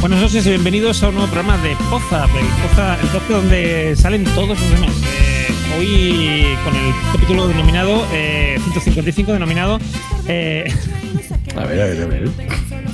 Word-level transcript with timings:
Buenas 0.00 0.20
noches 0.20 0.46
y 0.46 0.50
bienvenidos 0.50 1.02
a 1.02 1.08
un 1.08 1.16
nuevo 1.16 1.30
programa 1.30 1.58
de 1.62 1.76
Poza, 1.90 2.24
el 2.24 2.46
Poza, 2.68 2.94
el 2.94 3.08
podcast 3.08 3.30
donde 3.30 3.96
salen 3.96 4.24
todos 4.24 4.48
los 4.60 4.70
demás. 4.70 4.92
Eh, 5.04 5.48
hoy 5.76 6.56
con 6.64 6.74
el 6.74 6.94
capítulo 7.12 7.48
denominado 7.48 8.06
eh, 8.12 8.56
155, 8.62 9.32
denominado. 9.32 9.78
Eh, 10.26 10.72
A 11.56 11.64
ver, 11.64 11.82
a 11.82 11.86
ver, 11.86 12.02
a 12.02 12.06
ver. 12.06 12.30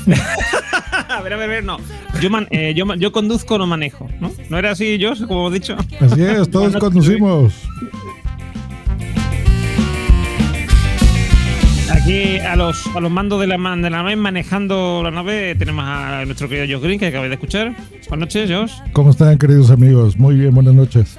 a 1.09 1.21
ver, 1.23 1.33
a 1.33 1.37
ver, 1.37 1.45
a 1.45 1.53
ver, 1.53 1.65
no. 1.65 1.79
Yo, 2.21 2.31
man- 2.31 2.47
eh, 2.51 2.75
yo, 2.75 3.13
conduzco, 3.13 3.59
no 3.59 3.67
manejo, 3.67 4.09
¿no? 4.21 4.31
¿No 4.49 4.59
era 4.59 4.71
así 4.73 4.99
yo, 4.99 5.13
como 5.27 5.49
he 5.51 5.53
dicho? 5.55 5.77
Así 6.01 6.23
es, 6.23 6.51
todos 6.51 6.77
conducimos. 6.77 7.53
Aquí 11.91 12.39
a 12.39 12.57
los, 12.57 12.87
a 12.95 13.01
los 13.01 13.11
mandos 13.11 13.41
de 13.41 13.47
la, 13.47 13.57
man- 13.59 13.81
de 13.83 13.91
la 13.91 13.99
nave, 13.99 14.17
manejando 14.17 15.01
la 15.03 15.11
nave, 15.11 15.55
tenemos 15.55 15.85
a 15.87 16.25
nuestro 16.27 16.49
querido 16.49 16.77
Josh 16.79 16.85
Green, 16.87 16.99
que 16.99 17.07
acabáis 17.07 17.31
de 17.31 17.35
escuchar. 17.35 17.75
Buenas 18.09 18.19
noches, 18.29 18.51
Josh. 18.51 18.73
¿Cómo 18.93 19.11
están, 19.11 19.39
queridos 19.39 19.71
amigos? 19.71 20.17
Muy 20.19 20.37
bien, 20.37 20.55
buenas 20.55 20.75
noches. 20.75 21.19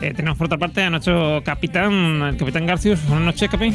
Eh, 0.00 0.12
tenemos 0.14 0.36
por 0.36 0.46
otra 0.46 0.58
parte 0.58 0.82
a 0.82 0.90
nuestro 0.90 1.42
capitán, 1.44 2.22
el 2.22 2.36
capitán 2.36 2.66
Garcius. 2.66 3.04
Buenas 3.06 3.24
noches, 3.26 3.48
Capi. 3.48 3.72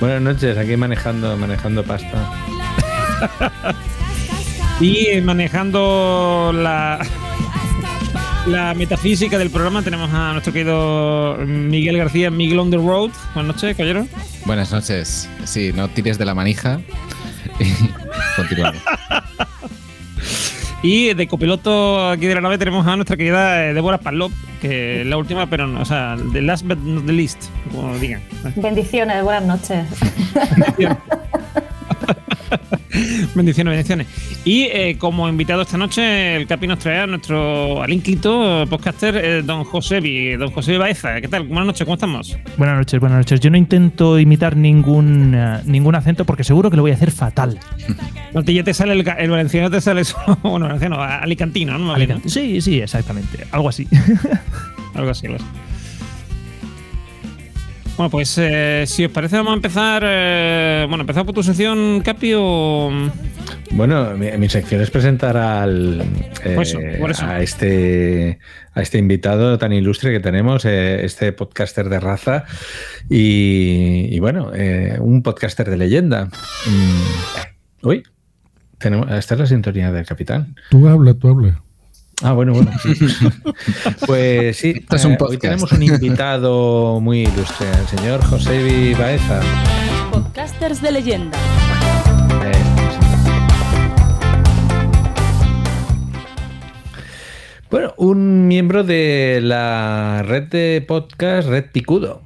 Buenas 0.00 0.22
noches, 0.22 0.56
aquí 0.56 0.76
manejando, 0.76 1.36
manejando 1.36 1.82
pasta. 1.82 2.30
Y 4.80 5.06
eh, 5.06 5.22
manejando 5.22 6.52
la, 6.54 6.98
la 8.46 8.74
metafísica 8.74 9.38
del 9.38 9.50
programa 9.50 9.82
tenemos 9.82 10.12
a 10.12 10.32
nuestro 10.32 10.52
querido 10.52 11.36
Miguel 11.46 11.96
García, 11.96 12.30
Miguel 12.30 12.58
on 12.58 12.70
the 12.70 12.76
road. 12.76 13.10
Buenas 13.34 13.54
noches, 13.54 13.76
caballero. 13.76 14.06
Buenas 14.44 14.72
noches. 14.72 15.28
Sí, 15.44 15.72
no 15.72 15.88
tires 15.88 16.18
de 16.18 16.24
la 16.24 16.34
manija. 16.34 16.80
Y 17.60 17.72
continuamos. 18.36 18.82
Y 20.82 21.14
de 21.14 21.26
copiloto 21.28 22.10
aquí 22.10 22.26
de 22.26 22.34
la 22.34 22.42
nave 22.42 22.58
tenemos 22.58 22.86
a 22.86 22.94
nuestra 22.96 23.16
querida 23.16 23.64
eh, 23.64 23.72
Débora 23.74 23.96
Palop, 23.98 24.32
que 24.60 25.00
es 25.00 25.06
la 25.06 25.16
última, 25.16 25.46
pero 25.48 25.66
no, 25.66 25.80
o 25.80 25.84
sea, 25.86 26.14
the 26.32 26.42
last 26.42 26.66
but 26.66 26.76
not 26.78 27.06
the 27.06 27.12
least, 27.12 27.44
como 27.72 27.96
digan. 27.96 28.20
Bendiciones, 28.56 29.22
buenas 29.22 29.44
noches. 29.44 29.86
bendiciones, 30.54 30.98
bendiciones. 33.34 34.06
Y 34.44 34.62
eh, 34.64 34.96
como 34.98 35.28
invitado 35.28 35.62
esta 35.62 35.76
noche, 35.76 36.36
el 36.36 36.46
Capi 36.46 36.66
nos 36.66 36.78
trae 36.78 37.00
a 37.00 37.06
nuestro 37.06 37.82
al 37.82 37.90
podcaster, 38.68 39.16
eh, 39.16 39.42
don 39.42 39.64
Josebi, 39.64 40.36
don 40.36 40.50
Josebi 40.50 40.78
Baeza. 40.78 41.20
¿Qué 41.20 41.28
tal? 41.28 41.44
Buenas 41.44 41.66
noches, 41.66 41.84
¿cómo 41.84 41.94
estamos? 41.94 42.36
Buenas 42.56 42.76
noches, 42.78 43.00
buenas 43.00 43.18
noches. 43.18 43.40
Yo 43.40 43.50
no 43.50 43.56
intento 43.56 44.18
imitar 44.18 44.56
ningún, 44.56 45.34
eh, 45.34 45.60
ningún 45.64 45.94
acento 45.94 46.24
porque 46.24 46.44
seguro 46.44 46.70
que 46.70 46.76
lo 46.76 46.82
voy 46.82 46.92
a 46.92 46.94
hacer 46.94 47.10
fatal. 47.10 47.58
No, 48.34 48.42
te- 48.42 48.52
ya 48.52 48.64
te 48.64 48.74
sale 48.74 48.94
el, 48.94 49.30
valenciano, 49.30 49.70
te 49.70 49.80
sale 49.80 50.00
eso, 50.00 50.16
bueno, 50.42 50.66
valenciano, 50.66 51.00
alicantino, 51.00 51.78
¿no? 51.78 51.94
Sí, 52.26 52.60
sí, 52.60 52.80
exactamente. 52.80 53.46
Algo 53.52 53.68
así. 53.68 53.86
Algo 54.94 55.10
así, 55.10 55.26
algo 55.26 55.36
así. 55.36 55.44
Bueno, 57.96 58.10
pues 58.10 58.36
eh, 58.38 58.84
si 58.88 59.04
os 59.04 59.12
parece, 59.12 59.36
vamos 59.36 59.52
a 59.52 59.56
empezar. 59.56 60.02
eh, 60.04 60.84
bueno, 60.88 61.02
empezar 61.02 61.24
por 61.24 61.34
tu 61.34 61.42
sección, 61.44 62.00
Capi, 62.04 62.32
o. 62.36 62.90
Bueno, 63.70 64.16
mi, 64.16 64.30
mi 64.36 64.48
sección 64.48 64.80
es 64.80 64.90
presentar 64.90 65.36
al 65.36 66.00
eh, 66.44 66.54
Por 66.54 66.62
eso, 66.64 66.78
por 66.98 67.10
eso. 67.12 67.24
a 67.24 67.40
este 67.40 68.38
a 68.72 68.82
este 68.82 68.98
invitado 68.98 69.58
tan 69.58 69.72
ilustre 69.72 70.10
que 70.12 70.18
tenemos, 70.20 70.64
eh, 70.64 71.04
este 71.04 71.32
podcaster 71.32 71.88
de 71.88 72.00
raza 72.00 72.44
y, 73.08 74.08
y 74.10 74.18
bueno, 74.18 74.50
eh, 74.54 74.96
un 75.00 75.22
podcaster 75.22 75.70
de 75.70 75.76
leyenda. 75.76 76.26
Mm, 76.26 77.86
uy, 77.86 78.02
tenemos, 78.78 79.10
esta 79.12 79.34
es 79.34 79.40
la 79.40 79.46
sintonía 79.46 79.92
del 79.92 80.04
capitán. 80.06 80.56
Tú 80.70 80.88
habla, 80.88 81.14
tú 81.14 81.28
habla. 81.28 81.60
Ah, 82.22 82.32
bueno, 82.32 82.52
bueno. 82.52 82.70
pues 84.06 84.56
sí, 84.56 84.74
Esto 84.76 84.96
es 84.96 85.04
un 85.04 85.12
eh, 85.12 85.18
hoy 85.20 85.38
tenemos 85.38 85.72
un 85.72 85.82
invitado 85.82 87.00
muy 87.00 87.22
ilustre, 87.22 87.66
el 87.70 87.98
señor 87.98 88.24
José 88.24 88.94
Baeza. 88.98 89.40
Podcasters 90.12 90.80
de 90.80 90.92
leyenda. 90.92 91.38
Eh, 92.44 92.84
Bueno, 97.70 97.92
un 97.96 98.46
miembro 98.46 98.84
de 98.84 99.40
la 99.42 100.22
red 100.24 100.44
de 100.44 100.84
podcast 100.86 101.48
Red 101.48 101.72
Picudo. 101.72 102.22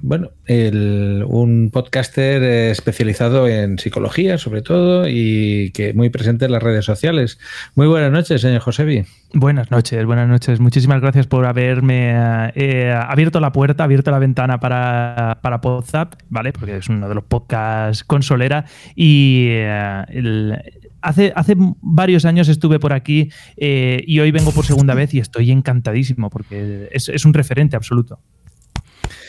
Bueno, 0.00 0.30
el- 0.46 1.24
un 1.26 1.70
podcaster 1.70 2.42
especializado 2.42 3.48
en 3.48 3.78
psicología, 3.78 4.38
sobre 4.38 4.62
todo, 4.62 5.06
y 5.08 5.70
que 5.72 5.92
muy 5.94 6.08
presente 6.10 6.44
en 6.46 6.52
las 6.52 6.62
redes 6.62 6.84
sociales. 6.84 7.38
Muy 7.74 7.86
buenas 7.86 8.10
noches, 8.12 8.40
señor 8.40 8.60
Josevi. 8.60 9.04
Buenas 9.34 9.70
noches, 9.70 10.04
buenas 10.06 10.28
noches. 10.28 10.60
Muchísimas 10.60 11.00
gracias 11.02 11.26
por 11.26 11.44
haberme 11.46 12.12
eh, 12.54 12.92
abierto 12.92 13.40
la 13.40 13.52
puerta, 13.52 13.84
abierto 13.84 14.10
la 14.10 14.18
ventana 14.18 14.58
para, 14.60 15.38
para 15.42 15.60
Podzap, 15.60 16.14
¿vale? 16.30 16.52
Porque 16.52 16.76
es 16.78 16.88
uno 16.88 17.08
de 17.08 17.14
los 17.14 17.24
podcasts 17.24 18.04
consolera. 18.04 18.64
Y 18.94 19.48
eh, 19.50 20.04
el- 20.08 20.58
hace, 21.00 21.32
hace 21.34 21.54
varios 21.80 22.24
años 22.24 22.48
estuve 22.48 22.78
por 22.78 22.92
aquí 22.92 23.30
eh, 23.56 24.02
y 24.06 24.20
hoy 24.20 24.30
vengo 24.30 24.52
por 24.52 24.64
segunda 24.64 24.94
vez 24.94 25.14
y 25.14 25.18
estoy 25.18 25.50
encantadísimo 25.50 26.30
porque 26.30 26.88
es, 26.92 27.08
es 27.08 27.24
un 27.24 27.34
referente 27.34 27.76
absoluto. 27.76 28.20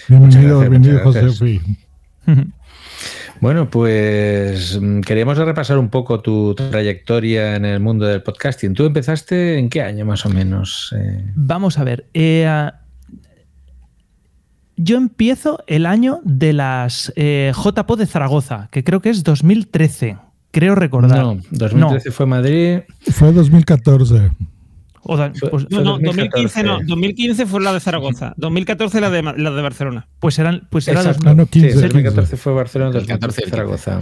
Bienvenido, 0.07 0.59
gracias, 0.59 0.69
bienvenido. 0.69 1.03
José. 1.03 1.61
Bueno, 3.41 3.69
pues 3.69 4.77
mm, 4.81 4.99
queríamos 4.99 5.37
repasar 5.37 5.77
un 5.77 5.87
poco 5.87 6.19
tu 6.19 6.53
trayectoria 6.55 7.55
en 7.55 7.63
el 7.63 7.79
mundo 7.79 8.05
del 8.05 8.21
podcasting. 8.21 8.73
¿Tú 8.73 8.85
empezaste 8.85 9.57
en 9.57 9.69
qué 9.69 9.81
año 9.81 10.05
más 10.05 10.25
o 10.25 10.29
menos? 10.29 10.93
Eh, 10.97 11.23
Vamos 11.35 11.79
a 11.79 11.85
ver. 11.85 12.05
eh, 12.13 12.69
yo 14.81 14.97
empiezo 14.97 15.63
el 15.67 15.85
año 15.85 16.21
de 16.23 16.53
las 16.53 17.11
eh, 17.17 17.51
JPO 17.53 17.97
de 17.97 18.05
Zaragoza, 18.05 18.69
que 18.71 18.83
creo 18.83 19.01
que 19.01 19.09
es 19.09 19.23
2013. 19.23 20.17
Creo 20.51 20.75
recordar. 20.75 21.19
no, 21.19 21.37
2013 21.51 22.11
fue 22.11 22.25
Madrid. 22.25 22.79
Fue 23.11 23.31
2014. 23.31 24.31
O 25.01 25.15
da- 25.17 25.31
Fue- 25.33 25.49
pues, 25.49 25.67
No, 25.69 25.81
no, 25.81 25.91
2014. 25.99 26.63
2015 26.63 26.63
no. 26.63 26.79
2015 26.85 27.45
fue 27.45 27.61
la 27.61 27.73
de 27.73 27.79
Zaragoza. 27.79 28.33
2014 28.37 28.99
la 29.01 29.09
de, 29.09 29.21
la 29.23 29.51
de 29.51 29.61
Barcelona. 29.61 30.07
pues 30.19 30.37
eran, 30.39 30.67
pues 30.69 30.87
era 30.87 30.99
Exacto. 31.01 31.23
2000. 31.23 31.31
Ah, 31.31 31.35
no, 31.35 31.45
15, 31.47 31.69
sí, 31.69 31.75
2014 31.81 32.29
15. 32.31 32.37
fue 32.37 32.53
Barcelona, 32.53 32.97
El 32.99 33.05
14 33.05 33.15
y 33.15 33.17
2015 33.19 33.43
el 33.43 33.49
Zaragoza. 33.49 33.99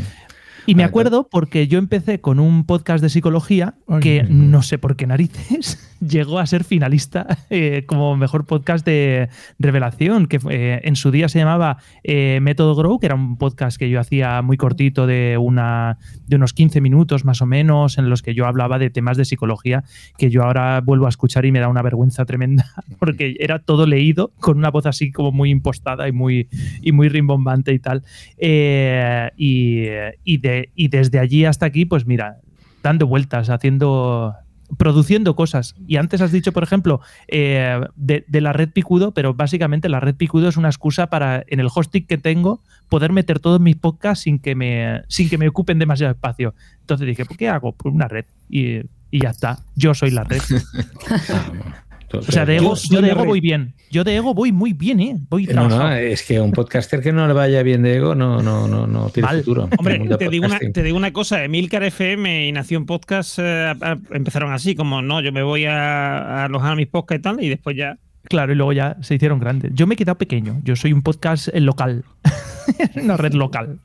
Y 0.66 0.76
me 0.76 0.84
acuerdo 0.84 1.30
porque 1.32 1.68
yo 1.70 1.80
empecé 1.80 2.20
con 2.20 2.40
un 2.42 2.66
podcast 2.66 3.02
de 3.02 3.10
psicología 3.10 3.76
Ay, 3.88 4.00
que 4.02 4.22
ay. 4.22 4.28
no 4.30 4.62
sé 4.64 4.78
por 4.78 4.96
qué 4.98 5.08
narices. 5.08 5.80
Llegó 6.00 6.40
a 6.40 6.46
ser 6.46 6.64
finalista 6.64 7.38
eh, 7.50 7.84
como 7.86 8.16
mejor 8.16 8.46
podcast 8.46 8.86
de 8.86 9.30
revelación, 9.60 10.28
que 10.28 10.40
eh, 10.50 10.82
en 10.84 10.96
su 10.96 11.12
día 11.12 11.30
se 11.30 11.40
llamaba 11.40 11.78
eh, 12.04 12.40
Método 12.42 12.76
Grow, 12.76 13.00
que 13.00 13.08
era 13.08 13.16
un 13.16 13.38
podcast 13.38 13.78
que 13.78 13.90
yo 13.90 14.00
hacía 14.00 14.42
muy 14.42 14.58
cortito 14.58 15.08
de, 15.08 15.38
una, 15.38 15.98
de 16.28 16.36
unos 16.36 16.54
15 16.54 16.82
minutos 16.82 17.26
más 17.26 17.42
o 17.42 17.46
menos, 17.46 17.98
en 17.98 18.10
los 18.10 18.22
que 18.22 18.34
yo 18.34 18.46
hablaba 18.46 18.80
de 18.80 18.90
temas 18.90 19.18
de 19.18 19.26
psicología, 19.26 19.84
que 20.18 20.30
yo 20.30 20.44
ahora 20.44 20.82
vuelvo 20.82 21.06
a 21.06 21.10
escuchar 21.10 21.46
y 21.46 21.52
me 21.52 21.60
da 21.60 21.68
una 21.68 21.82
vergüenza 21.82 22.26
tremenda, 22.26 22.66
porque 23.00 23.36
era 23.40 23.60
todo 23.60 23.86
leído 23.86 24.32
con 24.40 24.58
una 24.58 24.70
voz 24.70 24.86
así 24.86 25.12
como 25.12 25.32
muy 25.32 25.50
impostada 25.50 26.08
y 26.08 26.12
muy, 26.12 26.48
y 26.82 26.92
muy 26.92 27.10
rimbombante 27.10 27.74
y 27.74 27.80
tal. 27.80 28.04
y, 28.38 30.38
de, 30.38 30.70
y 30.76 30.88
desde 30.88 31.20
allí 31.20 31.46
hasta 31.46 31.66
aquí, 31.66 31.86
pues 31.86 32.06
mira, 32.06 32.38
dando 32.84 33.08
vueltas, 33.08 33.50
haciendo 33.50 34.36
produciendo 34.78 35.36
cosas. 35.36 35.76
Y 35.88 35.98
antes 35.98 36.22
has 36.22 36.32
dicho, 36.32 36.52
por 36.52 36.64
ejemplo, 36.64 37.02
eh, 37.28 37.80
de, 37.96 38.42
la 38.42 38.54
red 38.54 38.70
Picudo, 38.70 39.14
pero 39.14 39.34
básicamente 39.34 39.90
la 39.90 40.00
red 40.00 40.16
Picudo 40.16 40.50
es 40.50 40.58
una 40.58 40.70
excusa 40.70 41.08
para, 41.08 41.44
en 41.48 41.60
el 41.60 41.70
hosting 41.74 42.06
que 42.06 42.18
tengo, 42.18 42.62
poder 42.90 43.12
meter 43.12 43.40
todos 43.40 43.60
mis 43.60 43.76
podcasts 43.76 44.24
sin 44.24 44.40
que 44.40 44.56
me, 44.56 45.04
sin 45.08 45.30
que 45.30 45.38
me 45.38 45.48
ocupen 45.48 45.80
demasiado 45.80 46.12
espacio. 46.12 46.54
Entonces 46.82 47.08
dije, 47.08 47.26
¿por 47.26 47.38
qué 47.38 47.50
hago? 47.50 47.72
Pues 47.72 47.94
una 47.94 48.08
red. 48.08 48.26
Y, 48.50 48.82
y 49.12 49.22
ya 49.22 49.30
está. 49.30 49.60
Yo 49.76 49.94
soy 49.94 50.12
la 50.12 50.24
red. 50.24 50.42
O 52.14 52.22
sea, 52.22 52.46
de 52.46 52.58
ego, 52.58 52.74
yo, 52.90 53.02
de 53.02 53.12
ego 53.12 53.26
voy 53.26 53.42
bien. 53.42 53.74
Yo 53.92 54.04
de 54.04 54.16
ego 54.16 54.34
voy 54.34 54.52
muy 54.52 54.74
bien, 54.74 55.00
¿eh? 55.00 55.18
Voy 55.30 55.46
no, 55.46 55.68
no, 55.68 55.92
es 55.92 56.24
que 56.24 56.40
un 56.40 56.52
podcaster 56.52 57.02
que 57.02 57.12
no 57.12 57.28
le 57.28 57.34
vaya 57.34 57.64
bien 57.64 57.84
de 57.84 57.98
ego 57.98 58.16
no, 58.16 58.42
no, 58.42 58.68
no, 58.68 58.88
no 58.88 59.10
tiene 59.10 59.30
futuro. 59.30 59.70
Hombre, 59.78 60.00
te 60.18 60.30
digo, 60.30 60.46
una, 60.46 60.60
te 60.60 60.84
digo, 60.84 60.98
una, 60.98 61.12
cosa, 61.12 61.44
Emilcar 61.44 61.84
FM 61.84 62.48
y 62.48 62.52
Nación 62.54 62.86
Podcast 62.86 63.40
eh, 63.40 63.74
empezaron 64.12 64.54
así, 64.54 64.76
como 64.76 65.02
no, 65.02 65.22
yo 65.22 65.34
me 65.34 65.44
voy 65.44 65.66
a, 65.66 66.46
alojar 66.46 66.74
a 66.74 66.76
mis 66.76 66.88
podcasts 66.88 67.20
y 67.20 67.24
tal, 67.24 67.44
y 67.44 67.50
después 67.50 67.76
ya. 67.76 67.98
Claro, 68.24 68.52
y 68.54 68.56
luego 68.56 68.74
ya 68.74 68.98
se 69.02 69.16
hicieron 69.16 69.40
grandes. 69.40 69.72
Yo 69.74 69.88
me 69.88 69.96
he 69.96 69.98
quedado 69.98 70.18
pequeño, 70.18 70.62
yo 70.64 70.76
soy 70.76 70.94
un 70.94 71.02
podcast 71.02 71.50
local, 71.56 72.04
una 72.96 73.18
red 73.18 73.34
local. 73.34 73.80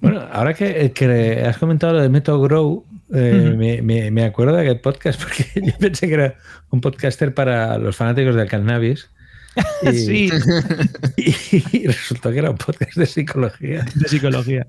bueno, 0.00 0.22
ahora 0.32 0.54
que, 0.54 0.92
que 0.92 1.44
has 1.44 1.58
comentado 1.58 1.94
lo 1.94 2.02
de 2.02 2.08
Eh, 3.12 3.54
me, 3.56 3.80
me, 3.80 4.10
me, 4.10 4.24
acuerdo 4.24 4.54
de 4.54 4.62
aquel 4.62 4.80
podcast 4.80 5.22
porque 5.24 5.44
yo 5.54 5.72
pensé 5.78 6.08
que 6.08 6.14
era 6.14 6.36
un 6.70 6.80
podcaster 6.80 7.32
para 7.32 7.78
los 7.78 7.96
fanáticos 7.96 8.34
del 8.34 8.48
cannabis. 8.48 9.10
Y, 9.82 9.92
sí. 9.92 10.30
Y, 11.72 11.86
resultó 11.86 12.30
que 12.30 12.38
era 12.38 12.50
un 12.50 12.56
podcast 12.56 12.96
de 12.96 13.06
psicología. 13.06 13.84
De 13.94 14.08
psicología. 14.08 14.66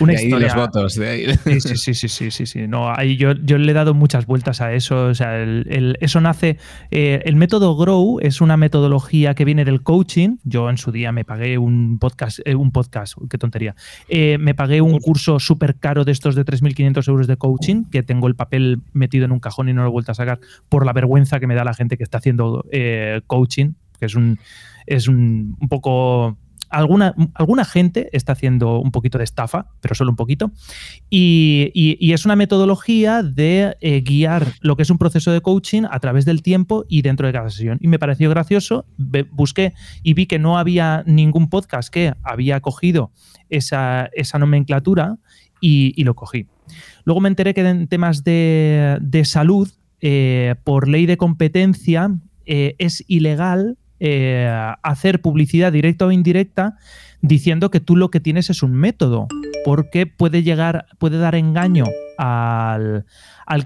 Una 0.00 0.14
de 0.14 0.24
historia. 0.24 0.48
Ahí 0.48 0.56
los 0.56 0.66
votos. 0.66 0.94
De 0.96 1.08
ahí. 1.08 1.60
Sí, 1.60 1.60
sí, 1.60 1.94
sí, 1.94 2.08
sí, 2.08 2.30
sí, 2.30 2.46
sí, 2.46 2.66
No, 2.66 2.92
ahí 2.92 3.16
yo, 3.16 3.32
yo 3.32 3.58
le 3.58 3.70
he 3.70 3.74
dado 3.74 3.94
muchas 3.94 4.26
vueltas 4.26 4.60
a 4.60 4.72
eso. 4.72 5.06
O 5.06 5.14
sea, 5.14 5.38
el, 5.38 5.66
el, 5.70 5.96
eso 6.00 6.20
nace. 6.20 6.58
Eh, 6.90 7.22
el 7.24 7.36
método 7.36 7.76
Grow 7.76 8.18
es 8.20 8.40
una 8.40 8.56
metodología 8.56 9.34
que 9.34 9.44
viene 9.44 9.64
del 9.64 9.82
coaching. 9.82 10.38
Yo 10.44 10.68
en 10.70 10.78
su 10.78 10.92
día 10.92 11.12
me 11.12 11.24
pagué 11.24 11.58
un 11.58 11.98
podcast, 11.98 12.40
eh, 12.44 12.54
un 12.54 12.72
podcast, 12.72 13.14
qué 13.30 13.38
tontería. 13.38 13.74
Eh, 14.08 14.38
me 14.38 14.54
pagué 14.54 14.80
un 14.80 14.98
curso 14.98 15.38
súper 15.38 15.76
caro 15.76 16.04
de 16.04 16.12
estos 16.12 16.34
de 16.34 16.44
3.500 16.44 17.08
euros 17.08 17.26
de 17.26 17.36
coaching, 17.36 17.84
que 17.90 18.02
tengo 18.02 18.26
el 18.26 18.34
papel 18.34 18.80
metido 18.92 19.24
en 19.24 19.32
un 19.32 19.40
cajón 19.40 19.68
y 19.68 19.72
no 19.72 19.82
lo 19.82 19.88
he 19.88 19.92
vuelto 19.92 20.12
a 20.12 20.14
sacar 20.14 20.40
por 20.68 20.84
la 20.84 20.92
vergüenza 20.92 21.40
que 21.40 21.46
me 21.46 21.54
da 21.54 21.64
la 21.64 21.74
gente 21.74 21.96
que 21.96 22.04
está 22.04 22.18
haciendo 22.18 22.64
coaching 23.26 23.72
que 24.02 24.06
es 24.06 24.16
un, 24.16 24.40
es 24.84 25.06
un, 25.06 25.56
poco 25.70 26.36
Alguna, 26.70 27.14
alguna, 27.34 27.66
gente 27.66 28.08
está 28.12 28.32
haciendo 28.32 28.80
un 28.80 28.92
poquito 28.92 29.18
de 29.18 29.24
estafa, 29.24 29.66
pero 29.82 29.94
solo 29.94 30.10
un 30.10 30.16
poquito. 30.16 30.52
Y, 31.10 32.10
es 32.12 32.24
una 32.24 32.34
metodología 32.34 33.22
de 33.22 33.76
eh, 33.82 34.00
guiar 34.00 34.54
lo 34.62 34.74
que 34.74 34.82
es 34.82 34.90
un 34.90 34.96
proceso 34.96 35.30
de 35.32 35.42
coaching 35.42 35.82
a 35.88 36.00
través 36.00 36.24
del 36.24 36.42
tiempo 36.42 36.86
y 36.88 37.02
dentro 37.02 37.26
de 37.26 37.34
cada 37.34 37.50
sesión. 37.50 37.76
Y 37.82 37.88
me 37.88 37.98
pareció 37.98 38.30
gracioso, 38.30 38.86
busqué 39.30 39.74
y 40.02 40.14
vi 40.14 40.24
que 40.24 40.38
no 40.38 40.56
había 40.56 41.04
ningún 41.06 41.50
podcast 41.50 41.92
que 41.92 42.14
había 42.22 42.60
cogido 42.60 43.12
esa, 43.50 44.08
nomenclatura 44.38 45.18
y, 45.60 46.02
lo 46.02 46.14
cogí. 46.14 46.46
Luego 47.04 47.20
me 47.20 47.28
enteré 47.28 47.52
que 47.52 47.60
en 47.60 47.86
temas 47.86 48.24
de, 48.24 49.22
salud, 49.24 49.68
eh, 50.00 50.54
por 50.64 50.88
ley 50.88 51.04
de 51.04 51.18
competencia, 51.18 52.10
eh, 52.46 52.74
es 52.78 53.04
ilegal 53.06 53.76
eh, 54.04 54.50
hacer 54.82 55.20
publicidad 55.20 55.70
directa 55.70 56.06
o 56.06 56.10
indirecta 56.10 56.76
diciendo 57.20 57.70
que 57.70 57.78
tú 57.78 57.94
lo 57.94 58.10
que 58.10 58.18
tienes 58.18 58.50
es 58.50 58.64
un 58.64 58.72
método, 58.72 59.28
porque 59.64 60.06
puede 60.06 60.42
llegar, 60.42 60.86
puede 60.98 61.18
dar 61.18 61.36
engaño 61.36 61.84
al, 62.18 63.04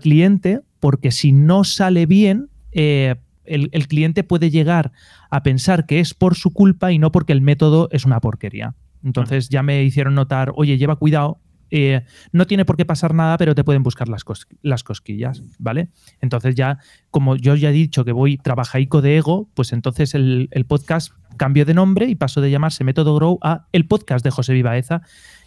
cliente, 0.02 0.60
porque 0.78 1.10
si 1.10 1.32
no 1.32 1.64
sale 1.64 2.04
bien, 2.04 2.50
eh, 2.72 3.14
el, 3.46 3.88
cliente 3.88 4.24
puede 4.24 4.50
llegar 4.50 4.92
a 5.30 5.42
pensar 5.42 5.86
que 5.86 6.00
es 6.00 6.12
por 6.12 6.34
su 6.34 6.52
culpa 6.52 6.92
y 6.92 6.98
no 6.98 7.12
porque 7.12 7.32
el 7.32 7.40
método 7.40 7.88
es 7.90 8.04
una 8.04 8.20
porquería. 8.20 8.74
Entonces 9.02 9.48
ya 9.48 9.62
me 9.62 9.84
hicieron 9.84 10.14
notar, 10.14 10.52
oye, 10.54 10.76
lleva 10.76 10.96
cuidado, 10.96 11.38
eh, 11.70 12.02
no 12.32 12.46
tiene 12.46 12.64
por 12.64 12.76
qué 12.76 12.84
pasar 12.84 13.14
nada, 13.14 13.36
pero 13.38 13.54
te 13.54 13.64
pueden 13.64 13.82
buscar 13.82 14.08
las, 14.08 14.24
las, 14.62 14.84
cosquillas, 14.84 15.42
¿vale? 15.58 15.88
Entonces 16.20 16.54
ya, 16.54 16.78
como 17.10 17.36
yo 17.36 17.54
ya 17.56 17.70
he 17.70 17.72
dicho 17.72 18.04
que 18.04 18.12
voy 18.12 18.38
trabajaico 18.38 19.02
de 19.02 19.16
ego, 19.16 19.48
pues 19.54 19.72
entonces 19.72 20.14
el, 20.14 20.48
podcast 20.68 21.12
cambio 21.36 21.64
de 21.64 21.74
nombre 21.74 22.06
y 22.06 22.14
paso 22.14 22.40
de 22.40 22.50
llamarse 22.50 22.84
Método 22.84 23.14
Grow 23.14 23.38
a 23.42 23.66
el 23.72 23.86
podcast 23.86 24.24
de 24.24 24.30
José 24.30 24.52
Vivaeza 24.52 25.02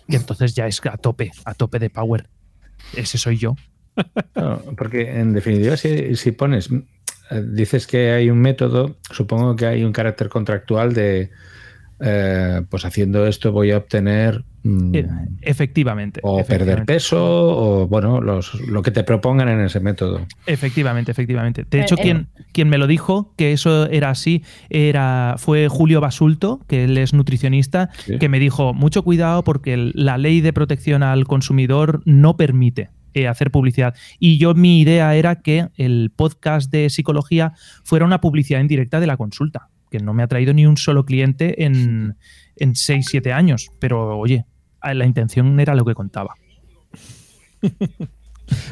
y 0.07 0.15
entonces 0.15 0.55
ya 0.55 0.67
es 0.67 0.81
a 0.85 0.97
tope, 0.97 1.31
a 1.45 1.53
tope 1.53 1.79
de 1.79 1.89
power. 1.89 2.29
Ese 2.95 3.17
soy 3.17 3.37
yo. 3.37 3.55
porque 4.77 5.19
en 5.19 5.33
definitiva, 5.33 5.77
si, 5.77 6.15
si 6.15 6.31
pones, 6.31 6.69
eh, 7.31 7.43
dices 7.47 7.87
que 7.87 8.11
hay 8.11 8.29
un 8.29 8.39
método, 8.39 8.97
supongo 9.11 9.55
que 9.55 9.65
hay 9.65 9.83
un 9.83 9.91
carácter 9.91 10.29
contractual 10.29 10.93
de 10.93 11.31
eh, 12.01 12.61
pues 12.69 12.85
haciendo 12.85 13.27
esto 13.27 13.51
voy 13.51 13.71
a 13.71 13.77
obtener 13.77 14.43
mm, 14.63 14.95
eh, 14.95 15.07
efectivamente 15.41 16.21
o 16.23 16.43
perder 16.45 16.85
peso 16.85 17.17
o 17.19 17.87
bueno 17.87 18.21
lo 18.21 18.81
que 18.81 18.91
te 18.91 19.03
propongan 19.03 19.49
en 19.49 19.59
ese 19.61 19.79
método. 19.79 20.25
Efectivamente 20.45 21.11
efectivamente. 21.11 21.65
De 21.69 21.81
hecho 21.81 21.97
quien, 21.97 22.27
quien 22.53 22.69
me 22.69 22.77
lo 22.77 22.87
dijo 22.87 23.33
que 23.35 23.51
eso 23.51 23.87
era 23.89 24.09
así 24.11 24.43
era 24.69 25.35
fue 25.37 25.67
Julio 25.67 25.99
Basulto 25.99 26.61
que 26.67 26.85
él 26.85 26.97
es 26.97 27.13
nutricionista 27.13 27.89
que 28.19 28.29
me 28.29 28.39
dijo 28.39 28.73
mucho 28.73 29.03
cuidado 29.03 29.43
porque 29.43 29.91
la 29.93 30.17
ley 30.17 30.41
de 30.41 30.53
protección 30.53 31.03
al 31.03 31.25
consumidor 31.25 32.01
no 32.05 32.37
permite 32.37 32.89
eh, 33.15 33.27
hacer 33.27 33.49
publicidad. 33.49 33.95
Y 34.19 34.37
yo 34.37 34.53
mi 34.53 34.79
idea 34.79 35.15
era 35.15 35.41
que 35.41 35.67
el 35.77 36.11
podcast 36.15 36.71
de 36.71 36.91
psicología 36.91 37.53
fuera 37.83 38.05
una 38.05 38.21
publicidad 38.21 38.59
indirecta 38.59 38.99
de 38.99 39.07
la 39.07 39.17
consulta 39.17 39.69
que 39.89 39.99
no 39.99 40.13
me 40.13 40.23
ha 40.23 40.27
traído 40.27 40.53
ni 40.53 40.65
un 40.65 40.77
solo 40.77 41.05
cliente 41.05 41.63
en, 41.63 42.17
en 42.55 42.75
6, 42.75 43.05
7 43.09 43.33
años. 43.33 43.69
Pero 43.79 44.17
oye, 44.17 44.45
la 44.81 45.05
intención 45.05 45.59
era 45.59 45.75
lo 45.75 45.85
que 45.85 45.93
contaba. 45.93 46.35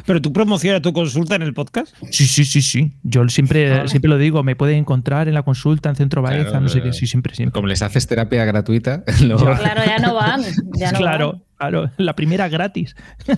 ¿Pero 0.06 0.20
tú 0.20 0.32
promocionas 0.32 0.82
tu 0.82 0.92
consulta 0.92 1.36
en 1.36 1.42
el 1.42 1.54
podcast? 1.54 1.94
Sí, 2.10 2.26
sí, 2.26 2.44
sí, 2.44 2.62
sí. 2.62 2.96
Yo 3.02 3.28
siempre, 3.28 3.72
ah. 3.72 3.88
siempre 3.88 4.08
lo 4.08 4.18
digo, 4.18 4.42
me 4.42 4.56
pueden 4.56 4.78
encontrar 4.78 5.28
en 5.28 5.34
la 5.34 5.42
consulta 5.42 5.88
en 5.88 5.96
Centro 5.96 6.22
Baeza, 6.22 6.60
no 6.60 6.68
sé 6.68 6.82
qué, 6.82 6.92
sí, 6.92 7.06
siempre, 7.06 7.34
siempre. 7.34 7.52
Como 7.52 7.68
les 7.68 7.82
haces 7.82 8.06
terapia 8.06 8.44
gratuita. 8.44 9.04
Claro, 9.18 9.82
ya 9.84 9.98
no 9.98 10.14
van. 10.14 10.42
claro, 10.96 11.42
claro, 11.58 11.90
la 11.96 12.14
primera 12.14 12.48
gratis. 12.48 12.94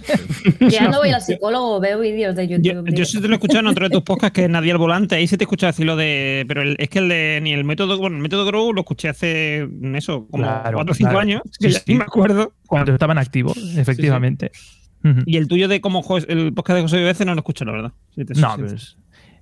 Ya 0.61 0.89
no 0.89 0.99
voy 0.99 1.11
al 1.11 1.23
psicólogo, 1.23 1.81
veo 1.81 2.01
vídeos 2.01 2.37
de 2.37 2.47
YouTube. 2.47 2.95
Yo, 2.95 3.05
sí 3.05 3.21
te 3.21 3.27
lo 3.27 3.35
he 3.35 3.37
escuchado 3.37 3.61
en 3.61 3.67
otro 3.67 3.89
de 3.89 3.91
tus 3.91 4.03
podcasts 4.03 4.35
que 4.35 4.45
es 4.45 4.51
Nadie 4.51 4.73
al 4.73 4.79
volante, 4.79 5.17
ahí 5.17 5.27
se 5.27 5.37
te 5.37 5.45
escucha 5.45 5.67
decir 5.69 5.87
lo 5.87 5.97
de. 5.97 6.45
Pero 6.47 6.63
es 6.63 6.89
que 6.89 6.99
el 6.99 7.09
de 7.09 7.41
ni 7.43 7.53
el 7.53 7.65
método, 7.65 7.99
bueno, 7.99 8.17
el 8.17 8.23
método 8.23 8.45
Grow 8.45 8.73
lo 8.73 8.83
escuché 8.83 9.09
hace 9.09 9.69
eso, 9.95 10.27
como 10.31 10.45
4 10.45 10.93
o 10.93 10.95
5 10.95 11.19
años, 11.19 11.43
que 11.59 11.71
sí, 11.71 11.95
me 11.95 12.05
acuerdo. 12.05 12.53
Cuando 12.67 12.93
estaban 12.93 13.19
activos, 13.19 13.57
efectivamente. 13.77 14.53
Y 15.27 15.37
el 15.37 15.49
tuyo 15.49 15.69
de 15.69 15.81
cómo 15.81 16.05
el 16.29 16.53
podcast 16.53 16.77
de 16.77 16.83
José 16.83 16.99
Vivece 16.99 17.25
no 17.25 17.35
lo 17.35 17.41
escucho, 17.41 17.65
la 17.65 17.73
verdad. 17.73 17.93
no, 18.17 18.57
pues, 18.59 18.97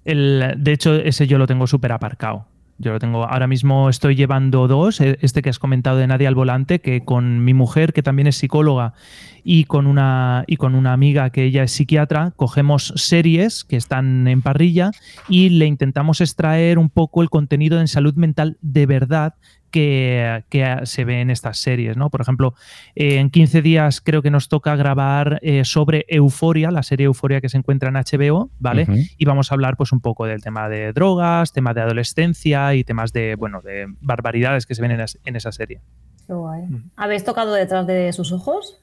el, 0.04 0.54
de 0.56 0.72
hecho, 0.72 0.94
ese 0.94 1.26
yo 1.26 1.38
lo 1.38 1.46
tengo 1.46 1.66
súper 1.66 1.92
aparcado. 1.92 2.46
Yo 2.80 2.92
lo 2.92 3.00
tengo, 3.00 3.24
ahora 3.24 3.48
mismo 3.48 3.88
estoy 3.88 4.14
llevando 4.14 4.68
dos, 4.68 5.00
e, 5.00 5.18
este 5.20 5.42
que 5.42 5.50
has 5.50 5.58
comentado 5.58 5.98
de 5.98 6.06
Nadie 6.06 6.28
al 6.28 6.36
Volante, 6.36 6.80
que 6.80 7.04
con 7.04 7.44
mi 7.44 7.52
mujer, 7.52 7.92
que 7.92 8.04
también 8.04 8.28
es 8.28 8.36
psicóloga, 8.36 8.94
y 9.42 9.64
con 9.64 9.88
una, 9.88 10.44
y 10.46 10.58
con 10.58 10.76
una 10.76 10.92
amiga 10.92 11.30
que 11.30 11.42
ella 11.42 11.64
es 11.64 11.72
psiquiatra, 11.72 12.32
cogemos 12.36 12.92
series 12.94 13.64
que 13.64 13.76
están 13.76 14.28
en 14.28 14.42
parrilla 14.42 14.92
y 15.28 15.48
le 15.48 15.66
intentamos 15.66 16.20
extraer 16.20 16.78
un 16.78 16.88
poco 16.88 17.22
el 17.22 17.30
contenido 17.30 17.80
en 17.80 17.88
salud 17.88 18.14
mental 18.14 18.58
de 18.60 18.86
verdad 18.86 19.34
que, 19.70 20.42
se 20.84 21.04
ve 21.04 21.20
en 21.20 21.30
estas 21.30 21.58
series, 21.58 21.96
¿no? 21.96 22.10
Por 22.10 22.20
ejemplo, 22.20 22.54
eh, 22.94 23.18
en 23.18 23.30
15 23.30 23.62
días 23.62 24.00
creo 24.00 24.22
que 24.22 24.30
nos 24.30 24.48
toca 24.48 24.76
grabar 24.76 25.38
eh, 25.42 25.64
sobre 25.64 26.04
Euforia, 26.08 26.70
la 26.70 26.82
serie 26.82 27.06
Euforia 27.06 27.40
que 27.40 27.48
se 27.48 27.56
encuentra 27.56 27.88
en 27.88 27.94
HBO, 27.94 28.50
¿vale? 28.58 28.86
Y 29.16 29.24
vamos 29.24 29.50
a 29.50 29.54
hablar 29.54 29.76
pues 29.76 29.92
un 29.92 30.00
poco 30.00 30.26
del 30.26 30.42
tema 30.42 30.68
de 30.68 30.92
drogas, 30.92 31.52
tema 31.52 31.74
de 31.74 31.80
adolescencia 31.80 32.74
y 32.74 32.84
temas 32.84 33.12
de, 33.12 33.34
bueno, 33.36 33.60
de 33.62 33.86
barbaridades 34.00 34.66
que 34.66 34.74
se 34.74 34.82
ven 34.82 34.92
en, 34.92 35.36
esa 35.36 35.52
serie. 35.52 35.80
Qué 36.26 36.32
guay. 36.32 36.64
¿Habéis 36.96 37.24
tocado 37.24 37.52
detrás 37.52 37.86
de 37.86 38.12
sus 38.12 38.32
ojos? 38.32 38.80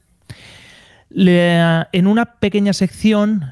en 1.17 2.07
una 2.07 2.25
pequeña 2.25 2.73
sección 2.73 3.45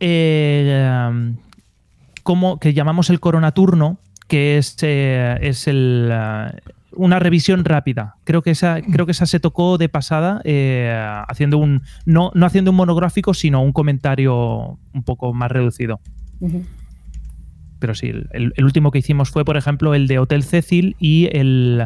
eh, 0.00 1.34
como 2.22 2.58
que 2.58 2.74
llamamos 2.74 3.10
el 3.10 3.20
coronaturno, 3.20 3.98
que 4.28 4.58
es, 4.58 4.76
eh, 4.82 5.36
es 5.40 5.68
el, 5.68 6.08
eh, 6.12 6.60
una 6.92 7.18
revisión 7.18 7.64
rápida. 7.64 8.16
Creo 8.24 8.42
que 8.42 8.50
esa, 8.50 8.80
creo 8.80 9.06
que 9.06 9.12
esa 9.12 9.26
se 9.26 9.40
tocó 9.40 9.78
de 9.78 9.88
pasada, 9.88 10.40
eh, 10.44 10.94
haciendo 11.28 11.58
un. 11.58 11.82
No, 12.06 12.30
no 12.34 12.46
haciendo 12.46 12.70
un 12.70 12.76
monográfico, 12.76 13.34
sino 13.34 13.62
un 13.62 13.72
comentario 13.72 14.78
un 14.92 15.02
poco 15.04 15.32
más 15.34 15.50
reducido. 15.50 16.00
Pero 17.78 17.94
sí, 17.94 18.08
el, 18.08 18.52
el 18.56 18.64
último 18.64 18.90
que 18.90 18.98
hicimos 18.98 19.30
fue, 19.30 19.44
por 19.44 19.56
ejemplo, 19.56 19.94
el 19.94 20.06
de 20.06 20.18
Hotel 20.18 20.42
Cecil 20.42 20.96
y 20.98 21.28
el. 21.32 21.84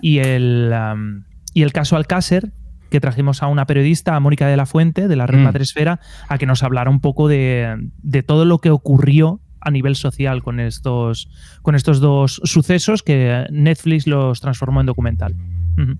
Y 0.00 0.18
el, 0.18 0.72
um, 0.72 1.24
y 1.54 1.62
el 1.62 1.72
caso 1.72 1.96
Alcácer, 1.96 2.52
que 2.90 3.00
trajimos 3.00 3.42
a 3.42 3.46
una 3.46 3.64
periodista, 3.64 4.14
a 4.14 4.20
Mónica 4.20 4.46
de 4.46 4.56
la 4.56 4.66
Fuente, 4.66 5.08
de 5.08 5.16
la 5.16 5.26
Red 5.26 5.38
Mm. 5.38 5.44
Madresfera, 5.44 6.00
a 6.28 6.36
que 6.36 6.44
nos 6.46 6.62
hablara 6.62 6.90
un 6.90 7.00
poco 7.00 7.26
de, 7.26 7.74
de 8.02 8.22
todo 8.22 8.44
lo 8.44 8.58
que 8.58 8.70
ocurrió 8.70 9.40
a 9.64 9.70
nivel 9.70 9.96
social 9.96 10.42
con 10.42 10.60
estos, 10.60 11.28
con 11.62 11.74
estos 11.74 12.00
dos 12.00 12.40
sucesos 12.44 13.02
que 13.02 13.46
Netflix 13.50 14.06
los 14.06 14.40
transformó 14.40 14.80
en 14.80 14.86
documental. 14.86 15.34
Ujú. 15.78 15.98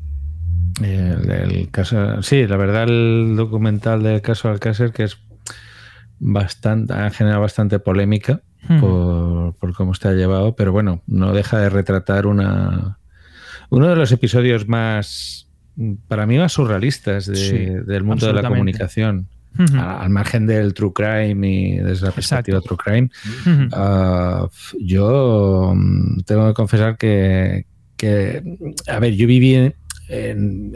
El, 0.85 1.31
el 1.31 1.71
caso, 1.71 2.23
sí, 2.23 2.47
la 2.47 2.57
verdad, 2.57 2.85
el 2.89 3.35
documental 3.37 4.03
del 4.03 4.21
caso 4.23 4.49
Alcácer, 4.49 4.93
que 4.93 5.05
es 5.05 5.19
bastante, 6.19 6.93
ha 6.95 7.11
generado 7.11 7.43
bastante 7.43 7.79
polémica 7.79 8.41
por, 8.81 9.55
por 9.57 9.75
cómo 9.75 9.93
está 9.93 10.13
llevado, 10.13 10.57
pero 10.57 10.73
bueno, 10.73 11.03
no 11.07 11.33
deja 11.35 11.59
de 11.59 11.69
retratar 11.69 12.27
una 12.27 12.99
uno 13.71 13.89
de 13.89 13.97
los 13.97 14.11
episodios 14.13 14.69
más, 14.69 15.49
para 16.09 16.27
mí, 16.27 16.39
más 16.39 16.53
surrealistas 16.53 17.27
de- 17.27 17.37
Sí, 17.37 17.57
del 17.87 18.05
mundo 18.05 18.27
de 18.27 18.33
la 18.33 18.49
comunicación, 18.49 19.29
Ujú. 19.59 19.77
a- 19.79 20.03
al 20.03 20.11
margen 20.11 20.47
del 20.47 20.75
true 20.75 20.93
crime 20.93 21.49
y 21.49 21.79
desde 21.79 22.07
la 22.07 22.13
perspectiva 22.13 22.61
true 22.61 22.77
crime. 22.77 23.11
Ujú. 23.47 23.69
Ah, 23.73 24.49
f- 24.53 24.77
yo 24.81 25.73
mm, 25.75 26.21
tengo 26.27 26.49
que 26.49 26.55
confesar 26.55 26.97
que, 26.97 27.67
que, 27.97 28.43
a 28.89 28.99
ver, 28.99 29.15
yo 29.15 29.27
viví 29.27 29.55
en, 29.55 29.75
en- 30.09 30.73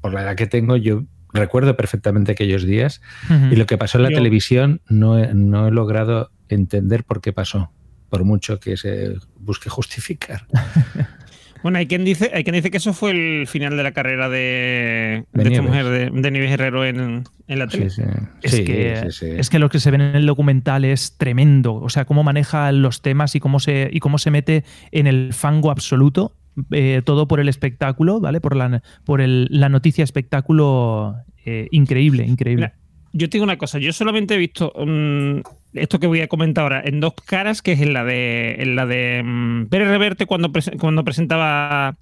por 0.00 0.12
la 0.12 0.22
edad 0.22 0.36
que 0.36 0.46
tengo, 0.46 0.76
yo 0.76 1.04
recuerdo 1.32 1.76
perfectamente 1.76 2.32
aquellos 2.32 2.64
días 2.64 3.00
Ujú. 3.26 3.52
y 3.52 3.56
lo 3.56 3.66
que 3.66 3.76
pasó 3.78 3.98
en 3.98 4.04
la 4.04 4.10
Yo- 4.10 4.16
televisión 4.16 4.80
no 4.88 5.18
he, 5.18 5.34
no 5.34 5.66
he 5.68 5.70
logrado 5.70 6.30
entender 6.48 7.04
por 7.04 7.20
qué 7.20 7.32
pasó, 7.32 7.72
por 8.08 8.24
mucho 8.24 8.60
que 8.60 8.76
se 8.76 9.14
busque 9.38 9.68
justificar. 9.70 10.46
Bueno, 11.62 11.78
hay 11.78 11.86
quien 11.86 12.04
dice, 12.04 12.30
hay 12.34 12.44
quien 12.44 12.54
dice 12.54 12.70
que 12.70 12.76
eso 12.76 12.92
fue 12.92 13.10
el 13.10 13.46
final 13.46 13.76
de 13.76 13.82
la 13.82 13.92
carrera 13.92 14.28
de, 14.28 15.24
De 15.32 15.44
de 15.44 15.50
esta 15.50 15.62
mujer 15.62 15.84
de, 15.86 16.10
de 16.10 16.30
Nieves 16.30 16.50
Herrero 16.52 16.84
en, 16.84 17.24
en 17.48 17.58
la 17.58 17.66
tele. 17.66 17.90
Sí, 17.90 18.02
sí. 18.02 18.08
Es, 18.42 18.52
Sí, 18.52 18.64
que, 18.64 19.00
sí, 19.10 19.26
sí. 19.26 19.26
es 19.36 19.50
que 19.50 19.58
lo 19.58 19.68
que 19.68 19.80
se 19.80 19.90
ve 19.90 19.96
en 19.96 20.02
el 20.16 20.26
documental 20.26 20.84
es 20.84 21.16
tremendo. 21.18 21.74
O 21.74 21.88
sea, 21.88 22.04
cómo 22.04 22.22
maneja 22.22 22.70
los 22.72 23.02
temas 23.02 23.34
y 23.34 23.40
cómo 23.40 23.60
se, 23.60 23.88
y 23.92 24.00
cómo 24.00 24.18
se 24.18 24.30
mete 24.30 24.64
en 24.92 25.06
el 25.06 25.32
fango 25.32 25.70
absoluto. 25.70 26.34
eh, 26.72 27.02
todo 27.04 27.28
por 27.28 27.38
el 27.38 27.48
espectáculo, 27.48 28.18
¿vale? 28.20 28.40
Por 28.40 28.56
la, 28.56 28.82
por 29.04 29.20
el- 29.20 29.46
la 29.50 29.68
noticia 29.68 30.02
espectáculo 30.02 31.14
eh, 31.44 31.68
increíble, 31.70 32.26
increíble. 32.26 32.72
Yo 33.12 33.28
te 33.28 33.36
digo 33.38 33.44
una 33.44 33.58
cosa, 33.58 33.78
yo 33.78 33.92
solamente 33.92 34.34
he 34.34 34.38
visto 34.38 34.72
mm, 34.76 35.40
esto 35.74 35.98
que 35.98 36.06
voy 36.06 36.20
a 36.20 36.28
comentar 36.28 36.62
ahora 36.62 36.82
en 36.84 37.00
dos 37.00 37.14
caras, 37.24 37.62
que 37.62 37.72
es 37.72 37.80
en 37.80 37.92
la 37.94 38.04
de 38.04 38.56
en 38.58 38.76
la 38.76 38.86
de 38.86 39.22
mm, 39.24 39.66
Pérez 39.66 39.88
Reverte 39.88 40.26
cuando, 40.26 40.50
prese- 40.52 40.76
cuando 40.78 41.04
presentaba 41.04 41.96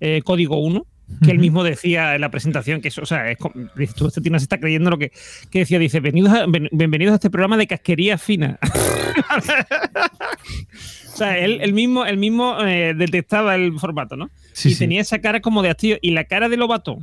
eh, 0.00 0.22
Código 0.24 0.58
1, 0.58 0.86
que 1.24 1.30
él 1.32 1.38
mismo 1.38 1.64
decía 1.64 2.14
en 2.14 2.20
la 2.20 2.30
presentación 2.30 2.80
que 2.80 2.88
eso, 2.88 3.02
o 3.02 3.06
sea, 3.06 3.30
es, 3.30 3.38
tú, 3.94 4.06
este 4.06 4.20
tío 4.20 4.30
se 4.38 4.44
está 4.44 4.58
creyendo 4.58 4.90
lo 4.90 4.98
que, 4.98 5.12
que 5.50 5.58
decía, 5.60 5.78
dice, 5.78 6.00
bienvenidos 6.00 6.32
a, 6.38 6.46
ben- 6.46 6.68
bienvenidos 6.72 7.12
a 7.12 7.16
este 7.16 7.30
programa 7.30 7.56
de 7.56 7.66
casquería 7.66 8.16
fina. 8.16 8.58
o 11.12 11.16
sea, 11.16 11.38
él, 11.38 11.58
él 11.60 11.72
mismo, 11.72 12.04
él 12.06 12.16
mismo 12.16 12.58
eh, 12.64 12.94
detectaba 12.96 13.54
el 13.54 13.72
formato, 13.78 14.16
¿no? 14.16 14.30
Sí, 14.52 14.70
y 14.70 14.72
sí. 14.74 14.78
tenía 14.80 15.00
esa 15.00 15.20
cara 15.20 15.40
como 15.40 15.62
de 15.62 15.70
hastío. 15.70 15.96
Y 16.00 16.10
la 16.12 16.24
cara 16.24 16.48
de 16.48 16.56
Lobato, 16.56 16.98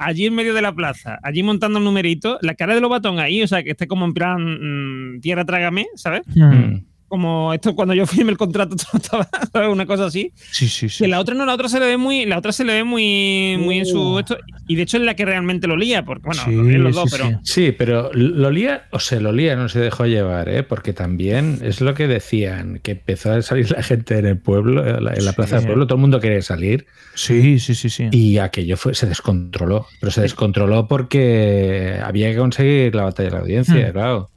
allí 0.00 0.26
en 0.26 0.34
medio 0.34 0.54
de 0.54 0.62
la 0.62 0.74
plaza, 0.74 1.18
allí 1.22 1.42
montando 1.42 1.78
un 1.78 1.84
numerito, 1.84 2.38
la 2.42 2.54
cara 2.54 2.74
de 2.74 2.80
Lobatón 2.80 3.18
ahí, 3.18 3.42
o 3.42 3.46
sea, 3.46 3.62
que 3.62 3.70
esté 3.70 3.86
como 3.86 4.06
en 4.06 4.14
plan 4.14 5.14
mm, 5.16 5.20
tierra 5.20 5.44
trágame, 5.44 5.86
¿sabes? 5.94 6.22
Mm. 6.34 6.89
Como 7.10 7.52
esto 7.52 7.74
cuando 7.74 7.92
yo 7.92 8.06
firmé 8.06 8.30
el 8.30 8.38
contrato, 8.38 8.76
todo 8.92 9.00
estaba, 9.02 9.28
¿sabes? 9.52 9.68
Una 9.68 9.84
cosa 9.84 10.04
así. 10.06 10.32
Sí, 10.52 10.68
sí, 10.68 10.88
sí. 10.88 11.02
Que 11.04 11.08
la 11.08 11.18
otra 11.18 11.34
no, 11.34 11.44
la 11.44 11.54
otra 11.54 11.68
se 11.68 11.80
le 11.80 11.86
ve 11.86 11.96
muy, 11.96 12.24
la 12.24 12.38
otra 12.38 12.52
se 12.52 12.64
le 12.64 12.72
ve 12.74 12.84
muy, 12.84 13.56
muy 13.58 13.78
en 13.80 13.86
su 13.86 14.16
esto. 14.20 14.38
Y 14.68 14.76
de 14.76 14.82
hecho 14.82 14.96
es 14.96 15.02
la 15.02 15.16
que 15.16 15.24
realmente 15.24 15.66
lo 15.66 15.76
lía, 15.76 16.04
porque 16.04 16.22
bueno, 16.26 16.42
Sí, 16.44 16.52
lo 16.54 16.62
lían 16.62 16.84
los 16.84 16.94
sí, 16.94 17.00
dos, 17.02 17.10
sí. 17.10 17.16
pero. 17.18 17.40
Sí, 17.42 17.72
pero 17.76 18.10
lo 18.14 18.50
lía 18.52 18.84
o 18.92 19.00
se 19.00 19.20
lo 19.20 19.32
lía, 19.32 19.56
no 19.56 19.68
se 19.68 19.80
dejó 19.80 20.06
llevar, 20.06 20.48
¿eh? 20.48 20.62
porque 20.62 20.92
también 20.92 21.58
es 21.62 21.80
lo 21.80 21.94
que 21.94 22.06
decían, 22.06 22.78
que 22.80 22.92
empezó 22.92 23.32
a 23.32 23.42
salir 23.42 23.68
la 23.72 23.82
gente 23.82 24.16
en 24.16 24.26
el 24.26 24.38
pueblo, 24.38 24.86
en 24.86 25.04
la, 25.04 25.12
en 25.14 25.24
la 25.24 25.32
Sí. 25.32 25.36
plaza 25.36 25.56
del 25.56 25.66
pueblo, 25.66 25.86
todo 25.88 25.96
el 25.96 26.02
mundo 26.02 26.20
quería 26.20 26.42
salir 26.42 26.86
Sí, 27.16 27.58
sí, 27.58 27.74
sí, 27.74 27.90
sí. 27.90 28.08
y 28.12 28.38
aquello 28.38 28.76
fue, 28.76 28.94
se 28.94 29.06
descontroló, 29.08 29.86
pero 29.98 30.12
se 30.12 30.20
descontroló 30.20 30.86
porque 30.86 31.98
había 32.04 32.30
que 32.30 32.36
conseguir 32.38 32.94
la 32.94 33.02
batalla 33.02 33.28
de 33.30 33.34
la 33.34 33.40
audiencia, 33.42 33.88
Hmm. 33.88 33.92
claro. 33.92 34.30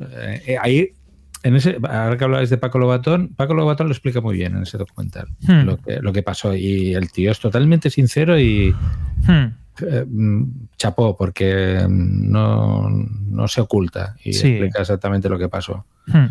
Eh, 0.00 0.42
eh, 0.46 0.56
ahí, 0.60 0.88
en 1.42 1.56
ese, 1.56 1.78
ahora 1.88 2.16
que 2.18 2.24
hablabais 2.24 2.50
de 2.50 2.58
Paco 2.58 2.78
Lobatón, 2.78 3.28
Paco 3.36 3.54
Lobatón 3.54 3.86
lo 3.88 3.92
explica 3.92 4.20
muy 4.20 4.36
bien 4.36 4.56
en 4.56 4.62
ese 4.62 4.78
documental, 4.78 5.28
Hmm. 5.46 5.64
lo, 5.66 5.76
que, 5.78 6.00
lo 6.00 6.12
que 6.12 6.22
pasó 6.22 6.54
y 6.54 6.94
el 6.94 7.10
tío 7.12 7.30
es 7.30 7.38
totalmente 7.40 7.90
sincero 7.90 8.38
y... 8.38 8.74
Hmm. 9.26 9.54
Eh, 9.80 10.04
mm, 10.08 10.42
chapó, 10.76 11.16
porque 11.16 11.86
mm, 11.88 12.30
no, 12.32 12.88
no 12.90 13.46
se 13.46 13.60
oculta 13.60 14.16
y 14.24 14.32
Sí. 14.32 14.48
explica 14.48 14.80
exactamente 14.80 15.28
lo 15.28 15.38
que 15.38 15.48
pasó. 15.48 15.84
Hmm. 16.08 16.26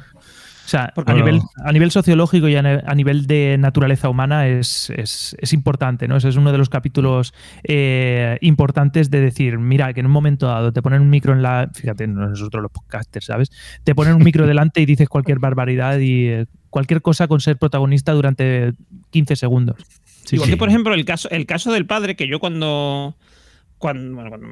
O 0.68 0.70
sea, 0.70 0.92
a 1.06 1.14
nivel, 1.14 1.40
a 1.64 1.72
nivel 1.72 1.92
sociológico 1.92 2.50
y 2.50 2.56
a, 2.58 2.62
nivel 2.94 3.26
de 3.26 3.56
naturaleza 3.58 4.10
humana 4.10 4.50
es, 4.50 4.90
es- 4.90 5.34
es 5.40 5.54
importante, 5.54 6.10
¿no? 6.10 6.18
Ese 6.18 6.28
es 6.28 6.36
uno 6.36 6.52
de 6.52 6.58
los 6.58 6.68
capítulos 6.68 7.34
eh, 7.64 8.38
importantes 8.42 9.10
de 9.10 9.22
decir, 9.22 9.60
mira, 9.60 9.94
que 9.94 10.02
en 10.02 10.08
un 10.08 10.12
momento 10.12 10.48
dado 10.48 10.74
te 10.74 10.82
ponen 10.82 11.02
un 11.02 11.10
micro 11.10 11.32
en 11.32 11.42
la. 11.42 11.70
Fíjate, 11.74 12.06
nosotros 12.08 12.62
los 12.62 12.72
podcasters, 12.72 13.26
¿sabes? 13.28 13.50
Te 13.86 13.96
ponen 13.96 14.16
un 14.16 14.24
micro 14.24 14.46
delante 14.46 14.82
y 14.82 14.86
dices 14.86 15.08
cualquier 15.08 15.40
barbaridad 15.40 16.00
y 16.00 16.28
eh, 16.28 16.46
cualquier 16.70 17.02
cosa 17.02 17.30
con 17.30 17.40
ser 17.40 17.56
protagonista 17.58 18.12
durante 18.12 18.74
15 19.12 19.38
segundos. 19.38 19.78
Sí, 20.26 20.36
Igual 20.36 20.48
sí. 20.48 20.54
que, 20.54 20.58
por 20.58 20.68
ejemplo, 20.68 20.94
el 20.94 21.06
caso, 21.06 21.30
el 21.30 21.46
caso 21.46 21.72
del 21.72 21.86
padre, 21.86 22.18
que 22.18 22.28
yo 22.28 22.40
cuando. 22.40 23.16
Cuando, 23.78 24.16
bueno, 24.16 24.30
cuando 24.32 24.48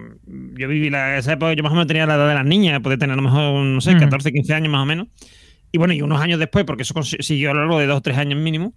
yo 0.56 0.68
viví 0.68 0.90
la, 0.92 1.18
esa 1.18 1.34
época, 1.34 1.52
yo 1.54 1.64
más 1.64 1.72
o 1.72 1.76
menos 1.76 1.88
tenía 1.88 2.06
la 2.06 2.14
edad 2.16 2.28
de 2.30 2.36
las 2.36 2.46
niñas, 2.46 2.80
podía 2.82 3.00
tener 3.00 3.14
a 3.14 3.16
lo 3.18 3.24
mejor, 3.24 3.66
no 3.66 3.82
sé, 3.82 3.96
Mm. 3.96 4.00
14, 4.00 4.32
15 4.32 4.54
años 4.54 4.72
más 4.72 4.84
o 4.84 4.86
menos. 4.86 5.08
Y 5.76 5.78
bueno, 5.78 5.94
y 5.94 6.02
unos 6.02 6.22
años 6.22 6.40
después, 6.40 6.64
porque 6.64 6.84
eso 6.84 6.94
consi- 6.94 7.22
siguió 7.22 7.52
a 7.52 7.54
lo 7.54 7.60
largo 7.60 7.80
de 7.80 7.86
dos 7.86 7.98
o 7.98 8.02
tres 8.02 8.18
años 8.18 8.40
mínimo, 8.40 8.74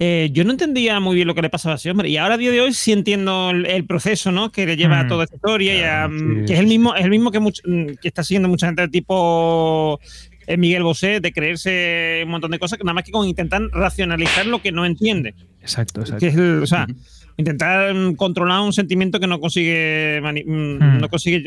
eh, 0.00 0.28
yo 0.32 0.42
no 0.42 0.50
entendía 0.50 0.98
muy 0.98 1.14
bien 1.14 1.28
lo 1.28 1.36
que 1.36 1.42
le 1.42 1.50
pasaba 1.50 1.74
a 1.74 1.76
ese 1.76 1.88
hombre. 1.88 2.08
Y 2.08 2.16
ahora, 2.16 2.34
a 2.34 2.36
día 2.36 2.50
de 2.50 2.60
hoy, 2.60 2.74
sí 2.74 2.90
entiendo 2.90 3.50
el, 3.50 3.64
el 3.66 3.84
proceso 3.86 4.32
¿no? 4.32 4.50
que 4.50 4.66
le 4.66 4.76
lleva 4.76 4.98
a 4.98 5.04
Mm. 5.04 5.08
toda 5.08 5.22
esta 5.22 5.36
historia. 5.36 5.78
y 5.78 5.82
a, 5.84 6.08
mm, 6.08 6.40
sí, 6.40 6.46
que 6.46 6.54
es 6.54 6.58
el 6.58 6.66
mismo, 6.66 6.96
es 6.96 7.04
el 7.04 7.10
mismo 7.10 7.30
que, 7.30 7.38
much- 7.40 7.62
mm, 7.64 7.94
que 8.02 8.08
está 8.08 8.24
siguiendo 8.24 8.48
mucha 8.48 8.66
gente 8.66 8.88
tipo 8.88 10.00
eh, 10.48 10.56
Miguel 10.56 10.82
Bosé, 10.82 11.20
de 11.20 11.32
creerse 11.32 12.22
un 12.24 12.30
montón 12.32 12.50
de 12.50 12.58
cosas, 12.58 12.76
que 12.76 12.82
nada 12.84 12.94
más 12.94 13.04
que 13.04 13.12
con 13.12 13.28
intentar 13.28 13.62
racionalizar 13.72 14.46
lo 14.46 14.60
que 14.60 14.72
no 14.72 14.84
entiende. 14.84 15.36
Exacto, 15.62 16.00
exacto. 16.00 16.18
Que 16.18 16.26
es 16.26 16.34
el- 16.34 16.60
o 16.60 16.66
sea, 16.66 16.88
intentar 17.36 17.94
controlar 18.16 18.62
un 18.62 18.72
sentimiento 18.72 19.20
que 19.20 19.28
no 19.28 19.38
consigue, 19.38 20.20
Hmm. 20.20 20.98
no 21.00 21.08
consigue 21.08 21.44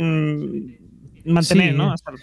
mantener, 1.25 1.72
Sí. 1.72 1.77
¿no? 1.77 1.92
Hasta- 1.92 2.13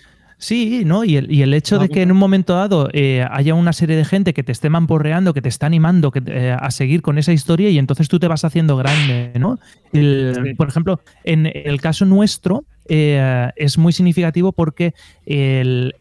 Sí, 0.44 0.82
¿no? 0.84 1.04
Y 1.04 1.16
el, 1.16 1.32
y 1.32 1.40
el 1.40 1.54
hecho 1.54 1.78
de 1.78 1.88
que 1.88 2.02
en 2.02 2.12
un 2.12 2.18
momento 2.18 2.52
dado 2.54 2.90
eh, 2.92 3.26
haya 3.30 3.54
una 3.54 3.72
serie 3.72 3.96
de 3.96 4.04
gente 4.04 4.34
que 4.34 4.42
te 4.42 4.52
esté 4.52 4.68
mamporreando, 4.68 5.32
que 5.32 5.40
te 5.40 5.48
está 5.48 5.64
animando 5.64 6.10
que, 6.10 6.22
eh, 6.26 6.54
a 6.58 6.70
seguir 6.70 7.00
con 7.00 7.16
esa 7.16 7.32
historia 7.32 7.70
y 7.70 7.78
entonces 7.78 8.08
tú 8.08 8.18
te 8.18 8.28
vas 8.28 8.44
haciendo 8.44 8.76
grande, 8.76 9.32
¿no? 9.38 9.58
El- 9.94 10.34
Sí. 10.44 10.52
Por 10.54 10.68
ejemplo, 10.68 11.00
en 11.24 11.46
el 11.46 11.80
caso 11.80 12.04
nuestro 12.04 12.64
eh, 12.90 13.48
es 13.56 13.78
muy 13.78 13.94
significativo 13.94 14.52
porque 14.52 14.92
el- 15.24 15.94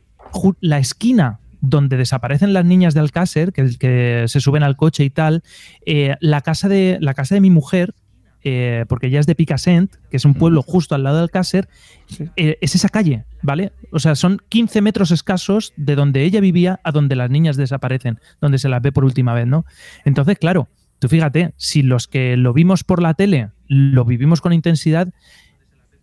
la 0.59 0.77
esquina 0.79 1.39
donde 1.61 1.95
desaparecen 1.95 2.51
las 2.51 2.65
niñas 2.65 2.93
de 2.93 2.99
Alcácer, 2.99 3.53
que, 3.53 3.77
que 3.79 4.25
se 4.27 4.41
suben 4.41 4.63
al 4.63 4.75
coche 4.75 5.05
y 5.05 5.09
tal, 5.09 5.41
eh, 5.85 6.15
la, 6.19 6.41
casa 6.41 6.67
de, 6.67 6.97
la 6.99 7.13
casa 7.13 7.35
de 7.35 7.39
mi 7.41 7.49
mujer, 7.49 7.93
eh, 8.43 8.85
porque 8.87 9.07
ella 9.07 9.19
es 9.19 9.25
de 9.25 9.35
Picassent, 9.35 9.95
que 10.09 10.17
es 10.17 10.25
un 10.25 10.33
pueblo 10.33 10.61
justo 10.61 10.95
al 10.95 11.03
lado 11.03 11.17
de 11.17 11.23
Alcácer, 11.23 11.69
eh, 12.35 12.57
es 12.61 12.75
esa 12.75 12.89
calle, 12.89 13.25
¿vale? 13.41 13.71
O 13.91 13.99
sea, 13.99 14.15
son 14.15 14.41
15 14.49 14.81
metros 14.81 15.11
escasos 15.11 15.73
de 15.77 15.95
donde 15.95 16.23
ella 16.23 16.41
vivía 16.41 16.79
a 16.83 16.91
donde 16.91 17.15
las 17.15 17.29
niñas 17.29 17.57
desaparecen, 17.57 18.19
donde 18.41 18.57
se 18.57 18.69
las 18.69 18.81
ve 18.81 18.91
por 18.91 19.05
última 19.05 19.33
vez, 19.33 19.47
¿no? 19.47 19.65
Entonces, 20.05 20.37
claro, 20.37 20.67
tú 20.99 21.07
fíjate, 21.07 21.53
si 21.57 21.83
los 21.83 22.07
que 22.07 22.37
lo 22.37 22.53
vimos 22.53 22.83
por 22.83 23.01
la 23.01 23.13
tele 23.13 23.49
lo 23.67 24.05
vivimos 24.05 24.41
con 24.41 24.53
intensidad, 24.53 25.09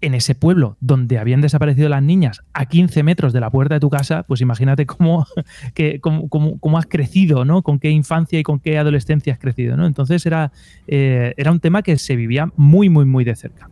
en 0.03 0.15
ese 0.15 0.35
pueblo 0.35 0.77
donde 0.81 1.19
habían 1.19 1.41
desaparecido 1.41 1.89
las 1.89 2.03
niñas 2.03 2.43
a 2.55 2.67
15 2.67 3.03
metros 3.03 3.33
de 3.33 3.41
la 3.41 3.51
puerta 3.51 3.75
de 3.75 3.81
tu 3.81 3.91
casa, 3.91 4.23
pues 4.25 4.41
imagínate 4.41 4.87
cómo, 4.87 5.27
que, 5.75 6.01
cómo, 6.01 6.29
cómo- 6.29 6.59
cómo 6.59 6.79
has 6.79 6.87
crecido, 6.87 7.45
¿no? 7.45 7.63
Con 7.63 7.79
qué 7.79 7.91
infancia 7.91 8.39
y 8.39 8.43
con 8.43 8.61
qué 8.61 8.79
adolescencia 8.79 9.33
has 9.33 9.39
crecido, 9.39 9.77
¿no? 9.77 9.87
Entonces 9.87 10.25
era, 10.27 10.53
eh, 10.87 11.35
era 11.37 11.53
un 11.53 11.61
tema 11.61 11.83
que 11.83 11.99
se 11.99 12.17
vivía 12.17 12.49
muy, 12.57 12.89
muy, 12.89 13.05
muy 13.05 13.25
de 13.25 13.37
cerca. 13.37 13.69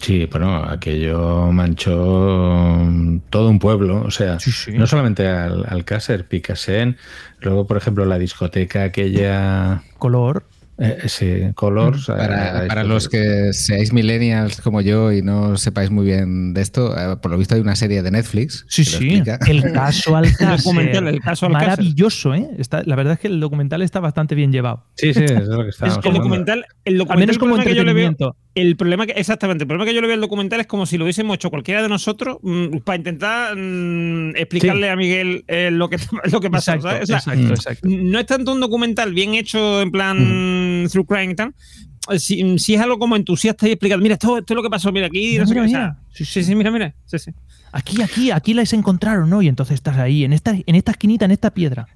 Sí, 0.00 0.28
bueno, 0.30 0.56
aquello 0.64 1.50
manchó 1.50 2.86
todo 3.30 3.50
un 3.50 3.58
pueblo, 3.58 4.02
o 4.02 4.10
sea, 4.12 4.38
Sí, 4.38 4.52
sí. 4.52 4.72
no 4.72 4.86
solamente 4.86 5.26
al, 5.26 5.64
Alcácer, 5.68 6.28
Picasen, 6.28 6.96
luego, 7.40 7.66
por 7.66 7.76
ejemplo, 7.78 8.04
la 8.04 8.18
discoteca 8.18 8.84
aquella, 8.84 9.82
Color. 9.98 10.46
Eh, 10.78 11.08
sí, 11.08 11.42
Colors. 11.54 12.06
Para, 12.06 12.64
eh, 12.64 12.68
para 12.68 12.84
los 12.84 13.08
que 13.08 13.52
seáis 13.52 13.92
millennials 13.92 14.60
como 14.60 14.80
yo 14.80 15.12
y 15.12 15.22
no 15.22 15.56
sepáis 15.56 15.90
muy 15.90 16.06
bien 16.06 16.54
de 16.54 16.60
esto, 16.60 16.96
eh, 16.96 17.16
por 17.16 17.32
lo 17.32 17.38
visto 17.38 17.56
hay 17.56 17.60
una 17.60 17.74
serie 17.74 18.02
de 18.02 18.10
Netflix. 18.12 18.64
Sí, 18.68 18.84
sí. 18.84 19.22
El 19.48 19.72
caso 19.72 20.16
Alcácer. 20.16 20.56
documental, 20.58 21.08
el 21.08 21.20
caso 21.20 21.46
Alcácer. 21.46 21.68
Maravilloso, 21.68 22.34
¿eh? 22.34 22.48
Está, 22.58 22.82
la 22.84 22.94
verdad 22.94 23.14
es 23.14 23.20
que 23.20 23.26
el 23.26 23.40
documental 23.40 23.82
está 23.82 23.98
bastante 23.98 24.34
bien 24.34 24.52
llevado. 24.52 24.84
Sí, 24.94 25.12
sí, 25.12 25.24
es 25.24 25.48
lo 25.48 25.64
que 25.64 25.70
estábamos 25.70 26.04
El 26.04 26.12
documental, 26.12 26.64
el 26.84 26.98
documental 26.98 27.12
Al 27.12 27.18
menos 27.18 27.36
el 27.36 27.40
como 27.40 27.56
que 27.56 27.74
yo 27.74 27.84
le 27.84 27.92
veo, 27.92 28.06
entretenimiento. 28.06 28.36
El 28.54 28.76
problema 28.76 29.06
que, 29.06 29.12
exactamente, 29.12 29.64
el 29.64 29.68
problema 29.68 29.84
que 29.88 29.94
yo 29.94 30.00
le 30.00 30.06
veo 30.08 30.14
al 30.14 30.20
documental 30.20 30.60
es 30.60 30.66
como 30.66 30.84
si 30.86 30.98
lo 30.98 31.04
hubiésemos 31.04 31.34
hecho 31.36 31.50
cualquiera 31.50 31.80
de 31.82 31.88
nosotros 31.88 32.38
mm, 32.42 32.78
para 32.78 32.96
intentar 32.96 33.54
mm, 33.56 34.30
explicarle 34.36 34.86
Sí. 34.86 34.92
a 34.92 34.96
Miguel 34.96 35.44
eh, 35.46 35.70
lo 35.70 35.88
que 35.88 35.98
lo 36.32 36.40
que 36.40 36.50
pasó, 36.50 36.72
Exacto, 36.72 36.88
¿sabes? 36.88 37.02
O 37.02 37.06
sea, 37.06 37.16
exacto, 37.18 37.48
exacto. 37.54 37.88
no 37.90 38.18
es 38.18 38.26
tanto 38.26 38.52
un 38.52 38.60
documental 38.60 39.12
bien 39.14 39.34
hecho 39.34 39.80
en 39.82 39.90
plan 39.92 40.86
true 40.90 41.04
crime 41.06 41.32
y 41.32 41.34
tal. 41.36 41.54
Si, 42.18 42.58
si 42.58 42.74
es 42.74 42.80
algo 42.80 42.98
como 42.98 43.16
entusiasta 43.16 43.68
y 43.68 43.72
explicado, 43.72 44.00
mira, 44.00 44.14
esto, 44.14 44.38
esto 44.38 44.54
es 44.54 44.56
lo 44.56 44.62
que 44.62 44.70
pasó, 44.70 44.90
mira 44.92 45.06
aquí, 45.08 45.32
Mira, 45.32 45.42
no 45.42 45.46
sé 45.48 45.54
mira, 45.54 45.62
qué, 45.62 45.68
o 45.68 45.70
sea, 45.70 45.80
mira. 45.80 45.98
sí, 46.12 46.24
sí, 46.24 46.42
sí, 46.42 46.54
mira, 46.54 46.70
mira, 46.70 46.94
sí, 47.04 47.18
sí. 47.18 47.32
Aquí, 47.70 48.00
aquí, 48.00 48.30
aquí 48.30 48.54
las 48.54 48.72
encontraron, 48.72 49.28
¿no? 49.28 49.42
Y 49.42 49.48
entonces 49.48 49.74
estás 49.74 49.98
ahí, 49.98 50.24
en 50.24 50.32
esta, 50.32 50.52
en 50.54 50.74
esta 50.74 50.92
esquinita, 50.92 51.26
en 51.26 51.32
esta 51.32 51.50
piedra. 51.52 51.86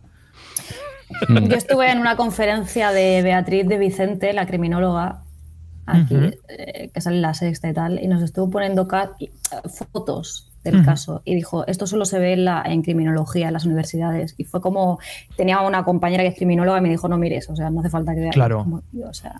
Mm. 1.28 1.46
Yo 1.48 1.56
estuve 1.56 1.90
en 1.90 1.98
una 1.98 2.16
conferencia 2.16 2.90
de 2.92 3.22
Beatriz 3.22 3.66
de 3.66 3.78
Vicente, 3.78 4.32
la 4.34 4.46
criminóloga, 4.46 5.21
aquí, 5.86 6.16
eh, 6.48 6.90
que 6.92 7.00
sale 7.00 7.16
en 7.16 7.22
la 7.22 7.34
sexta 7.34 7.68
y 7.68 7.72
tal, 7.72 8.02
y 8.02 8.08
nos 8.08 8.22
estuvo 8.22 8.50
poniendo 8.50 8.88
eh, 8.92 9.28
fotos 9.68 10.52
del 10.64 10.84
caso. 10.84 11.22
Y 11.24 11.34
dijo, 11.34 11.66
esto 11.66 11.86
solo 11.86 12.04
se 12.04 12.18
ve 12.18 12.34
en, 12.34 12.44
la, 12.44 12.62
en 12.64 12.82
criminología, 12.82 13.48
en 13.48 13.52
las 13.52 13.64
universidades. 13.64 14.34
Y 14.38 14.44
fue 14.44 14.60
como, 14.60 14.98
tenía 15.36 15.60
una 15.60 15.84
compañera 15.84 16.22
que 16.22 16.30
es 16.30 16.36
criminóloga 16.36 16.78
y 16.78 16.82
me 16.82 16.88
dijo, 16.88 17.08
no 17.08 17.18
mires, 17.18 17.50
o 17.50 17.56
sea, 17.56 17.70
no 17.70 17.80
hace 17.80 17.90
falta 17.90 18.14
que 18.14 18.20
veas. 18.20 18.34
Claro. 18.34 18.58
Como, 18.58 18.82
tío, 18.82 19.08
o 19.08 19.14
sea, 19.14 19.34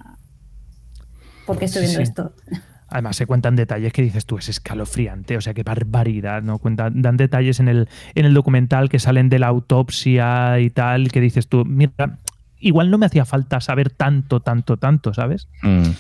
¿por 1.47 1.59
qué 1.59 1.67
estoy 1.67 1.83
viendo 1.83 1.99
sí. 1.99 2.03
esto? 2.03 2.33
Además, 2.89 3.17
se 3.17 3.25
cuentan 3.25 3.57
detalles 3.57 3.91
que 3.93 4.03
dices 4.03 4.27
tú, 4.27 4.37
es 4.37 4.51
escalofriante, 4.51 5.39
o 5.39 5.41
sea, 5.41 5.55
qué 5.55 5.63
barbaridad, 5.63 6.43
¿no? 6.43 6.59
Cuentan, 6.59 7.01
dan 7.01 7.17
detalles 7.17 7.59
en 7.59 7.69
el, 7.69 7.89
en 8.15 8.27
el 8.27 8.35
documental 8.35 8.91
que 8.91 8.99
salen 8.99 9.31
de 9.31 9.39
la 9.39 9.47
autopsia 9.47 10.61
y 10.61 10.69
tal, 10.69 11.11
que 11.11 11.23
dices 11.23 11.49
tú, 11.49 11.65
mira, 11.65 12.19
igual 12.59 12.91
no 12.91 12.99
me 12.99 13.07
hacía 13.07 13.25
falta 13.25 13.63
saber 13.63 13.89
tanto, 13.89 14.41
tanto, 14.41 14.77
tanto, 14.77 15.15
¿sabes? 15.15 15.49
Mm. 15.63 15.91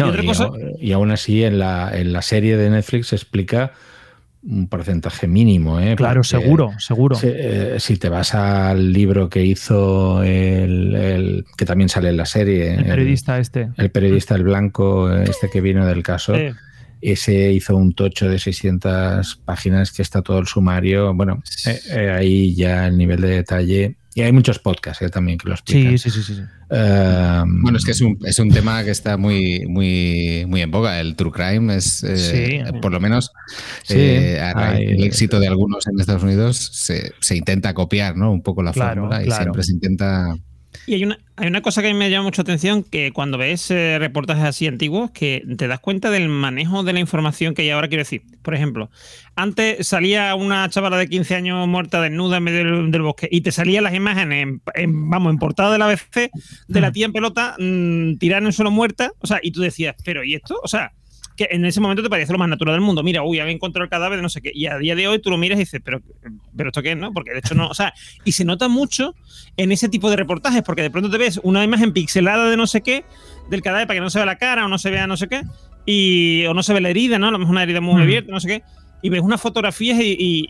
Y 0.00 0.06
No, 0.06 0.08
otra 0.10 0.22
y, 0.22 0.26
cosa- 0.26 0.44
au- 0.48 0.76
y 0.78 0.92
aún 0.92 1.10
así 1.10 1.44
en 1.44 1.58
la, 1.58 1.90
en 1.94 2.12
la 2.12 2.22
serie 2.22 2.56
de 2.56 2.70
Netflix 2.70 3.08
se 3.08 3.16
explica 3.16 3.72
un 4.42 4.68
porcentaje 4.68 5.26
mínimo. 5.28 5.78
¿eh? 5.80 5.94
Claro, 5.96 6.22
Porque 6.22 6.28
seguro, 6.28 6.72
seguro. 6.78 7.14
Si, 7.16 7.26
eh, 7.30 7.76
si 7.78 7.98
te 7.98 8.08
vas 8.08 8.34
al 8.34 8.92
libro 8.92 9.28
que 9.28 9.44
hizo 9.44 10.22
el, 10.22 10.94
el- 10.94 11.44
que 11.58 11.66
también 11.66 11.88
sale 11.90 12.08
en 12.08 12.16
la 12.16 12.24
serie, 12.26 12.74
El 12.74 12.84
periodista 12.84 13.38
este. 13.38 13.68
el 13.76 13.90
periodista 13.90 14.34
el 14.36 14.44
blanco, 14.44 15.12
este 15.12 15.50
que 15.50 15.60
vino 15.60 15.86
del 15.86 16.02
caso, 16.02 16.34
Eh, 16.34 16.54
ese 17.02 17.50
hizo 17.52 17.76
un 17.76 17.94
tocho 17.94 18.28
de 18.28 18.38
600 18.38 19.36
páginas 19.44 19.90
que 19.92 20.02
está 20.02 20.20
todo 20.22 20.38
el 20.38 20.46
sumario. 20.46 21.12
Bueno, 21.14 21.42
eh, 21.66 21.80
eh, 21.90 22.10
ahí 22.10 22.54
ya 22.54 22.86
el 22.86 22.96
nivel 22.98 23.20
de 23.22 23.28
detalle. 23.28 23.96
Y 24.20 24.22
hay 24.22 24.32
muchos 24.32 24.58
podcasts 24.58 25.00
eh, 25.02 25.08
también 25.08 25.38
que 25.38 25.48
lo 25.48 25.54
explican. 25.54 25.96
Sí, 25.96 26.10
sí, 26.10 26.10
sí, 26.10 26.22
sí. 26.22 26.34
sí. 26.34 26.42
Eh, 26.68 27.42
Bueno, 27.46 27.78
es 27.78 27.84
que 27.86 27.92
es 27.92 28.00
un, 28.02 28.18
es 28.24 28.38
un 28.38 28.50
tema 28.50 28.84
que 28.84 28.90
está 28.90 29.16
muy, 29.16 29.64
muy, 29.66 30.44
muy 30.46 30.60
en 30.60 30.70
boga. 30.70 31.00
El 31.00 31.16
true 31.16 31.32
crime 31.32 31.74
es, 31.74 32.04
eh, 32.04 32.16
Sí. 32.66 32.72
por 32.82 32.92
lo 32.92 33.00
menos, 33.00 33.30
Sí, 33.82 33.94
eh, 33.96 34.40
a 34.40 34.52
raíz 34.52 34.78
hay- 34.80 34.86
del 34.96 35.04
éxito 35.04 35.40
de 35.40 35.48
algunos 35.48 35.86
en 35.86 35.98
Estados 35.98 36.22
Unidos, 36.22 36.58
se, 36.74 37.12
se 37.20 37.36
intenta 37.36 37.72
copiar 37.72 38.14
¿no? 38.16 38.30
un 38.30 38.42
poco 38.42 38.62
la 38.62 38.72
Claro, 38.72 39.02
fórmula 39.02 39.22
y 39.22 39.26
claro. 39.26 39.42
siempre 39.44 39.62
se 39.62 39.72
intenta. 39.72 40.36
Y 40.86 40.94
hay 40.94 41.04
una, 41.04 41.18
hay 41.40 41.48
una 41.48 41.62
cosa 41.62 41.80
que 41.82 41.88
a 41.88 41.92
mí 41.92 41.98
me 41.98 42.10
llama 42.10 42.24
mucho 42.24 42.42
atención, 42.42 42.82
que 42.84 43.12
cuando 43.12 43.38
ves 43.38 43.70
eh, 43.70 43.98
reportajes 43.98 44.44
así 44.44 44.66
antiguos, 44.66 45.10
que 45.10 45.42
te 45.56 45.66
das 45.68 45.80
cuenta 45.80 46.10
del 46.10 46.28
manejo 46.28 46.82
de 46.84 46.92
la 46.92 47.00
información 47.00 47.54
que 47.54 47.62
hay 47.62 47.70
ahora. 47.70 47.88
Quiero 47.88 48.02
decir, 48.02 48.22
por 48.42 48.54
ejemplo, 48.54 48.90
antes 49.36 49.86
salía 49.86 50.34
una 50.34 50.68
chavala 50.68 50.96
de 50.98 51.08
15 51.08 51.34
años 51.34 51.66
muerta 51.66 52.00
desnuda 52.00 52.36
en 52.36 52.42
medio 52.44 52.58
del, 52.64 52.90
del 52.90 53.02
bosque 53.02 53.28
y 53.30 53.40
te 53.40 53.52
salían 53.52 53.84
las 53.84 53.94
imágenes, 53.94 54.42
en, 54.42 54.62
en- 54.74 55.10
vamos, 55.10 55.32
en 55.32 55.38
portada 55.38 55.72
de 55.72 55.78
la 55.78 55.86
ABC, 55.86 56.30
de 56.68 56.80
la 56.80 56.92
tía 56.92 57.06
en 57.06 57.12
pelota 57.12 57.56
mm, 57.58 58.16
tirada 58.18 58.40
en 58.42 58.46
el 58.46 58.52
suelo 58.52 58.70
muerta, 58.70 59.10
o 59.18 59.26
sea, 59.26 59.40
y 59.42 59.50
tú 59.52 59.60
decías, 59.62 59.96
pero 60.04 60.22
¿y 60.24 60.34
esto? 60.34 60.58
O 60.62 60.68
sea, 60.68 60.92
que 61.46 61.54
en 61.54 61.64
ese 61.64 61.80
momento 61.80 62.02
te 62.02 62.10
parecía 62.10 62.32
lo 62.32 62.38
más 62.38 62.48
natural 62.48 62.74
del 62.74 62.82
mundo. 62.82 63.02
Mira, 63.02 63.22
uy, 63.22 63.40
había 63.40 63.52
encontrado 63.52 63.84
el 63.84 63.90
cadáver 63.90 64.18
de 64.18 64.22
no 64.22 64.28
sé 64.28 64.40
qué. 64.42 64.50
Y 64.54 64.66
a 64.66 64.76
día 64.78 64.94
de 64.94 65.08
hoy 65.08 65.18
tú 65.20 65.30
lo 65.30 65.38
miras 65.38 65.56
y 65.58 65.60
dices, 65.62 65.80
pero, 65.84 66.00
pero 66.56 66.68
¿esto 66.68 66.82
qué 66.82 66.92
es? 66.92 66.96
¿no? 66.98 67.12
Porque 67.12 67.32
de 67.32 67.38
hecho 67.38 67.54
no, 67.54 67.68
o 67.68 67.74
sea, 67.74 67.92
y 68.24 68.32
se 68.32 68.44
nota 68.44 68.68
mucho 68.68 69.14
en 69.56 69.72
ese 69.72 69.88
tipo 69.88 70.10
de 70.10 70.16
reportajes, 70.16 70.62
porque 70.62 70.82
de 70.82 70.90
pronto 70.90 71.10
te 71.10 71.18
ves 71.18 71.40
una 71.42 71.64
imagen 71.64 71.92
pixelada 71.92 72.50
de 72.50 72.56
no 72.56 72.66
sé 72.66 72.82
qué, 72.82 73.04
del 73.48 73.62
cadáver 73.62 73.86
para 73.86 73.96
que 73.98 74.02
no 74.02 74.10
se 74.10 74.18
vea 74.18 74.26
la 74.26 74.36
cara 74.36 74.64
o 74.66 74.68
no 74.68 74.78
se 74.78 74.90
vea 74.90 75.06
no 75.06 75.16
sé 75.16 75.28
qué, 75.28 75.42
y, 75.86 76.44
o 76.46 76.54
no 76.54 76.62
se 76.62 76.74
ve 76.74 76.80
la 76.80 76.90
herida, 76.90 77.18
¿no? 77.18 77.28
A 77.28 77.30
lo 77.30 77.38
mejor 77.38 77.52
una 77.52 77.62
herida 77.62 77.80
muy 77.80 77.94
Mm. 77.94 78.02
abierta, 78.02 78.32
no 78.32 78.40
sé 78.40 78.48
qué. 78.48 78.62
Y 79.02 79.08
ves 79.08 79.22
unas 79.22 79.40
fotografías 79.40 79.98
y, 79.98 80.14
y- 80.18 80.46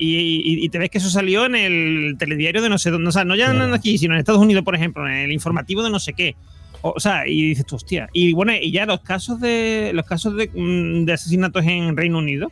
y- 0.65 0.69
te 0.71 0.79
ves 0.79 0.91
que 0.91 0.99
eso 0.99 1.09
salió 1.09 1.47
en 1.47 1.55
el 1.55 2.17
telediario 2.19 2.61
de 2.61 2.69
no 2.69 2.79
sé 2.79 2.91
dónde. 2.91 3.09
O 3.11 3.13
sea, 3.13 3.25
no 3.25 3.37
ya 3.37 3.53
Claro. 3.53 3.73
aquí, 3.75 3.97
sino 3.97 4.15
en 4.15 4.19
Estados 4.19 4.41
Unidos, 4.43 4.65
por 4.65 4.75
ejemplo, 4.75 5.07
en 5.07 5.15
el 5.15 5.31
informativo 5.33 5.85
de 5.85 5.91
no 5.91 6.01
sé 6.01 6.15
qué. 6.15 6.35
O, 6.83 6.95
o 6.97 7.01
sea, 7.01 7.27
y 7.27 7.43
dices 7.49 7.67
tú, 7.67 7.77
hostia. 7.77 8.09
Y 8.13 8.33
bueno, 8.33 8.53
y 8.55 8.71
ya 8.73 8.87
los 8.87 9.01
casos 9.01 9.41
de 9.41 9.91
los 9.95 10.07
casos 10.07 10.35
de, 10.37 10.49
mm, 10.55 11.05
de 11.05 11.13
asesinatos 11.13 11.65
en 11.65 11.97
Reino 11.97 12.19
Unido 12.19 12.51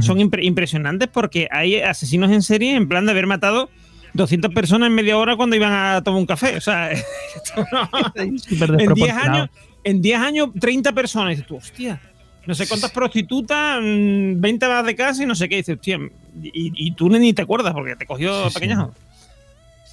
son 0.00 0.18
impre- 0.18 0.44
impresionantes 0.44 1.08
porque 1.08 1.48
hay 1.50 1.76
asesinos 1.80 2.30
en 2.30 2.42
serie 2.42 2.76
en 2.76 2.88
plan 2.88 3.04
de 3.04 3.10
haber 3.12 3.26
matado 3.26 3.68
200 4.14 4.52
personas 4.54 4.86
en 4.88 4.94
media 4.94 5.16
hora 5.18 5.36
cuando 5.36 5.56
iban 5.56 5.72
a 5.72 6.02
tomar 6.02 6.20
un 6.20 6.26
café. 6.26 6.56
O 6.56 6.60
sea, 6.60 6.90
esto 6.92 7.64
no- 7.72 7.88
Súper 7.90 8.20
en 8.20 8.36
10 8.36 8.58
desproporcionado. 8.78 9.32
años, 9.34 9.50
en 9.84 10.02
10 10.02 10.18
años, 10.20 10.48
30 10.60 10.92
personas. 10.92 11.32
Y 11.32 11.34
dices 11.34 11.46
tú, 11.48 11.56
hostia, 11.56 12.00
no 12.46 12.54
sé 12.54 12.66
cuántas 12.68 12.90
prostitutas, 12.92 13.80
mm, 13.82 14.40
20 14.40 14.68
más 14.68 14.86
de 14.86 14.94
casa 14.96 15.22
y 15.22 15.26
no 15.26 15.34
sé 15.34 15.48
qué. 15.48 15.56
Dices, 15.56 15.74
hostia, 15.76 15.98
y, 16.42 16.72
y 16.74 16.92
tú 16.92 17.08
ni 17.08 17.32
te 17.32 17.42
acuerdas 17.42 17.72
porque 17.74 17.96
te 17.96 18.06
cogió 18.06 18.44
Sí, 18.44 18.48
sí. 18.50 18.54
pequeñajo. 18.54 18.94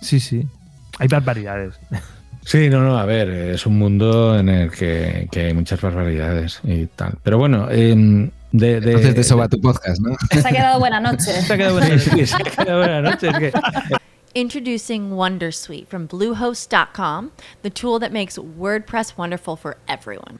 Sí, 0.01 0.19
sí. 0.19 0.43
Hay 0.99 1.07
barbaridades. 1.07 1.79
Sí, 2.45 2.69
no, 2.69 2.79
no, 2.81 2.97
a 2.97 3.05
ver, 3.05 3.29
es 3.29 3.65
un 3.65 3.77
mundo 3.77 4.37
en 4.39 4.49
el 4.49 4.71
que, 4.71 5.27
que 5.31 5.47
hay 5.47 5.53
muchas 5.53 5.79
barbaridades 5.81 6.59
y 6.63 6.85
tal. 6.87 7.17
Pero 7.23 7.37
bueno, 7.37 7.69
em, 7.69 8.31
de, 8.51 8.79
de- 8.81 8.91
Entonces 8.91 9.15
de 9.15 9.21
eso 9.21 9.37
va 9.37 9.47
tu 9.47 9.59
podcast, 9.61 10.01
¿no? 10.01 10.15
Se 10.31 10.47
ha 10.47 10.51
quedado 10.51 10.79
buena 10.79 10.99
noche. 10.99 11.31
Se 11.41 11.53
ha 11.53 11.57
quedado 11.57 11.77
buena. 11.79 11.99
Sí, 11.99 12.25
se 12.25 12.35
ha 12.35 12.39
quedado 12.39 12.79
buena 12.79 13.01
noche, 13.01 13.27
es 13.29 13.37
que- 13.37 13.51
Introducing 14.35 15.11
Wondersuite 15.13 15.87
from 15.87 16.07
Bluehost.com, 16.07 17.31
the 17.63 17.69
tool 17.71 17.99
that 17.99 18.11
makes 18.11 18.37
WordPress 18.37 19.17
wonderful 19.17 19.55
for 19.55 19.77
everyone. 19.87 20.39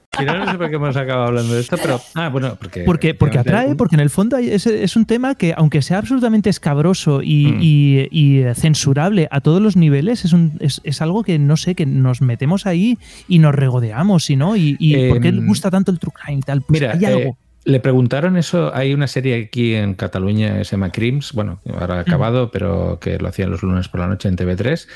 Al 0.13 0.25
final 0.25 0.39
no 0.45 0.51
sé 0.51 0.57
por 0.57 0.69
qué 0.69 0.75
hemos 0.75 0.95
acabado 0.97 1.27
hablando 1.27 1.53
de 1.53 1.61
esto, 1.61 1.77
pero. 1.81 2.01
Ah, 2.15 2.27
bueno, 2.27 2.57
porque. 2.59 2.81
Porque, 2.83 3.13
porque 3.13 3.39
atrae, 3.39 3.75
porque 3.75 3.95
en 3.95 4.01
el 4.01 4.09
fondo 4.09 4.35
hay- 4.35 4.49
es, 4.49 4.67
es 4.67 4.95
un 4.97 5.05
tema 5.05 5.35
que, 5.35 5.53
aunque 5.55 5.81
sea 5.81 5.99
absolutamente 5.99 6.49
escabroso 6.49 7.21
y, 7.23 7.45
Mm. 7.47 7.59
y- 7.61 8.07
y 8.11 8.43
censurable 8.55 9.29
a 9.31 9.39
todos 9.39 9.61
los 9.61 9.77
niveles, 9.77 10.25
es, 10.25 10.33
un, 10.33 10.57
es, 10.59 10.81
es 10.83 11.01
algo 11.01 11.23
que 11.23 11.39
no 11.39 11.55
sé, 11.55 11.75
que 11.75 11.85
nos 11.85 12.21
metemos 12.21 12.65
ahí 12.65 12.97
y 13.29 13.39
nos 13.39 13.55
regodeamos, 13.55 14.29
¿y 14.29 14.35
no? 14.35 14.57
¿Y, 14.57 14.75
y 14.79 15.07
por 15.07 15.21
qué 15.21 15.29
Em, 15.29 15.45
gusta 15.47 15.71
tanto 15.71 15.91
el 15.91 15.99
true 15.99 16.11
crime 16.13 16.39
y 16.39 16.43
tal? 16.43 16.61
Pues 16.61 16.81
Mira, 16.81 16.91
hay 16.93 17.05
algo. 17.05 17.19
eh, 17.21 17.35
le 17.63 17.79
preguntaron 17.79 18.37
eso. 18.37 18.73
Hay 18.73 18.93
una 18.93 19.07
serie 19.07 19.35
aquí 19.45 19.75
en 19.75 19.93
Cataluña 19.93 20.57
que 20.57 20.65
se 20.65 20.71
llama 20.71 20.91
Crims, 20.91 21.31
bueno, 21.33 21.59
ahora 21.79 21.99
acabado, 21.99 22.49
pero 22.51 22.97
que 22.99 23.17
lo 23.19 23.27
hacían 23.27 23.51
los 23.51 23.61
lunes 23.61 23.87
por 23.87 23.99
la 23.99 24.07
noche 24.07 24.27
en 24.29 24.35
TV3. 24.35 24.87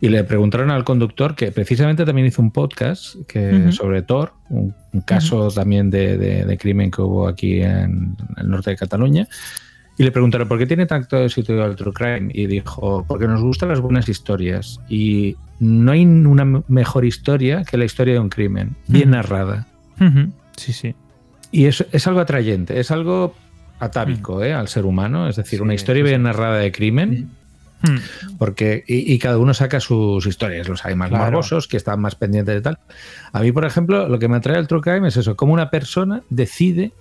Y 0.00 0.08
le 0.08 0.24
preguntaron 0.24 0.70
al 0.70 0.84
conductor 0.84 1.34
que 1.34 1.52
precisamente 1.52 2.04
también 2.04 2.26
hizo 2.26 2.40
un 2.40 2.50
podcast 2.50 3.16
que, 3.28 3.70
sobre 3.72 4.02
Thor, 4.02 4.32
un, 4.48 4.74
un 4.92 5.00
caso 5.02 5.48
también 5.48 5.90
de, 5.90 6.16
de- 6.16 6.44
de 6.44 6.58
crimen 6.58 6.90
que 6.90 7.02
hubo 7.02 7.28
aquí 7.28 7.60
en 7.60 8.16
el 8.38 8.48
norte 8.48 8.70
de 8.70 8.76
Cataluña. 8.76 9.28
Y 9.96 10.02
le 10.02 10.10
preguntaron, 10.10 10.48
¿por 10.48 10.58
qué 10.58 10.66
tiene 10.66 10.86
tanto 10.86 11.18
éxito 11.18 11.64
el 11.64 11.76
True 11.76 11.92
Crime? 11.92 12.30
Y 12.34 12.46
dijo, 12.46 13.04
porque 13.06 13.28
nos 13.28 13.42
gustan 13.42 13.68
las 13.68 13.80
buenas 13.80 14.08
historias. 14.08 14.80
Y 14.88 15.36
no 15.60 15.92
hay 15.92 16.04
una 16.04 16.44
mejor 16.68 17.04
historia 17.04 17.62
que 17.64 17.76
la 17.76 17.84
historia 17.84 18.14
de 18.14 18.20
un 18.20 18.28
crimen, 18.28 18.74
bien 18.88 19.10
Ujú. 19.10 19.16
narrada. 19.18 19.66
Ujú. 20.00 20.32
Sí, 20.56 20.72
sí. 20.72 20.94
Y 21.54 21.66
es, 21.66 21.86
es 21.92 22.06
algo 22.08 22.18
atrayente, 22.18 22.80
es 22.80 22.90
algo 22.90 23.32
atávico 23.78 24.42
¿eh? 24.42 24.52
al 24.52 24.66
ser 24.66 24.84
humano. 24.84 25.28
Es 25.28 25.36
decir, 25.36 25.60
Sí, 25.60 25.62
una 25.62 25.74
historia 25.74 26.02
sí, 26.02 26.08
bien 26.08 26.22
narrada 26.24 26.58
de 26.58 26.72
crimen, 26.72 27.30
Hmm. 27.86 27.98
porque 28.38 28.82
y, 28.88 29.12
y 29.12 29.18
cada 29.18 29.36
uno 29.36 29.52
saca 29.52 29.78
sus 29.78 30.24
historias. 30.26 30.66
Los 30.68 30.84
hay 30.86 30.94
más 30.94 31.10
Claro. 31.10 31.24
morbosos, 31.26 31.68
que 31.68 31.76
están 31.76 32.00
más 32.00 32.14
pendientes 32.14 32.54
de 32.54 32.60
tal. 32.62 32.78
A 33.32 33.40
mí, 33.40 33.52
por 33.52 33.66
ejemplo, 33.66 34.08
lo 34.08 34.18
que 34.18 34.26
me 34.26 34.36
atrae 34.38 34.56
al 34.56 34.66
True 34.66 34.80
Crime 34.80 35.06
es 35.08 35.16
eso, 35.18 35.36
cómo 35.36 35.52
una 35.52 35.68
persona 35.68 36.22
decide, 36.30 36.92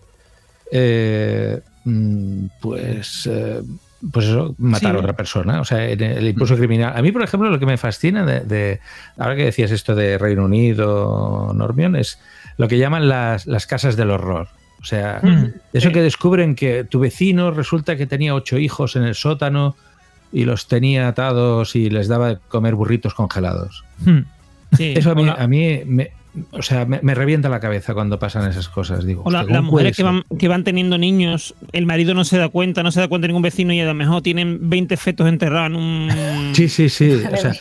eh, 0.72 1.62
mm, 1.86 2.46
pues, 2.62 3.30
eh, 3.32 3.62
pues 4.12 4.26
eso, 4.26 4.54
matar 4.58 4.92
Sí. 4.92 4.98
a 4.98 5.00
otra 5.00 5.14
persona. 5.16 5.62
O 5.62 5.66
sea, 5.66 5.88
en 5.90 6.02
el 6.02 6.28
impulso 6.28 6.58
criminal. 6.58 6.94
A 6.96 7.02
mí, 7.02 7.12
por 7.12 7.24
ejemplo, 7.24 7.50
lo 7.50 7.60
que 7.60 7.66
me 7.66 7.78
fascina 7.78 8.26
de, 8.26 8.42
de- 8.42 8.80
ahora 9.18 9.36
que 9.36 9.46
decías 9.46 9.72
esto 9.72 9.96
de 9.96 10.18
Reino 10.18 10.46
Unido, 10.46 11.52
Normión, 11.56 11.96
es 11.96 12.20
lo 12.58 12.68
que 12.68 12.78
llaman 12.78 13.08
las, 13.08 13.46
las 13.48 13.66
casas 13.68 13.96
del 13.96 14.12
horror. 14.12 14.48
O 14.82 14.86
sea, 14.86 15.20
Mm. 15.24 15.46
eso 15.74 15.88
Sí. 15.88 15.94
que 15.94 16.02
descubren 16.02 16.56
que 16.56 16.84
tu 16.84 17.00
vecino 17.00 17.52
resulta 17.52 17.96
que 17.96 18.06
tenía 18.06 18.36
ocho 18.36 18.58
hijos 18.58 18.96
en 18.98 19.04
el 19.04 19.16
sótano 19.16 19.76
y 20.34 20.44
los 20.46 20.68
tenía 20.68 21.08
atados 21.08 21.76
y 21.76 21.90
les 21.90 22.08
daba 22.10 22.28
de 22.30 22.38
comer 22.50 22.76
burritos 22.76 23.14
congelados. 23.14 23.86
Sí, 24.76 24.94
Eso 24.98 25.12
a 25.12 25.16
mí, 25.16 25.30
a 25.30 25.48
mí 25.48 25.82
me, 25.86 26.12
o 26.52 26.62
sea, 26.62 26.86
me, 26.86 27.00
me 27.04 27.14
revienta 27.16 27.48
la 27.50 27.60
cabeza 27.60 27.94
cuando 27.94 28.18
pasan 28.20 28.50
esas 28.50 28.68
cosas. 28.70 29.06
Digo, 29.06 29.22
O 29.26 29.32
la- 29.32 29.42
hostia, 29.42 29.54
las 29.54 29.60
¿cómo 29.62 29.72
puede 29.72 29.84
mujeres 29.92 29.98
que 29.98 30.04
van, 30.04 30.24
que 30.40 30.48
van 30.48 30.64
teniendo 30.64 30.98
niños, 30.98 31.54
el 31.72 31.86
marido 31.86 32.14
no 32.14 32.24
se 32.26 32.38
da 32.38 32.50
cuenta, 32.50 32.82
no 32.84 32.92
se 32.92 33.00
da 33.00 33.08
cuenta 33.08 33.28
ningún 33.28 33.44
vecino 33.44 33.72
y 33.74 33.80
a 33.80 33.86
lo 33.86 33.94
mejor 33.94 34.22
tienen 34.22 34.70
20 34.70 34.98
fetos 34.98 35.28
enterrados 35.28 35.68
en 35.68 35.76
un. 35.76 36.10
Sí, 36.54 36.70
sí, 36.70 36.90
sí. 36.90 37.12
O 37.12 37.38
sea, 37.38 37.52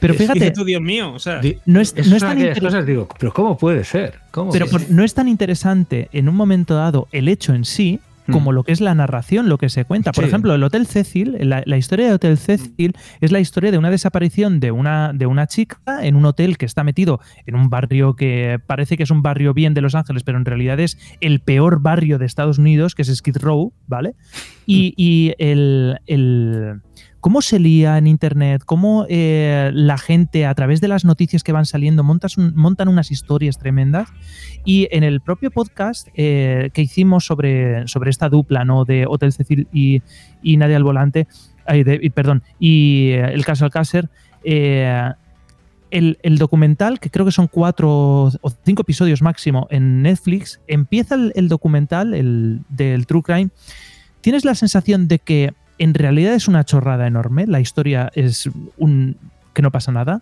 Pero 0.00 0.12
es- 0.14 0.18
fíjate, 0.18 0.50
tú, 0.52 0.64
Dios 0.64 0.80
mío, 0.80 1.12
o 1.12 1.18
sea. 1.18 1.40
no 1.66 1.80
es, 1.80 1.94
no 2.08 2.16
es 2.16 2.22
tan 2.22 2.54
cosas, 2.60 2.86
digo, 2.86 3.08
pero 3.18 3.32
¿cómo 3.32 3.56
puede 3.58 3.84
ser? 3.84 4.14
¿Cómo 4.30 4.50
pero 4.52 4.66
puede 4.66 4.86
por- 4.86 4.94
no 4.94 5.04
es 5.04 5.14
tan 5.14 5.28
interesante 5.28 6.08
en 6.12 6.28
un 6.28 6.34
momento 6.36 6.74
dado 6.74 7.08
el 7.12 7.28
hecho 7.28 7.54
en 7.54 7.64
sí 7.64 8.00
como 8.32 8.52
lo 8.52 8.64
que 8.64 8.72
es 8.72 8.80
la 8.80 8.94
narración, 8.94 9.48
lo 9.48 9.58
que 9.58 9.68
se 9.68 9.84
cuenta. 9.84 10.12
Por 10.12 10.24
Sí. 10.24 10.28
ejemplo, 10.28 10.54
el 10.54 10.62
Hotel 10.62 10.86
Cecil, 10.86 11.36
la, 11.40 11.62
la 11.66 11.76
historia 11.76 12.06
de 12.06 12.14
Hotel 12.14 12.38
Cecil 12.38 12.94
es 13.20 13.32
la 13.32 13.40
historia 13.40 13.70
de 13.70 13.78
una 13.78 13.90
desaparición 13.90 14.60
de 14.60 14.70
una, 14.70 15.12
de 15.12 15.26
una 15.26 15.46
chica 15.46 15.78
en 16.02 16.16
un 16.16 16.24
hotel 16.24 16.56
que 16.56 16.64
está 16.66 16.84
metido 16.84 17.20
en 17.46 17.54
un 17.54 17.68
barrio 17.70 18.14
que 18.16 18.58
parece 18.66 18.96
que 18.96 19.02
es 19.02 19.10
un 19.10 19.22
barrio 19.22 19.52
bien 19.54 19.74
de 19.74 19.80
Los 19.82 19.94
Ángeles, 19.94 20.22
pero 20.24 20.38
en 20.38 20.44
realidad 20.44 20.80
es 20.80 20.98
el 21.20 21.40
peor 21.40 21.80
barrio 21.82 22.18
de 22.18 22.26
Estados 22.26 22.58
Unidos, 22.58 22.94
que 22.94 23.02
es 23.02 23.14
Skid 23.14 23.36
Row, 23.38 23.72
¿vale? 23.86 24.14
Y, 24.66 24.94
y 24.96 25.34
el, 25.38 25.98
el- 26.06 26.80
cómo 27.24 27.40
se 27.40 27.58
lía 27.58 27.96
en 27.96 28.06
internet, 28.06 28.64
cómo 28.66 29.06
eh, 29.08 29.70
la 29.72 29.96
gente 29.96 30.44
a 30.44 30.54
través 30.54 30.82
de 30.82 30.88
las 30.88 31.06
noticias 31.06 31.42
que 31.42 31.52
van 31.52 31.64
saliendo 31.64 32.04
montan 32.04 32.88
unas 32.88 33.10
historias 33.10 33.56
tremendas. 33.56 34.10
Y 34.66 34.88
en 34.90 35.04
el 35.04 35.22
propio 35.22 35.50
podcast 35.50 36.08
eh, 36.12 36.68
que 36.74 36.82
hicimos 36.82 37.24
sobre, 37.24 37.86
esta 38.10 38.28
dupla 38.28 38.66
¿no? 38.66 38.84
de 38.84 39.06
Hotel 39.08 39.32
Cecil 39.32 39.68
y, 39.72 40.02
y 40.42 40.58
Nadia 40.58 40.76
al 40.76 40.84
Volante, 40.84 41.26
perdón, 42.12 42.42
y 42.58 43.12
eh, 43.12 43.32
el 43.32 43.42
caso 43.46 43.64
Alcácer, 43.64 44.10
eh, 44.44 45.10
el, 45.90 46.18
el 46.22 46.36
documental, 46.36 47.00
que 47.00 47.08
creo 47.08 47.24
que 47.24 47.32
son 47.32 47.46
cuatro 47.46 48.24
o 48.38 48.52
cinco 48.66 48.82
episodios 48.82 49.22
máximo 49.22 49.66
en 49.70 50.02
Netflix, 50.02 50.60
empieza 50.66 51.14
el, 51.14 51.32
el 51.36 51.48
documental 51.48 52.12
el, 52.12 52.60
del 52.68 53.06
True 53.06 53.22
Crime. 53.22 53.48
Tienes 54.20 54.44
la 54.44 54.54
sensación 54.54 55.08
de 55.08 55.20
que 55.20 55.54
en 55.78 55.94
realidad 55.94 56.34
es 56.34 56.48
una 56.48 56.64
chorrada 56.64 57.06
enorme, 57.06 57.46
la 57.46 57.60
historia 57.60 58.10
es 58.14 58.48
un 58.76 59.16
que 59.52 59.62
no 59.62 59.70
pasa 59.70 59.92
nada. 59.92 60.20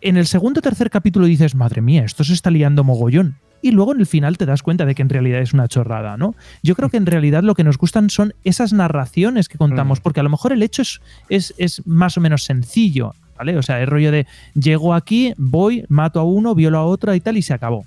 En 0.00 0.16
el 0.16 0.26
segundo 0.26 0.58
o 0.58 0.62
tercer 0.62 0.90
capítulo 0.90 1.26
dices, 1.26 1.54
madre 1.54 1.82
mía, 1.82 2.04
esto 2.04 2.24
se 2.24 2.32
está 2.32 2.50
liando 2.50 2.82
mogollón. 2.84 3.36
Y 3.60 3.72
luego 3.72 3.92
en 3.92 4.00
el 4.00 4.06
final 4.06 4.38
te 4.38 4.46
das 4.46 4.62
cuenta 4.62 4.86
de 4.86 4.94
que 4.94 5.02
en 5.02 5.08
realidad 5.08 5.40
es 5.40 5.52
una 5.52 5.66
chorrada, 5.66 6.16
¿no? 6.16 6.36
Yo 6.62 6.76
creo 6.76 6.88
que 6.88 6.96
en 6.96 7.06
realidad 7.06 7.42
lo 7.42 7.56
que 7.56 7.64
nos 7.64 7.76
gustan 7.76 8.08
son 8.08 8.32
esas 8.44 8.72
narraciones 8.72 9.48
que 9.48 9.58
contamos, 9.58 10.00
porque 10.00 10.20
a 10.20 10.22
lo 10.22 10.30
mejor 10.30 10.52
el 10.52 10.62
hecho 10.62 10.82
es, 10.82 11.00
es, 11.28 11.54
es 11.58 11.84
más 11.84 12.16
o 12.16 12.20
menos 12.20 12.44
sencillo, 12.44 13.14
¿vale? 13.36 13.56
O 13.56 13.62
sea, 13.62 13.82
es 13.82 13.88
rollo 13.88 14.12
de 14.12 14.28
llego 14.54 14.94
aquí, 14.94 15.34
voy, 15.36 15.84
mato 15.88 16.20
a 16.20 16.24
uno, 16.24 16.54
violo 16.54 16.78
a 16.78 16.84
otro 16.84 17.12
y 17.14 17.20
tal, 17.20 17.36
y 17.36 17.42
se 17.42 17.52
acabó. 17.52 17.84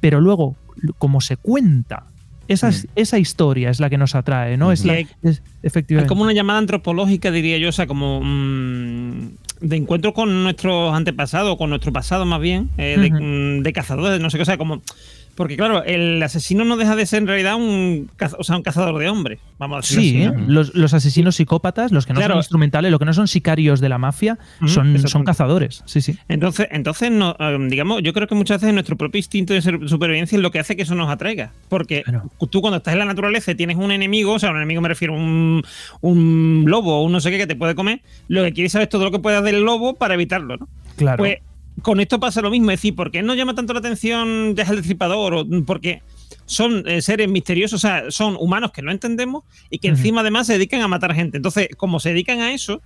Pero 0.00 0.20
luego, 0.20 0.56
como 0.98 1.20
se 1.20 1.36
cuenta, 1.36 2.06
esa, 2.48 2.68
esa 2.96 3.18
historia 3.18 3.70
es 3.70 3.80
la 3.80 3.88
que 3.90 3.98
nos 3.98 4.14
atrae, 4.14 4.56
¿no? 4.56 4.72
Es 4.72 4.84
la, 4.84 4.94
hay- 4.94 5.06
es- 5.22 5.42
como 6.06 6.22
una 6.22 6.32
llamada 6.32 6.58
antropológica, 6.58 7.30
diría 7.30 7.58
yo, 7.58 7.68
o 7.68 7.72
sea, 7.72 7.86
como 7.86 8.20
mm, 8.22 9.28
de 9.60 9.76
encuentro 9.76 10.12
con 10.14 10.42
nuestros 10.44 10.94
antepasados, 10.94 11.56
con 11.56 11.70
nuestro 11.70 11.92
pasado 11.92 12.24
más 12.26 12.40
bien, 12.40 12.68
eh, 12.76 12.96
de, 12.98 13.10
mm, 13.10 13.62
de 13.62 13.72
cazadores, 13.72 14.20
no 14.20 14.30
sé 14.30 14.38
qué, 14.38 14.42
o 14.42 14.46
sea, 14.46 14.58
como... 14.58 14.82
Porque 15.34 15.56
claro, 15.56 15.82
el 15.84 16.22
asesino 16.22 16.64
no 16.64 16.76
deja 16.76 16.94
de 16.96 17.06
ser 17.06 17.22
en 17.22 17.26
realidad 17.28 17.56
un, 17.56 18.10
o 18.38 18.44
sea, 18.44 18.56
un 18.56 18.62
cazador 18.62 18.98
de 19.00 19.08
hombres, 19.08 19.40
vamos 19.58 19.78
a 19.78 19.80
decirlo 19.80 20.02
Sí, 20.02 20.08
así, 20.10 20.22
¿eh? 20.22 20.30
¿no? 20.30 20.52
los, 20.52 20.74
los 20.74 20.94
asesinos 20.94 21.36
psicópatas, 21.36 21.90
los 21.92 22.06
que 22.06 22.12
no 22.12 22.20
Claro. 22.20 22.34
son 22.34 22.38
instrumentales, 22.40 22.90
los 22.90 22.98
que 23.00 23.04
no 23.06 23.14
son 23.14 23.26
sicarios 23.28 23.80
de 23.80 23.88
la 23.88 23.98
mafia, 23.98 24.38
son, 24.66 25.24
cazadores. 25.24 25.82
Sí, 25.86 26.00
sí. 26.00 26.16
Entonces, 26.28 26.68
entonces 26.70 27.10
no, 27.10 27.36
eh, 27.38 27.58
digamos, 27.68 28.02
yo 28.02 28.12
creo 28.12 28.28
que 28.28 28.34
muchas 28.34 28.60
veces 28.60 28.72
nuestro 28.74 28.96
propio 28.96 29.18
instinto 29.18 29.52
de 29.54 29.60
supervivencia 29.62 30.36
es 30.36 30.42
lo 30.42 30.50
que 30.50 30.58
hace 30.60 30.76
que 30.76 30.82
eso 30.82 30.94
nos 30.94 31.10
atraiga. 31.10 31.50
Porque 31.68 32.02
Claro. 32.04 32.30
tú 32.50 32.60
cuando 32.60 32.76
estás 32.78 32.92
en 32.92 33.00
la 33.00 33.04
naturaleza 33.04 33.50
y 33.50 33.54
tienes 33.54 33.76
un 33.76 33.90
enemigo, 33.90 34.32
o 34.34 34.38
sea, 34.38 34.50
un 34.50 34.56
enemigo 34.56 34.80
me 34.80 34.88
refiero 34.88 35.14
a 35.14 35.16
un, 35.16 35.62
un 36.00 36.64
lobo 36.66 37.00
o 37.00 37.04
un 37.04 37.12
no 37.12 37.20
sé 37.20 37.30
qué 37.30 37.38
que 37.38 37.46
te 37.46 37.56
puede 37.56 37.74
comer, 37.74 38.00
lo 38.28 38.44
que 38.44 38.52
quieres 38.52 38.72
saber 38.72 38.84
es 38.86 38.90
todo 38.90 39.04
lo 39.04 39.10
que 39.10 39.18
puedas 39.18 39.42
del 39.42 39.62
lobo 39.64 39.94
para 39.94 40.14
evitarlo, 40.14 40.56
¿no? 40.56 40.68
Claro. 40.96 41.18
Pues 41.18 41.38
con 41.84 42.00
esto 42.00 42.18
pasa 42.18 42.40
lo 42.40 42.50
mismo, 42.50 42.70
es 42.70 42.78
decir, 42.78 42.96
¿por 42.96 43.10
qué 43.12 43.22
no 43.22 43.34
llama 43.34 43.54
tanto 43.54 43.74
la 43.74 43.78
atención 43.78 44.56
ya 44.56 44.64
el 44.64 44.76
destripador? 44.76 45.34
O, 45.34 45.46
porque 45.64 46.02
son 46.46 46.82
eh, 46.88 47.02
seres 47.02 47.28
misteriosos, 47.28 47.84
o 47.84 47.86
sea, 47.86 48.10
son 48.10 48.36
humanos 48.40 48.72
que 48.72 48.82
no 48.82 48.90
entendemos 48.90 49.44
y 49.70 49.78
que 49.78 49.88
encima 49.88 50.22
además 50.22 50.46
se 50.46 50.54
dedican 50.54 50.80
a 50.80 50.88
matar 50.88 51.14
gente. 51.14 51.36
Entonces, 51.36 51.68
como 51.76 52.00
se 52.00 52.08
dedican 52.08 52.40
a 52.40 52.52
eso, 52.52 52.80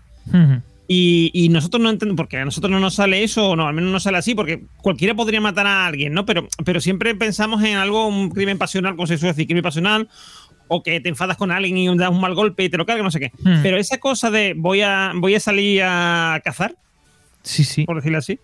y, 0.89 1.31
y 1.33 1.49
nosotros 1.51 1.83
no 1.83 1.91
entendemos, 1.91 2.17
porque 2.17 2.39
a 2.39 2.45
nosotros 2.45 2.71
no 2.71 2.81
nos 2.81 2.95
sale 2.95 3.23
eso, 3.23 3.51
o 3.51 3.57
no, 3.57 3.69
al 3.69 3.75
menos 3.75 3.91
no 3.93 4.01
sale 4.01 4.19
así, 4.19 4.35
porque 4.35 4.65
cualquiera 4.83 5.15
podría 5.15 5.41
matar 5.41 5.67
a 5.67 5.87
alguien, 5.87 6.13
¿no? 6.13 6.27
Pero, 6.27 6.49
pero 6.65 6.81
siempre 6.81 7.15
pensamos 7.15 7.63
en 7.63 7.77
algo, 7.77 8.07
un 8.09 8.31
crimen 8.31 8.59
pasional, 8.59 8.97
como 8.97 9.07
se 9.07 9.17
suele 9.19 9.33
decir, 9.33 9.47
crimen 9.47 9.63
pasional, 9.63 10.09
o 10.67 10.83
que 10.83 11.01
te 11.01 11.09
enfadas 11.09 11.37
con 11.37 11.51
alguien 11.51 11.77
y 11.79 11.97
das 11.97 12.11
un 12.11 12.21
mal 12.21 12.35
golpe 12.35 12.65
y 12.65 12.69
te 12.69 12.77
lo 12.77 12.85
cargas, 12.87 13.05
no 13.05 13.11
sé 13.11 13.21
qué. 13.21 13.33
Pero 13.63 13.77
esa 13.77 13.99
cosa 13.99 14.31
de 14.31 14.55
voy 14.57 14.81
a, 14.83 15.13
voy 15.15 15.35
a 15.35 15.41
salir 15.41 15.83
a 15.83 16.41
cazar, 16.45 16.75
Sí, 17.43 17.65
sí. 17.65 17.85
por 17.85 17.97
decirlo 17.97 18.19
así, 18.19 18.39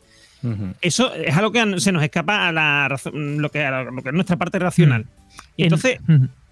Eso 0.80 1.12
es 1.14 1.36
algo 1.36 1.52
que 1.52 1.80
se 1.80 1.92
nos 1.92 2.02
escapa 2.02 2.48
a 2.48 2.52
la 2.52 2.96
lo 3.12 3.48
que, 3.50 3.64
a 3.64 3.82
lo 3.84 4.02
que 4.02 4.08
es 4.10 4.14
nuestra 4.14 4.36
parte 4.36 4.58
racional. 4.58 5.06
Y 5.56 5.62
En- 5.62 5.66
entonces, 5.66 5.98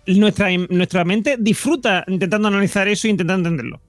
nuestra, 0.07 0.48
nuestra 0.70 1.05
mente 1.05 1.37
disfruta 1.38 2.05
intentando 2.09 2.48
analizar 2.48 2.88
eso 2.88 3.07
e 3.07 3.11
intentando 3.11 3.48
entenderlo. 3.48 3.81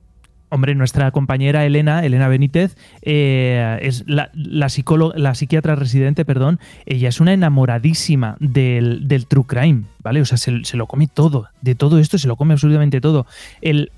Hombre, 0.49 0.75
nuestra 0.75 1.09
compañera 1.09 1.65
Elena, 1.65 2.05
Elena 2.05 2.27
Benítez, 2.27 2.75
eh, 3.01 3.79
es 3.81 4.03
la, 4.05 4.29
la 4.35 4.69
psicóloga, 4.69 5.17
la 5.17 5.33
psiquiatra 5.33 5.73
residente, 5.73 6.25
perdón, 6.25 6.59
ella 6.85 7.09
es 7.09 7.19
una 7.19 7.33
enamoradísima 7.33 8.37
del, 8.39 9.07
del 9.07 9.25
true 9.25 9.45
crime, 9.47 9.85
¿vale? 10.03 10.21
O 10.21 10.25
sea, 10.25 10.37
se, 10.37 10.63
se 10.63 10.77
lo 10.77 10.85
come 10.85 11.07
todo, 11.07 11.47
de 11.61 11.73
todo 11.73 11.97
esto 11.97 12.19
se 12.19 12.27
lo 12.27 12.35
come 12.35 12.53
absolutamente 12.53 13.01
todo. 13.01 13.25
El, 13.61 13.91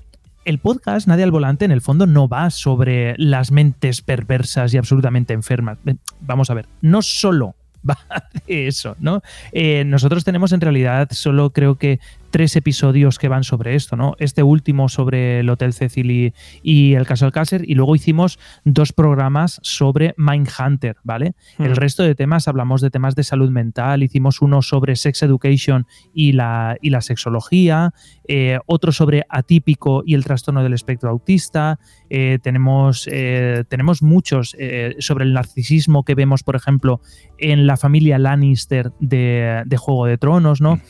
el 0.46 0.60
podcast 0.60 1.08
Nadie 1.08 1.24
al 1.24 1.32
Volante, 1.32 1.64
en 1.64 1.72
el 1.72 1.80
fondo, 1.80 2.06
no 2.06 2.28
va 2.28 2.50
sobre 2.50 3.14
las 3.18 3.50
mentes 3.50 4.00
perversas 4.00 4.72
y 4.72 4.78
absolutamente 4.78 5.34
enfermas. 5.34 5.76
Vamos 6.20 6.50
a 6.50 6.54
ver, 6.54 6.68
no 6.80 7.02
solo 7.02 7.56
va 7.88 7.98
de 8.46 8.68
eso, 8.68 8.96
¿no? 9.00 9.22
Eh, 9.50 9.84
nosotros 9.84 10.24
tenemos 10.24 10.52
en 10.52 10.60
realidad 10.60 11.08
solo 11.10 11.50
creo 11.50 11.74
que 11.76 11.98
tres 12.30 12.56
episodios 12.56 13.18
que 13.18 13.28
van 13.28 13.44
sobre 13.44 13.74
esto, 13.74 13.96
¿no? 13.96 14.14
Este 14.18 14.42
último 14.42 14.88
sobre 14.88 15.40
el 15.40 15.50
Hotel 15.50 15.72
Cecil 15.72 16.10
y, 16.10 16.34
y 16.62 16.94
el 16.94 17.06
caso 17.06 17.26
Alcácer, 17.26 17.62
y 17.68 17.74
luego 17.74 17.94
hicimos 17.96 18.38
dos 18.64 18.92
programas 18.92 19.60
sobre 19.62 20.14
Mindhunter, 20.16 20.96
¿vale? 21.04 21.34
El 21.58 21.76
resto 21.76 22.02
de 22.02 22.14
temas 22.14 22.48
hablamos 22.48 22.80
de 22.80 22.90
temas 22.90 23.14
de 23.14 23.24
salud 23.24 23.50
mental, 23.50 24.02
hicimos 24.02 24.42
uno 24.42 24.62
sobre 24.62 24.96
sex 24.96 25.22
education 25.22 25.86
y 26.12 26.32
la, 26.32 26.76
y 26.80 26.90
la 26.90 27.00
sexología, 27.00 27.92
eh, 28.28 28.58
otro 28.66 28.92
sobre 28.92 29.24
atípico 29.28 30.02
y 30.04 30.14
el 30.14 30.24
trastorno 30.24 30.62
del 30.62 30.72
espectro 30.72 31.10
autista, 31.10 31.78
eh, 32.10 32.38
tenemos, 32.42 33.08
eh, 33.10 33.64
tenemos 33.68 34.02
muchos 34.02 34.56
sobre 34.98 35.24
el 35.24 35.32
narcisismo 35.32 36.04
que 36.04 36.14
vemos, 36.14 36.42
por 36.42 36.56
ejemplo, 36.56 37.00
en 37.38 37.66
la 37.66 37.76
familia 37.76 38.18
Lannister 38.18 38.92
de, 39.00 39.62
de 39.66 39.76
Juego 39.76 40.06
de 40.06 40.18
Tronos, 40.18 40.60
¿no? 40.60 40.80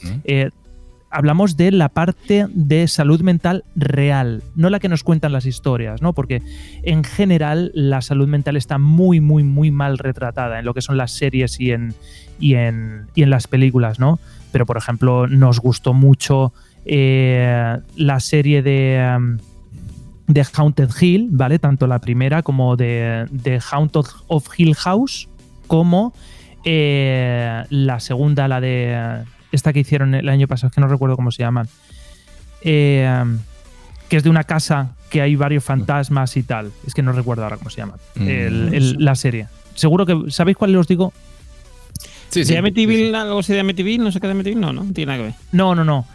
Hablamos 1.10 1.56
de 1.56 1.70
la 1.70 1.88
parte 1.88 2.46
de 2.50 2.88
salud 2.88 3.20
mental 3.20 3.64
real, 3.74 4.42
no 4.54 4.70
la 4.70 4.80
que 4.80 4.88
nos 4.88 5.02
cuentan 5.02 5.32
las 5.32 5.46
historias, 5.46 6.02
¿no? 6.02 6.12
Porque 6.12 6.42
en 6.82 7.04
general 7.04 7.70
la 7.74 8.02
salud 8.02 8.28
mental 8.28 8.56
está 8.56 8.78
muy, 8.78 9.20
muy, 9.20 9.42
muy 9.42 9.70
mal 9.70 9.98
retratada 9.98 10.58
en 10.58 10.64
lo 10.64 10.74
que 10.74 10.82
son 10.82 10.96
las 10.96 11.12
series 11.12 11.60
y 11.60 11.70
en, 11.70 11.94
y 12.38 12.54
en, 12.54 13.06
y 13.14 13.22
en 13.22 13.30
las 13.30 13.46
películas, 13.46 13.98
¿no? 13.98 14.18
Pero, 14.52 14.66
por 14.66 14.76
ejemplo, 14.76 15.26
nos 15.26 15.60
gustó 15.60 15.92
mucho 15.92 16.52
eh, 16.84 17.78
la 17.96 18.20
serie 18.20 18.62
de, 18.62 19.16
um, 19.16 19.38
de 20.26 20.46
Haunted 20.54 20.90
Hill, 21.00 21.28
¿vale? 21.32 21.58
Tanto 21.58 21.86
la 21.86 21.98
primera 22.00 22.42
como 22.42 22.76
de, 22.76 23.26
de 23.30 23.60
Haunted 23.70 24.06
of 24.28 24.48
Hill 24.56 24.74
House, 24.74 25.28
como 25.66 26.14
eh, 26.64 27.64
la 27.70 28.00
segunda, 28.00 28.48
la 28.48 28.60
de 28.60 29.24
esta 29.56 29.72
que 29.72 29.80
hicieron 29.80 30.14
el 30.14 30.28
año 30.28 30.46
pasado, 30.46 30.68
es 30.68 30.74
que 30.74 30.80
no 30.80 30.86
recuerdo 30.88 31.16
cómo 31.16 31.32
se 31.32 31.42
llaman, 31.42 31.68
eh, 32.62 33.24
que 34.08 34.16
es 34.16 34.22
de 34.22 34.30
una 34.30 34.44
casa 34.44 34.92
que 35.10 35.20
hay 35.20 35.34
varios 35.36 35.64
fantasmas 35.64 36.36
y 36.36 36.42
tal. 36.42 36.70
Es 36.86 36.94
que 36.94 37.02
no 37.02 37.12
recuerdo 37.12 37.42
ahora 37.44 37.56
cómo 37.56 37.70
se 37.70 37.78
llama 37.78 37.94
Mm. 38.14 38.28
el- 38.28 38.74
el- 38.74 38.96
la 39.04 39.14
serie. 39.14 39.48
Seguro 39.74 40.06
que, 40.06 40.30
¿sabéis 40.30 40.56
cuál 40.56 40.74
os 40.76 40.86
digo? 40.88 41.12
Sí, 42.28 42.44
¿De 42.44 42.58
Amityville, 42.58 43.14
algo 43.14 43.38
así 43.38 43.52
de 43.52 43.60
Amityville? 43.60 44.02
No 44.02 44.10
sé 44.12 44.20
qué 44.20 44.26
de 44.26 44.32
Amityville, 44.32 44.60
no, 44.60 44.72
no, 44.72 44.84
no 44.84 44.92
tiene 44.92 45.12
nada 45.12 45.18
que 45.18 45.24
ver. 45.26 45.34
No, 45.52 45.74
no, 45.74 45.84
no. 45.84 46.06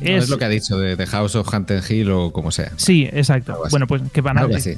No, 0.00 0.06
es, 0.10 0.28
lo 0.28 0.36
que 0.38 0.44
ha 0.44 0.48
dicho 0.48 0.78
de, 0.78 0.94
de 0.94 1.06
House 1.06 1.34
of 1.36 1.52
Haunted 1.52 1.82
Hill 1.88 2.10
o 2.10 2.30
como 2.32 2.50
sea. 2.50 2.70
Sí, 2.76 3.08
exacto. 3.12 3.58
Bueno, 3.70 3.86
pues 3.86 4.02
que 4.12 4.20
van 4.20 4.36
a 4.38 4.42
Algo 4.42 4.54
así. 4.56 4.74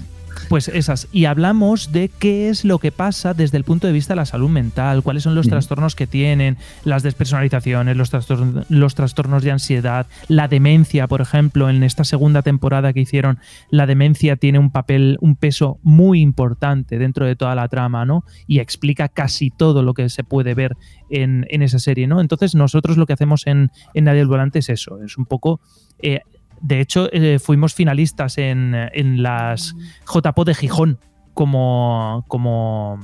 Pues 0.49 0.69
esas. 0.69 1.09
Y 1.13 1.25
hablamos 1.27 1.93
de 1.93 2.09
qué 2.09 2.49
es 2.49 2.65
lo 2.65 2.79
que 2.79 2.93
pasa 2.93 3.35
desde 3.35 3.57
el 3.57 3.65
punto 3.65 3.87
de 3.87 3.93
vista 3.93 4.13
de 4.15 4.17
la 4.17 4.27
salud 4.27 4.49
mental, 4.49 5.03
cuáles 5.03 5.23
son 5.23 5.35
los 5.35 5.49
trastornos 5.49 5.95
que 5.95 6.07
tienen, 6.07 6.57
las 6.85 7.03
despersonalizaciones, 7.03 7.97
los 7.97 8.11
trastornos, 8.11 8.71
los 8.71 8.95
trastornos 8.95 9.43
de 9.43 9.51
ansiedad, 9.51 10.07
la 10.29 10.49
demencia, 10.49 11.07
por 11.07 11.21
ejemplo, 11.21 11.69
en 11.69 11.83
esta 11.83 12.05
segunda 12.05 12.43
temporada 12.43 12.93
que 12.93 13.01
hicieron, 13.01 13.39
la 13.71 13.87
demencia 13.87 14.37
tiene 14.37 14.59
un 14.59 14.71
papel, 14.71 15.19
un 15.21 15.37
peso 15.37 15.79
muy 15.83 16.21
importante 16.21 16.99
dentro 16.99 17.27
de 17.27 17.37
toda 17.37 17.55
la 17.55 17.69
trama, 17.69 18.05
¿no? 18.05 18.25
Y 18.47 18.61
explica 18.61 19.09
casi 19.09 19.51
todo 19.51 19.83
lo 19.83 19.95
que 19.95 20.09
se 20.09 20.25
puede 20.25 20.55
ver 20.55 20.77
en, 21.11 21.47
en 21.51 21.63
esa 21.63 21.79
serie, 21.79 22.07
¿no? 22.07 22.21
Entonces, 22.21 22.55
nosotros 22.55 22.97
lo 22.97 23.07
que 23.07 23.13
hacemos 23.13 23.47
en, 23.47 23.71
en 23.95 24.05
Nadie 24.05 24.21
el 24.21 24.29
Volante 24.29 24.61
es 24.61 24.69
eso, 24.69 25.03
es 25.03 25.19
un 25.19 25.27
poco. 25.27 25.61
eh, 26.01 26.21
de 26.61 26.81
hecho, 26.81 27.09
eh, 27.13 27.39
fuimos 27.39 27.75
finalistas 27.75 28.39
en, 28.39 28.75
en 28.93 29.23
las 29.23 29.75
JPO 30.07 30.45
de 30.45 30.55
Gijón 30.55 30.99
como, 31.35 32.25
como 32.29 32.99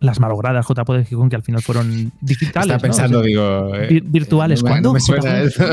las 0.00 0.18
malogradas 0.20 0.66
JPO 0.66 0.94
de 0.94 1.04
Gijón 1.04 1.28
que 1.28 1.36
al 1.36 1.42
final 1.42 1.62
fueron 1.62 2.12
digitales. 2.20 2.66
Estaba 2.66 2.76
¿no? 2.76 2.80
pensando, 2.82 3.18
O 3.20 3.22
sea, 3.22 3.28
digo. 3.28 3.74
eh, 3.76 3.88
vir- 3.88 4.04
virtuales. 4.06 4.62
no 4.62 4.64
me- 4.64 4.70
¿Cuándo? 4.70 4.88
no 4.90 4.94
me 4.94 5.00
suena 5.00 5.44
JPO? 5.44 5.46
eso. 5.46 5.64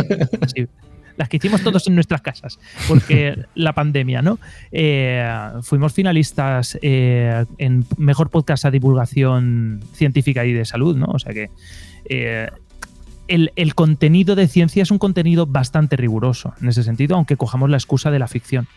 Sí, 0.55 0.67
las 1.17 1.27
que 1.27 1.35
hicimos 1.37 1.61
todos 1.63 1.85
en 1.87 1.95
nuestras 1.95 2.21
casas, 2.21 2.59
porque 2.87 3.37
la 3.55 3.73
pandemia, 3.73 4.21
¿no? 4.21 4.39
Eh, 4.71 5.29
fuimos 5.63 5.91
finalistas 5.93 6.77
eh, 6.81 7.43
en 7.57 7.85
Mejor 7.97 8.29
Podcast 8.29 8.63
a 8.65 8.71
Divulgación 8.71 9.81
Científica 9.93 10.45
y 10.45 10.53
de 10.53 10.63
Salud, 10.63 10.95
¿no? 10.95 11.07
O 11.07 11.19
sea 11.19 11.33
que 11.33 11.49
eh, 12.05 12.47
el, 13.29 13.51
el 13.55 13.75
contenido 13.75 14.35
de 14.35 14.47
ciencia 14.47 14.83
es 14.83 14.91
un 14.91 14.97
contenido 14.99 15.45
bastante 15.45 15.95
riguroso 15.95 16.53
en 16.61 16.67
ese 16.69 16.83
sentido, 16.83 17.15
aunque 17.15 17.37
cojamos 17.37 17.69
la 17.69 17.77
excusa 17.77 18.11
de 18.11 18.19
la 18.19 18.27
ficción. 18.27 18.67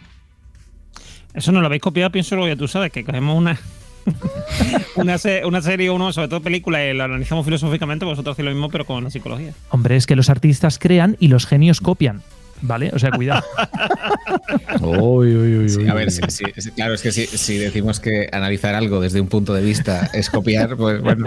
Eso 1.34 1.50
no 1.52 1.60
lo 1.60 1.66
habéis 1.66 1.82
copiado, 1.82 2.10
pienso 2.12 2.36
lo 2.36 2.44
que 2.44 2.56
tú 2.56 2.68
sabes, 2.68 2.92
que 2.92 3.04
cogemos 3.04 3.36
una, 3.36 3.58
una, 4.96 5.18
se- 5.18 5.44
una 5.46 5.62
serie, 5.62 5.90
uno, 5.90 6.12
sobre 6.12 6.28
todo 6.28 6.40
película, 6.40 6.84
y 6.86 6.94
la 6.94 7.04
analizamos 7.04 7.44
filosóficamente, 7.44 8.04
vosotros 8.04 8.34
hacéis 8.34 8.44
lo 8.46 8.52
mismo, 8.52 8.68
pero 8.68 8.84
con 8.84 9.02
la 9.02 9.10
psicología. 9.10 9.54
Hombre, 9.70 9.96
es 9.96 10.06
que 10.06 10.16
los 10.16 10.28
artistas 10.30 10.78
crean 10.78 11.16
y 11.20 11.28
los 11.28 11.46
genios 11.46 11.80
copian, 11.80 12.22
¿vale? 12.62 12.90
O 12.94 12.98
sea, 12.98 13.10
cuidado. 13.10 13.42
Uy, 14.80 15.34
uy, 15.36 15.58
uy, 15.58 15.68
Sí, 15.68 15.86
a 15.88 15.94
ver, 15.94 16.06
uy. 16.08 16.10
sí, 16.12 16.20
sí, 16.28 16.44
sí, 16.56 16.70
claro, 16.72 16.94
es 16.94 17.02
que 17.02 17.12
si, 17.12 17.26
si 17.26 17.56
decimos 17.58 18.00
que 18.00 18.28
analizar 18.32 18.74
algo 18.74 19.00
desde 19.00 19.20
un 19.20 19.28
punto 19.28 19.54
de 19.54 19.62
vista 19.62 20.10
es 20.12 20.30
copiar, 20.30 20.76
pues 20.76 21.00
bueno. 21.00 21.26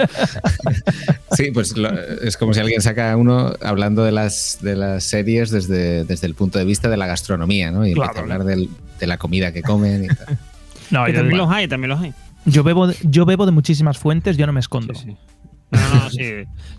Sí, 1.32 1.52
pues 1.52 1.76
lo- 1.78 1.92
es 2.22 2.38
como 2.38 2.54
si 2.54 2.60
alguien 2.60 2.82
saca 2.82 3.16
uno 3.18 3.54
hablando 3.62 4.04
de 4.04 4.12
las, 4.12 4.60
de 4.62 4.76
las 4.76 5.04
series 5.04 5.52
desde, 5.52 6.04
desde 6.06 6.28
el 6.28 6.36
punto 6.36 6.60
de 6.60 6.66
vista 6.66 6.90
de 6.90 6.98
la 6.98 7.08
gastronomía, 7.08 7.72
¿no? 7.72 7.86
Y 7.86 7.90
empieza 7.92 8.12
Claro. 8.14 8.20
a 8.20 8.34
hablar 8.34 8.44
del- 8.46 8.70
de 9.00 9.08
la 9.08 9.18
comida 9.18 9.52
que 9.52 9.62
comen 9.62 10.06
y 10.06 10.08
tal. 10.08 10.38
No, 10.92 11.08
yo, 11.08 11.14
también 11.16 11.38
los 11.38 11.50
hay, 11.50 11.68
también 11.68 11.90
los 11.90 12.00
hay. 12.02 12.14
yo 12.46 12.64
bebo, 12.64 12.88
de- 12.88 12.96
yo 13.04 13.26
bebo 13.26 13.46
de 13.46 13.52
muchísimas 13.52 13.98
fuentes, 13.98 14.38
yo 14.38 14.46
no 14.46 14.54
me 14.54 14.60
escondo. 14.60 14.94
Sí, 14.94 15.06
sí. 15.10 15.18
No, 15.72 15.80
no, 15.80 15.96
no, 16.06 16.10
sí. 16.10 16.18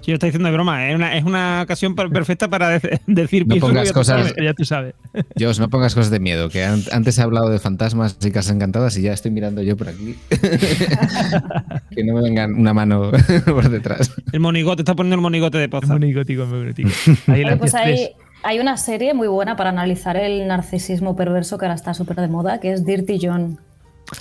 Sí, 0.00 0.06
yo 0.06 0.14
estoy 0.14 0.28
diciendo 0.28 0.48
de 0.48 0.52
broma. 0.54 0.88
Es 0.88 0.94
una, 0.94 1.16
es 1.16 1.24
una 1.24 1.62
ocasión 1.62 1.94
per- 1.94 2.08
perfecta 2.10 2.48
para 2.48 2.78
de- 2.78 3.00
decir 3.06 3.46
No 3.46 3.56
lo 3.56 3.60
pongas 3.60 3.82
que 3.84 3.88
tú 3.88 3.94
cosas- 3.94 4.28
sabes. 4.28 4.34
Ya 4.42 4.54
tú 4.54 4.64
sabes. 4.64 4.94
Dios, 5.34 5.58
no 5.58 5.68
pongas 5.68 5.94
cosas 5.94 6.10
de 6.10 6.20
miedo, 6.20 6.48
que 6.48 6.64
an- 6.64 6.82
antes 6.92 7.18
he 7.18 7.22
hablado 7.22 7.50
de 7.50 7.58
fantasmas 7.58 8.16
y 8.24 8.30
casas 8.30 8.54
encantadas 8.54 8.96
y 8.96 9.02
ya 9.02 9.12
estoy 9.12 9.32
mirando 9.32 9.60
yo 9.62 9.76
por 9.76 9.88
aquí. 9.88 10.16
que 11.90 12.04
no 12.04 12.14
me 12.14 12.22
vengan 12.22 12.54
una 12.54 12.72
mano 12.74 13.10
por 13.44 13.68
detrás. 13.68 14.12
El 14.32 14.40
monigote, 14.40 14.82
está 14.82 14.94
poniendo 14.94 15.16
el 15.16 15.20
monigote 15.22 15.58
de 15.58 15.68
poza. 15.68 15.92
monigótico, 15.92 16.44
es 16.44 16.48
monigótico. 16.48 16.88
Ahí 17.26 17.42
el 17.42 17.58
pues 17.58 17.74
hay, 17.74 18.10
hay 18.42 18.58
una 18.60 18.76
serie 18.76 19.14
muy 19.14 19.28
buena 19.28 19.56
para 19.56 19.70
analizar 19.70 20.16
el 20.16 20.46
narcisismo 20.46 21.16
perverso 21.16 21.58
que 21.58 21.64
ahora 21.66 21.74
está 21.74 21.94
súper 21.94 22.16
de 22.16 22.28
moda, 22.28 22.60
que 22.60 22.72
es 22.72 22.84
Dirty 22.84 23.18
John. 23.20 23.58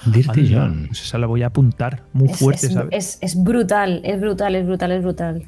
Dirty 0.05 0.53
John. 0.53 0.85
pues 0.87 1.01
esa 1.03 1.17
la 1.17 1.27
voy 1.27 1.43
a 1.43 1.47
apuntar 1.47 2.03
muy 2.13 2.29
Es, 2.29 2.37
fuerte, 2.37 2.67
es- 2.67 2.73
¿sabes? 2.73 2.89
es- 2.91 3.17
es 3.21 3.43
brutal, 3.43 4.01
es 4.03 4.19
brutal, 4.19 4.55
es 4.55 4.65
brutal, 4.65 4.91
es 4.91 5.01
brutal. 5.03 5.43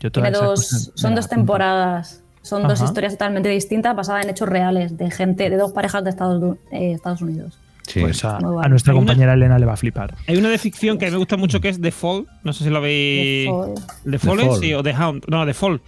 Yo 0.00 0.10
Tiene 0.10 0.32
dos, 0.32 0.60
cosas 0.60 0.88
me 0.88 0.92
son 1.00 1.14
dos 1.14 1.26
apunto. 1.26 1.36
temporadas. 1.42 2.22
Son 2.42 2.66
dos 2.66 2.80
historias 2.82 3.12
totalmente 3.12 3.48
distintas 3.50 3.94
basadas 3.94 4.24
en 4.24 4.30
hechos 4.30 4.48
reales 4.48 4.96
de 4.98 5.10
gente, 5.12 5.48
de 5.48 5.56
dos 5.56 5.70
parejas 5.70 6.02
de 6.02 6.10
Estados, 6.10 6.56
eh, 6.72 6.90
Estados 6.92 7.22
Unidos. 7.22 7.56
Sí. 7.86 8.00
Pues 8.00 8.24
a, 8.24 8.38
Muy 8.40 8.50
bueno. 8.50 8.62
a 8.62 8.68
nuestra 8.68 8.92
una- 8.94 9.00
compañera 9.00 9.34
Elena 9.34 9.60
le 9.60 9.66
va 9.66 9.74
a 9.74 9.76
flipar. 9.76 10.16
Hay 10.26 10.36
una 10.38 10.48
de 10.50 10.58
ficción 10.58 10.98
que 10.98 11.06
a 11.06 11.08
mí 11.08 11.12
me 11.12 11.18
gusta 11.18 11.36
mucho 11.36 11.60
que 11.60 11.68
es 11.68 11.80
The 11.80 11.92
Fall. 11.92 12.26
No 12.42 12.52
sé 12.52 12.64
si 12.64 12.70
lo 12.70 12.78
habéis. 12.78 13.46
The 13.46 13.50
Fall. 13.52 13.74
The 14.10 14.18
Fall, 14.18 14.38
The 14.38 14.44
Fall. 14.46 14.60
sí, 14.60 14.74
o 14.74 14.82
The 14.82 14.92
Hound. 14.96 15.24
No, 15.28 15.46
The 15.46 15.54
Fall. 15.54 15.80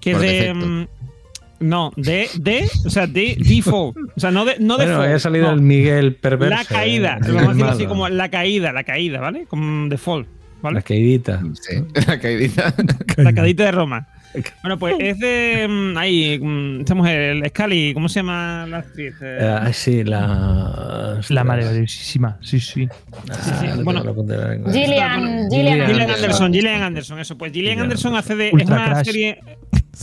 Que 0.00 0.12
Por 0.12 0.24
es 0.24 0.30
de. 0.54 0.88
No, 1.60 1.92
de, 1.96 2.28
de. 2.38 2.68
O 2.84 2.90
sea, 2.90 3.06
de 3.06 3.36
Fall. 3.64 3.72
O 3.72 3.94
sea, 4.20 4.30
no 4.30 4.44
de, 4.44 4.56
no 4.58 4.76
bueno, 4.76 4.98
Fall. 4.98 5.12
ha 5.14 5.18
salido 5.18 5.46
no. 5.48 5.54
el 5.54 5.60
Miguel 5.62 6.14
perverso. 6.16 6.54
La 6.56 6.64
caída. 6.64 7.18
eh, 7.22 7.28
Lo 7.28 7.34
vamos 7.34 7.48
a 7.50 7.52
decir 7.54 7.64
así 7.66 7.86
como 7.86 8.08
la 8.08 8.28
caída, 8.30 8.72
la 8.72 8.84
caída, 8.84 9.20
¿vale? 9.20 9.46
Como 9.46 9.88
Fall. 9.96 10.26
¿Vale? 10.62 10.76
La 10.76 10.82
caidita. 10.82 11.40
Sí, 11.54 11.76
la 12.06 12.18
caidita. 12.18 12.74
La 13.16 13.32
caída 13.32 13.64
de 13.66 13.72
Roma. 13.72 14.08
Bueno, 14.62 14.78
pues 14.78 14.96
es 14.98 15.18
de. 15.18 15.66
mm, 15.66 15.96
ahí, 15.96 16.38
mm, 16.38 16.80
esta 16.80 16.94
mujer, 16.94 17.18
el 17.36 17.48
Scully, 17.48 17.94
¿cómo 17.94 18.06
se 18.08 18.16
llama 18.20 18.66
la 18.68 18.78
actriz? 18.78 19.14
Eh, 19.22 19.38
Ah, 19.62 19.72
sí, 19.72 20.04
la. 20.04 21.20
La 21.30 21.42
maravillosísima, 21.44 22.36
sí, 22.42 22.60
sí. 22.60 22.86
Ah, 23.30 23.34
sí, 23.60 23.66
lo 23.78 23.84
bueno. 23.84 24.02
Gillian, 24.70 25.48
Gillian 25.50 25.50
Gillian, 25.50 25.80
Anderson. 25.80 26.10
Anderson, 26.24 26.52
Gillian 26.52 26.82
Anderson, 26.82 27.18
eso. 27.20 27.38
Pues 27.38 27.52
Gillian 27.52 27.72
Gillian 27.76 27.84
Anderson 27.84 28.14
hace 28.16 28.34
de. 28.36 28.48
Es 28.48 28.52
una 28.66 28.84
Crash. 28.90 29.06
serie. 29.06 29.38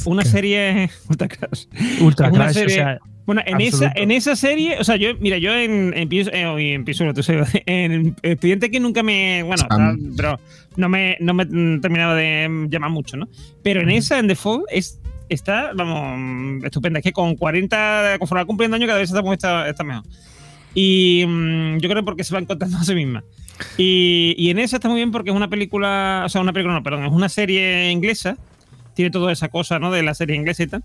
Una 0.05 0.23
serie. 0.25 0.89
Ultra 1.09 1.27
Crash. 1.27 1.65
Ultra 2.01 2.29
una 2.29 2.37
Crash, 2.45 2.53
serie- 2.53 2.65
o 2.65 2.83
sea, 2.83 2.99
Bueno, 3.25 3.41
en 3.45 3.61
esa, 3.61 3.91
en 3.95 4.11
esa 4.11 4.35
serie, 4.35 4.77
o 4.79 4.83
sea, 4.83 4.95
yo, 4.97 5.09
mira, 5.19 5.37
yo 5.37 5.53
en, 5.55 5.93
en, 5.95 6.09
Pius- 6.09 6.29
eh, 6.33 6.73
en 6.73 6.83
Pius- 6.85 6.99
en 7.65 8.15
Expediente 8.21 8.69
que 8.71 8.79
nunca 8.79 9.01
me, 9.03 9.43
bueno, 9.43 9.63
tal, 9.69 9.97
pero 10.17 10.39
no 10.75 10.89
me, 10.89 11.17
no 11.19 11.33
me 11.33 11.45
terminaba 11.79 12.15
de 12.15 12.67
llamar 12.69 12.89
mucho, 12.89 13.15
¿no? 13.17 13.27
Pero 13.63 13.81
en 13.81 13.89
esa, 13.91 14.19
en 14.19 14.27
Default, 14.27 14.65
es, 14.71 14.99
está, 15.29 15.71
vamos, 15.73 16.63
estupenda. 16.65 16.99
Es 16.99 17.03
que 17.03 17.13
con 17.13 17.35
40, 17.35 18.17
conforme 18.19 18.41
va 18.41 18.45
cumpliendo 18.47 18.75
años, 18.75 18.87
cada 18.87 18.99
vez 18.99 19.09
está, 19.09 19.33
está, 19.33 19.69
está 19.69 19.83
mejor. 19.83 20.03
Y 20.75 21.23
mm, 21.27 21.77
yo 21.77 21.89
creo 21.89 22.03
porque 22.03 22.23
se 22.23 22.33
va 22.33 22.39
encontrando 22.41 22.77
a 22.77 22.83
sí 22.83 22.95
misma. 22.95 23.23
Y, 23.77 24.33
y 24.37 24.49
en 24.49 24.59
esa 24.59 24.77
está 24.77 24.89
muy 24.89 24.97
bien 24.97 25.11
porque 25.11 25.29
es 25.29 25.35
una 25.35 25.47
película, 25.47 26.23
o 26.25 26.29
sea, 26.29 26.41
una 26.41 26.51
película, 26.51 26.73
no, 26.73 26.83
perdón, 26.83 27.05
es 27.05 27.11
una 27.11 27.29
serie 27.29 27.89
inglesa. 27.91 28.37
Tiene 28.93 29.11
toda 29.11 29.31
esa 29.31 29.49
cosa, 29.49 29.79
¿no? 29.79 29.91
De 29.91 30.03
la 30.03 30.13
serie 30.13 30.35
inglesa 30.35 30.63
y 30.63 30.67
tal. 30.67 30.83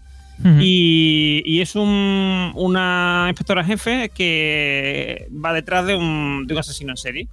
Y, 0.61 1.43
y 1.45 1.61
es 1.61 1.75
un- 1.75 2.53
una 2.55 3.27
inspectora 3.29 3.65
jefe 3.65 4.09
que 4.15 5.27
va 5.45 5.53
detrás 5.53 5.85
de 5.87 5.97
un, 5.97 6.47
de 6.47 6.55
un 6.55 6.61
asesino 6.61 6.93
en 6.93 6.97
serie. 6.97 7.29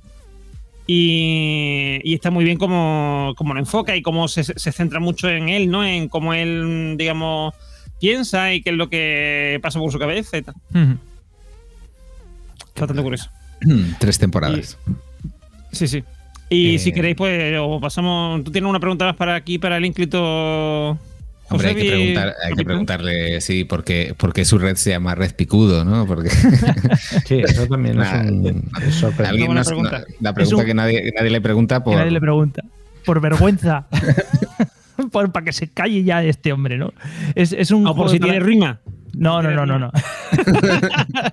Y, 0.88 2.00
y 2.04 2.14
está 2.14 2.30
muy 2.32 2.44
bien 2.46 2.58
como, 2.58 3.34
como 3.38 3.54
lo 3.54 3.60
enfoca 3.60 3.96
y 3.96 4.02
cómo 4.02 4.28
se, 4.28 4.44
se 4.44 4.72
centra 4.72 5.00
mucho 5.00 5.30
en 5.30 5.50
él, 5.50 5.70
¿no? 5.70 5.84
En 5.86 6.10
cómo 6.10 6.34
él, 6.34 6.96
digamos, 6.98 7.54
piensa 8.00 8.54
y 8.54 8.62
qué 8.62 8.70
es 8.72 8.76
lo 8.76 8.90
que 8.90 9.60
pasa 9.62 9.80
por 9.80 9.92
su 9.92 9.98
cabeza 10.00 10.38
y 10.38 10.42
tal. 10.44 10.56
Bastante 12.76 13.02
curioso. 13.04 13.30
Tres 14.00 14.20
temporadas. 14.20 14.78
Sí, 15.72 15.88
sí. 15.88 16.04
Y 16.50 16.76
Eh, 16.76 16.80
si 16.80 16.92
queréis, 16.92 17.16
pues 17.16 17.56
o 17.60 17.80
pasamos. 17.80 18.44
¿Tú 18.44 18.52
tienes 18.52 18.70
una 18.70 18.80
pregunta 18.80 19.06
más 19.06 19.16
para 19.16 19.36
aquí, 19.36 19.58
para 19.58 19.78
el 19.78 19.86
ínclito? 19.86 20.20
Hombre, 21.48 21.70
hay 21.70 21.76
que, 21.76 21.86
preguntar, 21.90 22.34
hay 22.44 22.54
que 22.56 22.66
preguntarle, 22.66 23.40
sí, 23.42 23.66
por 23.66 23.84
qué, 23.84 24.16
por 24.18 24.34
qué 24.34 24.46
su 24.46 24.58
red 24.58 24.76
se 24.78 24.90
llama 24.90 25.14
Red 25.14 25.36
Picudo, 25.36 25.86
¿no? 25.86 26.08
Porque 26.08 26.30
Sí, 27.26 27.42
eso 27.46 27.68
también 27.68 27.98
Nah, 27.98 28.22
es 28.24 28.32
un 28.32 28.72
sorprendente. 28.92 29.64
pregunta. 29.64 30.04
la 30.22 30.34
pregunta 30.34 30.58
un- 30.62 30.66
que 30.66 30.74
nadie, 30.74 31.14
nadie 31.16 31.30
le 31.30 31.42
pregunta 31.42 31.84
por, 31.84 31.96
nadie 31.98 32.10
le 32.12 32.20
pregunta. 32.20 32.64
Por 33.06 33.22
vergüenza. 33.22 33.86
para 35.12 35.44
que 35.46 35.54
se 35.54 35.68
calle 35.68 36.04
ya 36.04 36.24
este 36.24 36.52
hombre, 36.52 36.78
¿no? 36.80 36.94
Es, 37.36 37.52
es 37.54 37.70
un 37.70 37.82
O 37.86 37.90
por 37.90 38.08
juego 38.08 38.10
si 38.14 38.20
tiene 38.20 38.40
rima. 38.40 38.80
No, 39.14 39.42
no, 39.44 39.52
no, 39.52 39.66
no, 39.68 39.78
no. 39.78 39.92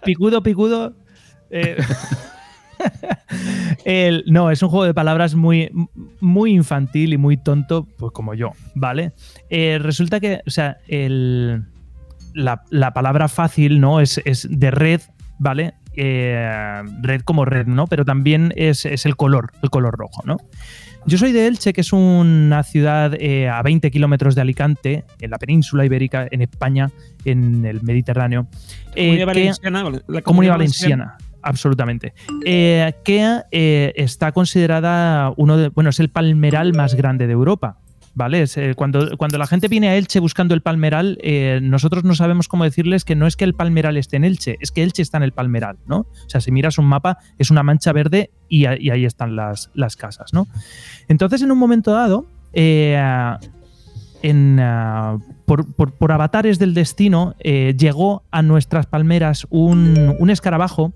picudo, 0.04 0.42
picudo. 0.42 0.94
eh, 1.50 1.76
el- 3.84 4.24
no, 4.26 4.50
es 4.50 4.62
un 4.62 4.68
juego 4.68 4.84
de 4.84 4.94
palabras 4.94 5.34
muy, 5.34 5.70
muy 6.20 6.52
infantil 6.52 7.12
y 7.12 7.18
muy 7.18 7.36
tonto, 7.36 7.86
pues 7.98 8.12
como 8.12 8.34
yo, 8.34 8.52
¿vale? 8.74 9.12
Eh, 9.50 9.78
resulta 9.80 10.20
que, 10.20 10.40
o 10.46 10.50
sea, 10.50 10.78
el, 10.88 11.64
la, 12.34 12.62
la 12.70 12.92
palabra 12.92 13.28
fácil, 13.28 13.80
¿no? 13.80 14.00
Es, 14.00 14.20
es 14.24 14.46
de 14.50 14.70
red, 14.70 15.00
¿vale? 15.38 15.74
Eh, 15.94 16.82
red 17.02 17.20
como 17.22 17.44
red, 17.44 17.66
¿no? 17.66 17.86
Pero 17.86 18.04
también 18.04 18.52
es, 18.56 18.86
es 18.86 19.04
el 19.06 19.16
color, 19.16 19.52
el 19.62 19.70
color 19.70 19.94
rojo, 19.96 20.22
¿no? 20.24 20.38
Yo 21.04 21.18
soy 21.18 21.32
de 21.32 21.48
Elche, 21.48 21.72
que 21.72 21.80
es 21.80 21.92
una 21.92 22.62
ciudad 22.62 23.14
eh, 23.18 23.48
a 23.48 23.60
20 23.62 23.90
kilómetros 23.90 24.36
de 24.36 24.40
Alicante, 24.42 25.04
en 25.20 25.30
la 25.30 25.38
península 25.38 25.84
ibérica, 25.84 26.28
en 26.30 26.42
España, 26.42 26.90
en 27.24 27.64
el 27.66 27.82
Mediterráneo. 27.82 28.46
eh, 28.94 29.06
Comunidad 29.08 29.26
Valenciana. 29.26 29.82
la 30.06 30.22
Comunidad 30.22 30.52
Valenciana, 30.54 31.16
absolutamente. 31.42 32.14
Eh, 32.44 32.92
que 33.04 33.40
eh, 33.50 33.92
está 33.96 34.32
considerada 34.32 35.32
uno 35.36 35.56
de. 35.56 35.68
Bueno, 35.68 35.90
es 35.90 36.00
el 36.00 36.08
palmeral 36.08 36.72
más 36.74 36.94
grande 36.94 37.26
de 37.26 37.32
Europa. 37.32 37.78
¿Vale? 38.14 38.44
Eh, 38.56 38.74
cuando, 38.76 39.16
cuando 39.16 39.38
la 39.38 39.46
gente 39.46 39.68
viene 39.68 39.88
a 39.88 39.96
Elche 39.96 40.20
buscando 40.20 40.52
el 40.52 40.60
palmeral, 40.60 41.16
eh, 41.22 41.60
nosotros 41.62 42.04
no 42.04 42.14
sabemos 42.14 42.46
cómo 42.46 42.64
decirles 42.64 43.06
que 43.06 43.16
no 43.16 43.26
es 43.26 43.36
que 43.36 43.44
el 43.44 43.54
palmeral 43.54 43.96
esté 43.96 44.16
en 44.18 44.24
Elche, 44.24 44.58
es 44.60 44.70
que 44.70 44.82
Elche 44.82 45.00
está 45.00 45.16
en 45.16 45.22
el 45.22 45.32
palmeral, 45.32 45.78
¿no? 45.86 46.00
O 46.00 46.28
sea, 46.28 46.42
si 46.42 46.52
miras 46.52 46.76
un 46.76 46.84
mapa, 46.84 47.16
es 47.38 47.50
una 47.50 47.62
mancha 47.62 47.90
verde 47.94 48.30
y, 48.50 48.66
ahí 48.66 49.06
están 49.06 49.34
las, 49.34 49.70
las 49.72 49.96
casas, 49.96 50.34
¿no? 50.34 50.46
Entonces, 51.08 51.40
en 51.40 51.52
un 51.52 51.58
momento 51.58 51.92
dado, 51.92 52.26
en, 54.22 54.60
por, 55.46 55.72
por- 55.74 55.92
por 55.94 56.12
avatares 56.12 56.58
del 56.58 56.74
destino, 56.74 57.34
llegó 57.42 58.24
a 58.30 58.42
nuestras 58.42 58.84
palmeras 58.84 59.46
un, 59.48 60.14
un 60.18 60.28
escarabajo 60.28 60.92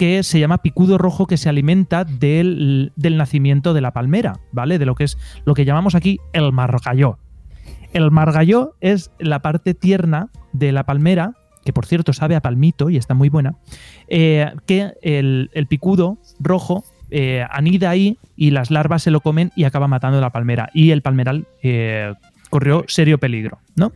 que 0.00 0.22
se 0.22 0.40
llama 0.40 0.62
picudo 0.62 0.96
rojo 0.96 1.26
que 1.26 1.36
se 1.36 1.50
alimenta 1.50 2.04
del, 2.04 2.90
del 2.96 3.18
nacimiento 3.18 3.74
de 3.74 3.82
la 3.82 3.90
palmera, 3.90 4.40
¿vale? 4.50 4.78
De 4.78 4.86
lo 4.86 4.94
que 4.94 5.04
es 5.04 5.18
lo 5.44 5.52
que 5.52 5.66
llamamos 5.66 5.94
aquí 5.94 6.18
el 6.32 6.52
margalló. 6.52 7.18
El 7.92 8.10
margalló 8.10 8.76
es 8.80 9.10
la 9.18 9.42
parte 9.42 9.74
tierna 9.74 10.30
de 10.54 10.72
la 10.72 10.84
palmera, 10.84 11.34
que 11.66 11.74
por 11.74 11.84
cierto 11.84 12.14
sabe 12.14 12.34
a 12.34 12.40
palmito 12.40 12.88
y 12.88 12.96
está 12.96 13.12
muy 13.12 13.28
buena, 13.28 13.56
eh, 14.08 14.50
que 14.64 14.94
el, 15.02 15.50
el 15.52 15.66
picudo 15.66 16.16
rojo 16.38 16.82
eh, 17.10 17.44
anida 17.50 17.90
ahí 17.90 18.16
y 18.36 18.52
las 18.52 18.70
larvas 18.70 19.02
se 19.02 19.10
lo 19.10 19.20
comen 19.20 19.52
y 19.54 19.64
acaba 19.64 19.86
matando 19.86 20.18
la 20.18 20.30
palmera. 20.30 20.70
Y 20.72 20.92
el 20.92 21.02
palmeral 21.02 21.46
eh, 21.62 22.14
corrió 22.48 22.86
serio 22.88 23.18
peligro, 23.18 23.58
¿no? 23.76 23.92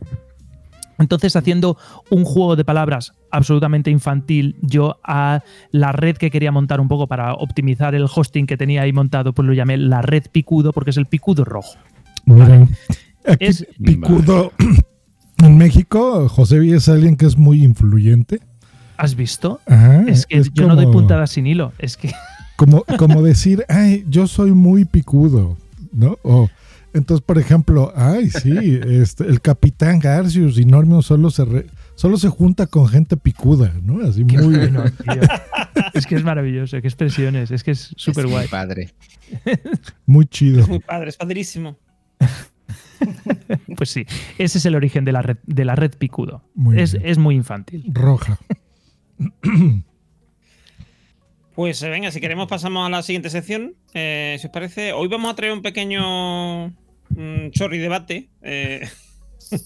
Entonces, 0.97 1.35
haciendo 1.35 1.77
un 2.09 2.23
juego 2.25 2.55
de 2.55 2.63
palabras 2.65 3.13
absolutamente 3.31 3.91
infantil, 3.91 4.55
yo 4.61 4.99
a 5.03 5.41
la 5.71 5.91
red 5.91 6.15
que 6.17 6.31
quería 6.31 6.51
montar 6.51 6.79
un 6.79 6.87
poco 6.87 7.07
para 7.07 7.33
optimizar 7.33 7.95
el 7.95 8.07
hosting 8.13 8.45
que 8.47 8.57
tenía 8.57 8.81
ahí 8.83 8.93
montado, 8.93 9.33
pues 9.33 9.45
lo 9.45 9.53
llamé 9.53 9.77
la 9.77 10.01
red 10.01 10.23
picudo 10.31 10.71
porque 10.73 10.91
es 10.91 10.97
el 10.97 11.05
picudo 11.05 11.43
rojo. 11.43 11.75
Aquí 13.27 13.45
Es- 13.45 13.65
picudo. 13.83 14.51
En 15.39 15.57
México, 15.57 16.29
José 16.29 16.59
Villa 16.59 16.77
es 16.77 16.87
alguien 16.87 17.17
que 17.17 17.25
es 17.25 17.37
muy 17.37 17.61
influyente. 17.61 18.39
¿Has 18.95 19.15
visto? 19.15 19.59
Ajá, 19.65 20.03
es 20.07 20.25
que 20.25 20.37
es 20.37 20.49
yo 20.53 20.65
no 20.65 20.77
doy 20.77 20.85
puntadas 20.87 21.31
sin 21.31 21.45
hilo. 21.45 21.73
Es 21.77 21.97
que 21.97 22.13
Como, 22.55 22.85
como 22.97 23.21
decir, 23.21 23.65
ay, 23.67 24.05
yo 24.07 24.27
soy 24.27 24.53
muy 24.53 24.85
picudo, 24.85 25.57
¿no? 25.91 26.17
O, 26.23 26.49
entonces, 26.95 27.23
por 27.25 27.37
ejemplo, 27.37 27.93
ay, 27.95 28.29
sí, 28.29 28.79
este, 28.87 29.25
el 29.25 29.41
capitán 29.41 29.99
Garcius 29.99 30.57
y 30.57 30.65
Normion 30.65 31.03
solo 31.03 31.29
se, 31.29 31.45
re- 31.45 31.67
solo 31.95 32.17
se 32.17 32.29
junta 32.29 32.65
con 32.67 32.87
gente 32.87 33.17
picuda, 33.17 33.73
¿no? 33.83 34.05
Así 34.07 34.25
Qué 34.25 34.37
muy 34.39 34.55
bueno, 34.55 34.83
tío. 34.91 35.21
es 35.93 36.05
que 36.07 36.15
es 36.15 36.23
maravilloso, 36.23 36.81
qué 36.81 36.87
expresiones, 36.87 37.51
es 37.51 37.63
que 37.63 37.71
es 37.71 37.93
súper 37.97 38.25
Es 38.25 38.31
guay. 38.31 38.47
Padre. 38.47 38.93
muy 40.05 40.25
chido. 40.25 40.65
Muy 40.67 40.79
padre, 40.79 41.09
es 41.09 41.17
padrísimo. 41.17 41.77
Pues 43.77 43.89
sí, 43.89 44.05
ese 44.37 44.57
es 44.57 44.65
el 44.65 44.73
origen 44.73 45.03
de 45.03 45.11
la 45.11 45.21
red, 45.21 45.37
de 45.45 45.65
la 45.65 45.75
red 45.75 45.91
picudo. 45.97 46.43
Muy 46.55 46.79
es, 46.79 46.95
es 47.03 47.17
muy 47.17 47.35
infantil. 47.35 47.83
Roja. 47.93 48.39
Pues 51.55 51.81
eh, 51.83 51.89
venga, 51.89 52.11
si 52.11 52.19
queremos 52.19 52.47
pasamos 52.49 52.85
a 52.85 52.89
la 52.89 53.01
siguiente 53.01 53.29
sección. 53.29 53.75
Eh, 53.93 54.35
si 54.39 54.47
os 54.47 54.51
parece, 54.51 54.91
hoy 54.91 55.07
vamos 55.07 55.31
a 55.31 55.35
traer 55.35 55.53
un 55.53 55.61
pequeño 55.61 56.73
mm, 57.09 57.49
chorri 57.51 57.77
debate. 57.79 58.29
eh, 58.41 58.87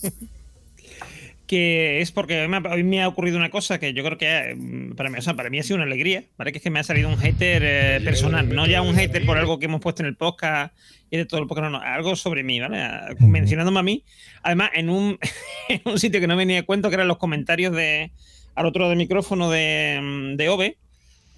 que 1.47 1.99
es 2.01 2.11
porque 2.11 2.41
hoy 2.41 2.47
me, 2.47 2.57
ha, 2.57 2.61
hoy 2.71 2.83
me 2.83 3.01
ha 3.01 3.07
ocurrido 3.07 3.37
una 3.37 3.49
cosa 3.49 3.79
que 3.79 3.93
yo 3.93 4.03
creo 4.03 4.17
que 4.19 4.53
mm, 4.55 4.91
para 4.95 5.09
mí, 5.09 5.17
o 5.17 5.21
sea, 5.21 5.33
para 5.33 5.49
mí 5.49 5.57
ha 5.57 5.63
sido 5.63 5.77
una 5.77 5.85
alegría, 5.85 6.25
¿vale? 6.37 6.51
Que 6.51 6.59
es 6.59 6.63
que 6.63 6.69
me 6.69 6.79
ha 6.79 6.83
salido 6.83 7.09
un 7.09 7.17
hater 7.17 7.63
eh, 7.65 8.01
personal, 8.03 8.47
no 8.53 8.67
ya 8.67 8.83
un 8.83 8.93
hater 8.95 9.25
por 9.25 9.37
algo 9.37 9.57
que 9.57 9.65
hemos 9.65 9.81
puesto 9.81 10.03
en 10.03 10.07
el 10.09 10.15
podcast 10.15 10.75
y 11.09 11.17
de 11.17 11.25
todo 11.25 11.39
el 11.41 11.47
podcast, 11.47 11.71
no, 11.71 11.79
no, 11.79 11.81
algo 11.83 12.15
sobre 12.15 12.43
mí, 12.43 12.59
¿vale? 12.59 12.81
A- 12.83 13.07
Ujú. 13.15 13.27
Mencionándome 13.27 13.79
a 13.79 13.83
mí, 13.83 14.03
además 14.43 14.69
en 14.75 14.89
un, 14.91 15.17
en 15.69 15.81
un 15.85 15.97
sitio 15.99 16.19
que 16.19 16.27
no 16.27 16.35
venía 16.37 16.59
a 16.59 16.63
cuento, 16.63 16.89
que 16.89 16.95
eran 16.95 17.07
los 17.07 17.17
comentarios 17.17 17.75
de 17.75 18.11
al 18.53 18.65
otro 18.67 18.81
lado 18.81 18.89
del 18.91 18.99
micrófono 18.99 19.49
de, 19.49 19.99
mm, 20.01 20.35
de 20.35 20.49
Ove. 20.49 20.77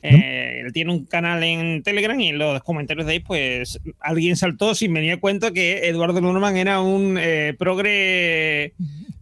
Eh, 0.04 0.62
él 0.66 0.74
tiene 0.74 0.92
un 0.92 1.06
canal 1.06 1.44
en 1.44 1.84
Telegram 1.84 2.20
y 2.20 2.30
en 2.30 2.38
los 2.38 2.64
comentarios 2.64 3.06
de 3.06 3.14
ahí, 3.14 3.20
pues 3.20 3.80
alguien 4.00 4.36
saltó 4.36 4.74
sin 4.74 4.94
venir 4.94 5.14
a 5.14 5.20
cuento 5.20 5.54
que 5.54 5.88
Eduardo 5.88 6.22
Norman 6.22 6.58
era 6.58 6.82
un 6.82 7.18
eh, 7.20 7.56
progre. 7.58 8.74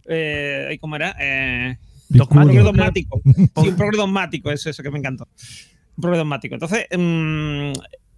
Eh, 0.06 0.78
¿Cómo 0.80 0.96
era? 0.96 1.14
Eh, 1.20 1.76
progre 2.28 2.60
dogmático. 2.60 3.20
Sí, 3.24 3.68
un 3.68 3.76
progre 3.76 3.96
dogmático, 3.96 4.50
eso, 4.50 4.70
eso 4.70 4.82
que 4.82 4.90
me 4.90 4.98
encantó. 4.98 5.28
Un 5.96 6.02
progre 6.02 6.18
dogmático. 6.18 6.54
Entonces, 6.54 6.86
mm, 6.96 7.72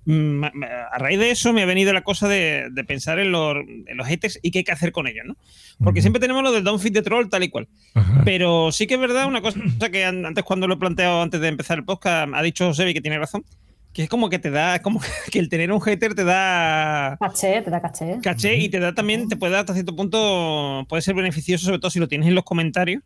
a 0.06 0.98
raíz 0.98 1.18
de 1.18 1.30
eso 1.30 1.52
me 1.52 1.62
ha 1.62 1.66
venido 1.66 1.92
la 1.92 2.02
cosa 2.02 2.26
de, 2.28 2.68
de 2.72 2.84
pensar 2.84 3.18
en 3.20 3.30
los, 3.32 3.56
en 3.56 3.96
los 3.96 4.06
haters 4.06 4.38
y 4.42 4.50
qué 4.50 4.58
hay 4.58 4.64
que 4.64 4.72
hacer 4.72 4.90
con 4.92 5.06
ellos, 5.06 5.24
¿no? 5.26 5.36
Porque 5.78 6.00
Ujú. 6.00 6.02
siempre 6.04 6.20
tenemos 6.20 6.42
lo 6.42 6.50
del 6.52 6.64
Don't 6.64 6.80
Fit 6.82 6.92
the 6.94 7.02
Troll, 7.02 7.28
tal 7.28 7.42
y 7.44 7.48
cual. 7.50 7.68
Ajá. 7.94 8.22
Pero 8.24 8.72
sí 8.72 8.86
que 8.86 8.94
es 8.94 9.00
verdad 9.00 9.26
una 9.26 9.40
cosa 9.40 9.60
que 9.92 10.04
an- 10.04 10.26
antes 10.26 10.44
cuando 10.44 10.66
lo 10.66 10.74
he 10.74 10.76
planteado 10.78 11.22
antes 11.22 11.40
de 11.40 11.48
empezar 11.48 11.78
el 11.78 11.84
podcast 11.84 12.32
ha 12.34 12.42
dicho 12.42 12.72
Sebi 12.74 12.94
que 12.94 13.00
tiene 13.00 13.18
razón, 13.18 13.44
que 13.92 14.04
es 14.04 14.08
como 14.08 14.28
que 14.28 14.38
te 14.38 14.50
da, 14.50 14.80
como 14.82 15.00
que 15.30 15.38
el 15.38 15.48
tener 15.48 15.70
un 15.70 15.80
hater 15.80 16.14
te 16.14 16.24
da 16.24 17.16
Caché, 17.20 17.62
te 17.62 17.70
da 17.70 17.80
caché. 17.80 18.18
caché 18.22 18.56
y 18.56 18.68
te 18.68 18.80
da 18.80 18.92
también, 18.94 19.28
te 19.28 19.36
puede 19.36 19.52
dar 19.52 19.60
hasta 19.60 19.74
cierto 19.74 19.94
punto, 19.94 20.84
puede 20.88 21.02
ser 21.02 21.14
beneficioso, 21.14 21.66
sobre 21.66 21.78
todo 21.78 21.90
si 21.90 21.98
lo 22.00 22.08
tienes 22.08 22.26
en 22.28 22.34
los 22.34 22.44
comentarios, 22.44 23.02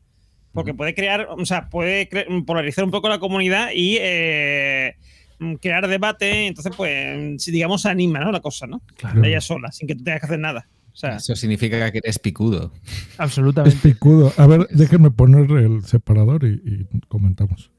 porque 0.52 0.72
puede 0.72 0.94
crear, 0.94 1.28
o 1.30 1.44
sea, 1.44 1.68
puede 1.68 2.08
cre- 2.08 2.44
polarizar 2.46 2.84
un 2.84 2.90
poco 2.90 3.08
la 3.10 3.18
comunidad 3.18 3.68
y 3.74 3.98
eh, 4.00 4.94
mm, 4.96 5.15
crear 5.60 5.86
debate, 5.88 6.46
entonces 6.46 6.72
pues, 6.76 7.42
si 7.42 7.50
digamos, 7.50 7.82
se 7.82 7.88
anima, 7.88 8.20
¿no? 8.20 8.32
La 8.32 8.40
cosa, 8.40 8.66
¿no? 8.66 8.82
Claro. 8.96 9.24
Ella 9.24 9.40
sola, 9.40 9.72
sin 9.72 9.86
que 9.88 9.94
tú 9.94 10.04
tengas 10.04 10.20
que 10.20 10.26
hacer 10.26 10.38
nada. 10.38 10.68
O 10.92 10.98
sea, 10.98 11.16
Eso 11.16 11.36
significa 11.36 11.92
que 11.92 11.98
eres 11.98 12.18
picudo. 12.18 12.72
Es 12.84 13.20
Absolutamente. 13.20 13.76
picudo. 13.82 14.32
A 14.38 14.46
ver, 14.46 14.66
déjenme 14.70 15.10
poner 15.10 15.50
el 15.50 15.84
separador 15.84 16.44
y, 16.44 16.54
y 16.64 16.86
comentamos. 17.08 17.70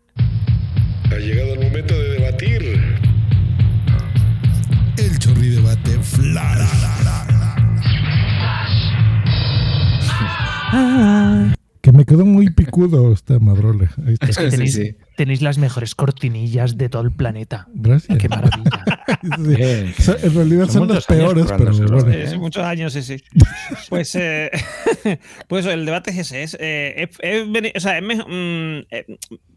Ha 1.10 1.16
llegado 1.18 1.54
el 1.54 1.62
momento 1.62 1.98
de 1.98 2.10
debatir. 2.10 2.62
El 4.98 5.20
chorri 5.20 5.50
debate 5.50 5.98
flash. 6.00 6.68
Que 11.88 11.94
me 11.94 12.04
quedó 12.04 12.26
muy 12.26 12.50
picudo 12.50 13.14
esta. 13.14 13.36
Ahí 13.36 14.14
está. 14.16 14.26
Es 14.28 14.38
que 14.38 14.50
tenéis, 14.50 14.74
sí. 14.74 14.98
tenéis 15.16 15.42
las 15.42 15.58
mejores 15.58 15.96
cortinillas 15.96 16.78
de 16.78 16.90
todo 16.90 17.02
el 17.04 17.14
planeta. 17.14 17.70
Gracias. 17.74 18.18
Qué 18.18 18.28
maravilla. 18.28 19.06
Sí. 19.08 19.56
Bien. 19.56 19.94
O 19.98 20.02
sea, 20.02 20.16
en 20.22 20.36
realidad 20.36 20.66
Son 20.66 20.86
son, 20.86 20.90
las 20.90 21.06
peores, 21.06 21.46
pero 21.58 21.72
bueno. 21.74 22.12
Eh, 22.12 22.28
sí, 22.28 22.38
muchos 22.38 22.62
años, 22.66 22.92
sí, 22.92 23.02
sí. 23.04 23.24
Pues, 23.90 24.14
eh, 24.16 24.52
pues 25.48 25.66
el 25.66 25.86
debate 25.86 26.12
es 26.12 26.18
ese. 26.18 26.44
Es, 26.44 26.58
eh, 26.60 26.94
es- 27.10 27.18
es 27.22 27.50
bene- 27.50 27.72
o 27.74 27.80
sea, 27.80 27.98
es 27.98 28.04
mejor- 28.04 28.28
mm, 28.28 28.86
eh, 28.92 29.06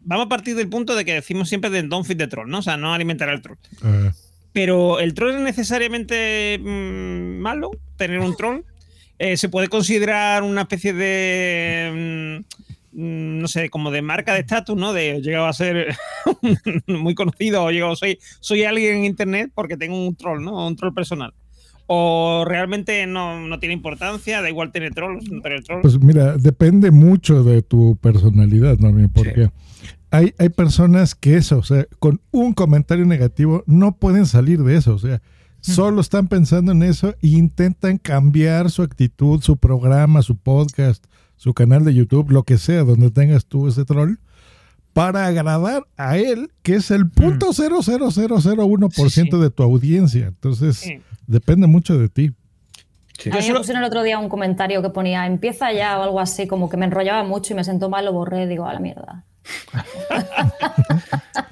vamos 0.03 0.27
a 0.27 0.29
partir 0.29 0.55
del 0.55 0.69
punto 0.69 0.95
de 0.95 1.03
que 1.03 1.13
decimos 1.15 1.49
siempre 1.49 1.69
de 1.69 1.83
don't 1.83 2.05
feed 2.07 2.17
the 2.17 2.27
troll, 2.27 2.49
¿no? 2.49 2.59
O 2.59 2.61
sea, 2.61 2.77
no 2.77 2.93
alimentar 2.93 3.27
al 3.27 3.41
troll. 3.41 3.57
Ah, 3.83 4.13
Pero 4.53 4.99
el 5.01 5.13
troll 5.13 5.35
es 5.35 5.41
necesariamente 5.41 6.57
mm, 6.57 7.39
malo, 7.41 7.71
tener 7.97 8.19
un 8.21 8.37
troll. 8.37 8.61
Eh, 9.23 9.37
se 9.37 9.49
puede 9.49 9.67
considerar 9.67 10.41
una 10.41 10.61
especie 10.61 10.93
de. 10.93 12.41
mm, 12.91 12.99
mm, 12.99 13.39
no 13.39 13.47
sé, 13.47 13.69
como 13.69 13.91
de 13.91 14.01
marca 14.01 14.33
de 14.33 14.39
estatus, 14.39 14.75
¿no? 14.75 14.93
De 14.93 15.11
he 15.11 15.21
llegado 15.21 15.45
a 15.45 15.53
ser 15.53 15.95
muy 16.87 17.13
conocido 17.13 17.63
o 17.63 17.69
llegado, 17.69 17.95
soy, 17.95 18.17
soy 18.39 18.63
alguien 18.63 18.95
en 18.97 19.05
internet 19.05 19.51
porque 19.53 19.77
tengo 19.77 19.95
un 20.07 20.15
troll, 20.15 20.43
¿no? 20.43 20.65
Un 20.65 20.75
troll 20.75 20.95
personal. 20.95 21.35
O 21.85 22.45
realmente 22.47 23.05
no, 23.05 23.47
no 23.47 23.59
tiene 23.59 23.75
importancia, 23.75 24.41
da 24.41 24.49
igual 24.49 24.71
tener 24.71 24.95
trolls, 24.95 25.29
no 25.29 25.39
tener 25.41 25.61
trolls. 25.61 25.83
Pues 25.83 25.99
mira, 25.99 26.35
depende 26.37 26.89
mucho 26.89 27.43
de 27.43 27.61
tu 27.61 27.97
personalidad, 27.97 28.79
¿no? 28.79 28.91
Porque 29.13 29.51
hay, 30.09 30.33
hay 30.39 30.49
personas 30.49 31.13
que 31.13 31.37
eso, 31.37 31.59
o 31.59 31.63
sea, 31.63 31.85
con 31.99 32.21
un 32.31 32.53
comentario 32.53 33.05
negativo 33.05 33.63
no 33.67 33.97
pueden 33.97 34.25
salir 34.25 34.63
de 34.63 34.77
eso. 34.77 34.95
O 34.95 34.99
sea, 34.99 35.21
Solo 35.61 36.01
están 36.01 36.27
pensando 36.27 36.71
en 36.71 36.83
eso 36.83 37.09
e 37.21 37.27
intentan 37.27 37.97
cambiar 37.97 38.69
su 38.71 38.81
actitud, 38.81 39.41
su 39.41 39.57
programa, 39.57 40.21
su 40.23 40.35
podcast, 40.35 41.05
su 41.37 41.53
canal 41.53 41.85
de 41.85 41.93
YouTube, 41.93 42.31
lo 42.31 42.43
que 42.43 42.57
sea, 42.57 42.83
donde 42.83 43.11
tengas 43.11 43.45
tú 43.45 43.67
ese 43.67 43.85
troll, 43.85 44.15
para 44.93 45.25
agradar 45.27 45.83
a 45.97 46.17
él, 46.17 46.51
que 46.63 46.75
es 46.75 46.91
el 46.91 47.09
punto 47.09 47.53
00001% 47.53 49.39
de 49.39 49.49
tu 49.49 49.63
audiencia. 49.63 50.27
Entonces, 50.27 50.77
Sí. 50.77 50.99
depende 51.27 51.67
mucho 51.67 51.97
de 51.97 52.09
ti. 52.09 52.31
A 53.31 53.37
mí 53.37 53.47
me 53.51 53.55
pusieron 53.59 53.83
el 53.83 53.87
otro 53.87 54.01
día 54.01 54.17
un 54.17 54.29
comentario 54.29 54.81
que 54.81 54.89
ponía 54.89 55.27
empieza 55.27 55.71
ya 55.71 55.99
o 55.99 56.03
algo 56.03 56.19
así, 56.19 56.47
como 56.47 56.69
que 56.69 56.77
me 56.77 56.85
enrollaba 56.85 57.23
mucho 57.23 57.53
y 57.53 57.55
me 57.55 57.63
sentó 57.63 57.87
mal, 57.89 58.03
lo 58.05 58.13
borré, 58.13 58.47
digo, 58.47 58.65
a 58.65 58.73
la 58.73 58.79
mierda. 58.79 59.25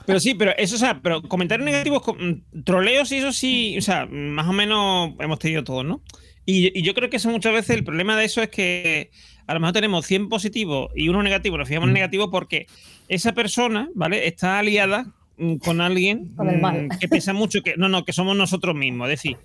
Pero 0.06 0.20
sí, 0.20 0.34
pero 0.34 0.52
eso, 0.58 0.76
o 0.76 0.80
sea, 0.80 1.00
pero 1.02 1.22
comentarios 1.22 1.66
negativos, 1.66 2.02
mm, 2.08 2.64
troleos 2.64 3.12
y 3.12 3.18
eso 3.18 3.32
sí, 3.32 3.78
o 3.78 3.82
sea, 3.82 4.08
más 4.08 4.48
o 4.48 4.54
menos 4.54 5.12
hemos 5.20 5.38
tenido 5.38 5.64
todos, 5.64 5.86
¿no? 5.86 6.02
Y, 6.48 6.76
y 6.78 6.82
yo 6.82 6.96
creo 6.96 7.12
que 7.12 7.18
eso 7.18 7.30
muchas 7.30 7.54
veces 7.54 7.78
el 7.78 7.84
problema 7.84 8.18
de 8.18 8.26
eso 8.26 8.42
es 8.42 8.50
que 8.50 9.12
a 9.46 9.54
lo 9.54 9.60
mejor 9.60 9.74
tenemos 9.74 10.08
100 10.08 10.28
positivos 10.30 10.90
y 10.96 11.10
uno 11.10 11.22
negativo, 11.22 11.60
nos 11.60 11.68
fijamos 11.68 11.90
en 11.90 11.94
negativo 11.94 12.32
porque 12.32 12.66
esa 13.08 13.34
persona, 13.34 13.88
¿vale? 13.94 14.28
Está 14.28 14.58
aliada 14.58 15.14
mm, 15.38 15.58
con 15.58 15.80
alguien 15.80 16.34
Con 16.36 16.50
el 16.50 16.60
mal. 16.60 16.86
mm, 16.86 16.90
que 17.00 17.08
piensa 17.08 17.34
mucho 17.34 17.62
que, 17.62 17.76
no, 17.78 17.88
no, 17.88 18.04
que 18.04 18.14
somos 18.14 18.36
nosotros 18.36 18.76
mismos, 18.76 19.10
es 19.10 19.22
decir, 19.22 19.38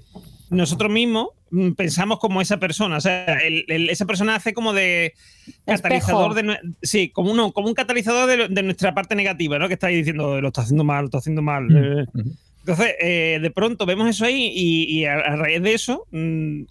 nosotros 0.51 0.91
mismos 0.91 1.29
mm, 1.51 1.73
pensamos 1.73 2.19
como 2.19 2.41
esa 2.41 2.59
persona, 2.59 2.97
o 2.97 3.01
sea, 3.01 3.25
el- 3.47 3.65
el- 3.69 3.89
esa 3.91 4.07
persona 4.07 4.35
hace 4.35 4.53
como 4.55 4.73
de 4.73 5.13
catalizador 5.65 6.35
de, 6.35 6.59
sí, 6.83 7.11
como, 7.11 7.31
uno, 7.31 7.53
como 7.53 7.69
un 7.69 7.75
catalizador 7.75 8.29
de, 8.29 8.49
de 8.49 8.63
nuestra 8.63 8.93
parte 8.95 9.15
negativa, 9.15 9.59
¿no? 9.59 9.69
Que 9.69 9.75
está 9.75 9.87
ahí 9.89 9.97
diciendo, 9.97 10.41
lo 10.41 10.49
está 10.49 10.63
haciendo 10.63 10.85
mal, 10.85 11.03
lo 11.03 11.07
está 11.07 11.19
haciendo 11.19 11.43
mal. 11.43 11.69
eh. 11.71 12.07
Entonces, 12.61 12.95
eh, 13.01 13.39
de 13.43 13.51
pronto 13.51 13.85
vemos 13.87 14.09
eso 14.09 14.25
ahí 14.25 14.51
y, 14.55 14.85
y 15.01 15.05
a, 15.05 15.15
a 15.15 15.37
raíz 15.37 15.63
de 15.63 15.75
eso, 15.75 16.07
mm, 16.11 16.63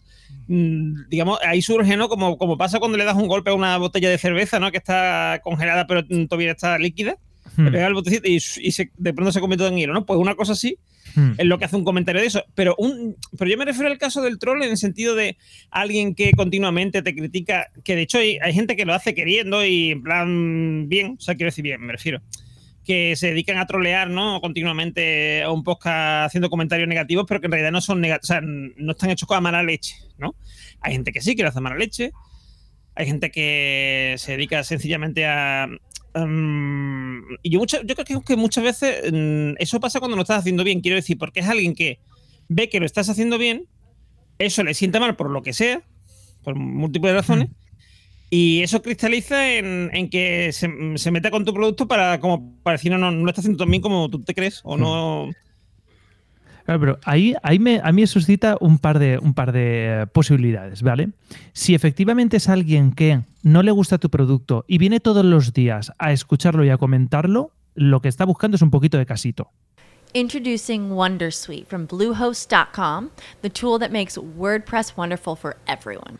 mm, 0.47 1.09
digamos, 1.09 1.39
ahí 1.45 1.61
surge, 1.61 1.95
¿no? 1.97 2.09
Como, 2.09 2.37
como 2.37 2.57
pasa 2.57 2.79
cuando 2.79 2.97
le 2.97 3.05
das 3.05 3.15
un 3.15 3.27
golpe 3.27 3.51
a 3.51 3.53
una 3.53 3.77
botella 3.77 4.09
de 4.09 4.17
cerveza, 4.17 4.59
¿no? 4.59 4.71
Que 4.71 4.77
está 4.77 5.39
congelada 5.43 5.85
pero 5.87 6.01
mm, 6.09 6.25
todavía 6.25 6.51
está 6.51 6.77
líquida. 6.77 7.15
Hmm. 7.55 7.65
Le 7.65 7.71
pegas 7.71 7.87
el 7.89 7.93
botecito 7.93 8.27
y, 8.27 8.35
y 8.35 8.71
se- 8.71 8.91
de 8.97 9.13
pronto 9.13 9.31
se 9.31 9.39
convierte 9.39 9.67
en 9.67 9.77
hielo, 9.77 9.93
¿no? 9.93 10.05
Pues 10.05 10.19
una 10.19 10.35
cosa 10.35 10.53
así 10.53 10.77
Hmm. 11.15 11.33
es 11.37 11.45
lo 11.45 11.57
que 11.57 11.65
hace 11.65 11.75
un 11.75 11.83
comentario 11.83 12.21
de 12.21 12.27
eso. 12.27 12.43
Pero, 12.55 12.75
un, 12.77 13.15
pero 13.37 13.49
yo 13.49 13.57
me 13.57 13.65
refiero 13.65 13.89
al 13.89 13.97
caso 13.97 14.21
del 14.21 14.39
troll 14.39 14.63
en 14.63 14.71
el 14.71 14.77
sentido 14.77 15.15
de 15.15 15.37
alguien 15.69 16.15
que 16.15 16.31
continuamente 16.31 17.01
te 17.01 17.15
critica, 17.15 17.69
que 17.83 17.95
de 17.95 18.01
hecho 18.03 18.17
hay, 18.17 18.37
hay 18.41 18.53
gente 18.53 18.75
que 18.75 18.85
lo 18.85 18.93
hace 18.93 19.13
queriendo 19.13 19.65
y 19.65 19.91
en 19.91 20.03
plan 20.03 20.89
bien, 20.89 21.15
o 21.17 21.21
sea, 21.21 21.35
quiero 21.35 21.47
decir 21.47 21.63
bien, 21.63 21.81
me 21.81 21.93
refiero. 21.93 22.21
Que 22.85 23.15
se 23.15 23.27
dedican 23.27 23.57
a 23.57 23.65
trolear, 23.65 24.09
¿no? 24.09 24.41
Continuamente 24.41 25.41
a 25.41 25.51
un 25.51 25.63
podcast 25.63 26.27
haciendo 26.27 26.49
comentarios 26.49 26.87
negativos, 26.87 27.25
pero 27.27 27.39
que 27.39 27.45
en 27.45 27.51
realidad 27.53 27.71
no 27.71 27.79
son 27.79 28.01
negativos, 28.01 28.29
o 28.29 28.33
sea, 28.33 28.41
no 28.41 28.91
están 28.91 29.09
hechos 29.09 29.27
con 29.27 29.41
mala 29.41 29.63
leche, 29.63 29.95
¿no? 30.17 30.35
Hay 30.81 30.93
gente 30.93 31.13
que 31.13 31.21
sí, 31.21 31.35
que 31.35 31.43
lo 31.43 31.49
hace 31.49 31.61
mala 31.61 31.77
leche. 31.77 32.11
Hay 32.95 33.07
gente 33.07 33.31
que 33.31 34.15
se 34.17 34.33
dedica 34.33 34.63
sencillamente 34.63 35.25
a. 35.25 35.67
mm, 36.15 37.19
y 37.43 37.49
yo, 37.49 37.59
mucha- 37.59 37.81
yo 37.83 37.95
creo 37.95 38.21
que, 38.21 38.35
muchas 38.35 38.63
veces 38.63 39.11
mm, 39.11 39.55
eso 39.59 39.79
pasa 39.79 39.99
cuando 39.99 40.15
lo 40.15 40.23
estás 40.23 40.39
haciendo 40.39 40.63
bien. 40.63 40.81
Quiero 40.81 40.95
decir, 40.95 41.17
porque 41.17 41.39
es 41.41 41.47
alguien 41.47 41.73
que 41.75 41.99
ve 42.49 42.69
que 42.69 42.79
lo 42.79 42.85
estás 42.85 43.09
haciendo 43.09 43.37
bien, 43.37 43.65
eso 44.39 44.63
le 44.63 44.73
sienta 44.73 44.99
mal 44.99 45.15
por 45.15 45.29
lo 45.29 45.41
que 45.41 45.53
sea, 45.53 45.81
por 46.43 46.55
múltiples 46.55 47.13
razones, 47.13 47.49
y 48.29 48.61
eso 48.63 48.81
cristaliza 48.81 49.53
en, 49.53 49.89
en 49.93 50.09
que 50.09 50.51
se, 50.51 50.69
se 50.97 51.11
meta 51.11 51.29
con 51.31 51.45
tu 51.45 51.53
producto 51.53 51.87
para, 51.87 52.19
como, 52.19 52.55
para 52.63 52.77
decir, 52.77 52.91
no, 52.91 52.97
no, 52.97 53.11
no 53.11 53.23
lo 53.23 53.29
estás 53.29 53.43
haciendo 53.45 53.63
tan 53.63 53.69
bien 53.71 53.81
como 53.81 54.09
tú 54.09 54.19
te 54.21 54.33
crees, 54.33 54.59
o 54.63 54.75
no. 54.77 55.31
Claro, 56.65 56.79
pero 56.79 56.99
ahí, 57.03 57.35
ahí 57.43 57.59
me, 57.59 57.81
a 57.83 57.91
mí 57.91 58.01
me 58.01 58.07
suscita 58.07 58.57
un 58.59 58.77
par, 58.77 58.99
de, 58.99 59.19
un 59.19 59.33
par 59.33 59.51
de 59.51 60.07
posibilidades, 60.13 60.81
¿vale? 60.81 61.09
Si 61.51 61.75
efectivamente 61.75 62.37
es 62.37 62.47
alguien 62.47 62.93
que 62.93 63.21
no 63.41 63.63
le 63.63 63.71
gusta 63.71 63.97
tu 63.97 64.09
producto 64.09 64.63
y 64.67 64.77
viene 64.77 64.99
todos 64.99 65.25
los 65.25 65.53
días 65.53 65.91
a 65.99 66.13
escucharlo 66.13 66.63
y 66.63 66.69
a 66.69 66.77
comentarlo, 66.77 67.51
lo 67.75 68.01
que 68.01 68.07
está 68.07 68.25
buscando 68.25 68.55
es 68.55 68.61
un 68.61 68.71
poquito 68.71 68.97
de 68.97 69.05
casito. 69.05 69.51
Introducing 70.13 70.91
Wondersuite 70.91 71.65
from 71.65 71.87
Bluehost.com, 71.87 73.09
the 73.41 73.49
tool 73.49 73.79
that 73.79 73.91
makes 73.91 74.15
WordPress 74.15 74.95
wonderful 74.95 75.35
for 75.35 75.57
everyone. 75.67 76.19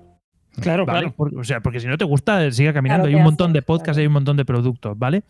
Claro, 0.59 0.85
¿vale? 0.85 0.99
claro. 1.01 1.15
Por- 1.15 1.35
o 1.37 1.43
sea, 1.43 1.61
porque 1.61 1.79
si 1.79 1.87
no 1.87 1.97
te 1.97 2.05
gusta, 2.05 2.51
sigue 2.51 2.73
caminando. 2.73 3.03
Claro, 3.03 3.07
hay 3.07 3.13
¿qué 3.13 3.17
un 3.17 3.23
montón 3.23 3.53
de 3.53 3.61
podcasts, 3.61 3.95
Claro. 3.95 3.99
hay 4.01 4.07
un 4.07 4.13
montón 4.13 4.37
de 4.37 4.45
productos, 4.45 4.97
¿vale? 4.99 5.23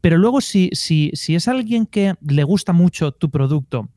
Pero 0.00 0.18
luego, 0.18 0.40
si, 0.40 0.70
si, 0.72 1.10
si 1.14 1.34
es 1.34 1.48
alguien 1.48 1.86
que 1.86 2.14
le 2.26 2.44
gusta 2.44 2.72
mucho 2.72 3.12
tu 3.12 3.30
producto 3.30 3.88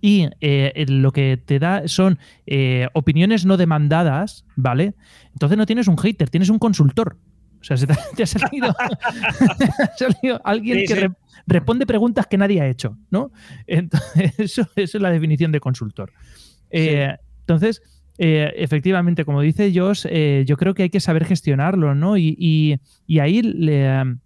y 0.00 0.28
eh, 0.40 0.84
lo 0.88 1.12
que 1.12 1.40
te 1.44 1.58
da 1.58 1.88
son 1.88 2.18
eh, 2.46 2.88
opiniones 2.92 3.44
no 3.46 3.56
demandadas, 3.56 4.44
¿vale? 4.54 4.94
Entonces 5.32 5.58
no 5.58 5.66
tienes 5.66 5.88
un 5.88 5.96
hater, 5.98 6.30
tienes 6.30 6.48
un 6.50 6.58
consultor. 6.58 7.16
O 7.60 7.64
sea, 7.64 7.76
se 7.76 7.86
te, 7.86 7.94
te 8.16 8.22
ha 8.22 8.26
salido, 8.26 8.74
te 9.58 9.64
ha 9.82 9.96
salido 9.96 10.40
alguien 10.44 10.80
Sí, 10.80 10.86
que 10.86 10.94
sí. 10.94 11.00
re- 11.00 11.12
responde 11.46 11.86
preguntas 11.86 12.26
que 12.26 12.38
nadie 12.38 12.60
ha 12.60 12.68
hecho, 12.68 12.96
¿no? 13.10 13.32
Entonces, 13.66 14.34
eso, 14.38 14.62
eso 14.76 14.98
es 14.98 15.02
la 15.02 15.10
definición 15.10 15.52
de 15.52 15.60
consultor. 15.60 16.12
Eh, 16.70 17.16
Entonces, 17.40 17.82
eh, 18.18 18.52
efectivamente, 18.56 19.24
como 19.24 19.40
dice 19.40 19.72
Josh, 19.74 20.06
eh, 20.08 20.44
yo 20.46 20.56
creo 20.56 20.74
que 20.74 20.84
hay 20.84 20.90
que 20.90 21.00
saber 21.00 21.24
gestionarlo, 21.24 21.94
¿no? 21.94 22.16
Y, 22.16 22.36
y- 22.38 22.78
y 23.06 23.18
ahí 23.18 23.42
le, 23.42 24.16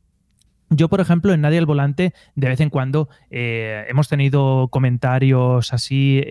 yo, 0.71 0.89
por 0.89 1.01
ejemplo, 1.01 1.33
en 1.33 1.41
Nadie 1.41 1.59
al 1.59 1.67
Volante, 1.67 2.13
de 2.37 2.49
vez 2.49 2.61
en 2.61 2.71
cuando 2.71 3.09
eh, 3.31 3.85
hemos 3.89 4.09
tenido 4.09 4.69
comentarios 4.69 5.73
así, 5.73 6.23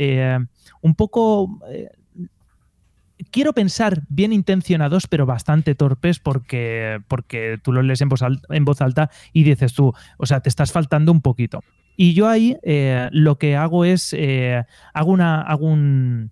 un 0.81 0.95
poco. 0.95 1.59
quiero 3.31 3.53
pensar 3.53 4.01
bien 4.09 4.31
intencionados, 4.33 5.07
pero 5.07 5.25
bastante 5.25 5.75
torpes, 5.75 6.19
porque, 6.19 6.99
porque 7.07 7.59
tú 7.61 7.73
los 7.73 7.83
lees 7.83 8.01
en 8.01 8.09
voz, 8.09 8.21
alta, 8.21 8.47
en 8.55 8.65
voz 8.65 8.81
alta 8.81 9.09
y 9.33 9.43
dices 9.43 9.73
tú, 9.73 9.93
o 10.17 10.25
sea, 10.25 10.39
te 10.39 10.49
estás 10.49 10.71
faltando 10.71 11.11
un 11.11 11.21
poquito. 11.21 11.61
Y 11.97 12.13
yo 12.13 12.29
ahí 12.29 12.55
lo 13.11 13.37
que 13.37 13.57
hago 13.57 13.83
es, 13.83 14.15
hago, 14.93 15.11
una, 15.11 15.41
hago 15.41 15.65
un, 15.67 16.31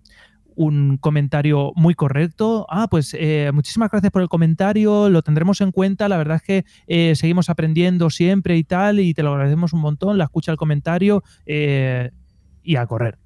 un 0.58 0.98
comentario 0.98 1.72
muy 1.76 1.94
correcto. 1.94 2.66
Ah, 2.68 2.88
pues 2.90 3.16
eh, 3.18 3.50
muchísimas 3.54 3.90
gracias 3.90 4.10
por 4.10 4.22
el 4.22 4.28
comentario, 4.28 5.08
lo 5.08 5.22
tendremos 5.22 5.60
en 5.60 5.70
cuenta. 5.70 6.08
La 6.08 6.18
verdad 6.18 6.36
es 6.36 6.42
que 6.42 6.64
eh, 6.88 7.14
seguimos 7.14 7.48
aprendiendo 7.48 8.10
siempre 8.10 8.56
y 8.56 8.64
tal, 8.64 8.98
y 8.98 9.14
te 9.14 9.22
lo 9.22 9.30
agradecemos 9.30 9.72
un 9.72 9.80
montón. 9.80 10.18
La 10.18 10.24
escucha 10.24 10.50
el 10.50 10.58
comentario 10.58 11.22
eh, 11.46 12.10
y 12.64 12.74
a 12.74 12.86
correr. 12.86 13.18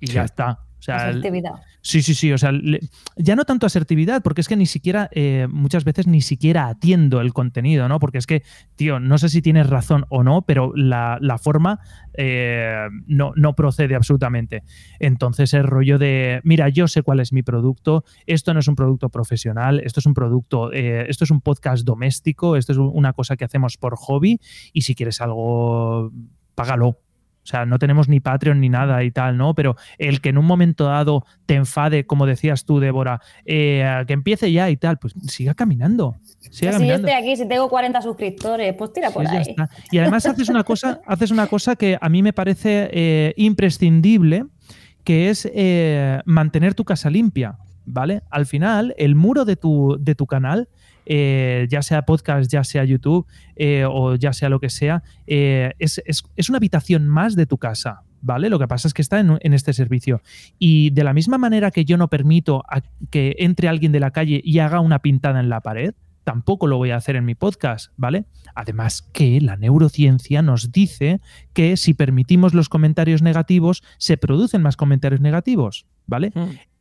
Y 0.00 0.08
ya 0.08 0.24
está. 0.24 0.65
Sea, 0.86 1.08
Asertividad. 1.08 1.52
Sí, 1.82 2.00
sí, 2.02 2.14
sí. 2.14 2.32
O 2.32 2.38
sea, 2.38 2.52
le- 2.52 2.80
ya 3.16 3.34
no 3.36 3.44
tanto 3.44 3.66
asertividad, 3.66 4.22
porque 4.22 4.40
es 4.40 4.48
que 4.48 4.56
ni 4.56 4.66
siquiera, 4.66 5.08
eh, 5.12 5.46
muchas 5.50 5.84
veces 5.84 6.06
ni 6.06 6.20
siquiera 6.20 6.68
atiendo 6.68 7.20
el 7.20 7.32
contenido, 7.32 7.88
¿no? 7.88 7.98
Porque 7.98 8.18
es 8.18 8.26
que, 8.26 8.42
tío, 8.76 9.00
no 9.00 9.18
sé 9.18 9.28
si 9.28 9.42
tienes 9.42 9.68
razón 9.68 10.04
o 10.08 10.22
no, 10.22 10.42
pero 10.42 10.72
la, 10.76 11.18
la 11.20 11.38
forma 11.38 11.80
eh, 12.14 12.86
no, 13.06 13.32
no 13.36 13.54
procede 13.54 13.94
absolutamente. 13.94 14.62
Entonces, 15.00 15.54
el 15.54 15.64
rollo 15.64 15.98
de, 15.98 16.40
mira, 16.44 16.68
yo 16.68 16.86
sé 16.88 17.02
cuál 17.02 17.20
es 17.20 17.32
mi 17.32 17.42
producto, 17.42 18.04
esto 18.26 18.54
no 18.54 18.60
es 18.60 18.68
un 18.68 18.76
producto 18.76 19.08
profesional, 19.08 19.80
esto 19.80 20.00
es 20.00 20.06
un 20.06 20.14
producto, 20.14 20.72
eh, 20.72 21.06
esto 21.08 21.24
es 21.24 21.30
un 21.30 21.40
podcast 21.40 21.84
doméstico, 21.84 22.56
esto 22.56 22.72
es 22.72 22.78
una 22.78 23.12
cosa 23.12 23.36
que 23.36 23.44
hacemos 23.44 23.76
por 23.76 23.96
hobby 23.96 24.38
y 24.72 24.82
si 24.82 24.94
quieres 24.94 25.20
algo, 25.20 26.12
págalo. 26.54 27.00
O 27.46 27.48
sea, 27.48 27.64
no 27.64 27.78
tenemos 27.78 28.08
ni 28.08 28.18
Patreon 28.18 28.60
ni 28.60 28.68
nada 28.68 29.04
y 29.04 29.12
tal, 29.12 29.36
¿no? 29.36 29.54
Pero 29.54 29.76
el 29.98 30.20
que 30.20 30.30
en 30.30 30.38
un 30.38 30.46
momento 30.46 30.86
dado 30.86 31.24
te 31.46 31.54
enfade, 31.54 32.04
como 32.04 32.26
decías 32.26 32.64
tú, 32.64 32.80
Débora, 32.80 33.20
eh, 33.44 34.02
que 34.08 34.14
empiece 34.14 34.50
ya 34.50 34.68
y 34.68 34.76
tal, 34.76 34.98
pues 34.98 35.14
siga 35.28 35.54
caminando. 35.54 36.16
Siga 36.50 36.50
Si 36.50 36.64
yo 36.64 36.72
caminando. 36.72 37.06
estoy 37.06 37.22
aquí, 37.22 37.36
si 37.36 37.46
tengo 37.48 37.68
40 37.68 38.02
suscriptores, 38.02 38.74
pues 38.74 38.92
tira 38.92 39.12
por 39.12 39.24
ahí. 39.28 39.54
Y 39.92 39.98
además 39.98 40.26
haces 40.26 40.48
una 40.48 40.64
cosa, 40.64 41.00
haces 41.06 41.30
una 41.30 41.46
cosa 41.46 41.76
que 41.76 41.96
a 42.00 42.08
mí 42.08 42.20
me 42.20 42.32
parece 42.32 42.90
eh, 42.90 43.32
imprescindible, 43.36 44.46
que 45.04 45.30
es 45.30 45.48
eh, 45.54 46.20
mantener 46.24 46.74
tu 46.74 46.84
casa 46.84 47.10
limpia, 47.10 47.58
¿vale? 47.84 48.22
Al 48.28 48.46
final, 48.46 48.92
el 48.98 49.14
muro 49.14 49.44
de 49.44 49.54
tu, 49.54 49.96
de 50.00 50.16
tu 50.16 50.26
canal, 50.26 50.68
eh, 51.06 51.66
ya 51.70 51.82
sea 51.82 52.02
podcast, 52.02 52.50
ya 52.50 52.62
sea 52.64 52.84
YouTube 52.84 53.26
eh, 53.56 53.84
o 53.88 54.16
ya 54.16 54.32
sea 54.32 54.48
lo 54.48 54.60
que 54.60 54.68
sea, 54.70 55.02
eh, 55.26 55.72
es, 55.78 56.02
es- 56.04 56.24
es 56.36 56.48
una 56.48 56.58
habitación 56.58 57.06
más 57.08 57.36
de 57.36 57.46
tu 57.46 57.58
casa, 57.58 58.02
¿vale? 58.20 58.50
Lo 58.50 58.58
que 58.58 58.68
pasa 58.68 58.88
es 58.88 58.94
que 58.94 59.02
está 59.02 59.20
en, 59.20 59.38
en 59.40 59.52
este 59.54 59.72
servicio. 59.72 60.20
Y 60.58 60.90
de 60.90 61.04
la 61.04 61.12
misma 61.14 61.38
manera 61.38 61.70
que 61.70 61.84
yo 61.84 61.96
no 61.96 62.08
permito 62.08 62.62
a 62.68 62.82
que 63.10 63.36
entre 63.38 63.68
alguien 63.68 63.92
de 63.92 64.00
la 64.00 64.10
calle 64.10 64.40
y 64.44 64.58
haga 64.58 64.80
una 64.80 64.98
pintada 64.98 65.40
en 65.40 65.48
la 65.48 65.60
pared, 65.60 65.94
tampoco 66.24 66.66
lo 66.66 66.76
voy 66.76 66.90
a 66.90 66.96
hacer 66.96 67.14
en 67.14 67.24
mi 67.24 67.36
podcast, 67.36 67.92
¿vale? 67.96 68.24
Además 68.56 69.08
que 69.12 69.40
la 69.40 69.56
neurociencia 69.56 70.42
nos 70.42 70.72
dice 70.72 71.20
que 71.52 71.76
si 71.76 71.94
permitimos 71.94 72.52
los 72.52 72.68
comentarios 72.68 73.22
negativos, 73.22 73.84
se 73.98 74.16
producen 74.16 74.60
más 74.60 74.76
comentarios 74.76 75.20
negativos, 75.20 75.86
¿vale? 76.08 76.32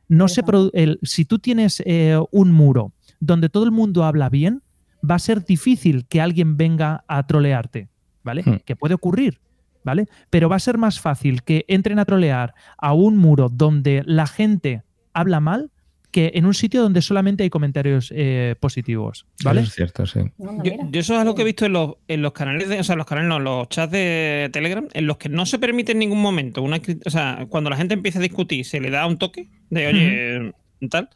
No 0.08 0.28
se 0.28 0.42
el- 0.74 0.98
si 1.04 1.26
tú 1.26 1.38
tienes 1.38 1.84
eh, 1.86 2.18
un 2.32 2.52
muro 2.54 2.94
donde 3.20 3.50
todo 3.50 3.64
el 3.64 3.72
mundo 3.72 4.04
habla 4.04 4.30
bien, 4.30 4.62
va 5.10 5.16
a 5.16 5.20
ser 5.20 5.46
difícil 5.46 6.06
que 6.08 6.22
alguien 6.22 6.58
venga 6.58 7.04
a 7.08 7.26
trolearte, 7.28 7.90
¿vale? 8.24 8.44
Hmm. 8.46 8.60
Que 8.66 8.76
puede 8.76 8.96
ocurrir, 8.96 9.40
¿vale? 9.84 10.08
Pero 10.30 10.50
va 10.50 10.56
a 10.56 10.60
ser 10.60 10.78
más 10.78 11.00
fácil 11.00 11.44
que 11.44 11.66
entren 11.68 12.00
a 12.00 12.06
trolear 12.06 12.54
a 12.78 12.94
un 12.94 13.18
muro 13.18 13.50
donde 13.50 14.04
la 14.06 14.28
gente 14.28 14.84
habla 15.14 15.40
mal 15.40 15.72
que 16.16 16.32
en 16.36 16.46
un 16.46 16.54
sitio 16.54 16.82
donde 16.82 17.02
solamente 17.02 17.44
hay 17.44 17.50
comentarios 17.50 18.10
eh, 18.16 18.56
positivos, 18.62 19.26
¿vale? 19.44 19.60
Eso 19.60 19.68
es 19.68 19.76
cierto, 19.76 20.06
sí. 20.06 20.22
Yo, 20.38 20.72
yo 20.90 21.00
eso 21.02 21.14
es 21.14 21.20
algo 21.20 21.36
que 21.36 21.42
he 21.42 21.46
visto 21.46 21.66
en 21.66 21.74
los, 21.74 21.96
en 22.08 22.22
los 22.22 22.32
canales, 22.32 22.70
de, 22.70 22.80
o 22.80 22.84
sea, 22.86 22.96
los 22.96 23.06
canales, 23.06 23.28
no, 23.28 23.38
los 23.42 23.68
chats 23.68 23.92
de 23.92 24.50
Telegram, 24.54 24.88
en 24.94 25.08
los 25.08 25.18
que 25.18 25.28
no 25.28 25.46
se 25.46 25.60
permite 25.60 25.92
en 25.92 26.00
ningún 26.00 26.22
momento, 26.22 26.62
una, 26.62 26.80
o 27.06 27.10
sea, 27.10 27.46
cuando 27.50 27.70
la 27.70 27.76
gente 27.76 27.96
empieza 27.96 28.20
a 28.20 28.22
discutir, 28.22 28.64
se 28.64 28.80
le 28.80 28.92
da 28.92 29.06
un 29.08 29.18
toque 29.18 29.50
de, 29.70 29.88
oye, 29.88 30.54
tal, 30.90 31.10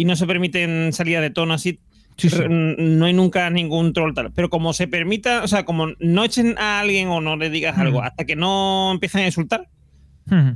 y 0.00 0.04
no 0.04 0.14
se 0.14 0.26
permiten 0.28 0.92
salida 0.92 1.20
de 1.20 1.30
tono 1.30 1.54
así. 1.54 1.80
Sí, 2.16 2.28
sí. 2.30 2.36
re- 2.36 2.48
No 2.48 3.04
hay 3.06 3.12
nunca 3.12 3.50
ningún 3.50 3.92
troll 3.92 4.14
tal. 4.14 4.30
Pero 4.32 4.48
como 4.48 4.72
se 4.72 4.86
permita, 4.86 5.42
o 5.42 5.48
sea, 5.48 5.64
como 5.64 5.88
no 5.98 6.22
echen 6.24 6.54
a 6.56 6.78
alguien 6.78 7.08
o 7.08 7.20
no 7.20 7.36
le 7.36 7.50
digas 7.50 7.76
algo 7.78 8.00
hasta 8.02 8.24
que 8.24 8.36
no 8.36 8.92
empiecen 8.92 9.22
a 9.22 9.26
insultar, 9.26 9.68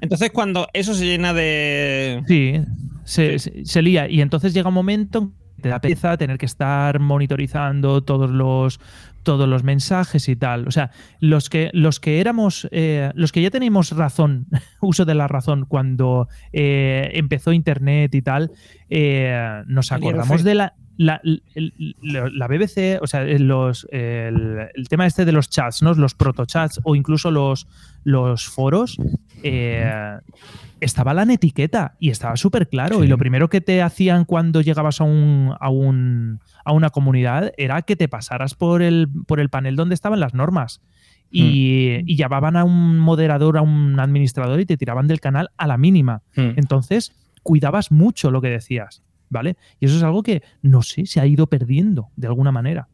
entonces 0.00 0.30
cuando 0.30 0.68
eso 0.74 0.94
se 0.94 1.06
llena 1.06 1.32
de. 1.34 2.22
Sí, 2.28 2.54
se, 3.04 3.82
lía. 3.82 4.08
Y 4.08 4.20
entonces 4.20 4.54
llega 4.54 4.68
un 4.68 4.74
momento 4.74 5.32
te 5.60 5.68
da 5.68 5.80
pereza 5.80 6.16
tener 6.16 6.38
que 6.38 6.46
estar 6.46 6.98
monitorizando 7.00 8.02
todos 8.02 8.30
los, 8.30 8.80
todos 9.22 9.48
los 9.48 9.62
mensajes 9.62 10.28
y 10.28 10.36
tal. 10.36 10.66
O 10.68 10.70
sea, 10.70 10.90
los 11.20 11.48
que, 11.48 11.70
los 11.72 12.00
que 12.00 12.20
éramos, 12.20 12.68
eh, 12.70 13.10
los 13.14 13.32
que 13.32 13.42
ya 13.42 13.50
teníamos 13.50 13.92
razón, 13.92 14.46
uso 14.80 15.04
de 15.04 15.14
la 15.14 15.28
razón 15.28 15.64
cuando 15.66 16.28
eh, 16.52 17.10
empezó 17.14 17.52
Internet 17.52 18.14
y 18.14 18.22
tal, 18.22 18.52
eh, 18.90 19.62
nos 19.66 19.92
acordamos 19.92 20.44
de 20.44 20.54
la, 20.54 20.74
la, 20.96 21.20
el- 21.24 21.42
la- 22.02 22.28
la 22.30 22.46
BBC, 22.48 22.98
o 23.00 23.06
sea, 23.06 23.24
los, 23.24 23.86
el, 23.90 24.58
el 24.74 24.88
tema 24.88 25.06
este 25.06 25.24
de 25.24 25.32
los 25.32 25.48
chats, 25.50 25.82
¿no? 25.82 25.94
los 25.94 26.14
protochats 26.14 26.80
o 26.84 26.94
incluso 26.94 27.30
los, 27.30 27.66
los 28.04 28.46
foros, 28.46 28.98
eh, 29.42 30.18
estaba 30.80 31.14
la 31.14 31.22
etiqueta 31.22 31.94
y 31.98 32.10
estaba 32.10 32.36
súper 32.36 32.68
claro. 32.68 32.98
Sí. 32.98 33.04
Y 33.04 33.08
lo 33.08 33.18
primero 33.18 33.48
que 33.48 33.60
te 33.60 33.82
hacían 33.82 34.24
cuando 34.24 34.60
llegabas 34.60 35.00
a, 35.00 35.04
un, 35.04 35.54
a, 35.58 35.70
un, 35.70 36.40
a 36.64 36.72
una 36.72 36.90
comunidad 36.90 37.52
era 37.56 37.82
que 37.82 37.96
te 37.96 38.08
pasaras 38.08 38.54
por 38.54 38.82
el, 38.82 39.08
por 39.26 39.40
el 39.40 39.48
panel 39.48 39.76
donde 39.76 39.94
estaban 39.94 40.20
las 40.20 40.34
normas. 40.34 40.80
Y, 41.34 42.00
y 42.04 42.16
llamaban 42.16 42.56
a 42.56 42.64
un 42.64 42.98
moderador, 42.98 43.56
a 43.56 43.62
un 43.62 43.98
administrador 43.98 44.60
y 44.60 44.66
te 44.66 44.76
tiraban 44.76 45.06
del 45.08 45.18
canal 45.20 45.48
a 45.56 45.66
la 45.66 45.78
mínima. 45.78 46.20
Mm. 46.36 46.50
Entonces, 46.56 47.14
cuidabas 47.42 47.90
mucho 47.90 48.30
lo 48.30 48.42
que 48.42 48.48
decías, 48.50 49.02
¿vale? 49.32 49.56
Y 49.80 49.86
eso 49.86 49.96
es 49.96 50.02
algo 50.02 50.22
que, 50.22 50.42
no 50.60 50.82
sé, 50.82 51.06
se 51.06 51.20
ha 51.20 51.26
ido 51.26 51.48
perdiendo 51.48 52.10
de 52.16 52.28
alguna 52.28 52.52
manera. 52.52 52.88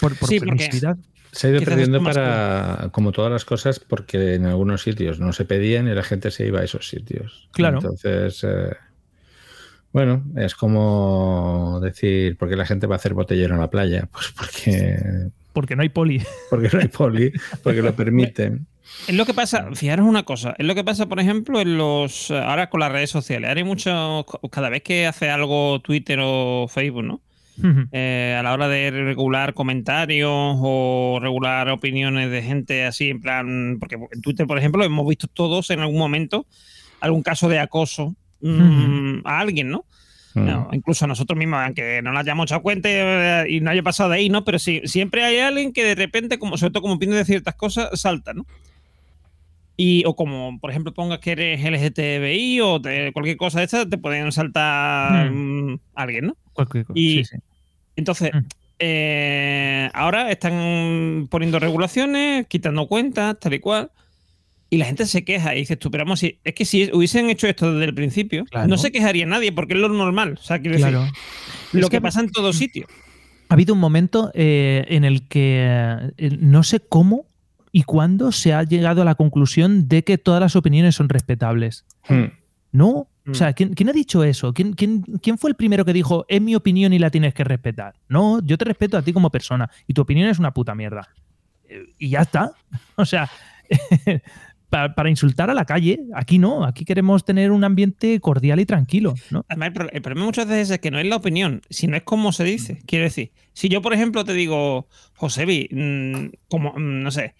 Por, 0.00 0.16
por 0.16 0.28
Sí, 0.28 0.40
permisividad. 0.40 0.96
Se 1.30 1.48
ha 1.48 1.50
ido 1.50 1.62
perdiendo 1.62 2.02
para, 2.02 2.88
como 2.92 3.12
todas 3.12 3.30
las 3.30 3.44
cosas, 3.44 3.80
porque 3.80 4.34
en 4.34 4.46
algunos 4.46 4.82
sitios 4.82 5.20
no 5.20 5.32
se 5.32 5.44
pedían 5.44 5.88
y 5.88 5.94
la 5.94 6.02
gente 6.02 6.30
se 6.30 6.46
iba 6.46 6.60
a 6.60 6.64
esos 6.64 6.88
sitios. 6.88 7.48
Claro. 7.52 7.78
Entonces, 7.78 8.44
eh, 8.44 8.76
bueno, 9.92 10.24
es 10.36 10.54
como 10.54 11.80
decir, 11.82 12.36
¿por 12.38 12.48
qué 12.48 12.56
la 12.56 12.66
gente 12.66 12.86
va 12.86 12.94
a 12.94 12.98
hacer 12.98 13.14
botellero 13.14 13.54
en 13.54 13.60
la 13.60 13.70
playa? 13.70 14.08
Pues 14.12 14.32
porque, 14.36 15.30
Porque 15.54 15.76
no 15.76 15.82
hay 15.82 15.88
poli. 15.88 16.22
porque 16.50 16.68
no 16.70 16.80
hay 16.80 16.88
poli, 16.88 17.32
porque 17.62 17.80
lo 17.80 17.96
permiten. 17.96 18.66
Es 19.08 19.14
lo 19.14 19.24
que 19.24 19.32
pasa, 19.32 19.70
fijaros 19.74 20.06
una 20.06 20.24
cosa, 20.24 20.54
es 20.58 20.66
lo 20.66 20.74
que 20.74 20.84
pasa, 20.84 21.06
por 21.06 21.18
ejemplo, 21.18 21.60
en 21.60 21.78
los 21.78 22.30
ahora 22.30 22.68
con 22.68 22.80
las 22.80 22.92
redes 22.92 23.08
sociales. 23.08 23.48
Ahora 23.48 23.60
hay 23.60 23.64
mucho, 23.64 24.26
cada 24.50 24.68
vez 24.68 24.82
que 24.82 25.06
hace 25.06 25.30
algo 25.30 25.80
Twitter 25.80 26.18
o 26.22 26.66
Facebook, 26.68 27.04
¿no? 27.04 27.22
Eh, 27.92 28.34
a 28.36 28.42
la 28.42 28.52
hora 28.52 28.68
de 28.68 28.90
regular 28.90 29.54
comentarios 29.54 30.30
o 30.32 31.18
regular 31.22 31.68
opiniones 31.70 32.30
de 32.30 32.42
gente 32.42 32.84
así, 32.84 33.10
en 33.10 33.20
plan, 33.20 33.76
porque 33.78 33.94
en 33.94 34.20
Twitter, 34.20 34.46
por 34.46 34.58
ejemplo, 34.58 34.84
hemos 34.84 35.06
visto 35.06 35.28
todos 35.28 35.70
en 35.70 35.80
algún 35.80 35.98
momento 35.98 36.46
algún 37.00 37.22
caso 37.22 37.48
de 37.48 37.58
acoso 37.58 38.16
mm, 38.40 39.20
a 39.24 39.38
alguien, 39.38 39.70
¿no? 39.70 39.84
Mm. 40.34 40.44
No, 40.46 40.68
incluso 40.72 41.06
nosotros 41.06 41.38
mismos, 41.38 41.60
aunque 41.64 42.00
no 42.02 42.10
nos 42.12 42.20
hayamos 42.22 42.46
echado 42.46 42.62
cuenta 42.62 42.88
eh, 42.90 43.46
y 43.48 43.60
no 43.60 43.70
haya 43.70 43.82
pasado 43.82 44.10
de 44.10 44.16
ahí, 44.16 44.28
¿no? 44.28 44.44
Pero 44.44 44.58
sí, 44.58 44.80
siempre 44.84 45.22
hay 45.24 45.38
alguien 45.38 45.72
que 45.72 45.84
de 45.84 45.94
repente, 45.94 46.38
como, 46.38 46.56
sobre 46.58 46.72
todo 46.72 46.82
como 46.82 46.94
opina 46.94 47.14
de 47.16 47.24
ciertas 47.24 47.54
cosas, 47.54 47.88
salta, 48.00 48.34
¿no? 48.34 48.44
Y, 49.76 50.04
o 50.06 50.14
como, 50.14 50.58
por 50.60 50.70
ejemplo, 50.70 50.92
pongas 50.94 51.18
que 51.18 51.32
eres 51.32 51.64
LGTBI 51.64 52.60
o 52.60 52.80
te- 52.80 53.12
cualquier 53.12 53.36
cosa 53.36 53.58
de 53.58 53.64
esta, 53.64 53.88
te 53.88 53.98
pueden 53.98 54.30
saltar 54.30 55.30
mm, 55.30 55.78
alguien, 55.94 56.26
¿no? 56.26 56.36
Cualquier 56.52 56.84
cosa, 56.84 56.98
Y 56.98 57.24
sí, 57.24 57.24
sí. 57.24 57.36
entonces, 57.96 58.30
eh, 58.78 59.90
ahora 59.92 60.30
están 60.30 61.26
poniendo 61.30 61.58
regulaciones, 61.58 62.46
quitando 62.46 62.86
cuentas, 62.86 63.38
tal 63.40 63.54
y 63.54 63.58
cual. 63.60 63.90
Y 64.70 64.78
la 64.78 64.86
gente 64.86 65.06
se 65.06 65.24
queja 65.24 65.54
y 65.54 65.60
dices 65.60 65.78
tú, 65.78 65.90
pero 65.90 66.04
vamos, 66.04 66.20
si, 66.20 66.38
es 66.42 66.54
que 66.54 66.64
si 66.64 66.90
hubiesen 66.92 67.28
hecho 67.30 67.46
esto 67.46 67.72
desde 67.72 67.84
el 67.84 67.94
principio, 67.94 68.44
Claro. 68.46 68.66
no 68.66 68.76
se 68.78 68.90
quejaría 68.90 69.24
nadie 69.26 69.52
porque 69.52 69.74
es 69.74 69.80
lo 69.80 69.88
normal. 69.88 70.34
O 70.40 70.42
sea, 70.42 70.58
quiero 70.60 70.76
Claro. 70.78 71.00
decir, 71.02 71.14
Es 71.74 71.80
lo 71.80 71.88
que, 71.88 71.98
que- 71.98 72.00
pasa 72.00 72.20
en 72.20 72.30
todos 72.30 72.56
sitios. 72.56 72.86
Ha 73.50 73.54
habido 73.54 73.74
un 73.74 73.80
momento 73.80 74.30
eh, 74.34 74.84
en 74.88 75.04
el 75.04 75.28
que 75.28 76.12
eh, 76.16 76.36
no 76.40 76.62
sé 76.64 76.80
cómo 76.80 77.26
y 77.72 77.82
cuándo 77.82 78.32
se 78.32 78.52
ha 78.54 78.62
llegado 78.62 79.02
a 79.02 79.04
la 79.04 79.14
conclusión 79.16 79.86
de 79.86 80.02
que 80.02 80.16
todas 80.18 80.40
las 80.40 80.56
opiniones 80.56 80.94
son 80.96 81.08
respetables. 81.08 81.84
Mm. 82.08 82.24
No. 82.72 83.08
Mm. 83.26 83.30
O 83.30 83.34
sea, 83.34 83.52
¿quién, 83.52 83.74
quién 83.74 83.88
ha 83.90 83.92
dicho 83.92 84.24
eso? 84.24 84.52
¿Quién, 84.54 84.72
quién, 84.72 85.02
quién 85.22 85.38
fue 85.38 85.50
el 85.50 85.56
primero 85.56 85.84
que 85.84 85.92
dijo, 85.92 86.24
es 86.28 86.40
mi 86.40 86.54
opinión 86.56 86.92
y 86.92 86.98
la 86.98 87.10
tienes 87.10 87.32
que 87.34 87.44
respetar? 87.44 87.94
No, 88.08 88.40
yo 88.44 88.58
te 88.58 88.64
respeto 88.64 88.96
a 88.96 89.02
ti 89.02 89.12
como 89.12 89.30
persona 89.30 89.70
y 89.86 89.94
tu 89.94 90.02
opinión 90.02 90.28
es 90.28 90.38
una 90.38 90.52
puta 90.52 90.74
mierda. 90.74 91.08
Eh, 91.68 91.84
Y 91.98 92.08
ya 92.10 92.22
está. 92.22 92.52
O 92.96 93.04
sea, 93.04 93.30
para, 94.74 94.94
para 94.96 95.08
insultar 95.08 95.50
a 95.50 95.54
la 95.54 95.64
calle, 95.66 96.00
aquí 96.16 96.38
no. 96.40 96.64
Aquí 96.64 96.84
queremos 96.84 97.24
tener 97.24 97.52
un 97.52 97.62
ambiente 97.62 98.18
cordial 98.18 98.58
y 98.58 98.66
tranquilo. 98.66 99.14
¿no? 99.30 99.44
Además, 99.48 99.68
el, 99.68 99.72
pro- 99.72 99.90
el 99.92 100.02
problema 100.02 100.26
muchas 100.26 100.48
veces 100.48 100.68
es 100.70 100.78
que 100.80 100.90
no 100.90 100.98
es 100.98 101.06
la 101.06 101.14
opinión, 101.14 101.62
sino 101.70 101.96
es 101.96 102.02
cómo 102.02 102.32
se 102.32 102.42
dice. 102.42 102.80
Quiero 102.84 103.04
decir, 103.04 103.30
si 103.52 103.68
yo, 103.68 103.80
por 103.82 103.94
ejemplo, 103.94 104.24
te 104.24 104.32
digo, 104.32 104.88
Josebi, 105.14 105.68
mm, 105.70 106.34
como, 106.48 106.72
mm, 106.72 107.02
no 107.04 107.10
sé, 107.12 107.34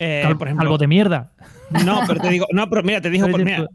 eh, 0.00 0.20
Cal- 0.24 0.36
por 0.36 0.48
ejemplo, 0.48 0.62
Algo 0.64 0.78
de 0.78 0.88
mierda. 0.88 1.32
No, 1.84 2.00
pero 2.08 2.18
te 2.20 2.28
digo, 2.30 2.46
no, 2.52 2.68
pero 2.68 2.82
mira, 2.82 3.00
te 3.00 3.10
digo, 3.10 3.26
pues 3.30 3.44
mira, 3.44 3.66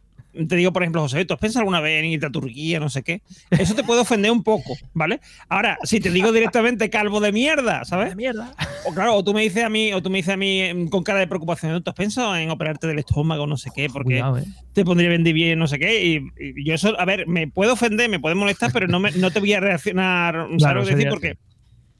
te 0.48 0.56
digo, 0.56 0.72
por 0.74 0.84
ejemplo, 0.84 1.02
José, 1.02 1.26
¿tú 1.26 1.34
has 1.34 1.40
pensado 1.40 1.62
alguna 1.62 1.80
vez 1.82 2.00
en 2.04 2.06
irte 2.12 2.26
a 2.26 2.32
Turquía, 2.32 2.80
no 2.80 2.90
sé 2.90 3.04
qué? 3.04 3.22
Eso 3.52 3.76
te 3.76 3.84
puede 3.84 4.02
ofender 4.02 4.32
un 4.32 4.44
poco, 4.44 4.76
¿vale? 4.94 5.20
Ahora, 5.50 5.78
si 5.84 6.00
te 6.00 6.10
digo 6.12 6.32
directamente 6.32 6.90
calvo 6.90 7.20
de 7.20 7.32
mierda, 7.32 7.84
¿sabes? 7.86 8.10
De 8.10 8.16
mierda. 8.16 8.54
O 8.86 8.94
claro, 8.94 9.16
o 9.16 9.24
tú 9.24 9.34
me 9.34 9.42
dices 9.42 9.64
a 9.64 9.70
mí, 9.70 9.94
o 9.94 10.02
tú 10.02 10.10
me 10.10 10.18
dices 10.18 10.34
a 10.34 10.38
mí 10.38 10.62
em, 10.62 10.88
con 10.90 11.04
cara 11.04 11.20
de 11.20 11.28
preocupación, 11.28 11.82
¿tú 11.84 11.90
has 11.90 11.96
pensado 11.96 12.36
en 12.36 12.50
operarte 12.50 12.88
del 12.88 13.00
estómago, 13.00 13.48
no 13.48 13.58
sé 13.58 13.70
qué? 13.76 13.88
Porque 13.90 14.16
Cuidado, 14.16 14.38
¿eh? 14.40 14.46
te 14.74 14.84
pondría 14.86 15.10
bien, 15.10 15.24
bien, 15.24 15.58
no 15.60 15.68
sé 15.68 15.80
qué. 15.80 16.04
Y, 16.06 16.16
y 16.40 16.66
yo 16.66 16.74
eso, 16.76 17.00
a 17.00 17.06
ver, 17.06 17.28
me 17.28 17.48
puede 17.48 17.72
ofender, 17.72 18.10
me 18.10 18.20
puede 18.20 18.36
molestar, 18.36 18.72
pero 18.72 18.88
no, 18.88 19.00
me, 19.00 19.12
no 19.12 19.32
te 19.32 19.40
voy 19.40 19.54
a 19.54 19.60
reaccionar, 19.60 20.34
¿sabes 20.36 20.58
Claro, 20.58 20.80
lo 20.82 20.86
que 20.88 20.96
decir? 20.96 21.12
sería- 21.12 21.36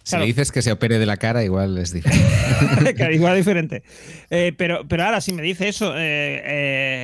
Porque 0.06 0.10
Si 0.10 0.10
Claro. 0.12 0.22
le 0.24 0.28
dices 0.28 0.52
que 0.52 0.62
se 0.62 0.72
opere 0.72 1.00
de 1.00 1.06
la 1.08 1.18
cara, 1.18 1.44
igual 1.44 1.78
es 1.80 1.92
diferente. 1.92 2.26
Claro, 2.96 3.14
igual 3.14 3.36
diferente. 3.36 3.82
Eh, 4.30 4.54
pero, 4.56 4.88
pero 4.88 5.04
ahora, 5.04 5.20
si 5.20 5.34
me 5.34 5.42
dice 5.42 5.68
eso, 5.68 5.94
eh, 5.98 6.42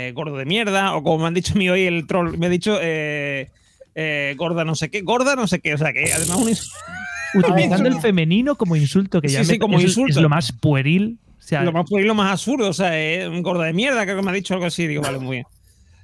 eh, 0.07 0.11
gordo 0.13 0.37
de 0.37 0.45
mierda, 0.45 0.93
o 0.95 1.01
como 1.03 1.17
me 1.19 1.27
han 1.27 1.33
dicho 1.33 1.53
a 1.53 1.57
mí 1.57 1.67
hoy 1.69 1.81
el 1.85 2.05
troll, 2.05 2.37
me 2.37 2.45
ha 2.45 2.49
dicho 2.49 2.77
eh, 2.81 3.49
eh, 3.95 4.35
gorda 4.37 4.63
no 4.65 4.75
sé 4.75 4.89
qué, 4.89 5.01
gorda 5.01 5.35
no 5.35 5.47
sé 5.47 5.59
qué, 5.61 5.73
o 5.73 5.77
sea 5.79 5.91
que 5.93 6.13
además 6.13 6.37
un 6.37 6.53
Utilizando 7.43 7.87
el 7.89 7.99
femenino 8.01 8.55
como 8.55 8.75
insulto, 8.75 9.19
que 9.21 9.29
Sí, 9.29 9.33
ya 9.35 9.43
sí, 9.45 9.53
me- 9.53 9.59
como 9.59 9.77
es, 9.79 9.85
insulto. 9.85 10.11
es 10.11 10.21
lo 10.21 10.29
más 10.29 10.51
pueril. 10.51 11.17
O 11.39 11.41
sea, 11.43 11.63
lo 11.63 11.71
más 11.71 11.85
ahí, 11.97 12.03
lo 12.03 12.13
más 12.13 12.31
absurdo, 12.31 12.69
o 12.69 12.73
sea, 12.73 12.91
eh, 13.01 13.27
un 13.27 13.41
gorda 13.41 13.63
de 13.65 13.73
mierda, 13.73 14.03
creo 14.03 14.17
que 14.17 14.21
me 14.21 14.29
ha 14.29 14.33
dicho 14.33 14.53
algo 14.53 14.67
así, 14.67 14.85
digo, 14.85 15.01
vale, 15.01 15.17
muy 15.17 15.37
bien. 15.37 15.45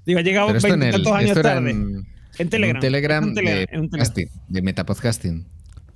Digo, 0.06 0.20
ha 0.20 0.24
llegado 0.24 0.50
el, 0.50 0.60
veintitantos 0.60 1.14
años 1.14 1.42
tarde. 1.42 1.70
en, 1.72 2.08
En 2.40 2.50
Telegram. 2.50 2.76
en 2.78 2.82
Telegram, 2.82 3.24
En 3.26 3.34
Telegram, 3.36 3.66
de, 3.66 3.68
en 3.72 3.80
un 3.82 3.90
Telegram. 3.90 3.90
podcasting, 3.92 4.30
de 4.48 4.62
metapodcasting. 4.64 5.46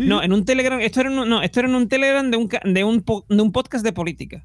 No, 0.07 0.23
en 0.23 0.33
un 0.33 0.45
Telegram, 0.45 0.79
esto 0.79 1.01
era 1.01 1.11
en 1.11 1.19
un, 1.19 1.29
no, 1.29 1.41
esto 1.41 1.59
era 1.59 1.69
en 1.69 1.75
un 1.75 1.87
Telegram 1.87 2.29
de 2.29 2.37
un, 2.37 2.49
de 2.49 2.83
un, 2.83 3.03
de 3.29 3.41
un 3.41 3.51
podcast 3.51 3.83
de 3.83 3.93
política. 3.93 4.43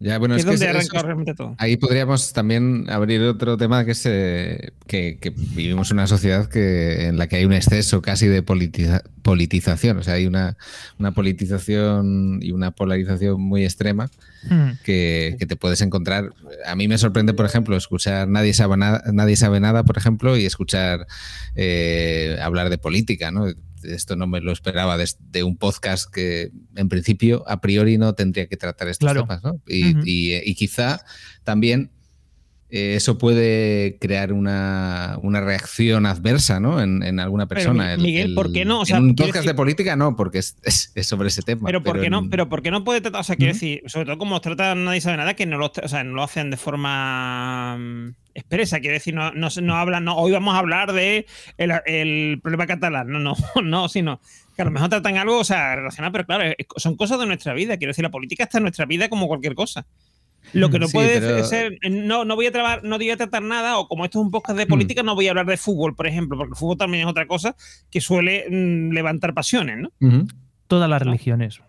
Ya, 0.00 0.18
bueno, 0.18 0.34
es 0.34 0.44
es 0.44 0.60
que 0.60 0.68
eso- 0.78 1.00
realmente 1.00 1.32
todo. 1.32 1.54
ahí 1.58 1.76
podríamos 1.76 2.32
también 2.32 2.90
abrir 2.90 3.20
otro 3.22 3.56
tema 3.56 3.84
que 3.84 3.92
es 3.92 4.04
eh, 4.04 4.72
que, 4.88 5.16
que 5.20 5.30
vivimos 5.30 5.92
una 5.92 6.08
sociedad 6.08 6.48
que, 6.48 7.06
en 7.06 7.18
la 7.18 7.28
que 7.28 7.36
hay 7.36 7.44
un 7.44 7.52
exceso 7.52 8.02
casi 8.02 8.26
de 8.26 8.42
politiza- 8.42 9.04
politización. 9.22 9.98
O 9.98 10.02
sea, 10.02 10.14
hay 10.14 10.26
una, 10.26 10.56
una 10.98 11.12
politización 11.12 12.40
y 12.42 12.50
una 12.50 12.72
polarización 12.72 13.40
muy 13.40 13.62
extrema 13.64 14.10
hmm. 14.50 14.70
que, 14.82 15.36
que 15.38 15.46
te 15.46 15.54
puedes 15.54 15.80
encontrar. 15.82 16.30
A 16.66 16.74
mí 16.74 16.88
me 16.88 16.98
sorprende, 16.98 17.32
por 17.32 17.46
ejemplo, 17.46 17.76
escuchar 17.76 18.26
Nadie 18.26 18.54
sabe 18.54 18.76
nada, 18.76 19.04
nadie 19.12 19.36
sabe 19.36 19.60
nada 19.60 19.84
por 19.84 19.98
ejemplo, 19.98 20.36
y 20.36 20.46
escuchar 20.46 21.06
eh, 21.54 22.38
hablar 22.42 22.70
de 22.70 22.78
política, 22.78 23.30
¿no? 23.30 23.46
Esto 23.84 24.16
no 24.16 24.26
me 24.26 24.40
lo 24.40 24.52
esperaba 24.52 24.96
de, 24.96 25.08
de 25.30 25.42
un 25.42 25.56
podcast 25.56 26.10
que, 26.12 26.50
en 26.76 26.88
principio, 26.88 27.44
a 27.48 27.60
priori 27.60 27.98
no 27.98 28.14
tendría 28.14 28.46
que 28.46 28.56
tratar 28.56 28.88
estos 28.88 29.06
Claro. 29.10 29.22
temas, 29.22 29.42
¿no? 29.42 29.60
Y, 29.66 29.90
Ujú. 29.96 30.02
y- 30.04 30.34
y 30.44 30.54
quizá 30.54 31.04
también 31.44 31.90
eh, 32.74 32.94
eso 32.96 33.18
puede 33.18 33.98
crear 34.00 34.32
una, 34.32 35.18
una 35.22 35.42
reacción 35.42 36.06
adversa, 36.06 36.58
¿no? 36.58 36.80
En, 36.80 37.02
en 37.02 37.20
alguna 37.20 37.46
Pero, 37.46 37.58
persona. 37.58 37.96
Mi- 37.98 38.04
Miguel, 38.04 38.34
¿por 38.34 38.50
qué 38.50 38.64
no? 38.64 38.80
O 38.80 38.86
sea, 38.86 38.96
en 38.96 39.04
un 39.04 39.14
podcast 39.14 39.34
decir- 39.44 39.48
de 39.50 39.54
política 39.54 39.94
no, 39.94 40.16
porque 40.16 40.38
es, 40.38 40.56
es- 40.62 40.90
es 40.94 41.06
sobre 41.06 41.28
ese 41.28 41.42
tema. 41.42 41.66
Pero 41.66 41.82
¿por 41.82 42.00
qué 42.00 42.06
en- 42.06 42.12
no? 42.12 42.30
Pero 42.30 42.48
¿por 42.48 42.62
qué 42.62 42.70
no 42.70 42.82
puede 42.82 43.02
tratar? 43.02 43.20
O 43.20 43.24
sea, 43.24 43.36
quiero 43.36 43.52
decir, 43.52 43.82
sobre 43.88 44.06
todo 44.06 44.16
como 44.16 44.40
tratan 44.40 44.84
nadie 44.84 45.02
sabe 45.02 45.18
nada, 45.18 45.34
que 45.34 45.44
no 45.44 45.58
lo, 45.58 45.66
o 45.82 45.88
sea, 45.88 46.02
no 46.02 46.14
lo 46.14 46.22
hacen 46.22 46.50
de 46.50 46.56
forma 46.56 47.76
mm, 47.78 48.14
expresa. 48.34 48.80
Quiero 48.80 48.94
decir, 48.94 49.14
no, 49.14 49.32
no, 49.32 49.50
se- 49.50 49.60
no 49.62 49.76
hablan, 49.76 50.04
no, 50.04 50.16
hoy 50.16 50.32
vamos 50.32 50.54
a 50.54 50.58
hablar 50.58 50.92
de 50.94 51.26
el, 51.58 51.72
el 51.84 52.40
problema 52.42 52.66
catalán. 52.66 53.08
No, 53.08 53.18
no, 53.18 53.34
no, 53.62 53.88
sino 53.90 54.18
que 54.56 54.62
a 54.62 54.64
lo 54.64 54.70
mejor 54.70 54.88
tratan 54.88 55.16
algo, 55.18 55.38
o 55.38 55.44
sea, 55.44 55.76
relacionado, 55.76 56.12
pero 56.12 56.24
claro, 56.26 56.44
son 56.76 56.96
cosas 56.96 57.18
de 57.20 57.26
nuestra 57.26 57.52
vida. 57.54 57.76
Quiero 57.76 57.90
decir, 57.90 58.02
la 58.02 58.10
política 58.10 58.44
está 58.44 58.58
en 58.58 58.64
nuestra 58.64 58.86
vida 58.86 59.08
como 59.08 59.26
cualquier 59.28 59.54
cosa. 59.54 59.86
Lo 60.52 60.68
que 60.70 60.78
no 60.78 60.86
Sí, 60.86 60.92
puede 60.92 61.20
pero- 61.20 61.44
ser, 61.44 61.78
no, 61.90 62.24
no 62.24 62.36
voy 62.36 62.46
a 62.46 62.52
trabar, 62.52 62.84
no 62.84 62.96
voy 62.96 63.10
a 63.10 63.16
tratar 63.16 63.42
nada, 63.42 63.78
o 63.78 63.88
como 63.88 64.04
esto 64.04 64.18
es 64.20 64.24
un 64.24 64.30
podcast 64.30 64.58
de 64.58 64.66
política, 64.66 65.02
no 65.02 65.14
voy 65.14 65.26
a 65.28 65.30
hablar 65.30 65.46
de 65.46 65.56
fútbol, 65.56 65.94
por 65.94 66.06
ejemplo, 66.06 66.36
porque 66.36 66.52
el 66.52 66.56
fútbol 66.56 66.76
también 66.76 67.04
es 67.04 67.10
otra 67.10 67.26
cosa 67.26 67.56
que 67.90 68.00
suele 68.00 68.46
mm, 68.50 68.92
levantar 68.92 69.34
pasiones, 69.34 69.78
¿no? 69.78 69.90
Todas 70.66 70.88
las 70.90 71.00
religiones. 71.02 71.60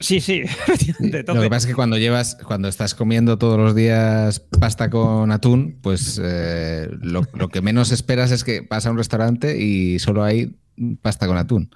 Sí, 0.00 0.20
sí, 0.20 0.40
efectivamente. 0.44 1.22
Lo 1.32 1.40
que 1.40 1.48
pasa 1.48 1.58
es 1.58 1.66
que 1.66 1.74
cuando 1.74 1.96
llevas, 1.98 2.36
cuando 2.44 2.66
estás 2.68 2.94
comiendo 2.96 3.38
todos 3.38 3.56
los 3.58 3.74
días 3.76 4.40
pasta 4.58 4.90
con 4.90 5.30
atún, 5.30 5.78
pues 5.82 6.20
eh, 6.22 6.88
lo, 7.00 7.22
lo 7.34 7.48
que 7.48 7.62
menos 7.62 7.92
esperas 7.92 8.32
es 8.32 8.42
que 8.42 8.66
vas 8.68 8.86
a 8.86 8.90
un 8.90 8.96
restaurante 8.98 9.56
y 9.62 10.00
solo 10.00 10.24
hay 10.24 10.56
pasta 11.02 11.26
con 11.26 11.36
atún. 11.36 11.70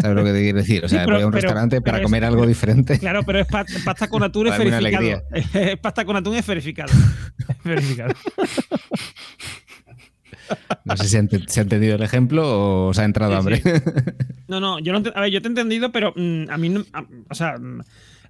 ¿Sabes 0.00 0.16
lo 0.16 0.24
que 0.24 0.32
te 0.32 0.40
quiero 0.42 0.58
decir? 0.58 0.84
O 0.84 0.88
Sí, 0.88 0.94
sea, 0.94 1.04
pero- 1.04 1.16
voy 1.16 1.22
a 1.22 1.26
un 1.26 1.32
pero- 1.32 1.42
restaurante 1.42 1.76
pero 1.80 1.84
para 1.84 1.98
es- 1.98 2.02
comer 2.04 2.24
algo 2.24 2.46
diferente. 2.46 2.98
Claro, 2.98 3.22
pero 3.24 3.40
es 3.40 3.46
pa- 3.46 3.64
pasta 3.84 4.08
con 4.08 4.22
atún 4.22 4.46
es 4.48 4.58
verificado. 4.58 5.22
Es 5.54 5.78
pasta 5.78 6.04
con 6.04 6.16
atún 6.16 6.34
es 6.36 6.46
verificado. 6.46 6.92
Verificado. 7.64 8.14
No 10.84 10.96
sé 10.96 11.08
si 11.08 11.16
han 11.16 11.28
se 11.46 11.60
ha 11.60 11.62
entendido 11.62 11.94
el 11.96 12.02
ejemplo 12.02 12.42
o 12.46 12.88
os 12.88 12.98
ha 12.98 13.04
entrado 13.04 13.32
Sí, 13.32 13.38
hambre. 13.38 13.62
No, 14.48 14.60
no, 14.60 14.78
yo 14.80 14.92
no 14.92 15.02
a 15.14 15.20
ver, 15.20 15.30
yo 15.30 15.40
te 15.40 15.48
he 15.48 15.50
entendido, 15.50 15.92
pero 15.92 16.12
mm, 16.16 16.50
a 16.50 16.58
mí, 16.58 16.68
no- 16.68 16.84
a- 16.92 17.04
o 17.30 17.34
sea, 17.34 17.56
mm, 17.58 17.80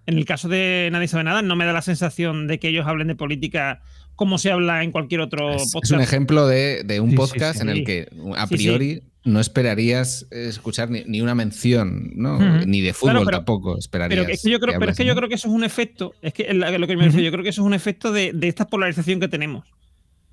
en 0.07 0.19
el 0.19 0.25
caso 0.25 0.49
de 0.49 0.89
Nadie 0.93 1.09
sabe 1.09 1.25
nada, 1.25 1.43
no 1.43 1.57
me 1.57 1.65
da 1.65 1.73
la 1.73 1.83
sensación 1.83 2.47
de 2.47 2.59
que 2.59 2.69
ellos 2.69 2.87
hablen 2.87 3.09
de 3.09 3.15
política 3.17 3.83
como 4.15 4.39
se 4.39 4.53
habla 4.53 4.83
en 4.85 4.93
cualquier 4.93 5.21
otro 5.21 5.53
Es, 5.53 5.63
es 5.63 5.73
podcast. 5.73 5.93
un 5.95 6.01
ejemplo 6.01 6.47
de, 6.47 6.83
de 6.85 7.01
un 7.01 7.11
Sí, 7.11 7.13
sí, 7.13 7.17
podcast 7.17 7.57
sí. 7.57 7.63
en 7.63 7.69
el 7.71 7.85
que 7.85 8.09
a 8.37 8.47
Sí, 8.47 8.57
sí. 8.59 8.65
priori 8.65 9.03
no 9.25 9.41
esperarías 9.41 10.27
escuchar 10.31 10.91
ni, 10.91 11.05
ni 11.05 11.21
una 11.21 11.35
mención, 11.35 12.11
¿no? 12.15 12.39
Ni 12.67 12.81
de 12.81 12.93
fútbol 12.93 13.13
Claro, 13.13 13.27
pero- 13.27 13.39
tampoco 13.39 13.79
esperarías. 13.79 14.21
Pero 14.21 14.33
es 14.33 14.43
que 14.43 14.51
yo 14.51 14.61
creo, 14.61 14.79
pero 14.79 14.91
es 14.91 14.97
que 14.97 15.05
yo 15.05 15.15
creo 15.15 15.29
que 15.29 15.37
eso 15.37 15.49
es 15.49 15.55
un 15.55 15.65
efecto, 15.65 16.15
es 16.23 16.33
que 16.33 16.53
lo 16.53 16.87
que 16.87 16.97
me 16.97 17.05
refiero, 17.05 17.25
yo 17.25 17.33
creo 17.33 17.43
que 17.43 17.51
eso 17.51 17.63
es 17.63 17.67
un 17.67 17.75
efecto 17.75 18.13
de, 18.13 18.33
de 18.33 18.49
esta 18.49 18.67
polarización 18.67 19.21
que 19.21 19.29
tenemos. 19.29 19.65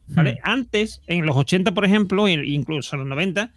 ¿vale? 0.08 0.40
Antes, 0.44 1.02
en 1.08 1.26
los 1.26 1.36
80, 1.36 1.74
por 1.74 1.86
ejemplo, 1.86 2.28
e 2.28 2.34
incluso 2.34 2.96
en 2.96 3.02
los 3.02 3.10
90, 3.10 3.52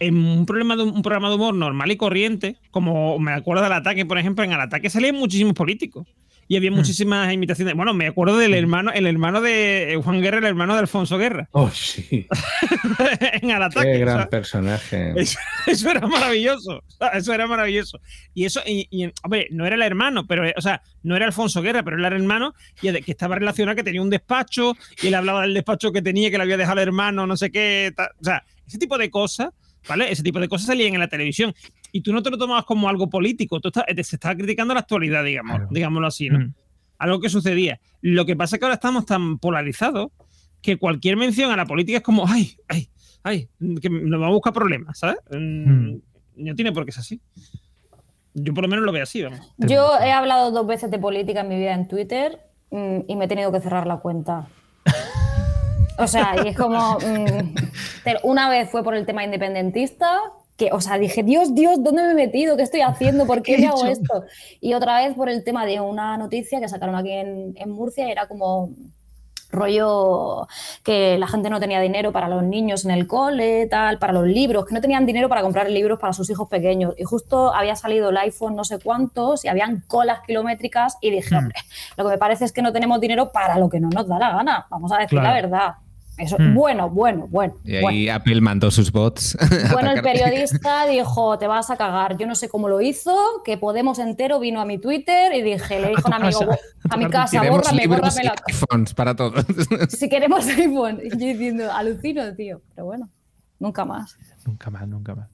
en 0.00 0.16
un, 0.16 0.46
problema 0.46 0.76
de, 0.76 0.84
un 0.84 1.02
programa 1.02 1.28
de 1.28 1.36
humor 1.36 1.54
normal 1.54 1.90
y 1.90 1.96
corriente, 1.96 2.56
como 2.70 3.18
me 3.18 3.32
acuerdo 3.32 3.62
del 3.62 3.72
ataque, 3.72 4.04
por 4.04 4.18
ejemplo, 4.18 4.44
en 4.44 4.52
el 4.52 4.60
ataque 4.60 4.90
salían 4.90 5.16
muchísimos 5.16 5.54
políticos. 5.54 6.06
Y 6.48 6.56
había 6.56 6.70
muchísimas 6.70 7.32
imitaciones. 7.32 7.74
Bueno, 7.74 7.92
me 7.92 8.06
acuerdo 8.06 8.38
del 8.38 8.54
hermano, 8.54 8.92
el 8.92 9.06
hermano 9.06 9.40
de 9.40 9.94
eh, 9.94 9.96
Juan 9.96 10.20
Guerra, 10.20 10.38
el 10.38 10.44
hermano 10.44 10.74
de 10.74 10.80
Alfonso 10.80 11.18
Guerra. 11.18 11.48
Oh, 11.52 11.70
sí. 11.70 12.26
en 13.42 13.50
el 13.50 13.62
ataque. 13.62 13.92
Qué 13.92 13.96
o 13.96 14.00
gran 14.00 14.16
sea, 14.18 14.28
personaje. 14.28 15.12
eso, 15.16 15.38
eso 15.66 15.90
era 15.90 16.06
maravilloso. 16.06 16.82
Eso 17.12 17.32
era 17.32 17.46
maravilloso. 17.46 18.00
Y 18.34 18.44
eso, 18.44 18.60
y, 18.64 18.86
y, 18.90 19.12
hombre, 19.24 19.48
no 19.50 19.66
era 19.66 19.74
el 19.74 19.82
hermano, 19.82 20.26
pero, 20.26 20.46
eh, 20.46 20.54
o 20.56 20.60
sea, 20.60 20.82
no 21.02 21.16
era 21.16 21.26
Alfonso 21.26 21.62
Guerra, 21.62 21.82
pero 21.82 21.98
era 21.98 22.08
el 22.08 22.14
hermano 22.14 22.54
y 22.80 22.92
que 23.02 23.12
estaba 23.12 23.34
relacionado, 23.36 23.76
que 23.76 23.82
tenía 23.84 24.02
un 24.02 24.10
despacho 24.10 24.74
y 25.02 25.08
él 25.08 25.14
hablaba 25.14 25.42
del 25.42 25.54
despacho 25.54 25.92
que 25.92 26.02
tenía, 26.02 26.30
que 26.30 26.36
le 26.36 26.44
había 26.44 26.56
dejado 26.56 26.80
el 26.80 26.88
hermano, 26.88 27.26
no 27.26 27.36
sé 27.36 27.50
qué. 27.50 27.92
o 27.98 28.24
sea, 28.24 28.44
ese 28.66 28.78
tipo 28.78 28.98
de 28.98 29.10
cosas, 29.10 29.50
¿vale? 29.88 30.10
Ese 30.10 30.22
tipo 30.22 30.38
de 30.40 30.48
cosas 30.48 30.66
salían 30.66 30.94
en 30.94 31.00
la 31.00 31.08
televisión. 31.08 31.54
Y 31.92 32.00
tú 32.02 32.12
no 32.12 32.22
te 32.22 32.30
lo 32.30 32.38
tomabas 32.38 32.64
como 32.64 32.88
algo 32.88 33.08
político, 33.08 33.60
tú 33.60 33.68
estás- 33.68 33.86
te- 33.86 34.04
se 34.04 34.16
estaba 34.16 34.34
criticando 34.34 34.74
la 34.74 34.80
actualidad, 34.80 35.24
digamos, 35.24 35.56
Claro. 35.56 35.68
digámoslo 35.70 36.06
así, 36.08 36.28
¿no? 36.28 36.38
Mm. 36.40 36.54
Algo 36.98 37.20
que 37.20 37.28
sucedía. 37.28 37.78
Lo 38.00 38.24
que 38.26 38.36
pasa 38.36 38.56
es 38.56 38.60
que 38.60 38.64
ahora 38.66 38.74
estamos 38.74 39.04
tan 39.06 39.38
polarizados 39.38 40.08
que 40.62 40.76
cualquier 40.78 41.16
mención 41.16 41.50
a 41.50 41.56
la 41.56 41.66
política 41.66 41.98
es 41.98 42.02
como, 42.04 42.26
ay, 42.26 42.56
ay, 42.68 42.88
ay, 43.22 43.48
que 43.80 43.88
nos 43.90 44.10
vamos 44.18 44.28
a 44.28 44.34
buscar 44.34 44.52
problemas, 44.52 44.98
¿sabes? 44.98 45.16
Mm, 45.30 45.70
Mm. 45.90 46.00
No 46.38 46.54
tiene 46.54 46.70
por 46.72 46.84
qué 46.84 46.92
ser 46.92 47.00
así. 47.00 47.20
Yo 48.34 48.52
por 48.52 48.64
lo 48.64 48.68
menos 48.68 48.84
lo 48.84 48.92
veo 48.92 49.02
así, 49.02 49.22
vamos. 49.22 49.40
Yo 49.56 49.90
he 50.00 50.12
hablado 50.12 50.50
dos 50.50 50.66
veces 50.66 50.90
de 50.90 50.98
política 50.98 51.40
en 51.40 51.48
mi 51.48 51.56
vida 51.56 51.72
en 51.72 51.88
Twitter 51.88 52.38
mm, 52.70 52.98
y 53.08 53.16
me 53.16 53.24
he 53.24 53.28
tenido 53.28 53.50
que 53.52 53.60
cerrar 53.60 53.86
la 53.86 53.96
cuenta. 53.98 54.46
O 55.98 56.06
sea, 56.06 56.34
y 56.44 56.48
es 56.48 56.56
como. 56.56 56.98
mm, 56.98 57.54
una 58.22 58.48
vez 58.48 58.70
fue 58.70 58.82
por 58.84 58.94
el 58.94 59.06
tema 59.06 59.24
independentista, 59.24 60.18
que, 60.56 60.70
o 60.72 60.80
sea, 60.80 60.98
dije, 60.98 61.22
Dios, 61.22 61.54
Dios, 61.54 61.82
¿dónde 61.82 62.02
me 62.02 62.10
he 62.12 62.14
metido? 62.14 62.56
¿Qué 62.56 62.62
estoy 62.62 62.80
haciendo? 62.80 63.26
¿Por 63.26 63.42
qué 63.42 63.56
¿Qué 63.60 63.66
hago 63.66 63.84
esto? 63.86 64.24
Y 64.60 64.74
otra 64.74 64.98
vez 64.98 65.14
por 65.14 65.28
el 65.28 65.44
tema 65.44 65.66
de 65.66 65.80
una 65.80 66.16
noticia 66.16 66.60
que 66.60 66.68
sacaron 66.68 66.94
aquí 66.94 67.12
en, 67.12 67.54
en 67.56 67.70
Murcia, 67.70 68.08
era 68.10 68.26
como 68.26 68.70
rollo 69.48 70.46
que 70.82 71.16
la 71.18 71.28
gente 71.28 71.48
no 71.50 71.60
tenía 71.60 71.80
dinero 71.80 72.12
para 72.12 72.28
los 72.28 72.42
niños 72.42 72.84
en 72.84 72.90
el 72.90 73.06
cole, 73.06 73.66
tal, 73.68 73.98
para 73.98 74.12
los 74.12 74.26
libros, 74.26 74.66
que 74.66 74.74
no 74.74 74.80
tenían 74.80 75.06
dinero 75.06 75.28
para 75.28 75.42
comprar 75.42 75.70
libros 75.70 75.98
para 75.98 76.12
sus 76.12 76.28
hijos 76.30 76.48
pequeños. 76.48 76.94
Y 76.98 77.04
justo 77.04 77.54
había 77.54 77.76
salido 77.76 78.10
el 78.10 78.16
iPhone 78.18 78.56
no 78.56 78.64
sé 78.64 78.78
cuántos 78.80 79.44
y 79.44 79.48
habían 79.48 79.82
colas 79.86 80.20
kilométricas 80.26 80.96
y 81.00 81.10
dije, 81.10 81.34
Hmm. 81.34 81.38
hombre, 81.38 81.58
lo 81.96 82.04
que 82.04 82.10
me 82.10 82.18
parece 82.18 82.44
es 82.44 82.52
que 82.52 82.60
no 82.62 82.72
tenemos 82.72 83.00
dinero 83.00 83.30
para 83.32 83.58
lo 83.58 83.68
que 83.68 83.78
no 83.80 83.88
nos 83.88 84.08
da 84.08 84.18
la 84.18 84.32
gana. 84.32 84.66
Vamos 84.68 84.90
a 84.92 84.96
decir 84.96 85.18
Claro. 85.20 85.28
la 85.28 85.34
verdad. 85.34 85.74
Eso, 86.18 86.36
Hmm. 86.38 86.54
Bueno, 86.54 86.88
bueno, 86.88 87.26
bueno. 87.28 87.54
Y 87.64 87.72
bueno. 87.72 87.88
ahí 87.88 88.08
Apple 88.08 88.40
mandó 88.40 88.70
sus 88.70 88.90
bots. 88.90 89.36
Bueno, 89.72 89.92
el 89.92 90.00
periodista 90.02 90.86
dijo, 90.86 91.38
te 91.38 91.46
vas 91.46 91.70
a 91.70 91.76
cagar. 91.76 92.16
Yo 92.16 92.26
no 92.26 92.34
sé 92.34 92.48
cómo 92.48 92.68
lo 92.68 92.80
hizo, 92.80 93.14
que 93.44 93.58
Podemos 93.58 93.98
entero 93.98 94.38
vino 94.40 94.60
a 94.60 94.64
mi 94.64 94.78
Twitter 94.78 95.34
y 95.34 95.42
dije, 95.42 95.80
le 95.80 95.88
dije 95.88 96.02
a 96.04 96.08
un 96.08 96.12
amigo, 96.22 96.40
casa. 96.40 96.58
a 96.88 96.96
mi 96.96 97.06
casa, 97.10 97.40
Queremos 97.40 97.62
bórrame, 97.62 97.86
bórrame 97.86 98.24
la 98.24 98.34
iPhones 98.46 98.94
para 98.94 99.14
todos. 99.14 99.44
Si 99.88 100.08
queremos 100.08 100.46
iPhone. 100.46 101.00
Y 101.02 101.10
yo 101.10 101.16
diciendo, 101.16 101.70
alucino, 101.72 102.34
tío. 102.34 102.60
Pero 102.74 102.86
bueno, 102.86 103.10
nunca 103.58 103.84
más. 103.84 104.16
Nunca 104.46 104.70
más, 104.70 104.88
nunca 104.88 105.14
más. 105.14 105.28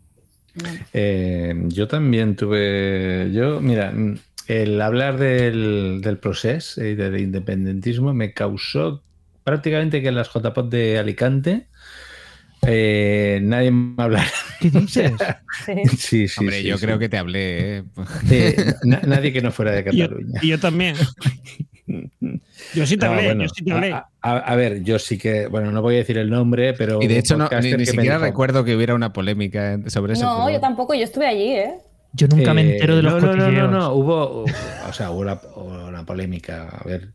Eh, 0.92 1.54
yo 1.68 1.86
también 1.88 2.36
tuve. 2.36 3.30
Yo, 3.32 3.60
mira, 3.60 3.92
mm, 3.92 4.18
el 4.48 4.80
hablar 4.80 5.18
del, 5.18 6.00
del 6.02 6.18
proceso 6.18 6.82
y 6.84 6.94
del 6.94 7.20
independentismo 7.20 8.12
me 8.12 8.32
causó 8.32 9.02
prácticamente 9.44 10.00
que 10.02 10.08
en 10.08 10.14
las 10.16 10.28
JPOT 10.30 10.70
de 10.70 10.98
Alicante 10.98 11.66
eh, 12.66 13.40
nadie 13.42 13.70
me 13.72 14.02
hablará. 14.02 14.30
¿Qué 14.60 14.70
dices? 14.70 15.12
Sí, 15.98 16.26
sí. 16.28 16.40
Hombre, 16.40 16.60
sí, 16.62 16.66
yo 16.68 16.78
sí. 16.78 16.84
creo 16.86 16.98
que 16.98 17.08
te 17.08 17.18
hablé. 17.18 17.78
¿eh? 17.78 17.84
Eh, 18.30 18.74
na- 18.84 19.00
nadie 19.06 19.32
que 19.32 19.42
no 19.42 19.50
fuera 19.52 19.72
de 19.72 19.84
Cataluña. 19.84 20.40
y 20.42 20.48
yo 20.48 20.58
también. 20.58 20.96
Yo 22.74 22.86
sí 22.86 22.96
te 22.96 23.04
No, 23.06 23.12
hablé, 23.12 23.24
bueno, 23.26 23.42
yo 23.42 23.48
sí 23.50 23.64
te 23.64 23.72
hablé. 23.72 23.92
A, 23.92 24.06
a- 24.22 24.38
a 24.38 24.56
ver, 24.56 24.82
yo 24.84 24.98
sí 24.98 25.18
que, 25.18 25.46
bueno, 25.48 25.72
no 25.72 25.82
voy 25.82 25.96
a 25.96 25.98
decir 25.98 26.16
el 26.16 26.30
nombre, 26.30 26.72
pero. 26.74 27.02
Y 27.02 27.06
de 27.08 27.18
hecho, 27.18 27.36
no, 27.36 27.48
ni, 27.60 27.84
siquiera 27.84 28.16
dijo- 28.16 28.24
recuerdo 28.24 28.64
que 28.64 28.76
hubiera 28.76 28.94
una 28.94 29.12
polémica 29.12 29.72
en- 29.72 29.90
sobre 29.90 30.14
eso. 30.14 30.24
No, 30.24 30.44
pero- 30.46 30.56
yo 30.56 30.60
tampoco, 30.60 30.94
yo 30.94 31.02
estuve 31.04 31.26
allí, 31.26 31.48
¿eh? 31.56 31.74
Yo 32.14 32.28
nunca 32.28 32.54
me 32.54 32.62
Eh, 32.62 32.72
entero 32.74 32.96
de 32.96 33.02
los 33.02 33.14
no, 33.14 33.20
no, 33.20 33.26
no, 33.36 33.44
cotilleos. 33.44 33.70
no, 33.70 33.78
no, 33.78 33.92
hubo, 33.94 34.44
o 34.88 34.92
sea, 34.92 35.10
hubo 35.10 35.20
una, 35.20 35.34
hubo 35.56 35.88
una 35.88 36.06
polémica. 36.06 36.68
A 36.68 36.84
ver, 36.84 37.08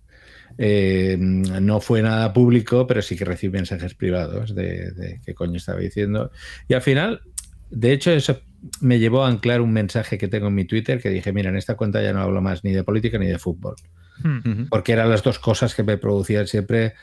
eh, 0.57 1.17
no 1.19 1.79
fue 1.79 2.01
nada 2.01 2.33
público, 2.33 2.87
pero 2.87 3.01
sí 3.01 3.15
que 3.15 3.25
recibí 3.25 3.53
mensajes 3.53 3.93
privados 3.93 4.55
de, 4.55 4.91
de 4.91 5.21
qué 5.25 5.33
coño 5.33 5.57
estaba 5.57 5.79
diciendo. 5.79 6.31
Y 6.67 6.73
al 6.73 6.81
final, 6.81 7.21
de 7.69 7.91
hecho, 7.93 8.11
eso 8.11 8.41
me 8.81 8.99
llevó 8.99 9.23
a 9.23 9.27
anclar 9.27 9.61
un 9.61 9.71
mensaje 9.71 10.17
que 10.17 10.27
tengo 10.27 10.47
en 10.47 10.55
mi 10.55 10.65
Twitter 10.65 11.01
que 11.01 11.09
dije, 11.09 11.31
mira, 11.31 11.49
en 11.49 11.57
esta 11.57 11.75
cuenta 11.75 12.01
ya 12.01 12.13
no 12.13 12.21
hablo 12.21 12.41
más 12.41 12.63
ni 12.63 12.71
de 12.71 12.83
política 12.83 13.17
ni 13.17 13.27
de 13.27 13.39
fútbol. 13.39 13.75
Hmm. 14.23 14.65
Porque 14.69 14.93
eran 14.93 15.09
las 15.09 15.23
dos 15.23 15.39
cosas 15.39 15.75
que 15.75 15.83
me 15.83 15.97
producían 15.97 16.47
siempre. 16.47 16.93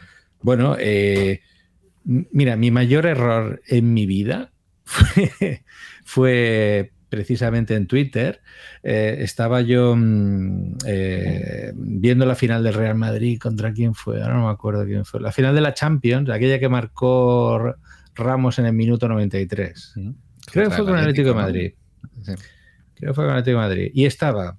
Bueno, 0.42 0.76
eh, 0.78 1.40
mira, 2.04 2.56
mi 2.56 2.70
mayor 2.70 3.06
error 3.06 3.62
en 3.68 3.94
mi 3.94 4.06
vida 4.06 4.52
fue, 4.84 5.62
fue 6.04 6.92
precisamente 7.14 7.74
en 7.74 7.86
Twitter. 7.86 8.40
Eh, 8.82 9.18
estaba 9.20 9.60
yo 9.60 9.94
mm, 9.96 10.78
eh, 10.86 11.72
viendo 11.74 12.26
la 12.26 12.34
final 12.34 12.62
del 12.64 12.74
Real 12.74 12.96
Madrid 12.96 13.38
contra 13.38 13.72
quién 13.72 13.94
fue, 13.94 14.20
ahora 14.20 14.34
no 14.34 14.46
me 14.46 14.52
acuerdo 14.52 14.84
quién 14.84 15.04
fue. 15.04 15.20
La 15.20 15.32
final 15.32 15.54
de 15.54 15.60
la 15.60 15.74
Champions, 15.74 16.28
aquella 16.30 16.58
que 16.58 16.68
marcó 16.68 17.74
Ramos 18.14 18.58
en 18.58 18.66
el 18.66 18.72
minuto 18.72 19.08
93. 19.08 19.94
Creo 20.50 20.68
que 20.68 20.76
fue 20.76 20.84
con 20.84 20.94
el 20.94 21.00
Atlético 21.00 21.28
de. 21.28 21.34
Madrid. 21.34 21.72
Sí. 22.22 22.32
Creo 22.94 23.10
que 23.10 23.14
fue 23.14 23.24
con 23.24 23.32
el 23.34 23.40
Atlético 23.40 23.58
de 23.58 23.66
Madrid. 23.66 23.90
Y 23.94 24.04
estaba 24.06 24.56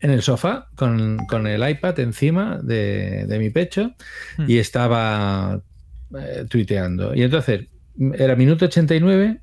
en 0.00 0.10
el 0.10 0.22
sofá 0.22 0.68
con, 0.74 1.18
con 1.26 1.46
el 1.46 1.68
iPad 1.68 2.00
encima 2.00 2.58
de, 2.62 3.26
de 3.26 3.38
mi 3.38 3.50
pecho 3.50 3.94
Hmm. 4.36 4.44
y 4.48 4.58
estaba 4.58 5.62
eh, 6.18 6.44
tuiteando. 6.48 7.14
Y 7.14 7.22
entonces 7.22 7.68
era 8.14 8.34
minuto 8.36 8.64
89 8.64 9.40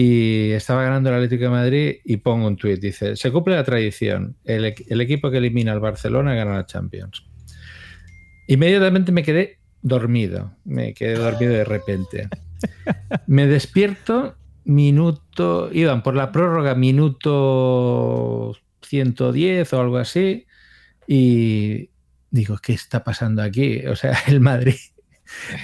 y 0.00 0.52
estaba 0.52 0.84
ganando 0.84 1.08
el 1.08 1.16
Atlético 1.16 1.42
de 1.42 1.50
Madrid 1.50 1.96
y 2.04 2.18
pongo 2.18 2.46
un 2.46 2.56
tuit. 2.56 2.80
Dice, 2.80 3.16
se 3.16 3.32
cumple 3.32 3.56
la 3.56 3.64
tradición. 3.64 4.36
El, 4.44 4.72
el 4.86 5.00
equipo 5.00 5.28
que 5.28 5.38
elimina 5.38 5.72
al 5.72 5.80
Barcelona 5.80 6.36
gana 6.36 6.54
la 6.54 6.66
Champions. 6.66 7.26
Inmediatamente 8.46 9.10
me 9.10 9.24
quedé 9.24 9.58
dormido. 9.82 10.52
Me 10.64 10.94
quedé 10.94 11.16
dormido 11.16 11.52
de 11.52 11.64
repente. 11.64 12.28
Me 13.26 13.48
despierto, 13.48 14.36
minuto, 14.64 15.68
iban 15.72 16.04
por 16.04 16.14
la 16.14 16.30
prórroga, 16.30 16.76
minuto 16.76 18.56
110 18.82 19.72
o 19.72 19.80
algo 19.80 19.96
así, 19.96 20.46
y 21.08 21.90
digo, 22.30 22.58
¿qué 22.62 22.72
está 22.72 23.02
pasando 23.02 23.42
aquí? 23.42 23.84
O 23.86 23.96
sea, 23.96 24.16
el 24.28 24.38
Madrid, 24.38 24.78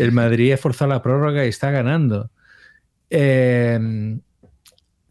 el 0.00 0.10
Madrid 0.10 0.54
ha 0.54 0.56
forzado 0.56 0.90
la 0.90 1.02
prórroga 1.02 1.46
y 1.46 1.50
está 1.50 1.70
ganando. 1.70 2.32
Eh, 3.16 4.18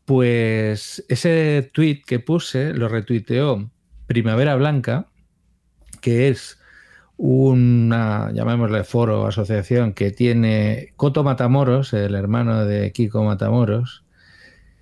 pues 0.04 1.06
ese 1.08 1.72
tweet 1.74 2.02
que 2.06 2.20
puse 2.20 2.74
lo 2.74 2.90
retuiteó 2.90 3.72
Primavera 4.08 4.56
Blanca, 4.56 5.08
que 6.02 6.28
es 6.28 6.60
una, 7.16 8.30
llamémosle 8.34 8.84
foro 8.84 9.22
o 9.22 9.28
asociación 9.28 9.94
que 9.94 10.12
tiene 10.12 10.92
Coto 10.98 11.24
Matamoros, 11.24 11.94
el 11.94 12.16
hermano 12.16 12.66
de 12.66 12.92
Kiko 12.92 13.24
Matamoros, 13.24 14.04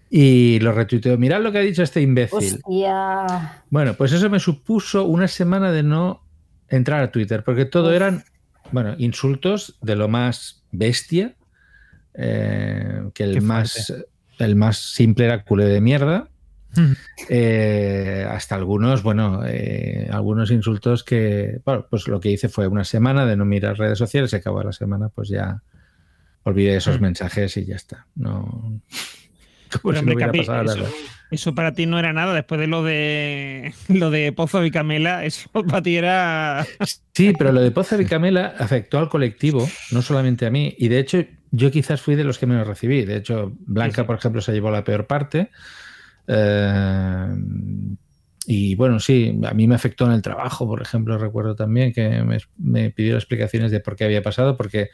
y 0.09 0.59
lo 0.59 0.71
retuiteó. 0.71 1.15
Mirad 1.19 1.43
lo 1.43 1.51
que 1.51 1.59
ha 1.59 1.61
dicho 1.61 1.83
este 1.83 2.01
imbécil. 2.01 2.59
Hostia. 2.63 3.63
Bueno, 3.69 3.93
pues 3.93 4.13
eso 4.13 4.31
me 4.31 4.39
supuso 4.39 5.05
una 5.05 5.27
semana 5.27 5.71
de 5.71 5.83
no 5.83 6.23
entrar 6.69 7.03
a 7.03 7.11
Twitter, 7.11 7.43
porque 7.43 7.65
todo 7.65 7.93
eran, 7.93 8.23
bueno, 8.71 8.95
insultos 8.97 9.77
de 9.81 9.95
lo 9.95 10.07
más 10.07 10.63
bestia, 10.71 11.35
eh, 12.13 13.09
que 13.13 13.23
el 13.23 13.41
más, 13.41 13.93
el 14.39 14.55
más 14.55 14.77
simple 14.77 15.25
era 15.25 15.43
culé 15.43 15.65
de 15.65 15.81
mierda, 15.81 16.31
eh, 17.27 18.25
hasta 18.29 18.55
algunos, 18.55 19.03
bueno, 19.03 19.41
eh, 19.45 20.07
algunos 20.11 20.51
insultos 20.51 21.03
que, 21.03 21.59
bueno, 21.65 21.85
pues 21.89 22.07
lo 22.07 22.19
que 22.19 22.29
hice 22.29 22.47
fue 22.49 22.67
una 22.67 22.83
semana 22.83 23.25
de 23.25 23.35
no 23.35 23.45
mirar 23.45 23.77
redes 23.77 23.97
sociales, 23.97 24.31
se 24.31 24.37
acabó 24.37 24.63
la 24.63 24.71
semana, 24.71 25.09
pues 25.09 25.29
ya 25.29 25.61
olvidé 26.43 26.77
esos 26.77 27.01
mensajes 27.01 27.57
y 27.57 27.65
ya 27.65 27.75
está. 27.75 28.07
No, 28.15 28.81
como 29.81 29.95
si 29.95 30.05
no 30.05 30.13
hubiera 30.13 30.27
Capi, 30.27 30.39
pasado 30.39 30.73
eso, 30.73 30.93
eso 31.29 31.55
para 31.55 31.73
ti 31.73 31.85
no 31.85 31.99
era 31.99 32.13
nada. 32.13 32.33
Después 32.33 32.59
de 32.59 32.67
lo 32.67 32.83
de 32.83 33.73
lo 33.89 34.09
de 34.09 34.31
Pozo 34.31 34.63
y 34.65 34.71
Camela, 34.71 35.25
eso 35.25 35.49
para 35.67 35.81
ti 35.81 35.97
era. 35.97 36.65
Sí, 37.13 37.33
pero 37.37 37.51
lo 37.51 37.61
de 37.61 37.71
Poza 37.71 38.01
y 38.01 38.05
Camela 38.05 38.55
afectó 38.57 38.97
al 38.97 39.09
colectivo, 39.09 39.69
no 39.91 40.01
solamente 40.01 40.45
a 40.45 40.51
mí. 40.51 40.73
Y 40.77 40.87
de 40.87 40.99
hecho, 40.99 41.23
yo 41.51 41.69
quizás 41.71 42.01
fui 42.01 42.15
de 42.15 42.23
los 42.23 42.39
que 42.39 42.47
menos 42.47 42.67
recibí. 42.67 43.05
De 43.05 43.17
hecho, 43.17 43.53
Blanca, 43.59 43.97
Sí, 43.97 44.01
sí. 44.01 44.07
por 44.07 44.15
ejemplo, 44.17 44.41
se 44.41 44.53
llevó 44.53 44.71
la 44.71 44.83
peor 44.83 45.05
parte. 45.07 45.51
Eh, 46.27 47.27
y 48.47 48.75
bueno, 48.75 48.99
sí, 48.99 49.39
a 49.45 49.53
mí 49.53 49.67
me 49.67 49.75
afectó 49.75 50.05
en 50.05 50.13
el 50.13 50.21
trabajo, 50.21 50.65
por 50.65 50.81
ejemplo, 50.81 51.17
recuerdo 51.17 51.55
también 51.55 51.93
que 51.93 52.23
me, 52.23 52.39
me 52.57 52.89
pidió 52.89 53.15
explicaciones 53.15 53.69
de 53.71 53.81
por 53.81 53.95
qué 53.95 54.05
había 54.05 54.23
pasado, 54.23 54.57
porque 54.57 54.89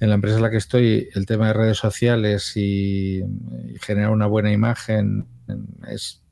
en 0.00 0.08
la 0.08 0.14
empresa 0.14 0.36
en 0.36 0.42
la 0.42 0.50
que 0.50 0.56
estoy, 0.56 1.08
el 1.14 1.26
tema 1.26 1.48
de 1.48 1.52
redes 1.52 1.76
sociales 1.78 2.56
y, 2.56 3.18
y 3.18 3.78
generar 3.80 4.10
una 4.10 4.26
buena 4.26 4.50
imagen 4.50 5.26
es, 5.88 6.22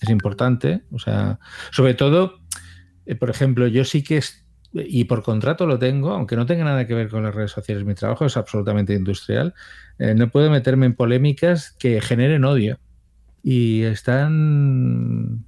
es 0.00 0.08
importante. 0.08 0.82
O 0.92 0.98
sea, 0.98 1.38
sobre 1.72 1.94
todo, 1.94 2.40
eh, 3.04 3.14
por 3.14 3.28
ejemplo, 3.30 3.66
yo 3.66 3.84
sí 3.84 4.02
que 4.02 4.18
es, 4.18 4.46
y 4.74 5.04
por 5.04 5.22
contrato 5.22 5.66
lo 5.66 5.78
tengo, 5.78 6.12
aunque 6.12 6.36
no 6.36 6.46
tenga 6.46 6.64
nada 6.64 6.86
que 6.86 6.94
ver 6.94 7.08
con 7.08 7.22
las 7.22 7.34
redes 7.34 7.50
sociales, 7.50 7.84
mi 7.84 7.94
trabajo 7.94 8.24
es 8.24 8.36
absolutamente 8.36 8.94
industrial, 8.94 9.54
eh, 9.98 10.14
no 10.14 10.30
puedo 10.30 10.50
meterme 10.50 10.86
en 10.86 10.94
polémicas 10.94 11.72
que 11.78 12.00
generen 12.00 12.44
odio 12.44 12.78
y 13.42 13.82
están 13.82 15.44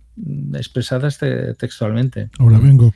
expresadas 0.55 1.19
te- 1.19 1.55
textualmente. 1.55 2.29
Ahora 2.39 2.59
vengo. 2.59 2.95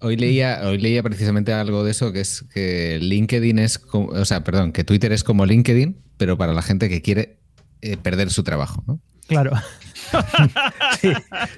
Hoy 0.00 0.16
leía, 0.16 0.60
hoy 0.64 0.78
leía 0.78 1.02
precisamente 1.02 1.52
algo 1.52 1.84
de 1.84 1.90
eso, 1.90 2.10
que 2.12 2.20
es 2.20 2.44
que 2.54 2.98
LinkedIn 3.02 3.58
es, 3.58 3.78
como- 3.78 4.08
o 4.08 4.24
sea, 4.24 4.42
perdón, 4.42 4.72
que 4.72 4.82
Twitter 4.82 5.12
es 5.12 5.22
como 5.24 5.44
LinkedIn, 5.44 5.96
pero 6.16 6.38
para 6.38 6.54
la 6.54 6.62
gente 6.62 6.88
que 6.88 7.02
quiere 7.02 7.36
eh, 7.82 7.96
perder 7.96 8.30
su 8.30 8.42
trabajo, 8.42 8.82
¿no? 8.86 9.00
Claro. 9.30 9.52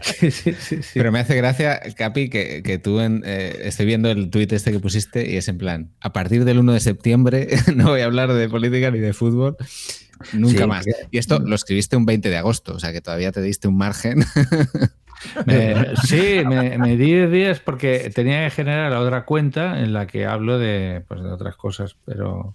Sí, 0.03 0.31
sí, 0.31 0.53
sí. 0.53 0.81
Pero 0.95 1.11
me 1.13 1.21
hace 1.21 1.35
gracia, 1.37 1.81
Capi, 1.97 2.29
que, 2.29 2.63
que 2.63 2.79
tú 2.79 3.01
en, 3.01 3.23
eh, 3.25 3.61
estoy 3.63 3.87
viendo 3.87 4.11
el 4.11 4.31
tuit 4.31 4.53
este 4.53 4.73
que 4.73 4.79
pusiste 4.79 5.31
y 5.31 5.37
es 5.37 5.49
en 5.49 5.59
plan, 5.59 5.91
a 6.01 6.13
partir 6.13 6.45
del 6.45 6.59
1 6.59 6.73
de 6.75 6.81
septiembre 6.81 7.49
no 7.75 7.89
voy 7.91 8.01
a 8.03 8.05
hablar 8.05 8.33
de 8.33 8.49
política 8.49 8.91
ni 8.91 8.99
de 8.99 9.13
fútbol 9.15 9.57
nunca 10.35 10.63
Sí, 10.63 10.67
más. 10.67 10.87
Y 11.11 11.19
esto 11.19 11.39
lo 11.41 11.55
escribiste 11.55 11.97
un 11.97 12.05
20 12.05 12.29
de 12.29 12.37
agosto, 12.37 12.75
o 12.75 12.79
sea 12.79 12.93
que 12.93 13.01
todavía 13.01 13.33
te 13.33 13.41
diste 13.43 13.69
un 13.69 13.77
margen. 13.79 14.25
Me- 15.47 15.97
sí, 16.05 16.43
me, 16.47 16.77
me 16.79 16.97
di 16.97 17.07
10 17.07 17.31
días 17.31 17.61
porque 17.61 18.11
tenía 18.15 18.45
que 18.45 18.51
generar 18.51 18.91
la 18.93 19.01
otra 19.01 19.25
cuenta 19.25 19.81
en 19.81 19.93
la 19.93 20.07
que 20.07 20.27
hablo 20.27 20.59
de, 20.59 21.03
pues, 21.09 21.23
de 21.23 21.29
otras 21.31 21.57
cosas, 21.57 21.97
pero 22.05 22.55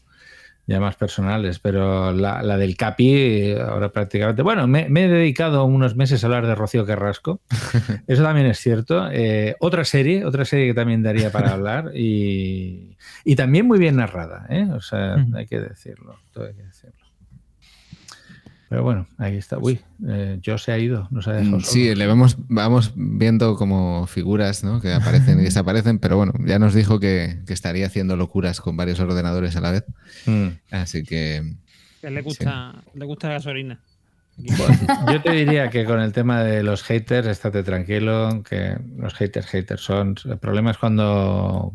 ya 0.68 0.80
más 0.80 0.96
personales. 0.96 1.60
Pero 1.60 2.12
la, 2.12 2.44
la 2.44 2.58
del 2.58 2.76
CAPI, 2.76 3.56
ahora 3.56 3.90
prácticamente. 3.90 4.42
Bueno, 4.44 4.68
me, 4.68 4.88
me 4.90 5.06
he 5.06 5.08
dedicado 5.08 5.66
unos 5.66 5.96
meses 5.96 6.24
a 6.24 6.28
hablar 6.28 6.46
de 6.46 6.56
Rocío 6.56 6.86
Carrasco. 6.86 7.40
Eso 8.08 8.22
también 8.22 8.48
es 8.48 8.60
cierto. 8.60 9.10
Eh, 9.12 9.56
otra 9.60 9.86
serie, 9.86 10.26
otra 10.26 10.46
serie 10.46 10.68
que 10.68 10.74
también 10.74 11.02
daría 11.02 11.32
para 11.32 11.52
hablar 11.54 11.92
y, 11.96 12.98
y 13.24 13.36
también 13.36 13.66
muy 13.66 13.80
bien 13.80 13.96
narrada, 13.96 14.46
¿eh? 14.50 14.68
O 14.74 14.82
sea, 14.82 15.16
hay 15.34 15.48
que 15.48 15.60
decirlo. 15.60 16.18
Todo 16.34 16.46
hay 16.46 16.54
que 16.54 16.64
decirlo. 16.64 17.07
Pero 18.70 18.84
bueno, 18.84 19.08
ahí 19.18 19.38
está. 19.38 19.58
Uy, 19.58 19.80
eh, 20.08 20.40
yo 20.42 20.58
se 20.58 20.74
ha 20.74 20.78
ido, 20.78 21.08
nos 21.10 21.28
ha 21.28 21.34
dejado. 21.34 21.58
Mm, 21.58 21.62
Sí, 21.62 21.96
le 21.96 22.06
vamos, 22.06 22.36
vamos 22.50 22.92
viendo 22.96 23.56
como 23.56 24.08
figuras 24.08 24.64
¿no? 24.64 24.82
que 24.82 24.94
aparecen 24.94 25.40
y 25.40 25.44
desaparecen, 25.44 26.00
pero 26.00 26.18
bueno, 26.18 26.34
ya 26.46 26.60
nos 26.60 26.74
dijo 26.74 27.00
que, 27.00 27.40
que 27.48 27.54
estaría 27.54 27.86
haciendo 27.86 28.18
locuras 28.18 28.60
con 28.60 28.76
varios 28.76 29.00
ordenadores 29.00 29.56
a 29.56 29.62
la 29.62 29.72
vez. 29.72 29.86
Mm. 30.26 30.48
Así 30.72 31.04
que 31.04 31.56
Que 32.02 32.10
le 32.10 32.22
gusta, 32.22 32.76
le 32.94 33.06
gusta 33.06 33.28
la 33.30 33.34
gasolina. 33.36 33.80
Yo 34.38 35.22
te 35.22 35.32
diría 35.32 35.70
que 35.70 35.84
con 35.86 36.00
el 36.00 36.12
tema 36.12 36.44
de 36.44 36.62
los 36.62 36.84
haters, 36.84 37.28
estate 37.28 37.64
tranquilo, 37.64 38.44
que 38.48 38.78
los 38.98 39.14
haters, 39.16 39.48
haters 39.48 39.82
son. 39.82 40.16
El 40.26 40.38
problema 40.38 40.72
es 40.72 40.78
cuando 40.78 41.74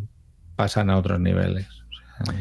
pasan 0.55 0.89
a 0.91 0.97
otros 0.97 1.19
niveles. 1.19 1.67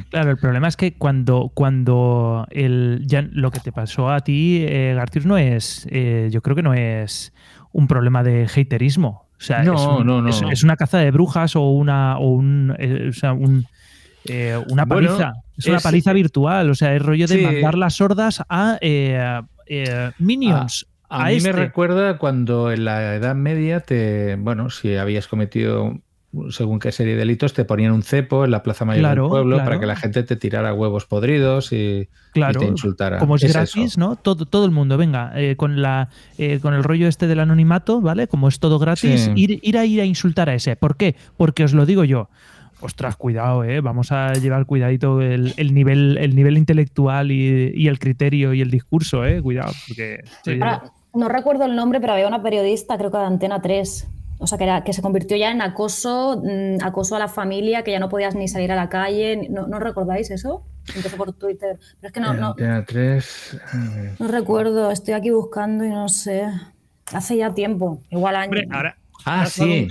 Claro, 0.10 0.32
el 0.32 0.38
problema 0.38 0.68
es 0.68 0.76
que 0.78 0.94
cuando, 0.94 1.52
cuando 1.54 2.46
el, 2.52 3.02
ya 3.06 3.22
lo 3.32 3.52
que 3.52 3.60
te 3.60 3.72
pasó 3.72 4.10
a 4.12 4.20
ti, 4.22 4.66
eh, 4.68 4.94
Gartius, 4.96 5.26
no 5.26 5.38
es, 5.38 5.88
eh, 5.92 6.30
yo 6.32 6.42
creo 6.42 6.56
que 6.56 6.64
no 6.64 6.74
es 6.74 7.34
un 7.72 7.88
problema 7.88 8.24
de 8.24 8.46
haterismo, 8.46 9.28
O 9.38 9.44
sea, 9.44 9.64
No, 9.64 9.74
es, 9.74 9.82
un- 9.82 10.06
no, 10.06 10.22
no, 10.22 10.30
es- 10.52 10.64
una 10.64 10.76
caza 10.76 11.00
de 11.00 11.10
brujas 11.10 11.56
o 11.56 11.70
una 11.72 12.18
o 12.20 12.28
un, 12.30 12.76
eh, 12.78 13.08
o 13.10 13.14
sea, 13.14 13.34
un, 13.34 13.66
eh, 14.26 14.56
una 14.70 14.86
Bueno, 14.86 15.08
paliza. 15.18 15.34
es 15.58 15.66
una 15.66 15.78
es- 15.78 15.84
paliza 15.84 16.14
virtual. 16.14 16.70
O 16.70 16.76
sea, 16.76 16.94
es 16.96 17.02
rollo 17.02 17.26
de 17.26 17.38
Sí. 17.40 17.44
mandar 17.44 17.76
las 17.76 17.96
sordas 17.96 18.44
a 18.50 18.78
eh, 18.82 19.42
eh, 19.66 20.12
minions. 20.20 20.86
A, 21.10 21.24
a 21.24 21.28
mí 21.30 21.38
este. 21.38 21.52
me 21.54 21.58
recuerda 21.60 22.20
cuando 22.20 22.72
en 22.72 22.86
la 22.86 23.16
Edad 23.16 23.34
Media 23.34 23.80
te, 23.80 24.36
bueno, 24.36 24.70
si 24.70 24.96
habías 24.96 25.28
cometido 25.28 25.98
según 26.50 26.80
qué 26.80 26.92
serie 26.92 27.14
de 27.14 27.20
delitos, 27.20 27.54
te 27.54 27.66
ponían 27.66 27.92
un 27.92 28.04
cepo 28.04 28.46
en 28.46 28.52
la 28.52 28.64
plaza 28.64 28.86
mayor 28.86 29.02
Claro, 29.02 29.24
del 29.24 29.30
pueblo 29.32 29.56
claro. 29.58 29.70
para 29.70 29.80
que 29.80 29.86
la 29.86 29.96
gente 29.96 30.24
te 30.24 30.36
tirara 30.36 30.74
huevos 30.74 31.06
podridos 31.06 31.72
y, 31.74 32.08
Claro, 32.34 32.62
y 32.62 32.66
te 32.66 32.70
insultara. 32.72 33.20
como 33.20 33.36
es, 33.36 33.44
Es 33.44 33.54
gratis, 33.54 33.76
eso. 33.94 34.00
¿no? 34.00 34.16
Todo, 34.16 34.46
todo 34.46 34.66
el 34.66 34.72
mundo, 34.72 34.98
venga, 34.98 35.34
eh, 35.36 35.56
con 35.58 35.82
la 35.82 36.10
eh, 36.38 36.60
con 36.62 36.74
el 36.74 36.84
rollo 36.84 37.08
este 37.08 37.28
del 37.28 37.40
anonimato, 37.42 38.00
¿vale? 38.02 38.28
Como 38.28 38.48
es 38.48 38.60
todo 38.60 38.80
gratis, 38.80 39.22
Sí. 39.26 39.32
ir, 39.36 39.60
ir 39.62 39.78
a 39.78 39.86
ir 39.86 40.00
a 40.02 40.06
insultar 40.06 40.50
a 40.50 40.54
ese. 40.56 40.76
¿Por 40.76 40.96
qué? 40.96 41.16
Porque 41.38 41.64
os 41.66 41.74
lo 41.74 41.86
digo 41.86 42.04
yo. 42.06 42.30
Ostras, 42.84 43.16
cuidado, 43.16 43.64
eh. 43.64 43.80
Vamos 43.82 44.12
a 44.12 44.34
llevar 44.34 44.66
cuidadito 44.66 45.22
el, 45.22 45.54
el 45.58 45.74
nivel, 45.74 46.18
el 46.18 46.36
nivel 46.36 46.58
intelectual 46.58 47.30
y, 47.32 47.72
y 47.76 47.88
el 47.88 48.00
criterio 48.00 48.54
y 48.56 48.62
el 48.62 48.72
discurso, 48.72 49.24
eh. 49.26 49.40
Cuidado, 49.42 49.72
porque. 49.88 50.24
Ahora, 50.48 50.84
no 51.14 51.28
recuerdo 51.30 51.66
el 51.66 51.76
nombre, 51.76 52.00
pero 52.00 52.14
había 52.14 52.28
una 52.28 52.42
periodista, 52.42 52.98
creo 52.98 53.12
que 53.12 53.18
de 53.18 53.26
Antena 53.26 53.62
3, 53.62 54.08
o 54.42 54.48
sea, 54.48 54.58
que, 54.58 54.64
era, 54.64 54.84
que 54.84 54.92
se 54.92 55.04
convirtió 55.04 55.38
ya 55.38 55.52
en 55.52 55.62
acoso, 55.62 56.42
mm, 56.44 56.84
acoso 56.84 57.16
a 57.16 57.20
la 57.20 57.28
familia, 57.28 57.84
que 57.84 57.92
ya 57.92 58.00
no 58.00 58.10
podías 58.10 58.34
ni 58.36 58.48
salir 58.48 58.72
a 58.72 58.76
la 58.76 58.90
calle. 58.90 59.48
¿No, 59.50 59.68
¿no 59.68 59.80
recordáis 59.80 60.32
eso? 60.32 60.66
Empezó 60.96 61.16
por 61.16 61.32
Twitter. 61.34 61.80
Pero 62.00 62.08
es 62.08 62.12
que 62.12 62.20
no, 62.20 62.34
En 62.34 62.40
no, 62.40 62.48
Antena 62.50 62.84
3, 62.84 63.62
a 63.72 63.78
ver. 63.96 64.12
no 64.20 64.28
recuerdo, 64.28 64.90
estoy 64.90 65.14
aquí 65.14 65.30
buscando 65.30 65.86
y 65.86 65.90
no 65.90 66.10
sé. 66.10 66.48
Hace 67.14 67.38
ya 67.38 67.54
tiempo, 67.54 68.02
igual 68.10 68.36
años. 68.36 68.48
Hombre, 68.48 68.68
ahora. 68.72 68.98
Ah, 69.26 69.46
sí. 69.46 69.88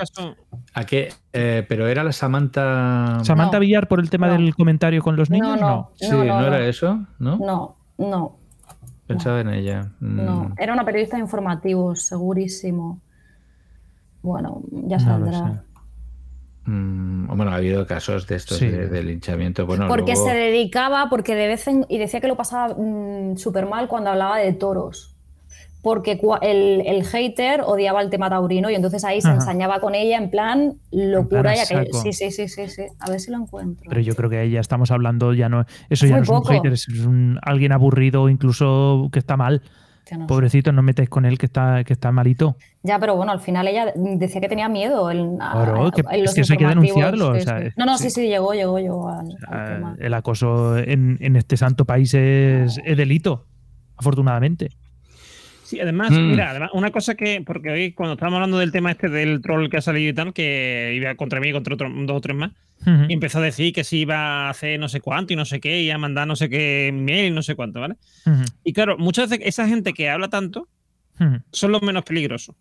¿A 0.74 0.84
qué? 0.84 1.12
Eh, 1.32 1.64
pero 1.68 1.86
era 1.86 2.02
la 2.02 2.10
Samantha. 2.10 3.18
Samantha 3.22 3.58
No, 3.58 3.60
Villar 3.60 3.86
por 3.86 4.00
el 4.00 4.10
tema 4.10 4.26
no. 4.26 4.32
del 4.32 4.52
comentario 4.56 5.00
con 5.02 5.14
los 5.14 5.30
niños, 5.30 5.60
no, 5.60 5.68
no. 5.68 5.90
Sí, 5.94 6.08
no, 6.10 6.18
no, 6.18 6.24
no, 6.24 6.40
no. 6.40 6.46
era 6.48 6.66
eso, 6.66 7.06
¿no? 7.20 7.36
No, 7.36 7.76
no, 7.98 8.38
Pensaba 9.06 9.40
en 9.40 9.50
ella. 9.50 9.92
Mm. 10.00 10.24
no. 10.24 10.52
Era 10.58 10.72
una 10.72 10.84
periodista 10.84 11.16
de 11.16 11.22
informativos, 11.22 12.02
segurísimo. 12.02 13.00
Bueno, 14.22 14.62
ya 14.70 14.98
No 14.98 15.18
lo 15.18 15.32
saldrá. 15.32 15.52
sé. 15.54 15.60
Mm, 16.70 17.26
bueno, 17.36 17.50
ha 17.50 17.54
habido 17.56 17.86
casos 17.86 18.26
de 18.26 18.36
estos 18.36 18.58
Sí. 18.58 18.66
de, 18.68 18.88
de 18.88 19.02
linchamiento. 19.02 19.66
Bueno, 19.66 19.88
Porque 19.88 20.12
luego- 20.12 20.28
se 20.28 20.34
dedicaba, 20.34 21.08
porque 21.08 21.34
de 21.34 21.48
vez 21.48 21.66
en 21.68 21.86
y 21.88 21.98
decía 21.98 22.20
que 22.20 22.28
lo 22.28 22.36
pasaba 22.36 22.74
súper 23.36 23.66
mal 23.66 23.88
cuando 23.88 24.10
hablaba 24.10 24.38
de 24.38 24.52
toros. 24.52 25.16
Porque 25.82 26.20
el, 26.42 26.82
el 26.86 27.04
hater 27.06 27.62
odiaba 27.62 28.02
el 28.02 28.10
tema 28.10 28.28
taurino 28.28 28.68
y 28.68 28.74
entonces 28.74 29.02
ahí 29.02 29.22
se 29.22 29.30
ensañaba 29.30 29.80
con 29.80 29.94
ella 29.94 30.18
en 30.18 30.30
plan 30.30 30.74
locura 30.92 31.52
a 31.52 31.56
y 31.56 31.58
aquello. 31.60 31.94
Sí, 31.94 32.12
sí, 32.12 32.30
sí, 32.30 32.48
sí, 32.48 32.68
sí. 32.68 32.82
A 32.98 33.08
ver 33.08 33.18
si 33.18 33.30
lo 33.30 33.38
encuentro. 33.38 33.86
Pero 33.88 34.02
yo 34.02 34.14
creo 34.14 34.28
que 34.28 34.36
ahí 34.36 34.50
ya 34.50 34.60
estamos 34.60 34.90
hablando, 34.90 35.32
ya 35.32 35.48
no. 35.48 35.64
Eso 35.88 36.04
ya 36.04 36.16
Muy 36.16 36.18
no 36.20 36.24
es 36.24 36.28
un 36.28 36.36
poco. 36.42 36.48
hater, 36.52 36.72
es 36.74 36.86
un, 36.88 37.38
alguien 37.40 37.72
aburrido, 37.72 38.28
incluso 38.28 39.08
que 39.10 39.18
está 39.20 39.38
mal. 39.38 39.62
Ya 40.08 40.16
no 40.16 40.24
sé. 40.24 40.28
Pobrecito, 40.28 40.72
no 40.72 40.82
metéis 40.82 41.08
con 41.08 41.24
él 41.24 41.38
que 41.38 41.46
está, 41.46 41.82
que 41.84 41.92
está 41.92 42.12
malito. 42.12 42.56
Ya, 42.82 42.98
pero 42.98 43.16
bueno, 43.16 43.32
al 43.32 43.40
final 43.40 43.66
ella 43.68 43.92
decía 43.96 44.40
que 44.40 44.48
tenía 44.48 44.68
miedo. 44.68 45.08
A- 45.08 45.12
Claro, 45.12 45.90
que- 45.92 46.02
los 46.02 46.30
es 46.30 46.34
que 46.34 46.40
eso 46.42 46.52
hay 46.52 46.58
que 46.58 46.66
denunciarlo, 46.66 47.34
sí, 47.34 47.40
o 47.40 47.42
sea, 47.42 47.60
sí. 47.62 47.68
No, 47.76 47.84
no, 47.86 47.98
sí. 47.98 48.10
sí, 48.10 48.28
llegó, 48.28 48.52
llegó, 48.54 48.78
llegó 48.78 49.08
al, 49.08 49.36
al 49.48 49.74
tema. 49.74 49.96
el 49.98 50.14
acoso 50.14 50.76
en, 50.78 51.16
en 51.20 51.36
este 51.36 51.56
santo 51.56 51.84
país 51.84 52.12
es, 52.14 52.80
es 52.84 52.96
delito, 52.96 53.46
afortunadamente. 53.96 54.70
Sí, 55.70 55.78
además, 55.78 56.10
Mm. 56.10 56.30
mira, 56.32 56.50
además, 56.50 56.70
una 56.74 56.90
cosa 56.90 57.14
que, 57.14 57.42
porque 57.46 57.70
hoy 57.70 57.92
cuando 57.92 58.14
estábamos 58.14 58.38
hablando 58.38 58.58
del 58.58 58.72
tema 58.72 58.90
este 58.90 59.08
del 59.08 59.40
troll 59.40 59.68
que 59.70 59.76
ha 59.76 59.80
salido 59.80 60.10
y 60.10 60.12
tal, 60.12 60.32
que 60.32 60.92
iba 60.96 61.14
contra 61.14 61.38
mí 61.38 61.50
y 61.50 61.52
contra 61.52 61.74
otro, 61.74 61.88
dos 61.88 62.16
o 62.16 62.20
tres 62.20 62.36
más, 62.36 62.50
y 63.08 63.12
empezó 63.12 63.38
a 63.38 63.42
decir 63.42 63.72
que 63.72 63.84
si 63.84 63.98
iba 64.00 64.46
a 64.46 64.50
hacer 64.50 64.80
no 64.80 64.88
sé 64.88 65.00
cuánto 65.00 65.32
y 65.32 65.36
no 65.36 65.44
sé 65.44 65.60
qué, 65.60 65.80
y 65.82 65.90
a 65.92 65.96
mandar 65.98 66.26
no 66.26 66.34
sé 66.34 66.48
qué 66.48 66.90
mail 66.92 67.26
y 67.26 67.30
no 67.30 67.42
sé 67.42 67.54
cuánto, 67.54 67.78
¿vale? 67.80 67.94
Y 68.64 68.72
claro, 68.72 68.98
muchas 68.98 69.30
veces 69.30 69.46
esa 69.46 69.68
gente 69.68 69.92
que 69.92 70.10
habla 70.10 70.26
tanto 70.28 70.66
son 71.52 71.70
los 71.70 71.82
menos 71.82 72.02
peligrosos. 72.02 72.56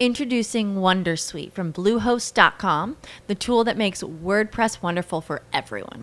Introducing 0.00 0.76
Wondersuite 0.76 1.52
from 1.52 1.72
Bluehost.com, 1.72 2.96
the 3.28 3.34
tool 3.36 3.64
that 3.64 3.76
makes 3.76 4.02
WordPress 4.02 4.82
wonderful 4.82 5.20
for 5.20 5.42
everyone. 5.52 6.02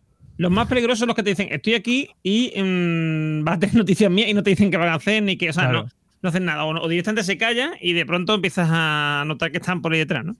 Los 0.37 0.51
más 0.51 0.67
peligrosos 0.67 0.99
son 0.99 1.07
los 1.07 1.15
que 1.15 1.23
te 1.23 1.29
dicen, 1.31 1.49
estoy 1.51 1.73
aquí 1.75 2.09
y 2.23 2.51
mm, 2.59 3.43
vas 3.43 3.57
a 3.57 3.59
tener 3.59 3.75
noticias 3.75 4.09
mías 4.11 4.29
y 4.29 4.33
no 4.33 4.41
te 4.43 4.49
dicen 4.51 4.71
qué 4.71 4.77
van 4.77 4.89
a 4.89 4.95
hacer 4.95 5.21
ni 5.23 5.37
que, 5.37 5.49
o 5.49 5.53
sea, 5.53 5.63
Claro. 5.65 5.83
no, 5.83 5.89
no 6.23 6.29
hacen 6.29 6.45
nada. 6.45 6.63
O, 6.65 6.73
no- 6.73 6.81
o 6.81 6.87
directamente 6.87 7.23
se 7.23 7.37
calla 7.37 7.71
y 7.79 7.93
de 7.93 8.05
pronto 8.05 8.33
empiezas 8.33 8.67
a 8.71 9.23
notar 9.27 9.51
que 9.51 9.57
están 9.57 9.81
por 9.81 9.93
ahí 9.93 9.99
detrás, 9.99 10.25
¿no? 10.25 10.35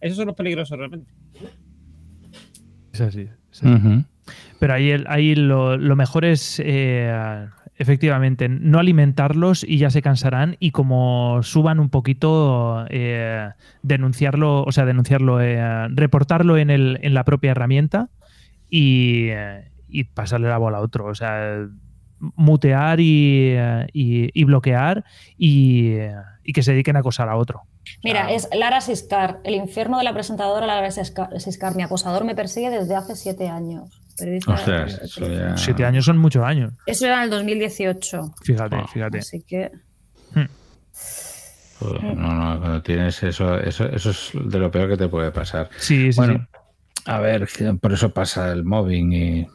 Esos 0.00 0.16
son 0.16 0.26
los 0.26 0.36
peligrosos 0.36 0.78
realmente. 0.78 1.10
Es 2.92 3.00
así. 3.00 3.22
es 3.52 3.62
así. 3.62 3.66
Ujú. 3.66 4.04
Pero 4.58 4.74
ahí, 4.74 4.90
el- 4.90 5.06
ahí 5.08 5.34
lo, 5.34 5.76
lo 5.76 5.96
mejor 5.96 6.24
es, 6.24 6.60
eh, 6.64 7.46
efectivamente, 7.76 8.48
no 8.48 8.78
alimentarlos 8.78 9.64
y 9.64 9.78
ya 9.78 9.90
se 9.90 10.02
cansarán 10.02 10.56
y 10.58 10.70
como 10.72 11.40
suban 11.42 11.80
un 11.80 11.90
poquito, 11.90 12.84
eh, 12.90 13.48
denunciarlo, 13.82 14.64
o 14.64 14.72
sea, 14.72 14.84
denunciarlo, 14.84 15.40
eh, 15.40 15.88
reportarlo 15.90 16.58
en, 16.58 16.70
el, 16.70 16.98
en 17.02 17.14
la 17.14 17.24
propia 17.24 17.52
herramienta 17.52 18.08
y, 18.70 19.28
y 19.88 20.04
pasarle 20.04 20.48
la 20.48 20.58
bola 20.58 20.78
a 20.78 20.80
otro. 20.80 21.06
O 21.06 21.14
sea, 21.14 21.66
mutear 22.34 22.98
y, 23.00 23.54
y- 23.92 24.30
y 24.34 24.44
bloquear 24.44 25.04
y, 25.36 25.94
y 26.42 26.52
que 26.52 26.62
se 26.62 26.72
dediquen 26.72 26.96
a 26.96 27.00
acosar 27.00 27.28
a 27.28 27.36
otro. 27.36 27.62
Mira, 28.04 28.30
es 28.32 28.48
Lara 28.52 28.80
Siscar, 28.80 29.38
el 29.44 29.54
infierno 29.54 29.96
de 29.98 30.04
la 30.04 30.12
presentadora 30.12 30.66
Lara 30.66 30.90
Siscar. 30.90 31.40
Siscar. 31.40 31.74
Mi 31.76 31.82
acosador 31.82 32.24
me 32.24 32.34
persigue 32.34 32.70
desde 32.70 32.94
hace 32.96 33.16
siete 33.16 33.48
años. 33.48 34.02
Periodista 34.18 34.54
Ostras, 34.54 35.00
eso 35.02 35.28
ya. 35.28 35.56
Siete 35.56 35.84
años 35.84 36.04
son 36.04 36.18
muchos 36.18 36.44
años. 36.44 36.72
Eso 36.86 37.06
era 37.06 37.18
en 37.18 37.22
el 37.24 37.30
2018. 37.30 38.34
Fíjate, 38.42 38.76
Ah, 38.76 38.86
fíjate. 38.92 39.18
Así 39.18 39.42
que. 39.46 39.70
Pues 41.78 42.02
no, 42.02 42.34
no, 42.34 42.58
cuando 42.60 42.82
tienes 42.82 43.22
eso, 43.22 43.56
eso, 43.60 43.86
eso 43.86 44.10
es 44.10 44.30
de 44.34 44.58
lo 44.58 44.70
peor 44.70 44.88
que 44.90 44.96
te 44.96 45.08
puede 45.08 45.30
pasar. 45.30 45.70
Sí, 45.78 46.12
sí, 46.12 46.16
bueno, 46.16 46.34
sí. 46.34 46.57
A 47.08 47.20
ver, 47.20 47.48
por 47.80 47.92
eso 47.94 48.12
pasa 48.12 48.52
el 48.52 48.64
mobbing 48.64 49.12
y, 49.12 49.46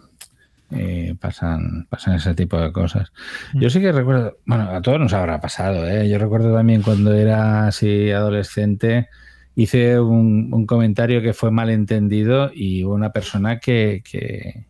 y 0.71 1.13
pasan, 1.13 1.85
pasan 1.87 2.15
ese 2.15 2.33
tipo 2.33 2.59
de 2.59 2.71
cosas. 2.71 3.13
Yo 3.53 3.69
sí 3.69 3.79
que 3.79 3.91
recuerdo, 3.91 4.39
bueno, 4.45 4.71
a 4.71 4.81
todos 4.81 4.99
nos 4.99 5.13
habrá 5.13 5.39
pasado, 5.39 5.87
¿eh? 5.87 6.09
Yo 6.09 6.17
recuerdo 6.17 6.51
también 6.51 6.81
cuando 6.81 7.13
era 7.13 7.67
así 7.67 8.09
adolescente, 8.09 9.07
hice 9.53 9.99
un, 9.99 10.49
un 10.51 10.65
comentario 10.65 11.21
que 11.21 11.33
fue 11.33 11.51
malentendido 11.51 12.49
y 12.51 12.83
hubo 12.83 12.95
una 12.95 13.11
persona 13.11 13.59
que, 13.59 14.01
que, 14.03 14.65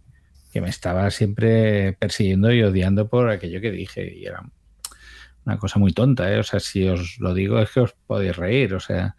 que 0.51 0.59
me 0.59 0.67
estaba 0.67 1.09
siempre 1.09 1.93
persiguiendo 1.93 2.51
y 2.51 2.63
odiando 2.63 3.07
por 3.07 3.29
aquello 3.29 3.61
que 3.61 3.71
dije. 3.71 4.13
Y 4.13 4.25
era 4.25 4.43
una 5.45 5.57
cosa 5.57 5.79
muy 5.79 5.93
tonta, 5.93 6.29
¿eh? 6.33 6.39
O 6.39 6.43
sea, 6.43 6.59
si 6.59 6.85
os 6.85 7.17
lo 7.19 7.33
digo 7.33 7.59
es 7.59 7.71
que 7.71 7.79
os 7.79 7.95
podéis 8.07 8.35
reír. 8.35 8.73
O 8.73 8.81
sea, 8.81 9.15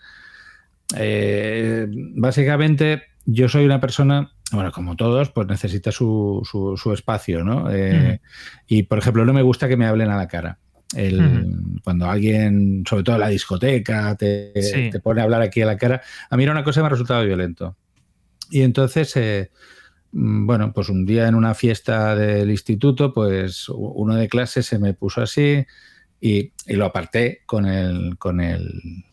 eh, 0.99 1.87
básicamente 1.89 3.14
yo 3.27 3.49
soy 3.49 3.65
una 3.65 3.81
persona, 3.81 4.33
bueno, 4.53 4.71
como 4.73 4.97
todos, 4.97 5.31
pues 5.31 5.47
necesita 5.49 5.91
su, 5.93 6.43
su, 6.51 6.77
su 6.77 6.93
espacio, 6.93 7.45
¿no? 7.45 7.71
Eh, 7.71 8.21
Y, 8.67 8.83
por 8.85 8.99
ejemplo, 8.99 9.25
no 9.25 9.33
me 9.33 9.43
gusta 9.43 9.69
que 9.69 9.77
me 9.77 9.87
hablen 9.87 10.11
a 10.11 10.17
la 10.17 10.29
cara. 10.29 10.59
El, 10.95 11.79
Cuando 11.83 12.09
alguien, 12.09 12.85
sobre 12.89 13.03
todo 13.03 13.17
en 13.17 13.21
la 13.23 13.29
discoteca, 13.29 14.15
te, 14.17 14.53
Sí. 14.63 14.91
te 14.91 15.01
pone 15.01 15.21
a 15.21 15.25
hablar 15.25 15.43
aquí 15.43 15.61
a 15.63 15.67
la 15.67 15.77
cara, 15.77 16.03
a 16.31 16.37
mí 16.37 16.43
era 16.45 16.53
una 16.53 16.63
cosa 16.65 16.81
que 16.81 16.83
me 16.83 16.87
ha 16.87 16.91
resultado 16.91 17.25
violento. 17.25 17.77
Y 18.51 18.61
entonces, 18.63 19.17
eh, 19.17 19.51
mm, 20.13 20.47
bueno, 20.47 20.73
pues 20.73 20.89
un 20.91 21.05
día 21.07 21.27
en 21.27 21.35
una 21.35 21.55
fiesta 21.55 22.15
del 22.15 22.51
instituto, 22.51 23.13
pues 23.13 23.69
uno 23.71 24.15
de 24.15 24.29
clase 24.29 24.63
se 24.63 24.79
me 24.79 24.93
puso 24.95 25.23
así 25.23 25.65
y, 26.21 26.53
y 26.67 26.75
lo 26.75 26.85
aparté 26.85 27.41
con 27.47 27.67
el, 27.67 28.17
con 28.19 28.41
el, 28.41 29.05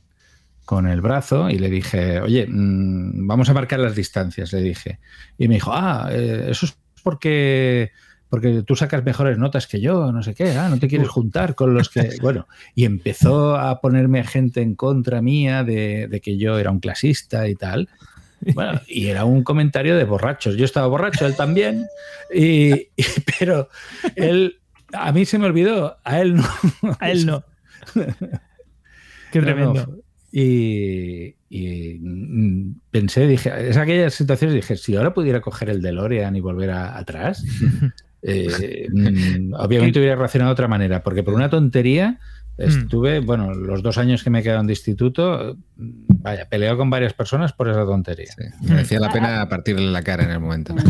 con 0.72 0.88
el 0.88 1.02
brazo 1.02 1.50
y 1.50 1.60
le 1.60 1.70
dije, 1.70 2.22
oye, 2.22 2.48
mm, 2.48 3.28
vamos 3.28 3.50
a 3.50 3.54
marcar 3.54 3.78
las 3.82 3.94
distancias, 3.94 4.54
le 4.54 4.62
dije. 4.62 5.00
Y 5.38 5.50
me 5.50 5.56
dijo, 5.56 5.72
ah, 5.74 6.08
eh, 6.10 6.46
eso 6.48 6.66
es 6.66 6.78
porque, 7.04 7.92
porque 8.30 8.64
tú 8.64 8.78
sacas 8.78 9.04
mejores 9.04 9.38
notas 9.38 9.68
que 9.68 9.82
yo, 9.82 10.14
no 10.14 10.24
sé 10.24 10.34
qué, 10.34 10.52
ah, 10.52 10.70
no 10.70 10.80
te 10.80 10.88
quieres 10.88 11.10
juntar 11.10 11.56
con 11.56 11.74
los 11.74 11.90
que... 11.90 12.12
Bueno, 12.22 12.48
y 12.74 12.86
empezó 12.86 13.58
a 13.58 13.82
ponerme 13.82 14.24
gente 14.24 14.62
en 14.62 14.76
contra 14.76 15.22
mía 15.22 15.66
de, 15.66 16.08
de 16.08 16.22
que 16.22 16.38
yo 16.38 16.58
era 16.58 16.72
un 16.72 16.80
clasista 16.80 17.50
y 17.50 17.56
tal. 17.56 17.90
Bueno, 18.56 18.80
y 18.88 19.08
era 19.08 19.26
un 19.26 19.44
comentario 19.44 19.98
de 19.98 20.06
borrachos. 20.06 20.56
Yo 20.56 20.64
estaba 20.64 20.88
borracho, 20.88 21.26
él 21.26 21.36
también, 21.36 21.86
y, 22.34 22.72
y- 22.74 22.90
pero 23.40 23.68
él, 24.16 24.62
a 24.94 25.12
mí 25.12 25.26
se 25.26 25.38
me 25.38 25.48
olvidó, 25.48 25.98
a 26.06 26.22
él 26.22 26.36
no. 26.36 26.46
A 27.02 27.12
él 27.12 27.26
no. 27.26 27.44
Qué 29.32 29.40
No, 29.40 29.46
tremendo. 29.46 29.74
no. 29.86 30.11
Y, 30.32 31.36
y, 31.50 31.98
mm, 32.00 32.76
pensé, 32.90 33.28
dije, 33.28 33.52
es 33.70 33.78
aquellas 33.78 34.14
situaciones, 34.14 34.56
dije, 34.56 34.78
si 34.78 34.96
ahora 34.96 35.14
pudiera 35.14 35.42
coger 35.42 35.70
el 35.70 35.82
DeLorean 35.82 36.36
y 36.36 36.40
volver 36.40 36.72
a- 36.72 36.98
atrás, 36.98 37.44
eh, 38.22 38.88
mm, 38.92 39.54
obviamente 39.56 40.00
hubiera 40.00 40.16
reaccionado 40.16 40.50
de 40.50 40.54
otra 40.54 40.68
manera, 40.68 41.04
porque 41.04 41.24
por 41.24 41.34
una 41.34 41.50
tontería 41.50 42.20
estuve, 42.66 43.20
bueno, 43.20 43.54
los 43.54 43.84
dos 43.84 43.98
años 43.98 44.24
que 44.24 44.30
me 44.30 44.44
quedaron 44.44 44.68
de 44.68 44.74
instituto, 44.74 45.58
mm, 45.76 45.92
vaya, 46.22 46.48
peleado 46.48 46.78
con 46.78 46.90
varias 46.90 47.14
personas 47.14 47.54
por 47.54 47.70
esa 47.70 47.86
tontería. 47.86 48.32
Merecía 48.62 49.00
la 49.00 49.12
pena 49.12 49.48
partirle 49.50 49.92
la 49.92 50.04
cara 50.04 50.24
en 50.24 50.32
el 50.32 50.40
momento. 50.40 50.76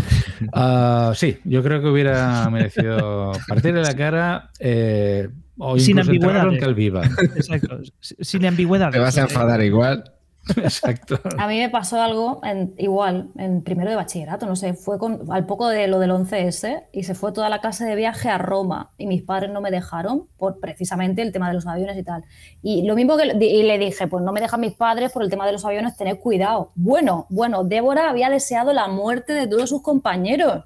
Ah, 0.53 1.13
sí, 1.15 1.38
yo 1.43 1.61
creo 1.61 1.82
que 1.82 1.88
hubiera 1.88 2.49
merecido 2.49 3.32
partirle 3.47 3.84
la 3.84 3.95
cara 3.95 4.49
eh, 4.59 5.30
o 5.59 5.78
Sin 5.78 5.99
en. 5.99 6.59
Calviva. 6.59 7.05
Exacto. 7.36 7.80
Sin 7.99 8.47
ambigüedad. 8.47 8.89
Te 8.89 8.97
vas 8.97 9.17
a 9.19 9.22
enfadar 9.22 9.61
igual. 9.61 10.03
Exacto. 10.58 11.20
A 11.38 11.48
mí 11.48 11.60
me 11.60 11.70
pasó 11.70 12.02
algo 12.02 12.42
en- 12.44 12.74
igual 12.78 13.30
en 13.38 13.62
primero 13.64 13.89
de 13.89 13.96
bachillerato, 13.96 14.46
no 14.48 14.56
sé, 14.56 14.74
fue 14.74 14.98
con, 14.98 15.22
al 15.32 15.46
poco 15.46 15.68
de 15.70 15.88
lo 15.88 16.00
del 16.00 16.12
11S 16.12 16.86
y 16.92 17.04
se 17.04 17.14
fue 17.16 17.32
toda 17.32 17.50
la 17.50 17.60
clase 17.60 17.86
de 17.86 17.96
viaje 17.96 18.30
a 18.30 18.38
Roma 18.38 18.92
y 18.98 19.06
mis 19.08 19.22
padres 19.22 19.52
no 19.52 19.62
me 19.62 19.72
dejaron 19.72 20.28
por 20.38 20.60
precisamente 20.60 21.22
el 21.22 21.32
tema 21.32 21.48
de 21.48 21.54
los 21.54 21.68
aviones 21.68 21.98
y 21.98 22.04
tal. 22.04 22.24
Y 22.62 22.88
lo 22.88 22.96
mismo 22.96 23.18
que 23.18 23.26
le- 23.26 23.46
y 23.46 23.64
le 23.64 23.78
dije, 23.78 24.08
pues 24.08 24.24
no 24.24 24.32
me 24.32 24.42
dejan 24.42 24.60
mis 24.62 24.74
padres 24.74 25.12
por 25.12 25.22
el 25.24 25.30
tema 25.30 25.46
de 25.46 25.54
los 25.54 25.64
aviones, 25.66 25.96
tened 25.96 26.18
cuidado. 26.20 26.72
Bueno, 26.76 27.28
bueno, 27.30 27.64
Débora 27.64 28.10
había 28.10 28.30
deseado 28.30 28.74
la 28.74 28.88
muerte 28.88 29.34
de 29.34 29.48
todos 29.48 29.70
sus 29.70 29.82
compañeros. 29.82 30.64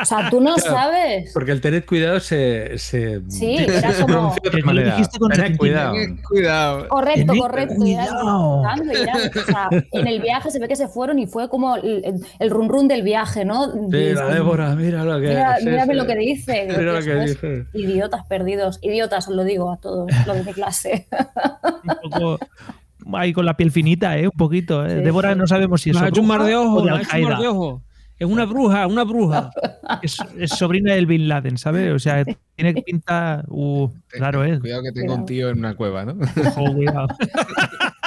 O 0.00 0.04
sea, 0.04 0.28
tú 0.28 0.40
no 0.40 0.54
Claro, 0.56 0.70
sabes. 0.76 1.30
Porque 1.32 1.52
el 1.52 1.60
tener 1.60 1.86
cuidado 1.86 2.18
se, 2.18 2.76
se, 2.78 3.22
Sí, 3.30 3.56
era 3.60 3.92
como- 4.00 4.34
Tened 4.34 5.56
cuidado. 5.56 5.94
Cuidado. 6.28 6.88
Correcto, 6.88 7.32
correcto. 7.38 7.74
Cuidado. 7.76 8.10
Y 8.84 8.96
era- 8.96 9.14
o 9.14 9.44
sea, 9.44 9.68
en 9.92 10.06
el 10.06 10.20
viaje 10.20 10.50
se 10.50 10.58
ve 10.58 10.68
que 10.68 10.76
se 10.76 10.88
fueron 10.88 11.18
y 11.18 11.26
fue 11.26 11.48
como 11.48 11.76
el, 11.76 12.20
el, 12.38 12.50
run 12.50 12.68
run 12.68 12.88
del 12.88 13.02
viaje, 13.02 13.44
¿no? 13.44 13.72
Mira, 13.74 14.26
Débora, 14.26 14.74
mira 14.74 15.04
lo 15.04 15.20
que 15.20 15.28
Mira, 15.28 15.56
es 15.56 15.64
mírame 15.64 15.92
ese. 15.92 15.94
lo 15.94 16.06
que 16.06 16.16
dice. 16.16 16.66
Mira 16.76 16.92
lo 16.92 17.00
que 17.00 17.14
dice. 17.16 17.64
Idiotas 17.72 18.24
perdidos. 18.26 18.78
Idiotas, 18.82 19.28
os 19.28 19.34
lo 19.34 19.44
digo 19.44 19.70
a 19.72 19.76
todos 19.78 20.10
los 20.26 20.36
de 20.36 20.44
mi 20.44 20.52
clase. 20.52 21.06
Un 22.04 22.10
poco 22.10 22.38
ahí 23.14 23.32
con 23.32 23.44
la 23.46 23.56
piel 23.56 23.70
finita, 23.70 24.16
¿eh? 24.16 24.26
Un 24.26 24.36
poquito. 24.36 24.86
¿eh? 24.86 24.98
Sí, 24.98 25.04
Débora 25.04 25.32
sí. 25.32 25.38
no 25.38 25.46
sabemos 25.46 25.82
si 25.82 25.90
es 25.90 25.94
Nos 25.94 26.04
ha 26.04 26.08
hecho 26.08 26.20
un 26.20 26.26
mar 26.28 26.42
de 26.44 26.54
o 26.54 26.62
ojo, 26.62 26.82
de 26.82 26.90
nos 26.90 26.98
ha 26.98 27.02
hecho 27.02 27.16
un 27.16 27.32
mar 27.32 27.40
de 27.40 27.48
ojo. 27.48 27.82
Es 28.18 28.28
una 28.28 28.44
bruja, 28.44 28.86
una 28.86 29.04
bruja. 29.04 29.50
Es, 30.00 30.16
es 30.38 30.50
sobrina 30.50 30.94
del 30.94 31.06
Bin 31.06 31.28
Laden, 31.28 31.58
¿sabes? 31.58 31.92
O 31.92 31.98
sea, 31.98 32.24
tiene 32.54 32.72
pinta. 32.82 33.44
Uh, 33.48 33.88
claro, 34.08 34.44
¿eh? 34.44 34.58
Cuidado 34.58 34.82
que 34.84 34.92
tengo 34.92 35.14
un 35.14 35.26
tío 35.26 35.50
en 35.50 35.58
una 35.58 35.74
cueva, 35.74 36.04
¿no? 36.04 36.14
Ojo, 36.56 36.72
cuidado. 36.72 37.08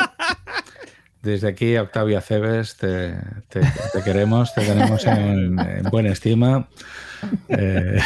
Desde 1.26 1.48
aquí, 1.48 1.76
Octavia 1.76 2.22
Cebes, 2.22 2.78
te, 2.78 3.16
te- 3.50 3.60
te 3.62 4.04
queremos, 4.04 4.54
te 4.54 4.62
tenemos 4.62 5.06
en, 5.08 5.58
en 5.60 5.84
buena 5.92 6.10
estima. 6.10 6.68
Eh, 7.50 8.00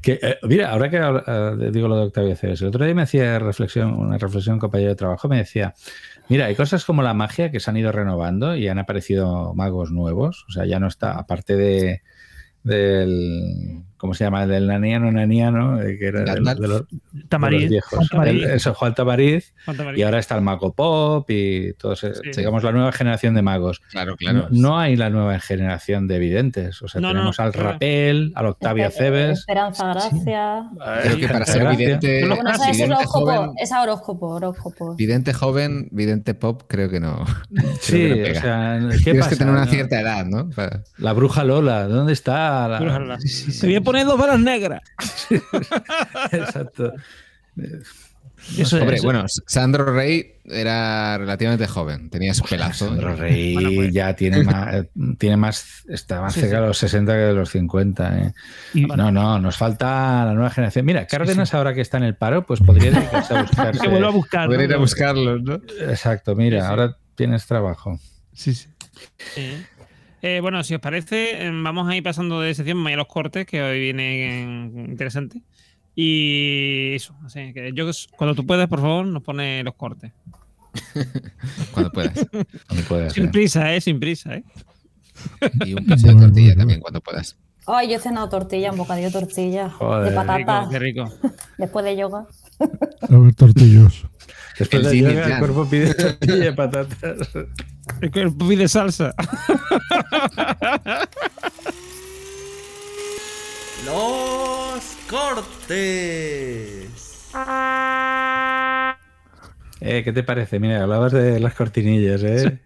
que, 0.00 0.18
eh, 0.22 0.38
mira, 0.44 0.70
ahora 0.70 0.88
que 0.88 0.96
eh, 0.96 1.70
digo 1.70 1.86
lo 1.86 1.96
de 1.98 2.04
Octavia 2.06 2.34
Cebes, 2.34 2.62
el 2.62 2.68
otro 2.68 2.84
día 2.86 2.94
me 2.94 3.02
hacía 3.02 3.38
reflexión, 3.38 3.92
una 3.92 4.16
reflexión 4.16 4.54
un 4.54 4.60
compañero 4.60 4.90
de 4.90 4.96
trabajo, 4.96 5.28
me 5.28 5.36
decía, 5.36 5.74
mira, 6.30 6.46
hay 6.46 6.54
cosas 6.54 6.86
como 6.86 7.02
la 7.02 7.12
magia 7.12 7.50
que 7.50 7.60
se 7.60 7.68
han 7.70 7.76
ido 7.76 7.92
renovando 7.92 8.56
y 8.56 8.68
han 8.68 8.78
aparecido 8.78 9.52
magos 9.54 9.90
nuevos, 9.90 10.46
o 10.48 10.52
sea, 10.52 10.64
ya 10.64 10.80
no 10.80 10.86
está, 10.86 11.12
aparte 11.12 11.56
de 11.56 12.00
del 12.62 13.82
¿cómo 14.06 14.14
se 14.14 14.24
llama? 14.24 14.46
del 14.46 14.66
naniano 14.66 15.10
naniano 15.12 15.82
eh, 15.82 15.96
que 15.98 16.06
era 16.06 16.20
del- 16.20 16.34
Gandalf. 16.36 16.60
de 16.60 16.68
los, 16.68 16.82
Tamariz, 17.28 17.58
de 17.58 17.64
los 17.64 17.70
viejos 17.70 18.08
Tamariz. 18.08 18.44
El- 18.44 18.50
eso 18.50 18.74
Juan 18.74 18.94
Tamariz 18.94 19.52
Juan 19.64 19.76
Tamariz. 19.76 19.98
y 19.98 20.02
ahora 20.04 20.18
está 20.18 20.36
el 20.36 20.42
mago 20.42 20.72
pop 20.72 21.28
y 21.30 21.72
todos 21.74 22.00
Sí. 22.00 22.08
digamos 22.36 22.62
la 22.62 22.72
nueva 22.72 22.92
generación 22.92 23.34
de 23.34 23.42
magos 23.42 23.80
Claro, 23.90 24.16
claro. 24.16 24.48
no, 24.50 24.68
no 24.70 24.78
hay 24.78 24.96
la 24.96 25.10
nueva 25.10 25.38
generación 25.40 26.06
de 26.08 26.18
videntes 26.18 26.80
o 26.82 26.88
sea 26.88 27.00
No, 27.00 27.08
no, 27.08 27.14
tenemos 27.14 27.40
al 27.40 27.52
claro. 27.52 27.70
Rapel 27.72 28.32
al 28.34 28.46
Octavia 28.46 28.88
Esper- 28.88 28.92
Cebes 28.96 29.38
Esperanza, 29.40 29.92
gracia. 29.92 30.70
Creo 31.02 31.16
que 31.18 31.28
para 31.28 31.44
ser 31.46 31.68
vidente, 31.76 32.26
los 32.26 32.38
es 32.38 32.76
vidente 32.76 32.94
horóscopo. 32.94 33.26
joven, 33.26 33.50
Esa 33.58 33.82
horóscopo, 33.82 34.26
horóscopo. 34.28 34.94
vidente 34.94 35.32
joven, 35.32 35.88
vidente 35.90 36.34
pop, 36.34 36.62
creo 36.68 36.88
que 36.88 37.00
no. 37.00 37.24
sí 37.80 37.96
que 37.98 38.32
no 38.32 38.38
o 38.38 38.40
sea 38.40 38.78
¿qué 38.92 38.98
Tienes 39.04 39.20
pasa? 39.24 39.30
que 39.30 39.36
tener 39.36 39.52
una 39.54 39.64
no? 39.64 39.70
cierta 39.70 40.00
edad, 40.00 40.24
¿no? 40.26 40.48
Para- 40.50 40.82
la 40.98 41.12
bruja 41.12 41.44
Lola 41.44 41.88
¿dónde 41.88 42.12
está? 42.12 42.68
La- 42.68 42.80
Brújala. 42.80 43.18
Te 43.60 43.66
voy 43.66 43.76
a 43.76 43.80
poner 43.96 44.06
dos 44.06 44.18
balas 44.18 44.40
negras. 44.40 44.82
exacto 46.32 46.92
Eso, 48.58 48.76
Hombre, 48.78 48.96
eso- 48.96 49.04
bueno, 49.04 49.24
Sandro 49.46 49.84
Rey 49.92 50.34
era 50.44 51.16
relativamente 51.18 51.66
joven, 51.66 52.10
tenía 52.10 52.34
su 52.34 52.44
pelazo. 52.44 52.86
Sandro 52.88 53.16
Rey 53.16 53.54
Bueno, 53.54 53.70
pues- 53.74 53.92
ya 53.92 54.14
tiene 54.14 54.44
más, 54.44 54.86
tiene 55.18 55.36
más, 55.36 55.84
está 55.88 56.20
más 56.20 56.34
Sí, 56.34 56.40
cerca 56.40 56.56
sí. 56.56 56.60
de 56.62 56.66
los 56.68 56.78
60 56.78 57.12
que 57.12 57.18
de 57.18 57.32
los 57.34 57.50
50. 57.50 58.18
¿eh? 58.18 58.32
y- 58.74 58.84
No, 58.86 59.10
no, 59.10 59.38
nos 59.40 59.56
falta 59.56 60.24
la 60.26 60.34
nueva 60.34 60.50
generación. 60.50 60.84
Mira, 60.84 61.06
Cárdenas 61.06 61.54
ahora 61.54 61.72
que 61.74 61.80
está 61.80 61.96
en 61.96 62.04
el 62.04 62.14
paro, 62.14 62.44
pues 62.46 62.60
podría 62.60 62.90
dedicarse 62.92 63.34
a 63.34 63.42
buscarse. 63.42 63.80
que 63.82 63.88
vuelva 63.88 64.08
a 64.08 64.12
buscar. 64.12 64.46
Poder 64.46 64.68
ir 64.68 64.74
a 64.74 64.78
buscarlos, 64.78 65.42
¿no? 65.42 65.54
Exacto, 65.88 66.36
mira, 66.36 66.58
Sí, 66.60 66.64
sí. 66.66 66.70
ahora 66.70 66.96
tienes 67.14 67.46
trabajo. 67.46 67.98
Sí, 68.34 68.54
sí. 68.54 68.68
Sí. 69.34 69.64
Eh, 70.22 70.40
bueno, 70.40 70.62
si 70.64 70.74
os 70.74 70.80
parece, 70.80 71.46
eh, 71.46 71.50
vamos 71.52 71.88
a 71.88 71.96
ir 71.96 72.02
pasando 72.02 72.40
de 72.40 72.54
sección 72.54 72.86
a 72.86 72.96
los 72.96 73.06
cortes, 73.06 73.46
que 73.46 73.62
hoy 73.62 73.80
viene 73.80 74.70
interesante. 74.88 75.42
Y 75.94 76.94
eso, 76.94 77.14
así 77.24 77.52
que 77.54 77.72
yo 77.74 77.90
cuando 78.16 78.34
tú 78.34 78.46
puedas, 78.46 78.68
por 78.68 78.80
favor, 78.80 79.06
nos 79.06 79.22
pone 79.22 79.62
los 79.62 79.74
cortes. 79.74 80.12
Cuando 81.72 81.90
puedas. 81.90 82.12
Cuando 82.66 82.86
puedas, 82.86 83.12
Sin 83.14 83.24
¿eh? 83.24 83.28
prisa, 83.28 83.74
eh, 83.74 83.80
sin 83.80 83.98
prisa, 83.98 84.34
eh. 84.34 84.44
Y 85.64 85.72
un 85.72 85.86
piso 85.86 86.08
de 86.08 86.14
tortilla 86.14 86.54
también, 86.54 86.80
cuando 86.80 87.00
puedas. 87.00 87.38
Ay, 87.66 87.88
yo 87.88 87.96
he 87.96 87.98
cenado 87.98 88.28
tortilla, 88.28 88.70
un 88.72 88.76
bocadillo 88.78 89.06
de 89.08 89.12
tortilla. 89.18 89.70
Joder, 89.70 90.04
de 90.04 90.10
Rico, 90.10 90.26
patata. 90.26 90.68
qué 90.70 90.78
rico. 90.78 91.10
Después 91.58 91.84
de 91.84 91.96
yoga. 91.96 92.26
A 92.60 93.16
ver, 93.16 93.34
tortilloso. 93.34 94.08
Después 94.58 94.80
El 94.80 94.84
de 94.84 94.90
cine, 94.90 95.12
yoga, 95.14 95.26
el 95.34 95.38
cuerpo 95.38 95.68
pide 95.68 95.94
tortilla 95.94 96.46
y 96.48 96.52
patatas. 96.54 97.28
Es 98.00 98.10
que 98.10 98.20
el 98.22 98.32
pupi 98.32 98.56
de 98.56 98.68
salsa. 98.68 99.14
Los 103.84 104.96
cortes. 105.08 106.88
Eh, 109.80 110.02
¿Qué 110.02 110.12
te 110.12 110.22
parece? 110.22 110.58
Mira, 110.58 110.82
hablabas 110.82 111.12
de 111.12 111.38
las 111.38 111.54
cortinillas, 111.54 112.22
¿eh? 112.22 112.58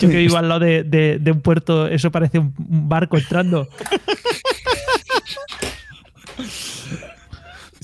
Yo 0.00 0.08
que 0.10 0.16
vivo 0.16 0.36
al 0.36 0.48
lado 0.48 0.60
de, 0.60 0.82
de- 0.84 1.18
de 1.18 1.32
un 1.32 1.40
puerto, 1.40 1.86
eso 1.86 2.10
parece 2.10 2.38
un, 2.38 2.54
un 2.58 2.88
barco 2.88 3.16
entrando. 3.18 3.68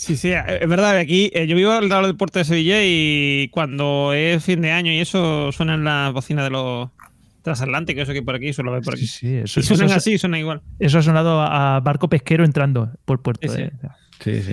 Sí, 0.06 0.16
sí, 0.16 0.30
es 0.32 0.68
verdad. 0.68 0.96
Aquí 0.98 1.30
eh, 1.34 1.46
yo 1.46 1.56
vivo 1.56 1.72
al 1.72 1.88
lado 1.88 2.06
del 2.06 2.16
puerto 2.16 2.38
de 2.38 2.44
Sevilla 2.44 2.78
y 2.84 3.48
cuando 3.50 4.12
es 4.12 4.44
fin 4.44 4.60
de 4.60 4.70
año 4.70 4.92
y 4.92 4.98
eso 5.00 5.50
suenan 5.52 5.82
las 5.84 6.12
bocinas 6.12 6.44
de 6.44 6.50
los 6.50 6.90
transatlánticos, 7.42 8.04
eso 8.04 8.12
que 8.12 8.22
por 8.22 8.34
aquí, 8.36 8.52
suelo 8.52 8.72
ver 8.72 8.82
por 8.82 8.94
aquí. 8.94 9.06
Sí, 9.06 9.36
eso, 9.36 9.60
y 9.60 9.62
suenan 9.62 9.86
eso- 9.86 9.96
así, 9.96 10.18
suena 10.18 10.38
igual. 10.38 10.62
Eso 10.78 10.98
ha 10.98 11.02
sonado 11.02 11.40
a, 11.40 11.76
a 11.76 11.80
barco 11.80 12.08
pesquero 12.08 12.44
entrando 12.44 12.90
por 13.04 13.20
puerto. 13.22 13.48
Sí, 13.48 13.56
sí. 13.56 13.62
eh. 13.62 13.70
Sí, 14.22 14.42
sí. 14.42 14.52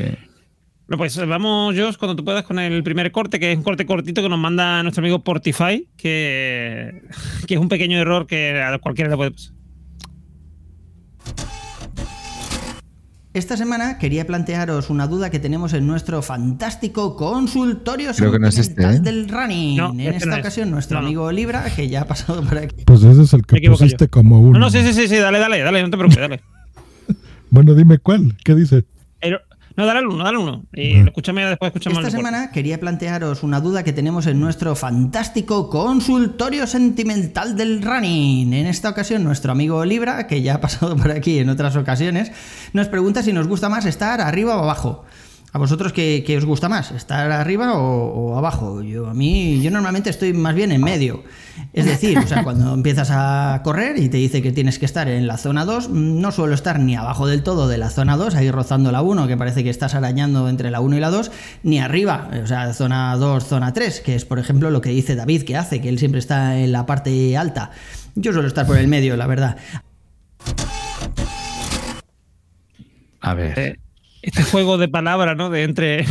Bueno, 0.88 0.98
pues 0.98 1.18
vamos, 1.28 1.76
Josh, 1.78 1.96
cuando 1.98 2.16
tú 2.16 2.26
puedas 2.26 2.44
con 2.44 2.60
el 2.60 2.84
primer 2.84 3.12
corte, 3.12 3.40
que 3.40 3.52
es 3.52 3.58
un 3.58 3.64
corte 3.64 3.86
cortito 3.86 4.22
que 4.22 4.30
nos 4.30 4.38
manda 4.40 4.82
nuestro 4.84 5.02
amigo 5.02 5.24
Portify, 5.24 5.88
que, 5.98 7.02
que 7.48 7.54
es 7.54 7.60
un 7.60 7.70
pequeño 7.70 7.98
error 8.00 8.28
que 8.28 8.62
a 8.62 8.78
cualquiera 8.80 9.10
le 9.10 9.16
puede 9.18 9.32
pasar. 9.32 9.54
Esta 13.34 13.58
semana 13.58 13.98
quería 13.98 14.28
plantearos 14.28 14.92
una 14.92 15.08
duda 15.08 15.32
que 15.32 15.40
tenemos 15.40 15.74
en 15.74 15.88
nuestro 15.88 16.22
fantástico 16.22 17.16
consultorio 17.16 18.12
Creo 18.16 18.32
que 18.32 18.38
no 18.38 18.48
es 18.48 18.60
este, 18.60 18.84
¿eh? 18.84 19.00
del 19.00 19.28
running. 19.28 19.76
No, 19.76 19.90
en 19.92 20.00
este 20.02 20.18
esta 20.18 20.30
no 20.30 20.34
es. 20.36 20.40
ocasión, 20.42 20.70
nuestro 20.70 21.00
No, 21.00 21.08
amigo 21.08 21.32
Libra, 21.32 21.66
que 21.76 21.90
ya 21.90 22.02
ha 22.02 22.06
pasado 22.06 22.44
por 22.44 22.60
aquí. 22.60 22.84
Pues 22.86 23.02
ese 23.02 23.24
es 23.24 23.34
el 23.34 23.44
que 23.44 23.60
pusiste 23.72 24.06
yo. 24.06 24.12
como 24.12 24.40
uno. 24.40 24.52
No, 24.52 24.60
no, 24.60 24.70
sí, 24.70 24.84
sí, 24.84 24.94
sí, 24.94 25.08
sí, 25.08 25.16
dale, 25.16 25.40
dale, 25.40 25.60
dale, 25.62 25.82
no 25.82 25.90
te 25.90 25.98
preocupes, 25.98 26.22
dale. 26.22 26.42
Bueno, 27.50 27.74
dime 27.76 27.98
cuál. 28.00 28.36
¿Qué 28.44 28.54
dice? 28.56 28.84
No, 29.76 29.88
dale 29.88 30.00
al 30.00 30.08
uno, 30.08 30.24
dale 30.24 30.38
al 30.38 30.44
uno. 30.44 30.66
Y 30.74 31.00
escúchame, 31.00 31.46
después 31.46 31.70
escuchamos 31.70 32.00
Esta 32.00 32.12
semana 32.12 32.52
quería 32.52 32.80
plantearos 32.80 33.42
una 33.42 33.60
duda 33.60 33.84
que 33.84 33.92
tenemos 33.92 34.28
en 34.28 34.40
nuestro 34.40 34.76
fantástico 34.76 35.70
consultorio 35.70 36.68
sentimental 36.68 37.56
del 37.56 37.82
running. 37.82 38.54
En 38.54 38.68
esta 38.68 38.90
ocasión, 38.90 39.24
nuestro 39.24 39.52
amigo 39.52 39.84
Libra, 39.84 40.28
que 40.28 40.42
ya 40.44 40.56
ha 40.56 40.62
pasado 40.62 40.96
por 40.98 41.12
aquí 41.12 41.40
en 41.40 41.50
otras 41.50 41.76
ocasiones, 41.76 42.32
nos 42.74 42.88
pregunta 42.88 43.24
si 43.24 43.34
nos 43.34 43.48
gusta 43.48 43.68
más 43.70 43.86
estar 43.86 44.22
arriba 44.22 44.58
o 44.58 44.64
abajo. 44.64 45.06
¿A 45.54 45.60
vosotros 45.60 45.94
qué, 45.94 46.24
qué 46.26 46.36
os 46.36 46.46
gusta 46.46 46.68
más? 46.68 46.92
¿Estar 46.92 47.32
arriba 47.32 47.78
o, 47.78 48.08
o 48.08 48.38
abajo? 48.40 48.82
Yo, 48.82 49.08
a 49.08 49.14
mí, 49.14 49.62
yo 49.62 49.70
normalmente 49.70 50.10
estoy 50.10 50.34
más 50.34 50.56
bien 50.56 50.72
en 50.72 50.82
medio. 50.82 51.24
Es 51.74 51.86
decir, 51.86 52.18
o 52.18 52.26
sea, 52.26 52.44
cuando 52.44 52.74
empiezas 52.74 53.10
a 53.12 53.62
correr 53.64 54.00
y 54.00 54.10
te 54.10 54.18
dice 54.18 54.42
que 54.42 54.52
tienes 54.52 54.80
que 54.80 54.86
estar 54.86 55.08
en 55.08 55.28
la 55.28 55.38
zona 55.38 55.64
2, 55.64 55.92
no 55.92 56.32
suelo 56.32 56.56
estar 56.56 56.80
ni 56.80 56.96
abajo 56.96 57.28
del 57.28 57.44
todo 57.44 57.68
de 57.68 57.78
la 57.78 57.92
zona 57.92 58.18
2, 58.18 58.34
ahí 58.34 58.50
rozando 58.50 58.92
la 58.92 59.04
1, 59.04 59.28
que 59.28 59.38
parece 59.38 59.64
que 59.64 59.70
estás 59.70 59.94
arañando 59.94 60.50
entre 60.50 60.72
la 60.72 60.80
1 60.80 60.98
y 60.98 61.00
la 61.00 61.12
2, 61.12 61.32
ni 61.62 61.80
arriba, 61.80 62.32
o 62.44 62.48
sea, 62.48 62.74
zona 62.74 63.16
2, 63.16 63.46
zona 63.46 63.74
3, 63.74 64.02
que 64.02 64.16
es 64.16 64.26
por 64.26 64.40
ejemplo 64.40 64.72
lo 64.72 64.82
que 64.82 64.90
dice 64.90 65.16
David 65.16 65.44
que 65.44 65.56
hace, 65.56 65.82
que 65.82 65.90
él 65.90 66.00
siempre 66.00 66.18
está 66.18 66.58
en 66.58 66.72
la 66.72 66.88
parte 66.88 67.38
alta. 67.38 67.70
Yo 68.16 68.34
suelo 68.34 68.48
estar 68.48 68.66
por 68.66 68.78
el 68.78 68.88
medio, 68.88 69.16
la 69.18 69.28
verdad. 69.28 69.58
A 73.22 73.34
ver. 73.36 73.83
Este 74.24 74.42
juego 74.44 74.78
de 74.78 74.88
palabras, 74.88 75.36
¿no? 75.36 75.50
De 75.50 75.64
entre. 75.64 76.06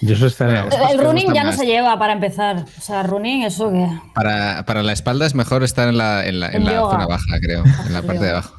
Yo 0.00 0.14
eso 0.14 0.26
estaré. 0.26 0.60
El 0.90 0.98
running 0.98 1.32
ya 1.32 1.44
no 1.44 1.52
se 1.52 1.64
lleva 1.64 1.96
para 1.98 2.12
empezar. 2.12 2.64
O 2.76 2.80
sea, 2.80 3.04
running, 3.04 3.44
eso 3.44 3.70
que. 3.70 3.86
Para, 4.14 4.64
para 4.66 4.82
la 4.82 4.92
espalda 4.92 5.26
es 5.26 5.34
mejor 5.36 5.62
estar 5.62 5.88
en 5.88 5.96
la, 5.96 6.26
en 6.26 6.40
la, 6.40 6.48
en 6.48 6.56
En 6.56 6.64
la 6.64 6.72
yoga. 6.74 6.90
zona 6.92 7.06
baja, 7.06 7.38
creo. 7.40 7.62
En 7.86 7.92
la 7.92 8.02
parte 8.02 8.24
de 8.24 8.30
abajo. 8.30 8.54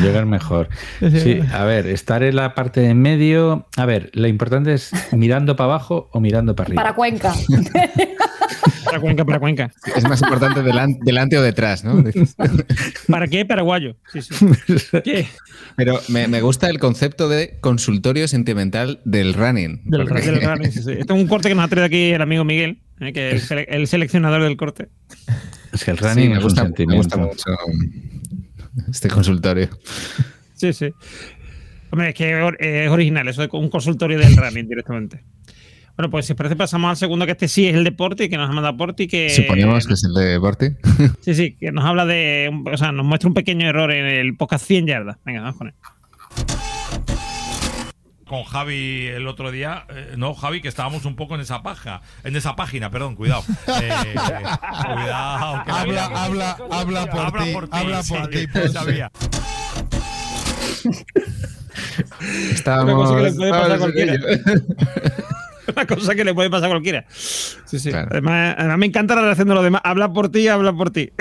Llegar 0.00 0.26
mejor. 0.26 0.68
Sí, 1.00 1.40
a 1.52 1.64
ver, 1.64 1.86
estar 1.88 2.22
en 2.22 2.36
la 2.36 2.54
parte 2.54 2.80
de 2.80 2.90
en 2.90 3.02
medio. 3.02 3.66
A 3.76 3.84
ver, 3.84 4.10
lo 4.14 4.28
importante 4.28 4.72
es 4.72 4.92
mirando 5.12 5.56
para 5.56 5.72
abajo 5.74 6.08
o 6.12 6.20
mirando 6.20 6.54
para 6.54 6.68
arriba. 6.68 6.82
Para 6.82 6.94
Cuenca. 6.94 7.34
Para 8.84 9.00
Cuenca, 9.00 9.24
para 9.24 9.38
Cuenca. 9.38 9.72
Es 9.96 10.04
más 10.04 10.20
importante 10.22 10.60
delan- 10.62 10.98
delante 11.00 11.36
o 11.38 11.42
detrás, 11.42 11.84
¿no? 11.84 12.02
¿Para 13.08 13.26
qué? 13.28 13.44
Paraguayo. 13.44 13.96
Sí, 14.12 14.22
sí. 14.22 14.34
¿Qué? 15.04 15.26
Pero 15.76 16.00
me, 16.08 16.28
me 16.28 16.40
gusta 16.40 16.68
el 16.70 16.78
concepto 16.78 17.28
de 17.28 17.58
consultorio 17.60 18.26
sentimental 18.28 19.00
del 19.04 19.34
running. 19.34 19.82
Del, 19.84 20.06
porque- 20.06 20.30
del 20.30 20.42
running, 20.42 20.72
sí, 20.72 20.82
sí. 20.82 20.92
Este 20.92 21.12
es 21.12 21.20
un 21.20 21.26
corte 21.28 21.48
que 21.48 21.54
nos 21.54 21.64
ha 21.64 21.68
traído 21.68 21.86
aquí 21.86 22.10
el 22.12 22.22
amigo 22.22 22.44
Miguel, 22.44 22.80
eh, 23.00 23.12
que 23.12 23.30
es 23.36 23.50
el, 23.50 23.58
sele- 23.58 23.66
el 23.68 23.86
seleccionador 23.86 24.42
del 24.42 24.56
corte. 24.56 24.88
Es 25.72 25.84
que 25.84 25.90
el 25.92 25.98
Sí, 25.98 26.04
running 26.04 26.30
me 26.30 26.36
es 26.38 26.42
gusta, 26.42 26.62
un 26.64 26.74
me 26.86 26.96
gusta 26.96 27.16
sentimiento. 27.16 27.18
mucho 27.18 27.50
este 28.90 29.08
consultorio. 29.08 29.68
Sí, 30.54 30.72
sí. 30.72 30.90
Hombre, 31.90 32.10
es 32.10 32.14
que 32.14 32.54
es 32.60 32.90
original, 32.90 33.26
eso 33.28 33.42
de 33.42 33.48
un 33.52 33.68
consultorio 33.68 34.18
del 34.18 34.36
running 34.36 34.68
directamente. 34.68 35.24
Bueno, 36.00 36.12
pues 36.12 36.24
si 36.24 36.32
os 36.32 36.36
parece, 36.38 36.56
pasamos 36.56 36.88
al 36.88 36.96
segundo, 36.96 37.26
que 37.26 37.32
este 37.32 37.46
sí 37.46 37.66
es 37.68 37.74
el 37.74 37.84
de 37.84 37.92
Porti, 37.92 38.30
que 38.30 38.38
nos 38.38 38.48
ha 38.48 38.52
mandado 38.54 38.74
Porti, 38.74 39.06
que. 39.06 39.28
Suponemos 39.28 39.86
que 39.86 39.92
es 39.92 40.02
el 40.04 40.14
de 40.14 40.38
Borti. 40.38 40.68
Sí, 41.20 41.34
sí, 41.34 41.56
que 41.60 41.72
nos 41.72 41.84
habla 41.84 42.06
de. 42.06 42.50
O 42.72 42.76
sea, 42.78 42.90
nos 42.90 43.04
muestra 43.04 43.28
un 43.28 43.34
pequeño 43.34 43.68
error 43.68 43.92
en 43.92 44.06
el 44.06 44.34
podcast 44.34 44.64
100 44.66 44.86
yardas. 44.86 45.18
Venga, 45.26 45.42
vamos 45.42 45.56
con 45.58 45.66
él. 45.66 45.74
con 48.26 48.44
Javi 48.44 49.08
el 49.08 49.26
otro 49.26 49.50
día. 49.50 49.84
eh, 49.90 50.14
no, 50.16 50.32
Javi, 50.32 50.62
que 50.62 50.68
estábamos 50.68 51.04
un 51.04 51.16
poco 51.16 51.34
en 51.34 51.42
esa 51.42 51.62
paja. 51.62 52.00
En 52.24 52.34
esa 52.34 52.56
página, 52.56 52.90
perdón, 52.90 53.14
cuidado. 53.14 53.42
Eh, 53.82 53.90
cuidado. 54.14 55.64
que 55.66 55.70
Habla, 55.70 56.04
habla, 56.06 56.56
habla 56.70 57.10
por 57.10 57.32
ti, 57.32 57.54
habla 57.72 58.02
por 58.08 58.28
ti, 58.28 58.46
sabía. 58.72 59.12
Una 62.00 62.14
cosa 62.14 62.34
que 62.34 62.42
le 62.42 62.52
Estábamos. 62.52 63.10
puede 63.10 63.32
pasar 63.32 63.52
a 63.70 63.74
estábamos 63.74 63.74
en 63.74 63.78
cualquiera. 63.78 64.20
Una 65.76 65.86
cosa 65.86 66.14
que 66.14 66.24
le 66.24 66.34
puede 66.34 66.50
pasar 66.50 66.66
a 66.66 66.70
cualquiera. 66.70 67.04
Sí, 67.08 67.78
sí. 67.78 67.90
Además, 67.92 68.54
además 68.58 68.78
me 68.78 68.86
encanta 68.86 69.14
la 69.14 69.22
relación 69.22 69.48
de 69.48 69.54
los 69.54 69.64
demás. 69.64 69.82
Habla 69.84 70.12
por 70.12 70.30
ti, 70.30 70.48
habla 70.48 70.72
por 70.72 70.90
ti. 70.90 71.10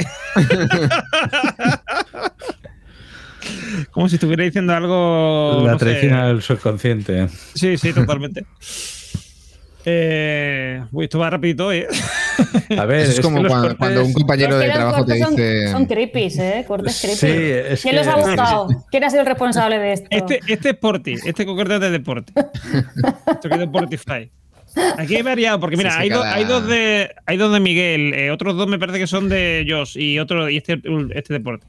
Como 3.91 4.09
si 4.09 4.15
estuviera 4.15 4.43
diciendo 4.43 4.73
algo. 4.73 5.63
La 5.65 5.73
no 5.73 5.79
sé. 5.79 5.85
traición 5.85 6.13
al 6.13 6.41
subconsciente. 6.41 7.29
Sí, 7.53 7.77
sí, 7.77 7.93
totalmente. 7.93 8.45
Eh, 9.91 10.83
uy, 10.91 11.05
esto 11.05 11.17
va 11.19 11.29
rapidito, 11.31 11.71
¿eh? 11.71 11.87
A 12.77 12.85
ver, 12.85 12.99
es 13.09 13.19
como 13.19 13.37
cuando, 13.41 13.69
cortes- 13.69 13.77
cuando 13.77 14.05
un 14.05 14.13
compañero 14.13 14.55
Es 14.57 14.61
que 14.61 14.67
de 14.67 14.73
trabajo 14.73 15.05
te 15.05 15.11
cortes 15.19 15.19
son- 15.25 15.35
dice. 15.35 15.71
Son, 15.71 15.85
creepy, 15.85 16.27
¿eh? 16.39 16.65
Cortes 16.67 16.99
creepy. 17.01 17.17
Sí, 17.17 17.27
es 17.27 17.81
¿Quién 17.81 17.95
que- 17.95 17.97
los 17.99 18.07
ha 18.07 18.15
buscado? 18.17 18.67
¿Quién 18.91 19.03
ha 19.03 19.09
sido 19.09 19.21
el 19.21 19.27
responsable 19.27 19.79
de 19.79 19.93
esto? 19.93 20.07
Este, 20.11 20.39
este 20.47 20.69
es 20.69 20.75
Porti, 20.77 21.15
este 21.25 21.45
concreto 21.45 21.73
es 21.75 21.81
de 21.81 21.89
deporte. 21.91 22.31
Esto 22.35 23.49
que 23.49 23.53
es 23.55 23.59
de 23.59 23.67
Portify. 23.67 24.31
Aquí 24.97 25.15
hay 25.15 25.21
variado, 25.23 25.59
porque 25.59 25.75
mira, 25.77 25.89
Sí, 25.91 25.95
sí, 25.97 26.01
hay, 26.03 26.09
dos- 26.09 26.21
cada- 26.21 26.35
hay 26.35 26.43
dos 26.45 26.67
de 26.67 27.09
hay 27.25 27.37
dos 27.37 27.51
de 27.51 27.59
Miguel, 27.59 28.13
eh, 28.13 28.29
otros 28.31 28.55
dos 28.55 28.67
me 28.67 28.77
parece 28.77 28.99
que 28.99 29.07
son 29.07 29.27
de 29.27 29.65
Josh 29.67 29.97
y 29.97 30.19
otro 30.19 30.47
y 30.49 30.57
este, 30.57 30.79
este 31.15 31.33
deporte. 31.33 31.65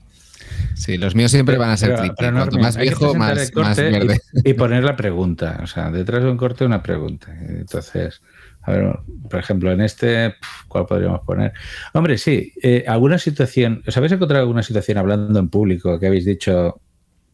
Sí, 0.81 0.97
los 0.97 1.15
míos 1.15 1.31
siempre 1.31 1.59
van 1.59 1.69
a 1.69 1.77
ser 1.77 1.95
Pero- 2.17 2.33
Cuanto 2.39 2.59
más 2.59 2.75
viejo, 2.79 3.15
más, 3.15 3.53
verde. 3.77 4.19
Y, 4.45 4.55
poner 4.55 4.83
la 4.83 4.97
pregunta. 4.97 5.61
O 5.63 5.67
sea, 5.67 5.91
detrás 5.91 6.23
de 6.23 6.31
un 6.31 6.39
corte 6.39 6.65
una 6.65 6.83
pregunta. 6.83 7.37
Entonces, 7.39 8.23
a 8.63 8.73
ver, 8.73 8.99
por 9.29 9.39
ejemplo, 9.39 9.71
en 9.73 9.83
este, 9.83 10.37
¿cuál 10.69 10.87
podríamos 10.87 11.21
poner? 11.21 11.53
Hombre, 11.93 12.17
sí, 12.17 12.55
eh, 12.63 12.85
alguna 12.89 13.19
situación, 13.19 13.83
¿os 13.87 13.95
habéis 13.95 14.13
encontrado 14.13 14.41
alguna 14.41 14.63
situación 14.63 14.97
hablando 14.97 15.39
en 15.39 15.51
público 15.51 16.01
que 16.01 16.07
habéis 16.07 16.25
dicho 16.25 16.81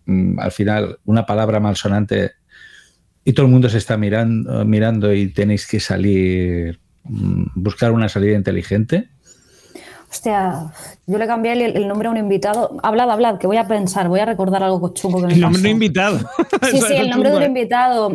mm, 0.06 0.40
al 0.40 0.50
final 0.50 0.98
una 1.04 1.24
palabra 1.24 1.60
malsonante 1.60 2.32
y 3.22 3.32
todo 3.32 3.46
el 3.46 3.52
mundo 3.52 3.68
se 3.68 3.78
está 3.78 3.96
mirando, 3.96 4.64
mirando 4.64 5.14
y 5.14 5.28
tenéis 5.28 5.68
que 5.68 5.78
salir, 5.78 6.80
mm, 7.04 7.44
buscar 7.54 7.92
una 7.92 8.08
salida 8.08 8.36
inteligente? 8.36 9.08
Hostia, 10.16 10.72
yo 11.06 11.18
le 11.18 11.26
cambié 11.26 11.52
el, 11.52 11.76
el 11.76 11.86
nombre 11.86 12.08
a 12.08 12.10
un 12.10 12.16
invitado. 12.16 12.78
Hablad, 12.82 13.10
hablad, 13.10 13.36
que 13.38 13.46
voy 13.46 13.58
a 13.58 13.68
pensar, 13.68 14.08
voy 14.08 14.20
a 14.20 14.24
recordar 14.24 14.62
algo 14.62 14.94
chungo 14.94 15.20
que 15.20 15.26
me 15.26 15.34
El 15.34 15.40
nombre 15.42 15.58
pasó. 15.60 15.68
no 15.68 15.72
invitado. 15.72 16.18
Sí, 16.70 16.80
sí, 16.88 16.94
el 16.96 17.10
nombre 17.10 17.30
de 17.30 17.36
un 17.36 17.42
¿eh? 17.42 17.46
invitado, 17.46 18.10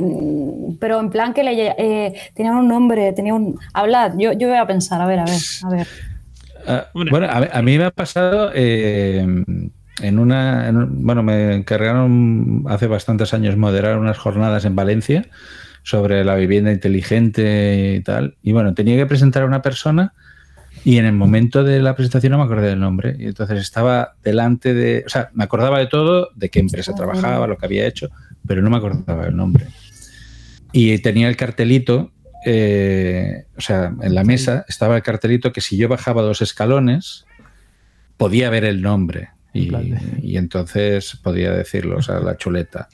pero 0.79 0.99
en 0.99 1.11
plan 1.11 1.31
que 1.33 1.43
le 1.43 1.75
eh, 1.77 2.13
tenía 2.33 2.53
un 2.53 2.67
nombre, 2.67 3.13
tenía 3.13 3.35
un... 3.35 3.59
Hablad, 3.73 4.13
yo, 4.17 4.31
yo 4.33 4.47
voy 4.47 4.57
a 4.57 4.65
pensar, 4.65 4.99
a 4.99 5.05
ver, 5.05 5.19
a 5.19 5.25
ver, 5.25 5.39
a 5.63 5.69
ver. 5.69 5.87
Ah, 6.67 6.85
bueno, 6.95 7.27
a, 7.27 7.57
a 7.57 7.61
mí 7.61 7.77
me 7.77 7.85
ha 7.85 7.91
pasado 7.91 8.49
eh, 8.55 9.19
en 10.01 10.19
una. 10.19 10.67
en 10.69 10.77
un- 10.77 11.05
bueno, 11.05 11.21
me 11.21 11.53
encargaron 11.53 12.63
hace 12.67 12.87
bastantes 12.87 13.33
años 13.35 13.57
moderar 13.57 13.99
unas 13.99 14.17
jornadas 14.17 14.65
en 14.65 14.75
Valencia 14.75 15.25
sobre 15.83 16.23
la 16.23 16.33
vivienda 16.35 16.71
inteligente 16.71 17.95
y 17.97 18.01
tal. 18.01 18.37
Y 18.41 18.53
bueno, 18.53 18.73
tenía 18.73 18.97
que 18.97 19.05
presentar 19.05 19.43
a 19.43 19.45
una 19.45 19.61
persona 19.61 20.13
y 20.83 20.97
en 20.97 21.05
el 21.05 21.13
momento 21.13 21.63
de 21.63 21.79
la 21.79 21.95
presentación 21.95 22.31
no 22.31 22.39
me 22.39 22.45
acordé 22.45 22.69
del 22.69 22.79
nombre. 22.79 23.15
Y 23.19 23.25
entonces 23.25 23.59
estaba 23.59 24.15
delante 24.23 24.73
de. 24.73 25.03
O 25.05 25.09
sea, 25.09 25.29
me 25.33 25.43
acordaba 25.43 25.79
de 25.79 25.87
todo, 25.87 26.29
de 26.35 26.49
qué 26.49 26.59
empresa 26.59 26.95
trabajaba, 26.95 27.47
lo 27.47 27.57
que 27.57 27.65
había 27.65 27.85
hecho, 27.85 28.09
pero 28.47 28.61
no 28.61 28.69
me 28.69 28.77
acordaba 28.77 29.25
del 29.25 29.35
nombre. 29.35 29.67
Y 30.71 30.97
tenía 30.99 31.27
el 31.27 31.35
cartelito, 31.35 32.11
eh, 32.45 33.45
o 33.55 33.61
sea, 33.61 33.93
en 34.01 34.15
la 34.15 34.23
mesa 34.23 34.65
estaba 34.67 34.95
el 34.95 35.03
cartelito 35.03 35.51
que 35.51 35.61
si 35.61 35.77
yo 35.77 35.87
bajaba 35.87 36.21
dos 36.21 36.41
escalones, 36.41 37.25
podía 38.17 38.49
ver 38.49 38.65
el 38.65 38.81
nombre. 38.81 39.29
Y, 39.53 39.69
y 40.21 40.37
entonces 40.37 41.19
podía 41.21 41.51
decirlo, 41.51 41.97
o 41.97 42.01
sea, 42.01 42.19
la 42.19 42.37
chuleta. 42.37 42.87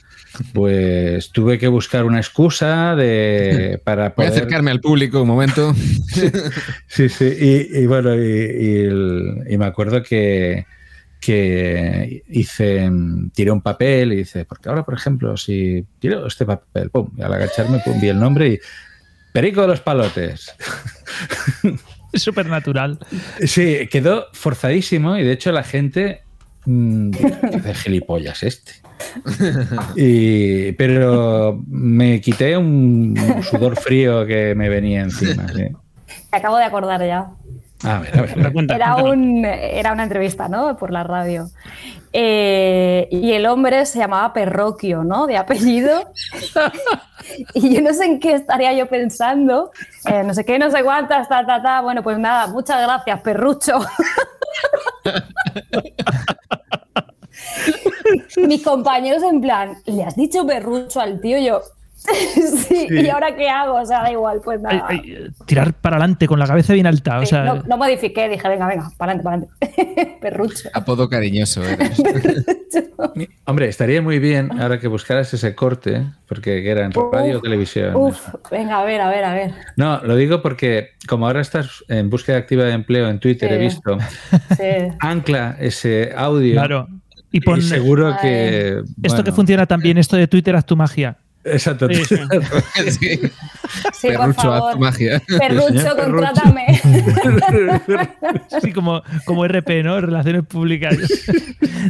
Pues 0.52 1.30
tuve 1.30 1.58
que 1.58 1.68
buscar 1.68 2.04
una 2.04 2.18
excusa 2.18 2.94
de, 2.96 3.80
para 3.84 4.02
Voy 4.10 4.10
a 4.10 4.14
poder... 4.14 4.30
acercarme 4.32 4.70
al 4.70 4.80
público 4.80 5.22
un 5.22 5.28
momento. 5.28 5.74
Sí, 6.88 7.08
sí, 7.08 7.24
y, 7.72 7.78
y 7.80 7.86
bueno, 7.86 8.14
y, 8.14 8.18
y 8.18 8.76
el- 8.86 9.44
y 9.48 9.56
me 9.58 9.66
acuerdo 9.66 10.02
que, 10.02 10.66
que 11.20 12.22
hice, 12.28 12.90
tiré 13.34 13.50
un 13.50 13.60
papel 13.62 14.12
y 14.12 14.16
dice, 14.16 14.44
porque 14.44 14.68
ahora, 14.68 14.82
por 14.84 14.94
ejemplo, 14.94 15.36
si 15.36 15.84
tiro 16.00 16.26
este 16.26 16.44
papel, 16.46 16.90
pum, 16.90 17.10
y 17.16 17.22
al 17.22 17.32
agacharme, 17.32 17.80
pum, 17.84 18.00
vi 18.00 18.08
el 18.08 18.18
nombre 18.18 18.48
y 18.48 18.58
Perico 19.32 19.60
de 19.62 19.68
los 19.68 19.80
Palotes. 19.80 20.52
Es 22.12 22.22
súper 22.22 22.46
natural. 22.46 22.98
Sí, 23.44 23.86
quedó 23.90 24.26
forzadísimo 24.32 25.18
y 25.18 25.24
de 25.24 25.32
hecho 25.32 25.52
la 25.52 25.62
gente 25.62 26.22
mm, 26.64 27.10
dice, 27.10 27.74
gilipollas 27.74 28.42
este. 28.42 28.72
Y, 29.96 30.72
pero 30.72 31.60
me 31.68 32.20
quité 32.20 32.56
un 32.56 33.14
sudor 33.42 33.76
frío 33.76 34.26
que 34.26 34.54
me 34.54 34.68
venía 34.68 35.02
encima. 35.02 35.46
sí. 35.48 35.64
Me 36.30 36.38
acabo 36.38 36.56
de 36.56 36.64
acordar 36.64 37.00
ya. 37.06 37.30
A 37.84 38.00
ver, 38.00 38.18
a 38.18 38.22
ver. 38.22 38.66
Era, 38.70 38.96
un, 38.96 39.44
era 39.44 39.92
una 39.92 40.02
entrevista, 40.02 40.48
¿no? 40.48 40.76
Por 40.76 40.90
la 40.90 41.04
radio. 41.04 41.48
Eh, 42.12 43.06
y 43.10 43.32
el 43.32 43.46
hombre 43.46 43.86
se 43.86 43.98
llamaba 43.98 44.32
Perroquio, 44.32 45.04
¿no? 45.04 45.26
De 45.26 45.36
apellido. 45.36 46.12
y 47.54 47.74
yo 47.74 47.82
no 47.82 47.92
sé 47.92 48.06
en 48.06 48.18
qué 48.18 48.34
estaría 48.34 48.72
yo 48.72 48.88
pensando. 48.88 49.70
eh, 50.06 50.22
no 50.24 50.34
sé 50.34 50.44
qué, 50.44 50.58
no 50.58 50.70
sé 50.70 50.82
cuántas, 50.82 51.28
ta, 51.28 51.46
ta, 51.46 51.62
ta. 51.62 51.80
Bueno, 51.80 52.02
pues 52.02 52.18
nada, 52.18 52.46
muchas 52.48 52.82
gracias, 52.82 53.20
Perrucho. 53.20 53.78
Mis 58.46 58.62
compañeros 58.62 59.22
en 59.22 59.40
plan, 59.40 59.74
¿le 59.86 60.04
has 60.04 60.16
dicho 60.16 60.46
Perrucho 60.46 61.00
al 61.00 61.20
tío? 61.20 61.38
Yo, 61.38 61.60
sí, 61.94 62.58
Sí. 62.68 62.86
¿y 62.90 63.08
ahora 63.08 63.34
qué 63.36 63.48
hago? 63.48 63.74
O 63.74 63.84
sea, 63.84 64.02
da 64.02 64.10
igual, 64.12 64.40
pues 64.44 64.60
nada. 64.60 64.86
Ay, 64.88 65.00
ay, 65.04 65.26
tirar 65.46 65.74
para 65.74 65.96
adelante 65.96 66.26
con 66.28 66.38
la 66.38 66.46
cabeza 66.46 66.72
bien 66.72 66.86
alta. 66.86 67.18
O 67.18 67.20
Sí, 67.20 67.26
sea, 67.26 67.42
no, 67.44 67.62
no 67.64 67.76
modifiqué, 67.76 68.28
dije, 68.28 68.48
venga, 68.48 68.66
venga, 68.66 68.90
para 68.96 69.12
adelante, 69.12 69.50
para 69.58 69.66
adelante. 69.82 70.18
Perrucho. 70.20 70.68
Apodo 70.74 71.08
cariñoso. 71.08 71.62
eres. 71.68 72.00
Hombre, 73.46 73.68
estaría 73.68 74.00
muy 74.02 74.18
bien 74.18 74.60
ahora 74.60 74.78
que 74.78 74.88
buscaras 74.88 75.32
ese 75.34 75.54
corte, 75.54 76.04
porque 76.28 76.70
era 76.70 76.84
en 76.84 76.92
radio 76.92 77.38
o 77.38 77.40
televisión. 77.40 77.94
Uf, 77.96 78.28
venga, 78.50 78.80
a 78.80 78.84
ver, 78.84 79.00
a 79.00 79.08
ver, 79.08 79.24
a 79.24 79.34
ver. 79.34 79.50
No, 79.76 80.00
lo 80.04 80.16
digo 80.16 80.40
porque 80.42 80.90
como 81.08 81.26
ahora 81.26 81.40
estás 81.40 81.84
en 81.88 82.10
búsqueda 82.10 82.36
activa 82.38 82.64
de 82.64 82.72
empleo 82.72 83.08
en 83.08 83.18
Twitter, 83.18 83.48
Sí. 83.48 83.54
he 83.54 83.58
visto, 83.58 83.98
Sí. 84.56 84.92
ancla 85.00 85.56
ese 85.58 86.12
audio. 86.16 86.54
Claro. 86.54 86.88
Y 87.30 87.40
pon- 87.40 87.60
seguro 87.62 88.16
que... 88.20 88.78
esto 88.78 88.86
bueno, 89.08 89.24
que 89.24 89.32
funciona 89.32 89.66
también, 89.66 89.98
esto 89.98 90.16
de 90.16 90.26
Twitter, 90.28 90.56
haz 90.56 90.64
tu 90.64 90.76
magia. 90.76 91.16
Exacto. 91.44 91.88
Sí, 91.88 92.04
sí. 92.90 94.08
Perrucho, 94.08 94.20
haz 94.22 94.36
favor. 94.36 94.72
tu 94.74 94.78
magia. 94.80 95.22
Perrucho, 95.38 95.96
contrátame. 95.96 96.80
Sí, 98.60 98.72
como, 98.72 99.02
como 99.24 99.46
RP, 99.46 99.82
¿no? 99.82 100.00
Relaciones 100.00 100.44
públicas. 100.44 100.96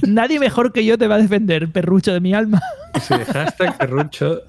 Nadie 0.06 0.39
mejor 0.39 0.73
que 0.73 0.85
yo 0.85 0.98
te 0.98 1.06
va 1.06 1.16
a 1.16 1.19
defender, 1.19 1.69
perrucho 1.70 2.12
de 2.12 2.20
mi 2.20 2.35
alma. 2.35 2.60
Sí, 3.01 3.15
hashtag 3.32 3.77
perrucho. 3.78 4.43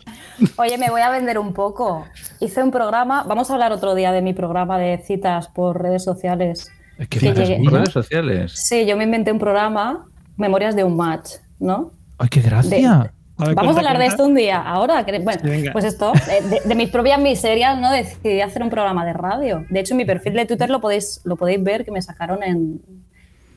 Oye, 0.57 0.77
me 0.77 0.89
voy 0.89 1.01
a 1.01 1.09
vender 1.09 1.37
un 1.39 1.53
poco. 1.53 2.05
Hice 2.39 2.61
un 2.63 2.71
programa, 2.71 3.23
vamos 3.23 3.49
a 3.49 3.53
hablar 3.53 3.71
otro 3.71 3.95
día 3.95 4.11
de 4.11 4.21
mi 4.21 4.33
programa 4.33 4.77
de 4.77 4.97
citas 5.05 5.47
por 5.47 5.81
redes 5.81 6.03
sociales. 6.03 6.71
¿Qué 6.97 7.07
Que 7.07 7.19
citas 7.19 7.49
por 7.63 7.73
redes 7.73 7.89
sociales? 7.89 8.51
Sí, 8.55 8.85
yo 8.85 8.95
me 8.97 9.05
inventé 9.05 9.31
un 9.31 9.39
programa, 9.39 10.05
Memorias 10.39 10.75
de 10.75 10.83
un 10.83 10.95
Match, 10.97 11.33
¿no? 11.59 11.91
Ay, 12.17 12.29
qué 12.29 12.41
gracia. 12.41 13.13
Vamos 13.37 13.75
a 13.75 13.79
hablar 13.79 13.97
de 13.97 14.05
esto 14.07 14.25
un 14.25 14.35
día. 14.35 14.61
Ahora, 14.61 15.05
bueno, 15.23 15.41
venga. 15.43 15.71
pues 15.71 15.85
esto, 15.85 16.11
eh, 16.29 16.41
de, 16.43 16.59
de 16.67 16.75
mis 16.75 16.89
propias 16.89 17.21
miserias, 17.21 17.79
¿no? 17.79 17.89
Decidí 17.91 18.41
hacer 18.41 18.61
un 18.63 18.69
programa 18.69 19.05
de 19.05 19.13
radio. 19.13 19.65
De 19.69 19.79
hecho, 19.79 19.93
en 19.93 19.97
mi 19.99 20.05
perfil 20.05 20.33
de 20.33 20.45
Twitter 20.45 20.69
lo 20.69 20.81
podéis, 20.81 21.21
lo 21.23 21.37
podéis 21.37 21.63
ver 21.63 21.85
que 21.85 21.91
me 21.91 22.01
sacaron 22.01 22.43
en, 22.43 22.81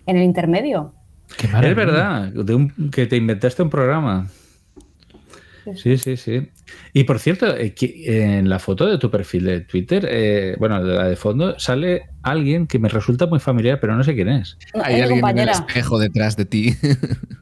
en 0.07 0.17
el 0.17 0.23
intermedio. 0.23 0.93
Es 1.43 1.75
verdad, 1.75 2.29
de 2.29 2.55
un- 2.55 2.91
que 2.93 3.07
te 3.07 3.17
inventaste 3.17 3.63
un 3.63 3.71
programa. 3.71 4.29
Sí, 5.77 5.97
sí, 5.99 6.17
sí. 6.17 6.49
Y 6.94 7.05
por 7.05 7.19
cierto, 7.19 7.57
eh, 7.57 7.73
que 7.74 8.36
en 8.39 8.49
la 8.51 8.59
foto 8.59 8.86
de 8.86 8.99
tu 8.99 9.11
perfil 9.11 9.44
de 9.44 9.61
Twitter, 9.61 10.07
eh, 10.09 10.57
bueno, 10.59 10.82
de 10.85 10.94
la 10.94 11.05
de 11.07 11.16
fondo, 11.16 11.59
sale 11.59 12.03
alguien 12.23 12.66
que 12.66 12.78
me 12.78 12.89
resulta 12.89 13.27
muy 13.27 13.40
familiar, 13.40 13.78
pero 13.81 13.97
no 13.97 14.05
sé 14.05 14.15
quién 14.15 14.28
es. 14.28 14.59
No, 14.74 14.82
Hay 14.85 14.94
es 14.94 14.99
mi 14.99 15.03
alguien 15.03 15.11
en 15.11 15.15
el 15.16 15.20
compañera. 15.20 15.53
espejo 15.53 15.99
detrás 15.99 16.36
de 16.36 16.44
ti. 16.44 16.74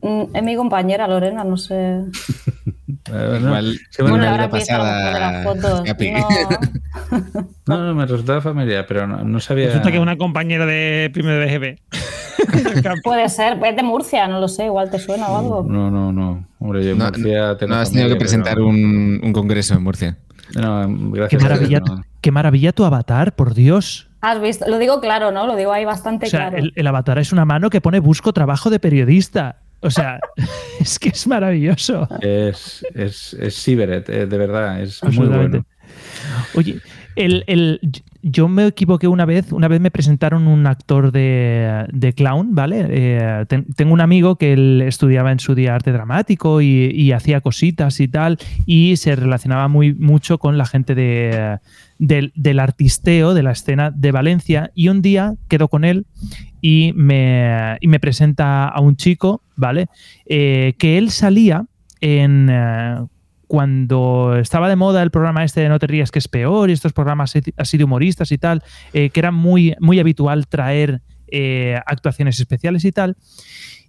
Mm, 0.03 0.35
Es 0.35 0.43
mi 0.43 0.57
compañera 0.57 1.07
Lorena, 1.07 1.45
no 1.45 1.57
sé. 1.59 1.75
Eh, 3.13 3.39
no, 3.41 3.51
Bueno, 4.09 4.19
las 4.19 5.45
fotos. 5.45 5.83
Capi. 5.83 6.11
No. 6.11 6.29
No, 7.67 7.87
no, 7.87 7.95
me 7.95 8.05
resultaba 8.05 8.41
familiar, 8.41 8.85
pero 8.89 9.07
no, 9.07 9.23
no 9.25 9.39
sabía. 9.41 9.67
Resulta 9.67 9.91
que 9.91 9.97
es 9.97 10.03
una 10.03 10.17
compañera 10.17 10.67
de 10.67 11.09
primero 11.13 11.39
de 11.39 11.47
BGB. 11.47 13.03
Puede 13.05 13.29
ser, 13.29 13.59
es 13.65 13.77
de 13.77 13.83
Murcia, 13.83 14.27
no 14.27 14.41
lo 14.41 14.49
sé, 14.49 14.65
igual 14.67 14.91
te 14.91 14.99
suena 14.99 15.29
o 15.29 15.39
algo. 15.39 15.65
No, 15.69 15.91
no, 15.91 16.13
no. 16.13 16.47
Hombre, 16.59 16.85
yo 16.85 16.91
en 16.93 16.99
No, 16.99 17.05
Murcia 17.07 17.57
no 17.69 17.75
has 17.77 17.93
tenido 17.93 18.09
que 18.09 18.17
presentar 18.17 18.55
pero- 18.55 18.67
un, 19.21 19.27
un 19.27 19.33
congreso 19.33 19.75
en 19.75 19.83
Murcia. 19.83 20.19
No, 20.55 20.89
Qué 21.13 21.19
gracias 21.19 21.41
Dios, 21.41 21.43
maravilla, 21.43 21.81
no. 21.81 22.05
qué 22.21 22.31
maravilla 22.33 22.73
tu 22.73 22.85
avatar, 22.85 23.37
por 23.37 23.55
Dios. 23.55 24.09
Has 24.21 24.41
visto, 24.41 24.69
lo 24.69 24.79
digo 24.79 25.01
claro, 25.01 25.31
¿no? 25.31 25.47
Lo 25.47 25.57
digo 25.57 25.73
ahí 25.73 25.85
bastante 25.85 26.27
O 26.27 26.31
sea, 26.31 26.49
claro. 26.49 26.57
el, 26.59 26.73
el 26.75 26.87
avatar 26.87 27.19
es 27.19 27.33
una 27.33 27.45
mano 27.45 27.71
que 27.71 27.81
pone 27.81 28.01
busco 28.01 28.33
trabajo 28.33 28.69
de 28.69 28.81
periodista. 28.81 29.61
O 29.81 29.91
sea, 29.91 30.19
es 30.81 30.99
que 30.99 31.11
es 31.11 31.27
maravilloso. 31.27 32.09
Es, 32.21 32.85
es, 32.95 33.35
es 33.35 33.55
Siberet, 33.55 34.09
eh, 34.09 34.27
de 34.27 34.39
verdad, 34.39 34.81
es 34.83 35.03
muy 35.05 35.27
bueno. 35.27 35.65
Oye, 36.55 36.81
yo 38.23 38.49
me 38.49 38.67
equivoqué 38.67 39.09
una 39.09 39.25
vez. 39.25 39.53
Una 39.53 39.69
vez 39.69 39.81
me 39.81 39.91
presentaron 39.91 40.47
un 40.47 40.67
actor 40.67 41.11
de, 41.13 41.87
de 41.93 42.13
clown, 42.13 42.55
¿vale? 42.55 42.87
Eh, 42.91 43.45
ten- 43.49 43.65
tengo 43.77 43.93
un 43.95 44.01
amigo 44.01 44.37
que 44.37 44.53
él 44.53 44.83
estudiaba 44.83 45.33
en 45.33 45.41
su 45.41 45.55
día 45.55 45.75
arte 45.75 45.93
dramático 45.93 46.61
y, 46.61 47.13
hacía 47.13 47.41
cositas 47.41 47.99
y 48.01 48.09
tal, 48.09 48.39
y 48.67 48.97
se 48.97 49.17
relacionaba 49.17 49.69
muy 49.69 49.95
mucho 49.95 50.39
con 50.39 50.59
la 50.59 50.67
gente 50.67 50.95
de, 50.95 51.59
del, 51.99 52.59
artisteo, 52.61 53.35
de 53.35 53.43
la 53.43 53.53
escena 53.53 53.91
de 53.91 54.13
Valencia. 54.13 54.71
Y 54.75 54.89
un 54.89 55.03
día 55.03 55.35
quedo 55.49 55.69
con 55.69 55.85
él 55.85 56.07
y 56.61 56.93
me, 56.95 57.79
y 57.81 57.89
me 57.89 58.01
presenta 58.01 58.69
a 58.69 58.81
un 58.81 58.97
chico, 58.97 59.43
¿vale? 59.57 59.89
Eh, 60.27 60.75
que 60.79 60.99
él 60.99 61.11
salía 61.11 61.65
en. 62.01 62.49
eh, 62.51 62.97
cuando 63.51 64.37
estaba 64.39 64.69
de 64.69 64.77
moda 64.77 65.03
el 65.03 65.11
programa 65.11 65.43
este 65.43 65.61
de 65.63 65.69
No 65.69 65.81
te 65.81 65.89
rías 65.89 66.13
que 66.13 66.21
es 66.21 66.29
peor 66.29 66.71
y 66.71 66.73
estos 66.73 66.93
programas 66.93 67.35
así 67.57 67.79
de 67.79 67.83
humoristas 67.83 68.31
y 68.31 68.39
tal, 68.39 68.63
eh, 68.93 69.11
que 69.11 69.19
era 69.19 69.33
muy, 69.33 69.75
muy 69.81 69.99
habitual 69.99 70.47
traer 70.47 71.03
eh, 71.27 71.77
actuaciones 71.85 72.39
especiales 72.39 72.85
y 72.85 72.93
tal. 72.93 73.17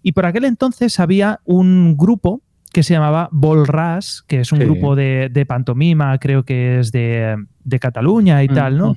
Y 0.02 0.14
por 0.14 0.26
aquel 0.26 0.46
entonces 0.46 1.00
había 1.00 1.42
un 1.46 1.96
grupo 1.96 2.42
que 2.74 2.82
se 2.82 2.96
llamaba 2.96 3.30
Bolras, 3.32 4.24
que 4.28 4.40
es 4.40 4.52
un 4.52 4.58
Sí. 4.58 4.66
grupo 4.66 4.96
de, 4.96 5.30
de 5.32 5.46
pantomima, 5.46 6.18
creo 6.18 6.44
que 6.44 6.80
es 6.80 6.92
de, 6.92 7.36
de 7.64 7.80
Cataluña 7.80 8.44
y 8.44 8.48
tal, 8.48 8.78
¿no? 8.78 8.96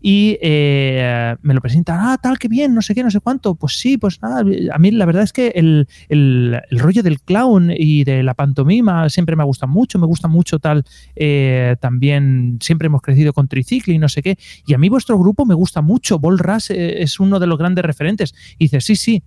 Y 0.00 0.38
eh, 0.42 1.36
me 1.42 1.54
lo 1.54 1.60
presentan, 1.60 1.98
ah, 2.00 2.18
tal, 2.22 2.38
que 2.38 2.48
bien, 2.48 2.74
no 2.74 2.82
sé 2.82 2.94
qué, 2.94 3.02
no 3.02 3.10
sé 3.10 3.20
cuánto. 3.20 3.54
Pues 3.54 3.78
sí, 3.78 3.98
pues 3.98 4.20
nada, 4.22 4.40
a 4.72 4.78
mí 4.78 4.90
la 4.90 5.04
verdad 5.06 5.22
es 5.22 5.32
que 5.32 5.48
el, 5.54 5.88
el- 6.08 6.60
el 6.70 6.78
rollo 6.78 7.02
del 7.02 7.20
clown 7.20 7.72
y 7.76 8.04
de 8.04 8.22
la 8.22 8.34
pantomima 8.34 9.08
siempre 9.08 9.36
me 9.36 9.44
gusta 9.44 9.66
mucho, 9.66 9.98
me 9.98 10.06
gusta 10.06 10.28
mucho 10.28 10.58
tal, 10.58 10.84
eh, 11.14 11.76
también 11.80 12.58
siempre 12.60 12.86
hemos 12.86 13.02
crecido 13.02 13.32
con 13.32 13.48
triciclo 13.48 13.92
y 13.92 13.98
no 13.98 14.08
sé 14.08 14.22
qué. 14.22 14.38
Y 14.66 14.74
a 14.74 14.78
mí 14.78 14.88
vuestro 14.88 15.18
grupo 15.18 15.44
me 15.44 15.54
gusta 15.54 15.82
mucho, 15.82 16.18
Bol 16.18 16.38
Ras 16.38 16.70
eh, 16.70 17.02
es 17.02 17.20
uno 17.20 17.38
de 17.38 17.46
los 17.46 17.58
grandes 17.58 17.84
referentes. 17.84 18.34
Y 18.58 18.64
dice, 18.66 18.80
sí, 18.80 18.96
sí, 18.96 19.22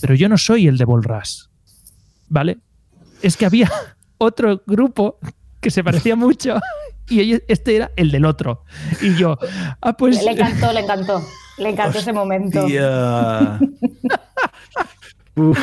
pero 0.00 0.14
yo 0.14 0.28
no 0.28 0.36
soy 0.36 0.66
el 0.68 0.76
de 0.78 0.84
Bol 0.84 1.04
Ras, 1.04 1.50
¿vale? 2.28 2.58
Es 3.22 3.36
que 3.36 3.46
había 3.46 3.70
otro 4.18 4.62
grupo 4.66 5.18
que 5.60 5.70
se 5.70 5.82
parecía 5.82 6.14
mucho 6.16 6.56
y 7.08 7.40
este 7.48 7.76
era 7.76 7.90
el 7.96 8.10
del 8.10 8.24
otro. 8.24 8.64
Y 9.00 9.14
yo, 9.14 9.38
ah, 9.80 9.96
pues... 9.96 10.22
Le 10.24 10.32
encantó, 10.32 10.72
le 10.72 10.80
encantó. 10.80 11.22
Le 11.58 11.68
encantó 11.70 11.98
ese 11.98 12.12
momento. 12.12 12.66
Uf, 15.36 15.58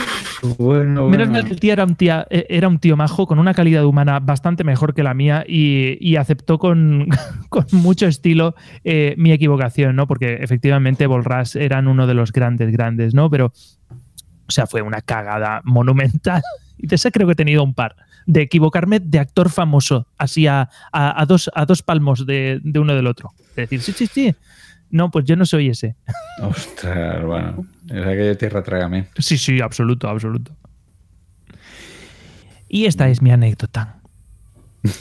bueno, 0.57 1.07
Menos 1.07 1.27
bueno. 1.29 1.31
mal 1.31 1.45
que 1.45 1.53
el 1.53 1.59
tío 1.61 1.71
era 1.71 1.85
un, 1.85 1.95
tía, 1.95 2.27
eh, 2.29 2.45
era 2.49 2.67
un 2.67 2.77
tío 2.79 2.97
majo 2.97 3.25
con 3.25 3.39
una 3.39 3.53
calidad 3.53 3.85
humana 3.85 4.19
bastante 4.19 4.65
mejor 4.65 4.93
que 4.93 5.01
la 5.01 5.13
mía 5.13 5.45
y, 5.47 5.97
y 6.01 6.17
aceptó 6.17 6.59
con, 6.59 7.07
con 7.49 7.65
mucho 7.71 8.05
estilo 8.05 8.53
eh, 8.83 9.15
mi 9.17 9.31
equivocación, 9.31 9.95
¿no? 9.95 10.07
Porque 10.07 10.39
efectivamente 10.41 11.07
Bolras 11.07 11.55
eran 11.55 11.87
uno 11.87 12.05
de 12.05 12.15
los 12.15 12.33
grandes, 12.33 12.69
grandes, 12.71 13.13
¿no? 13.13 13.29
Pero, 13.29 13.53
o 13.87 14.51
sea, 14.51 14.67
fue 14.67 14.81
una 14.81 15.01
cagada 15.01 15.61
monumental. 15.63 16.41
Y 16.83 16.87
de 16.87 16.95
esa 16.95 17.11
creo 17.11 17.27
que 17.27 17.33
he 17.33 17.35
tenido 17.35 17.63
un 17.63 17.75
par. 17.75 17.95
De 18.25 18.41
equivocarme 18.41 18.99
de 18.99 19.19
actor 19.19 19.49
famoso, 19.49 20.07
así 20.17 20.47
a, 20.47 20.69
a- 20.91 21.21
a 21.21 21.25
dos, 21.25 21.49
a 21.55 21.65
dos 21.65 21.81
palmos 21.81 22.25
de, 22.25 22.59
de 22.63 22.79
uno 22.79 22.93
del 22.95 23.07
otro. 23.07 23.31
De 23.55 23.63
decir, 23.63 23.81
sí, 23.81 23.91
sí, 23.93 24.07
sí. 24.07 24.35
No, 24.89 25.09
pues 25.09 25.25
yo 25.25 25.35
no 25.35 25.45
soy 25.45 25.69
ese. 25.69 25.95
Ostras, 26.41 27.23
bueno. 27.25 27.65
Es 27.89 28.05
aquella 28.05 28.35
tierra 28.37 28.61
trágame. 28.63 29.07
Sí, 29.17 29.37
sí, 29.37 29.61
absoluto, 29.61 30.07
absoluto. 30.09 30.51
Y 32.67 32.85
esta 32.85 33.09
es 33.09 33.21
mi 33.21 33.31
anécdota. 33.31 33.97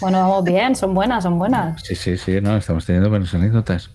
Bueno, 0.00 0.18
vamos 0.18 0.44
bien, 0.44 0.76
son 0.76 0.92
buenas, 0.92 1.22
son 1.22 1.38
buenas. 1.38 1.80
Sí, 1.82 1.94
sí, 1.94 2.18
sí, 2.18 2.38
no, 2.42 2.54
estamos 2.56 2.84
teniendo 2.84 3.08
buenas 3.08 3.32
anécdotas. 3.34 3.90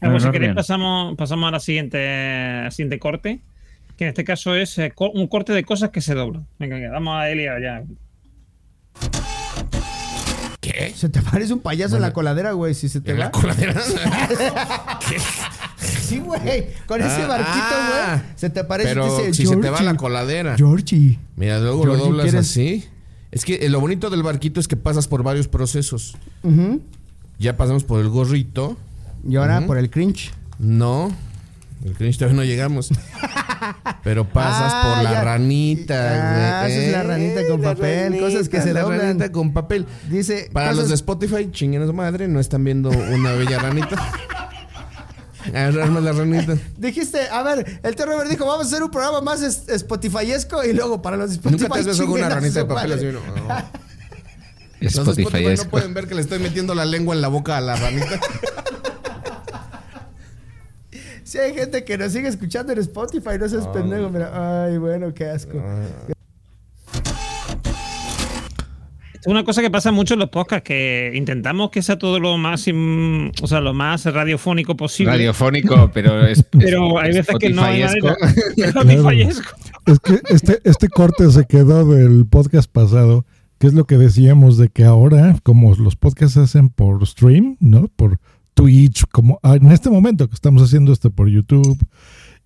Bueno, 0.00 0.20
si 0.20 0.30
queréis 0.30 0.54
pasamos, 0.54 1.16
pasamos 1.16 1.48
a 1.48 1.50
la 1.50 1.58
siguiente, 1.60 1.98
al 2.64 2.70
siguiente 2.70 2.98
corte, 3.00 3.40
que 3.98 4.04
en 4.04 4.08
este 4.08 4.24
caso 4.24 4.54
es 4.54 4.78
eh, 4.78 4.92
co- 4.94 5.10
un 5.10 5.26
corte 5.26 5.52
de 5.52 5.64
cosas 5.64 5.90
que 5.90 6.00
se 6.00 6.14
doblan. 6.14 6.46
Venga, 6.58 6.76
venga, 6.76 6.90
damos 6.90 7.14
a 7.20 7.28
Elia 7.28 7.58
ya. 7.60 7.82
¿Qué? 10.60 10.92
Se 10.94 11.08
te 11.08 11.22
parece 11.22 11.52
un 11.52 11.60
payaso 11.60 11.96
en 11.96 12.02
la 12.02 12.12
coladera, 12.12 12.52
güey, 12.52 12.74
si 12.74 12.88
se 12.88 13.00
te 13.00 13.10
¿En 13.12 13.16
va. 13.18 13.24
la 13.24 13.30
coladera? 13.30 13.74
Sí, 15.78 16.18
güey. 16.20 16.68
Con 16.86 17.00
ese 17.02 17.22
Ah, 17.22 17.26
barquito, 17.26 17.52
ah. 17.60 18.16
güey. 18.22 18.32
Se 18.36 18.48
te 18.50 18.64
parece 18.64 18.88
Pero 18.88 19.18
dice, 19.18 19.34
si 19.34 19.46
se 19.46 19.56
te 19.58 19.68
va 19.68 19.82
la 19.82 19.94
coladera. 19.94 20.56
Georgie. 20.56 21.18
Mira, 21.36 21.58
luego 21.58 21.84
lo 21.84 21.96
doblas 21.98 22.24
¿quieres? 22.24 22.48
así. 22.48 22.84
Es 23.30 23.44
que 23.44 23.56
eh, 23.56 23.68
lo 23.68 23.78
bonito 23.80 24.08
del 24.08 24.22
barquito 24.22 24.58
es 24.58 24.68
que 24.68 24.76
pasas 24.76 25.06
por 25.06 25.22
varios 25.22 25.48
procesos. 25.48 26.16
Ya 27.38 27.56
pasamos 27.58 27.84
por 27.84 28.00
el 28.00 28.08
gorrito. 28.08 28.78
Y 29.28 29.36
ahora 29.36 29.66
por 29.66 29.76
el 29.76 29.90
cringe. 29.90 30.32
No. 30.58 31.14
El 31.84 31.94
cringe 31.94 32.18
todavía 32.18 32.36
no 32.36 32.44
llegamos. 32.44 32.90
Pero 34.04 34.28
pasas 34.28 34.72
Ah, 34.74 34.94
por 34.96 35.04
la 35.04 35.12
ya. 35.12 35.24
ranita, 35.24 36.60
Ah, 36.60 36.60
güey. 36.62 36.72
esa 36.72 36.82
es 36.86 36.92
la 36.92 37.02
ranita 37.02 37.40
con 37.48 37.62
la 37.62 37.74
papel, 37.74 38.02
ranita, 38.12 38.24
cosas 38.26 38.48
que 38.48 38.60
se 38.62 38.72
la 38.72 38.82
doblan. 38.82 39.00
ranita 39.00 39.32
con 39.32 39.52
papel. 39.52 39.86
Dice. 40.08 40.48
Para 40.52 40.68
cosas- 40.70 40.78
los 40.82 40.88
de 40.90 40.94
Spotify, 40.96 41.48
chinguen 41.50 41.82
a 41.82 41.86
su 41.86 41.92
madre, 41.92 42.28
no 42.28 42.40
están 42.40 42.64
viendo 42.64 42.90
una 42.90 43.32
bella 43.32 43.58
ranita. 43.58 43.96
Agarrarme 45.48 46.00
la 46.02 46.12
ranita. 46.12 46.56
Dijiste, 46.76 47.20
a 47.30 47.42
ver, 47.42 47.80
el 47.82 47.94
tío 47.96 48.06
Robert 48.06 48.28
dijo, 48.28 48.44
vamos 48.46 48.66
a 48.66 48.68
hacer 48.68 48.82
un 48.82 48.90
programa 48.90 49.20
más 49.22 49.40
es- 49.42 49.68
Spotifyesco 49.68 50.62
y 50.64 50.72
luego 50.74 51.00
para 51.00 51.16
los 51.16 51.30
de 51.30 51.36
Spotify. 51.36 51.62
Nunca 51.62 51.74
te 51.74 51.80
has 51.80 51.86
besado 51.86 52.08
con 52.08 52.18
una 52.20 52.28
ranita 52.28 52.60
de 52.60 52.64
papel 52.66 52.92
así, 52.92 53.06
¿no? 53.06 53.20
Los 54.80 54.94
de 54.94 55.00
Spotify 55.22 55.44
no 55.56 55.70
pueden 55.70 55.92
ver 55.94 56.06
que 56.06 56.14
le 56.14 56.20
estoy 56.20 56.38
metiendo 56.38 56.72
la 56.74 56.84
lengua 56.84 57.12
en 57.14 57.20
la 57.20 57.26
boca 57.28 57.56
a 57.56 57.60
la 57.60 57.74
ranita. 57.76 58.20
Sí, 61.28 61.36
hay 61.36 61.52
gente 61.52 61.84
que 61.84 61.98
nos 61.98 62.10
sigue 62.12 62.26
escuchando 62.26 62.72
en 62.72 62.78
Spotify, 62.78 63.32
no 63.38 63.46
seas 63.50 63.66
Ah. 63.66 63.72
pendejo, 63.72 64.08
mira. 64.08 64.64
Ay, 64.64 64.78
bueno, 64.78 65.12
qué 65.12 65.26
asco. 65.26 65.58
Esto 69.12 69.20
es 69.20 69.26
una 69.26 69.44
cosa 69.44 69.60
que 69.60 69.70
pasa 69.70 69.92
mucho 69.92 70.14
en 70.14 70.20
los 70.20 70.30
podcasts, 70.30 70.64
que 70.66 71.12
intentamos 71.14 71.68
que 71.70 71.82
sea 71.82 71.98
todo 71.98 72.18
lo 72.18 72.38
más, 72.38 72.64
o 73.42 73.46
sea, 73.46 73.60
lo 73.60 73.74
más 73.74 74.06
radiofónico 74.06 74.74
posible. 74.74 75.12
Radiofónico, 75.12 75.90
pero 75.92 76.26
es. 76.26 76.42
Pero 76.44 76.98
hay 76.98 77.12
veces 77.12 77.36
que 77.38 77.50
no 77.50 77.62
hay 77.62 77.82
manera. 77.82 79.34
Es 79.86 80.00
que 80.00 80.20
este, 80.30 80.60
este 80.64 80.88
corte 80.88 81.30
se 81.30 81.44
quedó 81.44 81.84
del 81.84 82.24
podcast 82.26 82.72
pasado, 82.72 83.26
que 83.58 83.66
es 83.66 83.74
lo 83.74 83.84
que 83.84 83.98
decíamos 83.98 84.56
de 84.56 84.70
que 84.70 84.84
ahora, 84.84 85.36
como 85.42 85.74
los 85.74 85.94
podcasts 85.94 86.32
se 86.34 86.40
hacen 86.40 86.70
por 86.70 87.06
stream, 87.06 87.58
¿no? 87.60 87.88
Por 87.96 88.18
Twitch, 88.58 89.04
como 89.12 89.38
ah, 89.44 89.54
en 89.54 89.70
este 89.70 89.88
momento 89.88 90.28
que 90.28 90.34
estamos 90.34 90.62
haciendo 90.62 90.92
esto 90.92 91.10
por 91.10 91.28
YouTube, 91.28 91.78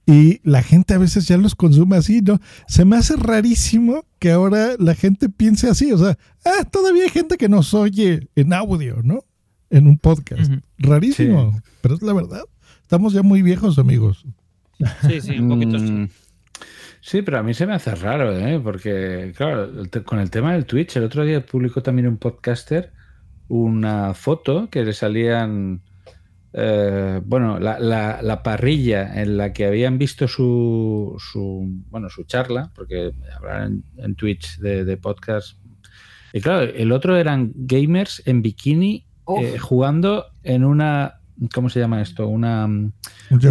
y 0.05 0.41
la 0.43 0.63
gente 0.63 0.93
a 0.93 0.99
veces 0.99 1.27
ya 1.27 1.39
los 1.39 1.55
consume 1.55 1.97
así, 1.97 2.21
¿no? 2.21 2.39
Se 2.67 2.85
me 2.85 2.97
hace 2.97 3.17
rarísimo 3.17 4.05
que 4.19 4.31
ahora 4.31 4.73
la 4.79 4.95
gente 4.95 5.31
piense 5.31 5.71
así, 5.71 5.91
o 5.91 5.97
sea, 5.97 6.19
ah, 6.45 6.65
todavía 6.71 7.05
hay 7.05 7.09
gente 7.09 7.39
que 7.39 7.49
nos 7.49 7.73
oye 7.73 8.29
en 8.37 8.53
audio, 8.53 9.01
¿no? 9.03 9.25
En 9.71 9.87
un 9.87 9.97
podcast. 9.97 10.53
Rarísimo, 10.77 11.59
pero 11.81 11.95
es 11.95 12.03
la 12.03 12.13
verdad. 12.13 12.43
Estamos 12.83 13.15
ya 13.15 13.23
muy 13.23 13.41
viejos, 13.41 13.79
amigos. 13.79 14.27
Sí, 15.09 15.21
sí, 15.23 15.39
un 15.39 15.49
poquito 15.49 15.79
sí. 15.79 15.91
Mm, 15.91 16.09
Sí, 17.05 17.23
pero 17.23 17.39
a 17.39 17.43
mí 17.43 17.53
se 17.53 17.67
me 17.67 17.75
hace 17.75 17.93
raro, 17.97 18.39
¿eh? 18.39 18.61
Porque, 18.63 19.33
claro, 19.37 19.73
con 20.05 20.21
el 20.21 20.31
tema 20.31 20.53
del 20.53 20.67
Twitch, 20.67 20.97
el 20.97 21.05
otro 21.05 21.25
día 21.25 21.45
publicó 21.45 21.83
también 21.83 22.07
un 22.07 22.17
podcaster 22.17 22.93
una 23.49 24.15
foto 24.15 24.71
que 24.71 24.83
le 24.83 24.95
salían, 24.95 25.83
eh, 26.55 27.21
bueno, 27.25 27.59
la, 27.59 27.79
la- 27.79 28.21
la 28.23 28.43
parrilla 28.43 29.21
en 29.23 29.37
la 29.37 29.53
que 29.53 29.67
habían 29.67 29.99
visto 29.99 30.29
su, 30.29 31.17
su 31.19 31.67
bueno, 31.91 32.09
su 32.11 32.25
charla, 32.25 32.71
porque 32.75 33.13
hablan 33.37 33.85
en, 33.97 34.05
en 34.05 34.15
Twitch 34.15 34.59
de, 34.59 34.85
de 34.85 34.97
podcast. 34.97 35.59
Y 36.33 36.41
claro, 36.41 36.63
el 36.63 36.93
otro 36.93 37.17
eran 37.17 37.53
gamers 37.55 38.23
en 38.27 38.43
bikini 38.43 39.05
eh, 39.43 39.59
jugando 39.59 40.27
en 40.43 40.65
una, 40.65 41.21
¿cómo 41.55 41.69
se 41.71 41.79
llama 41.81 42.01
esto? 42.03 42.27
Una, 42.29 42.65
una 42.67 42.93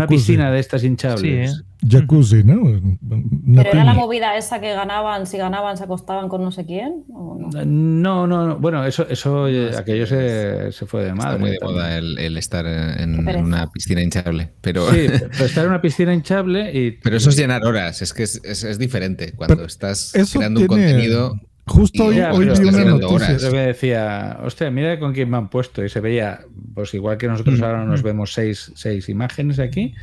piscina 0.07 0.51
de 0.51 0.59
estas 0.59 0.83
hinchables. 0.83 1.51
¿eh? 1.59 1.63
Jacuzzi, 1.87 2.43
¿no? 2.43 2.61
Una 2.61 3.63
Pero 3.63 3.73
era 3.75 3.83
la 3.83 3.93
movida 3.93 4.37
esa 4.37 4.61
que 4.61 4.71
ganaban, 4.73 5.25
si 5.25 5.37
ganaban 5.37 5.77
se 5.77 5.83
acostaban 5.85 6.29
con 6.29 6.43
no 6.43 6.51
sé 6.51 6.65
quién. 6.65 7.03
¿o 7.13 7.37
no? 7.39 7.49
No, 7.65 8.27
no, 8.27 8.47
no. 8.47 8.57
Bueno, 8.59 8.85
eso, 8.85 9.07
eso 9.09 9.47
eh, 9.47 9.71
aquello 9.75 10.05
se, 10.05 10.71
se 10.71 10.85
fue 10.85 11.03
de 11.05 11.13
madre. 11.13 11.31
Está 11.33 11.39
muy 11.39 11.51
de 11.51 11.57
moda 11.61 11.97
el, 11.97 12.17
el 12.19 12.37
estar 12.37 12.65
en, 12.67 13.27
una 13.37 13.67
piscina 13.71 14.01
hinchable. 14.01 14.49
Pero, 14.61 14.91
Sí, 14.91 15.07
pero 15.31 15.45
estar 15.45 15.63
en 15.63 15.69
una 15.71 15.81
piscina 15.81 16.13
hinchable 16.13 16.71
y. 16.71 16.91
pero 16.91 17.17
eso 17.17 17.29
es 17.29 17.37
llenar 17.37 17.65
horas. 17.65 18.01
Es 18.01 18.13
que 18.13 18.23
es, 18.23 18.41
es- 18.43 18.63
es 18.63 18.77
diferente 18.77 19.33
cuando 19.33 19.55
Pero 19.55 19.65
estás 19.67 20.13
creando 20.33 20.61
un 20.61 20.67
contenido. 20.67 21.35
Justo 21.67 22.05
hoy, 22.05 22.15
Ya, 22.17 22.33
hoy 22.33 22.45
vi 22.47 22.67
una 22.67 22.83
noticia. 22.85 23.15
horas. 23.15 23.41
Yo 23.43 23.51
me 23.51 23.59
decía, 23.67 24.39
hostia, 24.43 24.69
mira 24.71 24.99
con 24.99 25.13
quién 25.13 25.29
me 25.29 25.37
han 25.37 25.49
puesto. 25.49 25.83
Y 25.85 25.89
se 25.89 25.99
veía, 25.99 26.41
pues 26.73 26.93
igual 26.93 27.17
que 27.17 27.27
nosotros 27.27 27.59
Mm, 27.59 27.63
ahora 27.63 27.85
nos 27.85 28.01
vemos 28.03 28.33
seis, 28.33 28.71
seis 28.75 29.07
imágenes 29.09 29.59
aquí, 29.59 29.93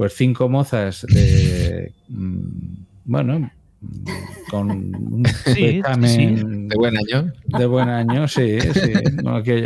pues 0.00 0.14
cinco 0.14 0.48
mozas 0.48 1.04
de. 1.12 1.92
mm, 2.08 2.84
Bueno, 3.04 3.50
con 4.50 4.70
un 4.70 5.26
Sí, 5.54 5.64
examen 5.64 6.68
De 6.68 6.76
buen 6.76 6.96
año. 6.96 7.30
de 7.44 7.66
buen 7.66 7.86
año, 7.90 8.26
sí, 8.26 8.58
sí. 8.62 8.92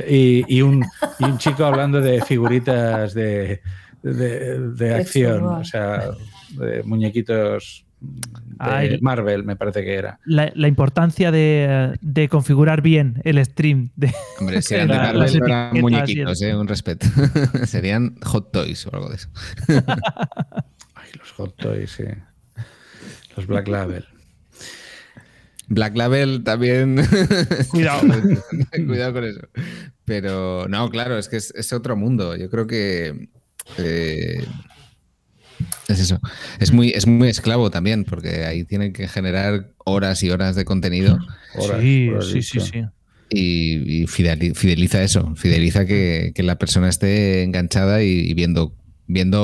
y, 0.08 0.56
y 0.56 0.60
un, 0.62 0.84
y 1.20 1.24
un 1.24 1.38
chico 1.38 1.64
hablando 1.64 2.00
de 2.00 2.20
figuritas 2.22 3.14
de, 3.14 3.60
de, 4.02 4.58
de 4.70 4.94
acción, 4.96 5.44
o 5.44 5.64
sea, 5.64 6.10
de 6.58 6.82
muñequitos 6.82 7.86
de 8.04 8.56
Ay. 8.58 8.98
Marvel, 9.00 9.44
me 9.44 9.56
parece 9.56 9.82
que 9.84 9.94
era. 9.94 10.20
La, 10.24 10.52
la 10.54 10.68
importancia 10.68 11.30
de, 11.30 11.96
de 12.00 12.28
configurar 12.28 12.82
bien 12.82 13.20
el 13.24 13.44
stream. 13.44 13.90
De, 13.96 14.14
Hombre, 14.38 14.62
si 14.62 14.74
eran 14.74 14.88
de 14.88 14.94
Marvel, 14.94 15.20
las 15.20 15.34
no 15.34 15.46
eran 15.46 15.80
muñequitos, 15.80 16.42
eh, 16.42 16.54
un 16.54 16.68
respeto. 16.68 17.06
Serían 17.66 18.16
hot 18.22 18.52
toys 18.52 18.86
o 18.86 18.94
algo 18.94 19.08
de 19.08 19.16
eso. 19.16 19.28
Ay, 20.94 21.10
los 21.18 21.30
Hot 21.32 21.56
Toys, 21.56 21.90
sí. 21.90 22.04
Los 23.36 23.46
Black 23.46 23.66
Label. 23.68 24.04
Black 25.66 25.96
Label 25.96 26.44
también. 26.44 27.00
Cuidado. 27.70 28.02
Cuidado 28.86 29.12
con 29.12 29.24
eso. 29.24 29.40
Pero 30.04 30.68
no, 30.68 30.88
claro, 30.90 31.18
es 31.18 31.28
que 31.28 31.36
es, 31.36 31.52
es 31.56 31.72
otro 31.72 31.96
mundo. 31.96 32.36
Yo 32.36 32.50
creo 32.50 32.66
que 32.66 33.28
eh, 33.78 34.44
es 35.88 36.00
eso. 36.00 36.20
Es 36.60 36.72
muy, 36.72 36.90
es 36.90 37.06
muy 37.06 37.28
esclavo 37.28 37.70
también, 37.70 38.04
porque 38.04 38.44
ahí 38.44 38.64
tienen 38.64 38.92
que 38.92 39.08
generar 39.08 39.70
horas 39.84 40.22
y 40.22 40.30
horas 40.30 40.56
de 40.56 40.64
contenido. 40.64 41.18
Horas, 41.56 41.80
sí, 41.80 42.08
horas 42.08 42.26
sí, 42.26 42.42
sí, 42.42 42.60
sí. 42.60 42.82
Y, 43.30 44.02
y 44.02 44.06
fideli- 44.06 44.54
fideliza 44.54 45.02
eso, 45.02 45.34
fideliza 45.36 45.86
que, 45.86 46.32
que 46.34 46.42
la 46.42 46.58
persona 46.58 46.88
esté 46.88 47.42
enganchada 47.44 48.02
y, 48.02 48.08
y 48.10 48.34
viendo, 48.34 48.74
viendo 49.06 49.40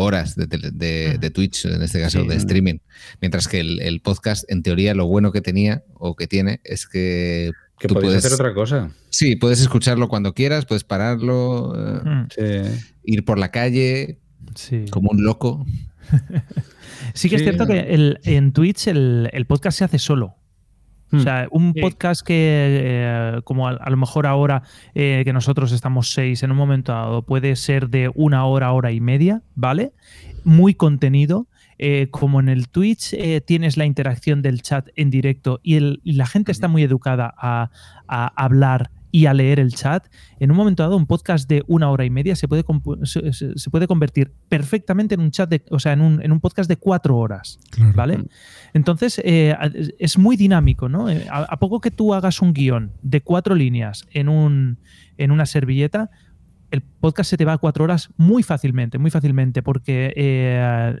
horas 0.00 0.36
de, 0.36 0.46
de- 0.46 1.18
de 1.18 1.30
Twitch, 1.30 1.64
en 1.64 1.82
este 1.82 2.00
caso 2.00 2.22
Sí. 2.22 2.28
de 2.28 2.36
streaming. 2.36 2.78
Mientras 3.20 3.48
que 3.48 3.60
el, 3.60 3.80
el 3.80 4.00
podcast, 4.00 4.44
en 4.50 4.62
teoría, 4.62 4.94
lo 4.94 5.06
bueno 5.06 5.32
que 5.32 5.40
tenía 5.40 5.84
o 5.94 6.14
que 6.16 6.26
tiene 6.26 6.60
es 6.64 6.86
que, 6.86 7.52
Que 7.78 7.88
tú 7.88 7.94
puedes, 7.94 8.18
hacer 8.24 8.34
otra 8.34 8.52
cosa. 8.54 8.90
Sí, 9.10 9.36
puedes 9.36 9.60
escucharlo 9.60 10.08
cuando 10.08 10.34
quieras, 10.34 10.66
puedes 10.66 10.84
pararlo, 10.84 11.74
eh, 12.36 12.70
Sí. 12.74 12.84
ir 13.04 13.24
por 13.24 13.38
la 13.38 13.50
calle 13.50 14.18
sí. 14.54 14.84
como 14.90 15.10
un 15.10 15.24
loco. 15.24 15.64
Sí 17.14 17.28
que 17.28 17.36
es 17.36 17.42
cierto 17.42 17.66
que 17.66 17.78
el- 17.80 18.18
en 18.24 18.52
Twitch 18.52 18.88
el, 18.88 19.30
el 19.32 19.46
podcast 19.46 19.78
se 19.78 19.84
hace 19.84 19.98
solo. 19.98 20.36
O 21.12 21.16
Hmm. 21.16 21.20
sea, 21.20 21.48
un 21.50 21.72
Sí. 21.74 21.80
podcast 21.80 22.26
que, 22.26 22.34
eh, 22.36 23.40
como 23.44 23.68
a, 23.68 23.72
a 23.72 23.90
lo 23.90 23.96
mejor 23.96 24.26
ahora 24.26 24.62
eh, 24.94 25.22
que 25.24 25.32
nosotros 25.32 25.70
estamos 25.72 26.12
seis 26.12 26.42
en 26.42 26.50
un 26.50 26.56
momento 26.56 26.92
dado, 26.92 27.22
puede 27.22 27.54
ser 27.56 27.88
de 27.88 28.10
una 28.14 28.44
hora, 28.46 28.72
hora 28.72 28.90
y 28.92 29.00
media, 29.00 29.42
¿vale? 29.54 29.92
Muy 30.44 30.74
contenido. 30.74 31.46
eh, 31.76 32.06
como 32.12 32.38
en 32.38 32.48
el 32.48 32.68
Twitch 32.68 33.14
eh, 33.14 33.40
tienes 33.40 33.76
la 33.76 33.84
interacción 33.84 34.42
del 34.42 34.62
chat 34.62 34.88
en 34.94 35.10
directo 35.10 35.58
y, 35.64 35.74
el- 35.74 36.00
y 36.04 36.12
la 36.12 36.24
gente 36.24 36.52
está 36.52 36.68
muy 36.68 36.84
educada 36.84 37.34
a, 37.36 37.70
a 38.06 38.26
hablar 38.44 38.92
y 39.14 39.26
a 39.26 39.32
leer 39.32 39.60
el 39.60 39.72
chat, 39.72 40.08
en 40.40 40.50
un 40.50 40.56
momento 40.56 40.82
dado 40.82 40.96
un 40.96 41.06
podcast 41.06 41.48
de 41.48 41.62
una 41.68 41.88
hora 41.88 42.04
y 42.04 42.10
media 42.10 42.34
se 42.34 42.48
puede, 42.48 42.64
se, 43.04 43.32
se- 43.32 43.70
puede 43.70 43.86
convertir 43.86 44.32
perfectamente 44.48 45.14
en 45.14 45.20
un 45.20 45.30
chat, 45.30 45.48
de, 45.48 45.62
o 45.70 45.78
sea, 45.78 45.92
en 45.92 46.00
un, 46.00 46.20
en 46.20 46.32
un 46.32 46.40
podcast 46.40 46.68
de 46.68 46.76
cuatro 46.76 47.16
horas. 47.16 47.60
Claro. 47.70 47.92
¿Vale? 47.94 48.24
Entonces, 48.72 49.20
eh, 49.24 49.54
es 50.00 50.18
muy 50.18 50.36
dinámico, 50.36 50.88
¿no? 50.88 51.08
Eh, 51.08 51.26
A, 51.30 51.44
a 51.44 51.58
poco 51.60 51.80
que 51.80 51.92
tú 51.92 52.12
hagas 52.12 52.42
un 52.42 52.52
guion 52.52 52.90
de 53.02 53.20
cuatro 53.20 53.54
líneas 53.54 54.04
en, 54.10 54.28
un, 54.28 54.78
en 55.16 55.30
una 55.30 55.46
servilleta, 55.46 56.10
el 56.72 56.80
podcast 56.82 57.30
se 57.30 57.36
te 57.36 57.44
va 57.44 57.52
a 57.52 57.58
cuatro 57.58 57.84
horas 57.84 58.10
muy 58.16 58.42
fácilmente, 58.42 58.98
muy 58.98 59.12
fácilmente, 59.12 59.62
porque 59.62 60.12
eh, 60.16 60.96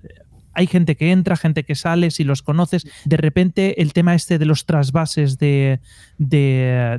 hay 0.54 0.66
gente 0.66 0.96
que 0.96 1.10
entra, 1.10 1.36
gente 1.36 1.64
que 1.64 1.74
sale, 1.74 2.10
si 2.10 2.24
los 2.24 2.42
conoces, 2.42 2.86
de 3.04 3.16
repente 3.16 3.82
el 3.82 3.92
tema 3.92 4.14
este 4.14 4.38
de 4.38 4.46
los 4.46 4.66
trasvases 4.66 5.38
de, 5.38 5.80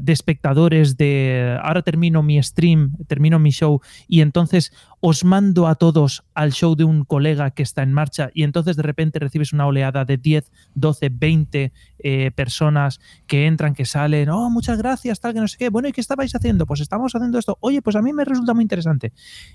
espectadores, 0.05 0.97
de 0.97 1.57
ahora 1.61 1.81
termino 1.81 2.23
mi 2.23 2.41
stream, 2.41 2.93
termino 3.07 3.39
mi 3.39 3.51
show 3.51 3.81
y 4.07 4.21
entonces 4.21 4.73
os 4.99 5.23
mando 5.23 5.67
a 5.67 5.75
todos 5.75 6.23
al 6.33 6.51
show 6.51 6.75
de 6.75 6.83
un 6.83 7.05
colega 7.05 7.51
que 7.51 7.63
está 7.63 7.83
en 7.83 7.93
marcha 7.93 8.29
y 8.33 8.43
entonces 8.43 8.75
de 8.75 8.83
repente 8.83 9.19
recibes 9.19 9.53
una 9.53 9.67
oleada 9.67 10.05
de 10.05 10.17
10, 10.17 10.51
12, 10.75 11.09
20 11.09 11.73
eh, 11.99 12.31
personas 12.31 12.99
que 13.27 13.45
entran, 13.45 13.73
que 13.73 13.85
salen, 13.85 14.29
oh, 14.29 14.49
muchas 14.49 14.77
gracias, 14.77 15.19
tal, 15.19 15.33
que 15.33 15.39
no 15.39 15.47
sé 15.47 15.57
qué, 15.57 15.69
bueno, 15.69 15.87
¿y 15.87 15.91
qué 15.91 16.01
estabais 16.01 16.35
haciendo? 16.35 16.65
Pues 16.65 16.81
estamos 16.81 17.15
haciendo 17.15 17.39
esto, 17.39 17.57
oye, 17.61 17.81
pues 17.81 17.95
a 17.95 18.01
mí 18.01 18.13
me 18.13 18.25
resulta 18.25 18.53
muy 18.53 18.63
interesante. 18.63 19.13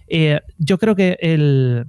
Eh, 0.08 0.40
yo 0.58 0.78
creo 0.78 0.94
que 0.94 1.18
el 1.20 1.86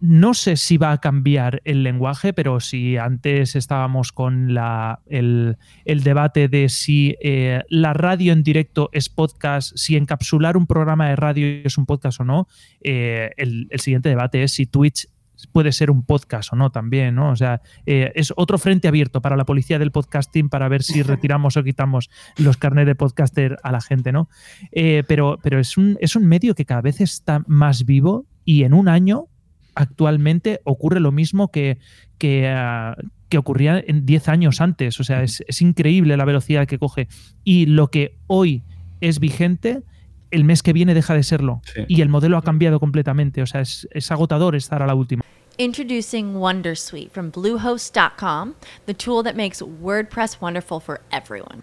no 0.00 0.32
sé 0.32 0.56
si 0.56 0.78
va 0.78 0.92
a 0.92 0.98
cambiar 0.98 1.60
el 1.64 1.82
lenguaje, 1.82 2.32
pero 2.32 2.58
si 2.60 2.96
antes 2.96 3.54
estábamos 3.54 4.12
con 4.12 4.54
la, 4.54 5.00
el, 5.06 5.58
el, 5.84 6.02
debate 6.02 6.48
de 6.48 6.70
si 6.70 7.16
eh, 7.20 7.62
la 7.68 7.92
radio 7.92 8.32
en 8.32 8.42
directo 8.42 8.88
es 8.92 9.10
podcast, 9.10 9.76
si 9.76 9.96
encapsular 9.96 10.56
un 10.56 10.66
programa 10.66 11.08
de 11.08 11.16
radio 11.16 11.46
es 11.64 11.76
un 11.76 11.84
podcast 11.84 12.20
o 12.20 12.24
no, 12.24 12.48
eh, 12.80 13.32
el, 13.36 13.68
el, 13.70 13.80
siguiente 13.80 14.08
debate 14.08 14.42
es 14.42 14.52
si 14.52 14.64
Twitch 14.64 15.06
puede 15.52 15.72
ser 15.72 15.90
un 15.90 16.02
podcast 16.02 16.52
o 16.54 16.56
no 16.56 16.70
también, 16.70 17.14
¿no? 17.14 17.30
O 17.30 17.36
sea, 17.36 17.60
eh, 17.84 18.10
es 18.14 18.32
otro 18.36 18.56
frente 18.56 18.88
abierto 18.88 19.20
para 19.20 19.36
la 19.36 19.44
policía 19.44 19.78
del 19.78 19.90
podcasting 19.90 20.48
para 20.48 20.68
ver 20.68 20.82
si 20.82 21.02
retiramos 21.02 21.58
o 21.58 21.62
quitamos 21.62 22.08
los 22.38 22.56
carnet 22.56 22.86
de 22.86 22.94
podcaster 22.94 23.58
a 23.62 23.70
la 23.70 23.82
gente, 23.82 24.12
¿no? 24.12 24.30
Pero 24.72 25.38
pero 25.42 25.58
es, 25.58 25.76
un, 25.76 25.98
es 26.00 26.16
un 26.16 26.26
medio 26.26 26.54
que 26.54 26.64
cada 26.64 26.80
vez 26.80 27.02
está 27.02 27.42
más 27.46 27.84
vivo 27.84 28.26
y 28.46 28.64
en 28.64 28.72
un 28.72 28.88
año 28.88 29.28
actualmente 29.74 30.60
ocurre 30.64 31.00
lo 31.00 31.12
mismo 31.12 31.50
que, 31.50 31.78
que, 32.18 32.52
uh, 32.52 33.00
que 33.28 33.38
ocurría 33.38 33.82
en 33.84 34.06
10 34.06 34.28
años 34.28 34.60
antes. 34.60 35.00
O 35.00 35.04
sea, 35.04 35.22
es, 35.22 35.42
es, 35.46 35.62
increíble 35.62 36.16
la 36.16 36.24
velocidad 36.24 36.66
que 36.66 36.78
coge. 36.78 37.08
Y 37.44 37.66
lo 37.66 37.88
que 37.88 38.16
hoy 38.26 38.62
es 39.00 39.20
vigente, 39.20 39.82
el 40.30 40.44
mes 40.44 40.62
que 40.62 40.72
viene 40.72 40.94
deja 40.94 41.14
de 41.14 41.22
serlo. 41.22 41.62
Sí. 41.64 41.84
Y 41.88 42.00
el 42.02 42.08
modelo 42.08 42.36
ha 42.36 42.42
cambiado 42.42 42.80
completamente. 42.80 43.42
O 43.42 43.46
sea, 43.46 43.60
es, 43.60 43.88
es 43.92 44.10
agotador 44.10 44.56
estar 44.56 44.82
a 44.82 44.86
la 44.86 44.94
última. 44.94 45.22
Introducing 45.58 46.36
Wondersuite 46.36 47.10
from 47.10 47.30
Bluehost.com, 47.30 48.54
the 48.86 48.94
tool 48.94 49.22
that 49.22 49.36
makes 49.36 49.60
WordPress 49.60 50.40
wonderful 50.40 50.80
for 50.80 51.02
everyone. 51.12 51.62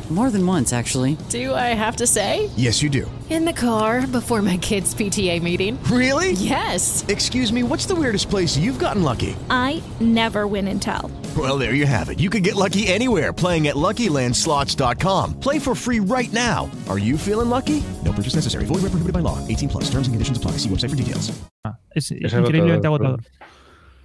More 0.11 0.29
than 0.29 0.45
once, 0.45 0.73
actually. 0.73 1.15
Do 1.29 1.53
I 1.53 1.73
have 1.73 1.95
to 1.97 2.05
say? 2.05 2.49
Yes, 2.57 2.81
you 2.83 2.89
do. 2.89 3.09
In 3.29 3.45
the 3.45 3.53
car 3.53 4.05
before 4.05 4.41
my 4.41 4.57
kids' 4.57 4.93
PTA 4.93 5.41
meeting. 5.41 5.81
Really? 5.85 6.33
Yes. 6.33 7.05
Excuse 7.07 7.53
me, 7.53 7.63
what's 7.63 7.85
the 7.85 7.95
weirdest 7.95 8.29
place 8.29 8.57
you've 8.57 8.77
gotten 8.77 9.03
lucky? 9.03 9.37
I 9.49 9.81
never 10.01 10.47
win 10.47 10.67
and 10.67 10.81
tell. 10.81 11.09
Well, 11.37 11.57
there 11.57 11.73
you 11.75 11.85
have 11.85 12.09
it. 12.09 12.19
You 12.19 12.29
can 12.29 12.43
get 12.43 12.57
lucky 12.57 12.87
anywhere 12.87 13.31
playing 13.31 13.69
at 13.69 13.75
LuckyLandSlots.com. 13.75 15.39
Play 15.39 15.59
for 15.59 15.73
free 15.73 16.01
right 16.01 16.31
now. 16.33 16.69
Are 16.89 16.99
you 16.99 17.17
feeling 17.17 17.49
lucky? 17.49 17.81
No 18.03 18.11
purchase 18.11 18.35
necessary. 18.35 18.65
Void 18.65 18.81
where 18.83 18.91
prohibited 18.91 19.13
by 19.13 19.21
law. 19.21 19.39
18 19.47 19.69
plus. 19.69 19.85
Terms 19.85 20.07
and 20.07 20.13
conditions 20.13 20.37
apply. 20.37 20.57
See 20.57 20.67
website 20.67 20.89
for 20.89 20.97
details. 20.97 21.31
Ah, 21.63 21.77
es, 21.95 22.11
es, 22.11 22.21
es 22.21 22.33
increíblemente 22.33 22.85
agotador. 22.85 23.21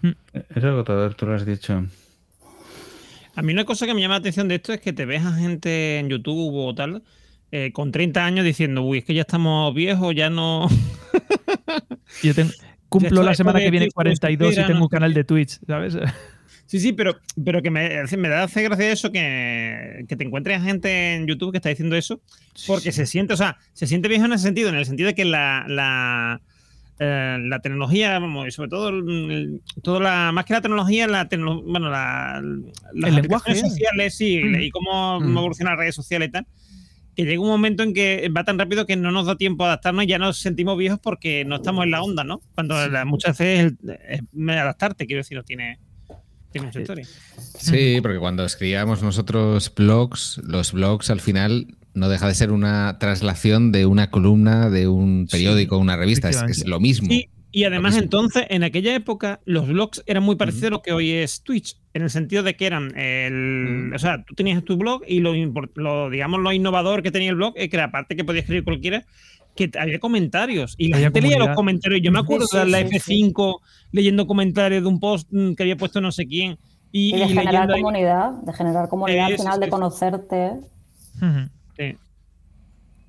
agotador. 0.05 0.47
Es 0.55 0.63
agotador, 0.63 1.15
tú 1.17 1.27
lo 1.27 1.35
has 1.35 1.45
dicho. 1.45 1.85
A 3.37 3.43
mí 3.43 3.53
una 3.53 3.65
cosa 3.65 3.87
que 3.87 3.95
me 3.95 4.01
llama 4.01 4.15
la 4.15 4.21
atención 4.21 4.49
de 4.49 4.57
esto 4.57 4.73
es 4.73 4.81
que 4.81 4.95
te 4.95 5.05
ves 5.05 5.23
a 5.25 5.33
gente 5.35 5.99
en 5.99 6.09
YouTube 6.09 6.55
o 6.55 6.75
tal 6.75 7.03
eh, 7.53 7.71
con 7.73 7.93
30 7.93 8.25
años 8.25 8.45
diciendo, 8.45 8.83
uy, 8.83 8.99
es 8.99 9.05
que 9.05 9.15
ya 9.15 9.21
estamos 9.21 9.75
viejos, 9.75 10.15
ya 10.15 10.31
no... 10.31 10.69
Yo 12.23 12.35
tengo, 12.35 12.51
cumplo 12.89 13.23
la 13.23 13.35
semana 13.35 13.61
que 13.61 13.71
viene 13.71 13.91
42 13.91 14.53
y 14.53 14.65
tengo 14.65 14.83
un 14.83 14.89
canal 14.89 15.15
de 15.15 15.25
Twitch, 15.25 15.61
¿sabes? 15.67 15.97
Sí, 16.69 16.81
sí, 16.81 16.93
pero, 16.93 17.17
pero 17.45 17.63
que 17.63 17.71
me, 17.71 18.03
me 18.19 18.29
da 18.29 18.43
hace 18.43 18.61
gracia 18.65 18.91
eso 18.91 19.13
que, 19.13 20.05
que, 20.09 20.17
te 20.17 20.25
encuentres 20.25 20.65
gente 20.65 21.15
en 21.15 21.29
YouTube 21.29 21.53
que 21.53 21.59
está 21.59 21.69
diciendo 21.69 21.95
eso, 21.95 22.21
porque 22.67 22.91
sí. 22.91 22.99
se 22.99 23.07
siente, 23.07 23.35
o 23.35 23.37
sea, 23.37 23.57
se 23.73 23.87
siente 23.87 24.09
viejo 24.09 24.25
en 24.25 24.33
ese 24.33 24.43
sentido, 24.43 24.71
en 24.71 24.75
el 24.75 24.85
sentido 24.85 25.07
de 25.07 25.15
que 25.15 25.25
la, 25.25 25.65
la, 25.69 26.41
eh, 26.99 27.39
la 27.41 27.61
tecnología, 27.61 28.19
vamos, 28.19 28.49
y 28.49 28.51
sobre 28.51 28.71
todo, 28.71 28.89
el, 28.89 29.61
todo 29.83 30.01
la, 30.01 30.33
más 30.33 30.47
que 30.47 30.55
la 30.55 30.63
tecnología, 30.63 31.07
la 31.07 31.29
tecno, 31.29 31.63
bueno, 31.63 31.91
la, 31.91 32.41
las 32.95 33.11
el 33.11 33.17
lenguaje 33.17 33.55
sociales, 33.55 34.17
sí, 34.17 34.41
mm. 34.43 34.61
y 34.61 34.71
cómo 34.71 35.21
mm. 35.21 35.37
evoluciona 35.37 35.73
las 35.73 35.81
redes 35.81 35.95
sociales 35.95 36.29
y 36.29 36.33
tal, 36.33 36.47
que 37.15 37.25
llega 37.25 37.43
un 37.43 37.49
momento 37.49 37.83
en 37.83 37.93
que 37.93 38.31
va 38.35 38.45
tan 38.45 38.59
rápido 38.59 38.87
que 38.87 38.97
no 38.97 39.11
nos 39.11 39.27
da 39.27 39.37
tiempo 39.37 39.65
a 39.65 39.69
adaptarnos 39.69 40.05
y 40.05 40.07
ya 40.09 40.19
nos 40.19 40.39
sentimos 40.39 40.79
viejos 40.79 40.99
porque 41.03 41.45
no 41.45 41.57
estamos 41.57 41.85
en 41.85 41.91
la 41.91 42.03
onda, 42.03 42.25
¿no? 42.25 42.41
Cuando 42.55 42.83
sí. 42.83 42.91
la, 42.91 43.05
muchas 43.05 43.37
veces 43.37 43.75
es, 43.87 44.21
es 44.21 44.49
adaptarte, 44.49 45.07
quiero 45.07 45.21
decir, 45.21 45.37
no 45.37 45.45
tiene 45.45 45.79
tiene 46.53 46.67
mucha 46.69 46.81
historia. 46.81 47.07
Sí, 47.59 47.99
porque 48.01 48.19
cuando 48.19 48.45
escribíamos 48.45 49.03
nosotros 49.03 49.73
blogs, 49.75 50.41
los 50.45 50.73
blogs 50.73 51.11
al 51.11 51.21
final 51.21 51.76
no 51.97 52.09
deja 52.09 52.29
de 52.29 52.35
ser 52.35 52.53
una 52.53 52.99
traslación 52.99 53.73
de 53.73 53.87
una 53.87 54.11
columna 54.11 54.71
de 54.71 54.87
un 54.87 55.27
periódico, 55.31 55.77
sí, 55.77 55.83
una 55.83 55.97
revista, 55.97 56.29
es, 56.29 56.43
es, 56.43 56.67
lo 56.67 56.79
mismo. 56.79 57.09
Y, 57.11 57.29
y 57.51 57.65
además 57.65 57.97
entonces, 57.97 58.45
en 58.51 58.63
aquella 58.65 58.95
época, 58.95 59.41
los 59.47 59.67
blogs 59.67 60.03
eran 60.07 60.23
muy 60.23 60.37
parecidos 60.37 60.65
uh 60.65 60.67
-huh. 60.67 60.75
a 60.75 60.77
lo 60.77 60.83
que 60.83 60.93
hoy 60.93 61.11
es 61.11 61.43
Twitch, 61.43 61.79
en 61.95 62.03
el 62.03 62.11
sentido 62.11 62.43
de 62.43 62.55
que 62.55 62.67
eran, 62.67 62.97
el, 62.99 63.33
uh 63.33 63.93
-huh. 63.93 63.97
o 63.97 63.99
sea, 63.99 64.25
tú 64.25 64.35
tenías 64.35 64.63
tu 64.63 64.77
blog 64.77 65.03
y 65.09 65.21
lo, 65.21 65.33
lo, 65.75 66.11
digamos, 66.11 66.41
lo 66.41 66.53
innovador 66.53 67.03
que 67.03 67.11
tenía 67.11 67.31
el 67.31 67.37
blog 67.37 67.55
es 67.57 67.71
que 67.71 67.81
aparte 67.81 68.15
que 68.15 68.25
podía 68.25 68.43
escribir 68.43 68.65
cualquiera, 68.65 69.07
que 69.57 69.71
había 69.79 69.99
comentarios 69.99 70.75
y 70.77 70.89
la 70.89 70.99
gente 70.99 71.23
leía 71.23 71.39
los 71.39 71.57
comentarios. 71.57 72.03
Yo 72.03 72.13
me 72.13 72.19
acuerdo 72.19 72.47
de 72.53 72.67
la 72.67 72.87
sí, 72.87 72.99
F5 72.99 73.59
sí. 73.59 73.89
leyendo 73.91 74.27
comentarios 74.27 74.83
de 74.83 74.89
un 74.89 75.01
post 75.01 75.29
mm, 75.33 75.55
que 75.55 75.63
había 75.63 75.79
puesto 75.79 76.01
no 76.03 76.13
sé 76.13 76.27
quién. 76.27 76.59
Y, 76.93 77.15
y 77.15 77.19
de 77.19 77.25
y 77.25 77.29
generar 77.31 77.69
comunidad, 77.71 78.37
ahí. 78.39 78.45
de 78.45 78.53
generar 78.53 78.89
comunidad 78.89 79.27
al 79.27 79.39
final, 79.39 79.61
de 79.61 79.69
conocerte. 79.71 80.53
Sí. 81.77 81.97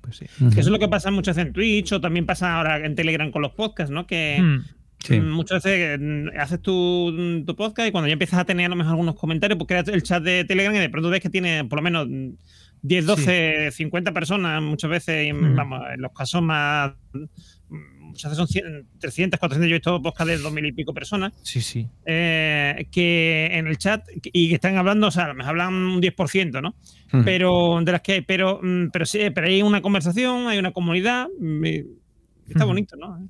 Pues 0.00 0.16
sí. 0.16 0.26
Uh 0.40 0.44
-huh. 0.44 0.50
eso 0.50 0.60
es 0.60 0.66
lo 0.68 0.78
que 0.78 0.88
pasa 0.88 1.10
muchas 1.10 1.36
veces 1.36 1.48
en 1.48 1.52
Twitch 1.52 1.92
o 1.92 2.00
también 2.00 2.26
pasa 2.26 2.56
ahora 2.56 2.84
en 2.84 2.94
Telegram 2.94 3.30
con 3.30 3.42
los 3.42 3.52
podcasts, 3.52 3.92
¿no? 3.92 4.06
Que 4.06 4.38
-huh. 4.40 4.64
Sí. 5.00 5.20
Muchas 5.20 5.62
veces 5.62 5.98
mm, 6.00 6.28
haces 6.38 6.60
tu, 6.60 7.42
tu, 7.46 7.54
podcast 7.54 7.88
y 7.88 7.92
cuando 7.92 8.08
ya 8.08 8.14
empiezas 8.14 8.40
a 8.40 8.44
tener 8.44 8.66
a 8.66 8.68
lo 8.70 8.76
mejor 8.76 8.92
algunos 8.92 9.14
comentarios, 9.14 9.56
pues 9.56 9.68
creas 9.68 9.88
el 9.88 10.02
chat 10.02 10.22
de 10.22 10.44
Telegram 10.44 10.74
y 10.74 10.78
de 10.78 10.90
pronto 10.90 11.08
ves 11.08 11.20
que 11.20 11.30
tiene 11.30 11.64
por 11.64 11.78
lo 11.78 11.82
menos 11.82 12.08
10, 12.82 13.06
12, 13.06 13.70
sí. 13.70 13.76
50 13.84 14.12
personas 14.12 14.60
muchas 14.62 14.90
veces, 14.90 15.32
mm. 15.32 15.54
vamos, 15.54 15.82
en 15.92 16.00
los 16.00 16.12
casos 16.12 16.42
más... 16.42 16.92
Muchas 18.08 18.30
veces 18.30 18.36
son 18.38 18.48
100, 18.48 18.86
300, 18.98 19.38
400, 19.38 19.68
yo 19.68 19.74
he 19.74 19.78
visto 19.78 20.02
podcast 20.02 20.28
de 20.28 20.38
2000 20.38 20.66
y 20.66 20.72
pico 20.72 20.92
personas. 20.92 21.32
Sí, 21.42 21.60
sí. 21.60 21.88
Eh, 22.04 22.88
que 22.90 23.50
en 23.52 23.66
el 23.66 23.78
chat 23.78 24.06
y 24.22 24.48
que 24.48 24.54
están 24.54 24.76
hablando, 24.76 25.06
o 25.06 25.10
sea, 25.10 25.26
a 25.26 25.28
lo 25.28 25.34
mejor 25.34 25.50
hablan 25.50 25.74
un 25.74 26.02
10%, 26.02 26.62
¿no? 26.62 26.74
Mm. 27.12 27.24
Pero 27.24 27.80
de 27.82 27.92
las 27.92 28.02
que 28.02 28.12
hay, 28.12 28.20
pero, 28.22 28.60
mm, 28.62 28.88
pero 28.92 29.06
sí, 29.06 29.20
pero 29.34 29.46
hay 29.46 29.62
una 29.62 29.80
conversación, 29.80 30.48
hay 30.48 30.58
una 30.58 30.72
comunidad, 30.72 31.28
está 32.48 32.64
bonito, 32.64 32.96
¿no? 32.96 33.28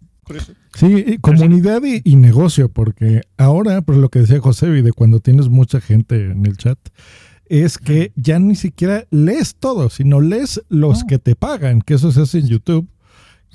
Sí, 0.75 1.05
y 1.07 1.19
comunidad 1.19 1.83
y, 1.85 2.03
y 2.05 2.17
negocio, 2.17 2.69
porque 2.69 3.23
ahora, 3.39 3.81
por 3.83 3.97
lo 3.97 4.11
que 4.11 4.21
decía 4.21 4.41
José, 4.41 4.67
de 4.69 4.93
cuando 4.93 5.21
tienes 5.21 5.49
mucha 5.49 5.81
gente 5.81 6.27
en 6.27 6.45
el 6.45 6.57
chat, 6.57 6.79
es 7.49 7.79
que 7.79 8.13
ya 8.15 8.39
ni 8.39 8.55
siquiera 8.55 9.07
lees 9.11 9.55
todo, 9.55 9.89
sino 9.89 10.21
lees 10.21 10.63
los 10.69 11.05
que 11.05 11.19
te 11.19 11.35
pagan, 11.35 11.81
que 11.81 11.95
eso 11.95 12.13
se 12.13 12.23
hace 12.23 12.39
en 12.39 12.49
YouTube. 12.49 12.89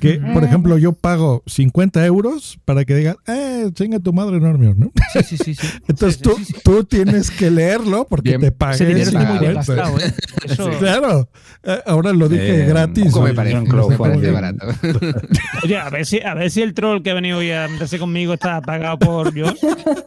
Que, 0.04 0.20
por 0.34 0.44
ejemplo, 0.44 0.78
yo 0.78 0.92
pago 0.92 1.44
50 1.48 2.06
euros 2.06 2.60
para 2.66 2.84
que 2.84 2.94
digan, 2.96 3.16
eh, 3.26 3.70
chinga 3.74 4.00
tu 4.00 4.12
madre 4.12 4.36
enorme, 4.38 4.74
¿no? 4.76 4.92
Sí, 5.14 5.24
sí, 5.24 5.38
sí. 5.38 5.56
sí. 5.56 5.68
Entonces 5.88 6.20
tú, 6.22 6.36
tú 6.64 6.84
tienes 6.84 7.32
que 7.32 7.50
leerlo 7.50 8.06
porque 8.10 8.32
Bien, 8.32 8.42
te 8.42 8.52
pagan. 8.52 8.76
ese 8.76 8.86
muy 8.94 9.06
50. 9.06 9.40
bien 9.40 9.54
gastado, 9.54 9.98
¿eh? 10.00 10.14
Eso- 10.46 10.70
Claro. 10.80 11.30
Eh, 11.64 11.80
Ahora 11.86 12.12
lo 12.12 12.28
dije 12.28 12.64
Eh, 12.64 12.66
gratis. 12.66 13.06
poco 13.06 13.22
me 13.22 13.34
parece, 13.34 13.58
Un 13.58 13.64
me 13.64 13.70
crowdfunding. 13.70 13.98
parece 13.98 14.32
barato. 14.32 14.68
Oye, 15.64 15.78
a 15.78 15.90
ver, 15.90 16.06
si, 16.06 16.20
a 16.22 16.34
ver 16.34 16.52
si 16.52 16.62
el 16.62 16.74
troll 16.74 17.02
que 17.02 17.12
ha 17.12 17.14
venido 17.14 17.38
hoy 17.38 17.52
a 17.52 17.70
meterse 17.70 17.98
conmigo 17.98 18.34
está 18.34 18.60
pagado 18.62 19.00
por 19.00 19.34
yo. 19.34 19.46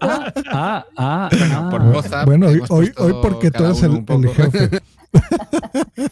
Ah, 0.01 0.85
ah, 0.98 1.28
Bueno, 1.32 1.70
por 1.70 1.81
Ah, 1.81 1.85
WhatsApp 1.94 2.27
bueno, 2.27 2.48
hoy, 2.48 2.60
hoy, 2.68 2.93
hoy 2.98 3.14
porque 3.23 3.51
tú 3.51 3.64
eres 3.64 3.82
el, 3.82 3.90
un 3.93 4.24
el 4.24 4.28
jefe. 4.35 4.81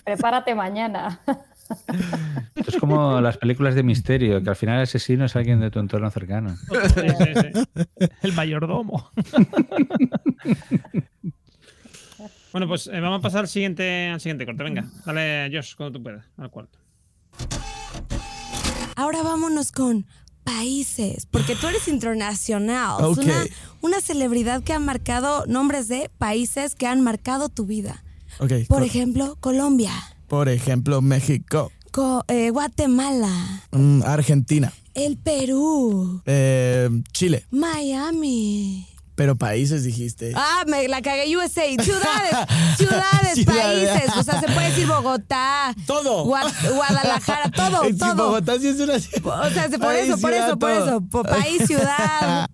Prepárate 0.05 0.55
mañana. 0.55 1.21
Esto 2.55 2.71
es 2.71 2.77
como 2.77 3.21
las 3.21 3.39
películas 3.39 3.75
de 3.75 3.83
misterio, 3.83 4.43
que 4.43 4.51
al 4.51 4.57
final 4.57 4.77
el 4.77 4.83
asesino 4.83 5.25
es 5.25 5.37
alguien 5.37 5.61
de 5.61 5.71
tu 5.71 5.79
entorno 5.79 6.11
cercano. 6.11 6.57
Sí, 6.57 7.09
sí, 7.09 7.33
sí. 7.43 8.09
El 8.23 8.33
mayordomo. 8.33 9.11
Bueno, 12.53 12.69
pues 12.69 12.87
eh, 12.87 13.01
vamos 13.01 13.19
a 13.19 13.23
pasar 13.23 13.41
al 13.41 13.49
siguiente, 13.49 14.09
al 14.09 14.21
siguiente 14.21 14.47
corte. 14.47 14.63
Venga, 14.63 14.85
dale, 15.05 15.51
Josh, 15.53 15.75
cuando 15.75 15.99
tú 15.99 16.03
puedas, 16.05 16.25
al 16.37 16.51
cuarto. 16.51 16.79
Ahora 18.95 19.25
vámonos 19.25 19.73
con 19.73 20.07
países, 20.45 21.27
porque 21.27 21.57
tú 21.57 21.67
eres 21.67 21.89
internacional. 21.89 23.03
Ok. 23.03 23.19
Una, 23.19 23.45
una 23.81 24.01
celebridad 24.01 24.63
que 24.63 24.73
ha 24.73 24.79
marcado 24.79 25.47
nombres 25.47 25.89
de 25.89 26.11
países 26.17 26.77
que 26.77 26.87
han 26.87 27.01
marcado 27.01 27.49
tu 27.49 27.67
vida. 27.67 28.05
Ok. 28.39 28.53
Por 28.69 28.85
ejemplo, 28.85 29.37
Colombia, 29.41 29.93
por 30.29 30.49
ejemplo, 30.49 31.01
México, 31.03 31.71
Co- 31.91 32.25
eh, 32.29 32.51
Guatemala, 32.51 33.63
mm, 33.73 34.03
Argentina, 34.05 34.73
el 34.95 35.17
Perú, 35.17 36.23
eh, 36.27 36.89
Chile. 37.13 37.47
Miami. 37.51 38.89
Pero 39.17 39.37
países 39.37 39.85
dijiste. 39.85 40.33
Ah, 40.35 40.65
me 40.67 40.89
la 40.89 41.01
cagué 41.01 41.37
USA. 41.37 41.63
Ciudades, 41.85 42.35
ciudades, 42.77 43.45
países. 43.45 44.17
O 44.17 44.25
sea, 44.25 44.41
se 44.41 44.47
puede 44.49 44.71
decir 44.71 44.89
Bogotá. 44.89 45.73
Todo. 45.87 46.25
Gua- 46.27 46.53
Guadalajara, 46.75 47.49
todo, 47.57 47.85
Sí, 47.85 47.97
todo. 47.97 48.17
Bogotá 48.17 48.59
sí 48.59 48.67
es 48.67 48.81
una 48.81 48.95
O 48.95 49.51
sea, 49.51 49.69
por 49.79 49.95
eso, 49.95 50.19
por 50.19 50.33
ciudad, 50.33 50.49
eso, 50.49 50.59
por 50.59 50.71
eso. 50.73 51.03
País, 51.23 51.63
ciudad. 51.65 52.49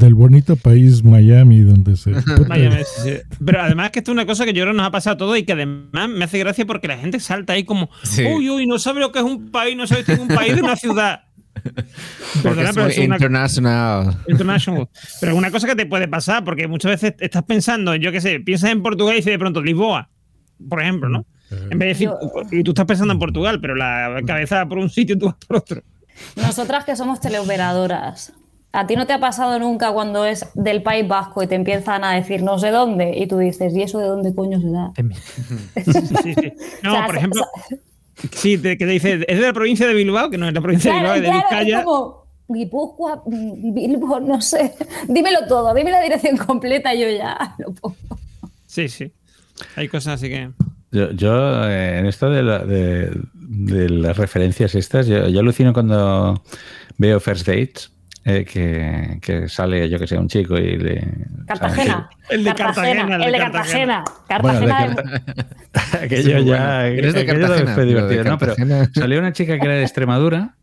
Del 0.00 0.14
bonito 0.14 0.56
país 0.56 1.04
Miami, 1.04 1.60
donde 1.60 1.96
se. 1.96 2.10
Miami, 2.48 2.76
sí, 2.84 3.02
sí. 3.10 3.10
Pero 3.44 3.60
además 3.60 3.90
que 3.90 3.98
esto 4.00 4.10
es 4.10 4.14
una 4.14 4.26
cosa 4.26 4.44
que 4.44 4.52
yo 4.52 4.62
creo 4.62 4.72
que 4.72 4.78
nos 4.78 4.86
ha 4.86 4.90
pasado 4.90 5.14
a 5.14 5.18
todos 5.18 5.38
y 5.38 5.42
que 5.44 5.52
además 5.52 6.08
me 6.08 6.24
hace 6.24 6.38
gracia 6.38 6.64
porque 6.66 6.88
la 6.88 6.96
gente 6.96 7.20
salta 7.20 7.52
ahí 7.52 7.64
como, 7.64 7.90
Sí. 8.02 8.24
uy, 8.24 8.48
uy, 8.48 8.66
no 8.66 8.78
sabe 8.78 9.00
lo 9.00 9.12
que 9.12 9.18
es 9.18 9.24
un 9.24 9.50
país, 9.50 9.76
no 9.76 9.86
sabe 9.86 10.04
si 10.04 10.12
es 10.12 10.18
un 10.18 10.28
país 10.28 10.56
de 10.56 10.62
una 10.62 10.76
ciudad. 10.76 11.24
Perdona, 12.42 12.70
es 12.70 12.74
pero 12.74 12.86
muy 12.86 12.92
es 12.92 12.98
una, 12.98 13.16
international. 13.16 14.16
International. 14.28 14.88
Pero 15.20 15.32
es 15.32 15.38
una 15.38 15.50
cosa 15.50 15.66
que 15.66 15.76
te 15.76 15.84
puede 15.86 16.08
pasar, 16.08 16.44
porque 16.44 16.66
muchas 16.66 16.92
veces 16.92 17.14
estás 17.20 17.42
pensando, 17.42 17.94
yo 17.96 18.10
qué 18.12 18.20
sé, 18.20 18.40
piensas 18.40 18.70
en 18.70 18.82
Portugal 18.82 19.14
y 19.14 19.18
dices 19.18 19.32
de 19.32 19.38
pronto 19.38 19.60
Lisboa, 19.62 20.08
por 20.68 20.80
ejemplo, 20.80 21.08
¿no? 21.08 21.26
En 21.50 21.78
vez 21.78 21.78
de 21.78 21.86
decir, 21.86 22.10
y 22.52 22.62
tú 22.62 22.70
estás 22.70 22.86
pensando 22.86 23.12
en 23.12 23.18
Portugal, 23.18 23.60
pero 23.60 23.74
la 23.74 24.22
cabeza 24.26 24.56
va 24.56 24.68
por 24.68 24.78
un 24.78 24.88
sitio 24.88 25.16
y 25.16 25.18
tú 25.18 25.26
vas 25.26 25.34
por 25.46 25.56
otro. 25.58 25.82
Nosotras 26.36 26.84
que 26.84 26.94
somos 26.96 27.20
teleoperadoras, 27.20 28.32
¿a 28.72 28.86
ti 28.86 28.94
no 28.96 29.06
te 29.06 29.12
ha 29.12 29.18
pasado 29.20 29.58
nunca 29.58 29.92
cuando 29.92 30.24
es 30.24 30.46
del 30.54 30.82
País 30.82 31.06
Vasco 31.08 31.42
y 31.42 31.46
te 31.46 31.54
empiezan 31.56 32.04
a 32.04 32.12
decir 32.14 32.42
no 32.42 32.58
sé 32.58 32.70
dónde 32.70 33.16
y 33.16 33.26
tú 33.26 33.38
dices, 33.38 33.74
¿y 33.74 33.82
eso 33.82 33.98
de 33.98 34.06
dónde 34.06 34.34
coño 34.34 34.60
se 34.60 34.70
da? 34.70 34.92
Sí, 36.22 36.34
sí. 36.34 36.52
No, 36.82 36.92
O 36.92 36.96
sea, 36.96 37.06
por 37.06 37.16
ejemplo, 37.16 37.44
sí, 38.32 38.58
te- 38.58 38.76
que 38.78 38.86
te 38.86 38.92
dice, 38.92 39.24
es 39.26 39.38
de 39.38 39.46
la 39.46 39.52
provincia 39.52 39.86
de 39.86 39.94
Bilbao, 39.94 40.30
que 40.30 40.38
no 40.38 40.46
es 40.48 40.54
la 40.54 40.60
provincia 40.60 40.90
Claro, 40.92 41.14
de 41.14 41.20
Bilbao, 41.20 41.36
es 41.38 41.42
de 41.42 41.48
claro, 41.48 41.64
Vizcaya. 41.64 41.78
es 41.80 41.84
como 41.84 42.20
Guipúzcoa, 42.48 43.22
Bilbo, 43.26 44.18
no 44.20 44.40
sé. 44.40 44.74
Dímelo 45.08 45.46
todo, 45.46 45.72
dime 45.74 45.90
la 45.92 46.00
dirección 46.02 46.36
completa 46.36 46.92
y 46.94 47.00
yo 47.00 47.08
ya 47.08 47.54
lo 47.58 47.72
pongo. 47.72 47.96
Sí, 48.66 48.88
sí. 48.88 49.12
Hay 49.76 49.88
cosas 49.88 50.14
así 50.14 50.28
que. 50.28 50.50
Yo, 50.92 51.12
yo, 51.12 51.68
eh, 51.68 51.98
en 52.00 52.06
esto 52.06 52.28
de, 52.30 52.42
la- 52.42 52.64
de- 52.64 53.12
de 53.34 53.88
las 53.90 54.16
referencias 54.16 54.74
estas, 54.74 55.06
yo, 55.06 55.28
yo 55.28 55.38
alucino 55.40 55.72
cuando 55.72 56.42
veo 56.98 57.20
First 57.20 57.46
Dates, 57.46 57.92
eh, 58.24 58.44
que, 58.44 59.18
que 59.22 59.48
sale, 59.48 59.88
yo 59.88 59.98
que 59.98 60.06
sé, 60.06 60.18
un 60.18 60.28
chico 60.28 60.58
y 60.58 60.76
le... 60.76 61.02
Cartagena. 61.46 62.10
El 62.28 62.44
de 62.44 62.54
Cartagena, 62.54 63.16
El 63.16 63.32
de 63.32 63.38
Cartagena. 63.38 64.04
Bueno, 64.42 64.60
de 64.60 64.66
Cartagena. 64.66 65.22
aquello 66.02 66.22
Sí, 66.22 66.30
ya 66.30 66.42
bueno. 66.42 66.82
Eres 66.82 67.14
de 67.14 67.20
aquello 67.20 67.40
Cartagena, 67.40 67.74
fue 67.74 67.82
de 67.84 67.88
divertido, 67.88 68.24
¿no? 68.24 68.38
Pero 68.38 68.54
Cartagena. 68.54 68.90
salió 68.94 69.18
una 69.18 69.32
chica 69.32 69.58
que 69.58 69.64
era 69.64 69.74
de 69.74 69.82
Extremadura 69.82 70.54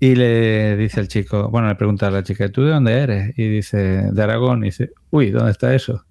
y 0.00 0.16
le 0.16 0.76
dice 0.76 1.00
al 1.00 1.08
chico, 1.08 1.48
bueno, 1.48 1.68
le 1.68 1.76
pregunta 1.76 2.08
a 2.08 2.10
la 2.10 2.22
chica, 2.22 2.48
¿tú 2.50 2.62
de 2.64 2.72
dónde 2.72 2.92
eres? 2.92 3.38
Y 3.38 3.48
dice, 3.48 3.78
de 4.12 4.22
Aragón. 4.22 4.62
Y 4.62 4.66
dice, 4.66 4.90
uy, 5.10 5.30
¿dónde 5.30 5.52
está 5.52 5.74
eso? 5.74 6.04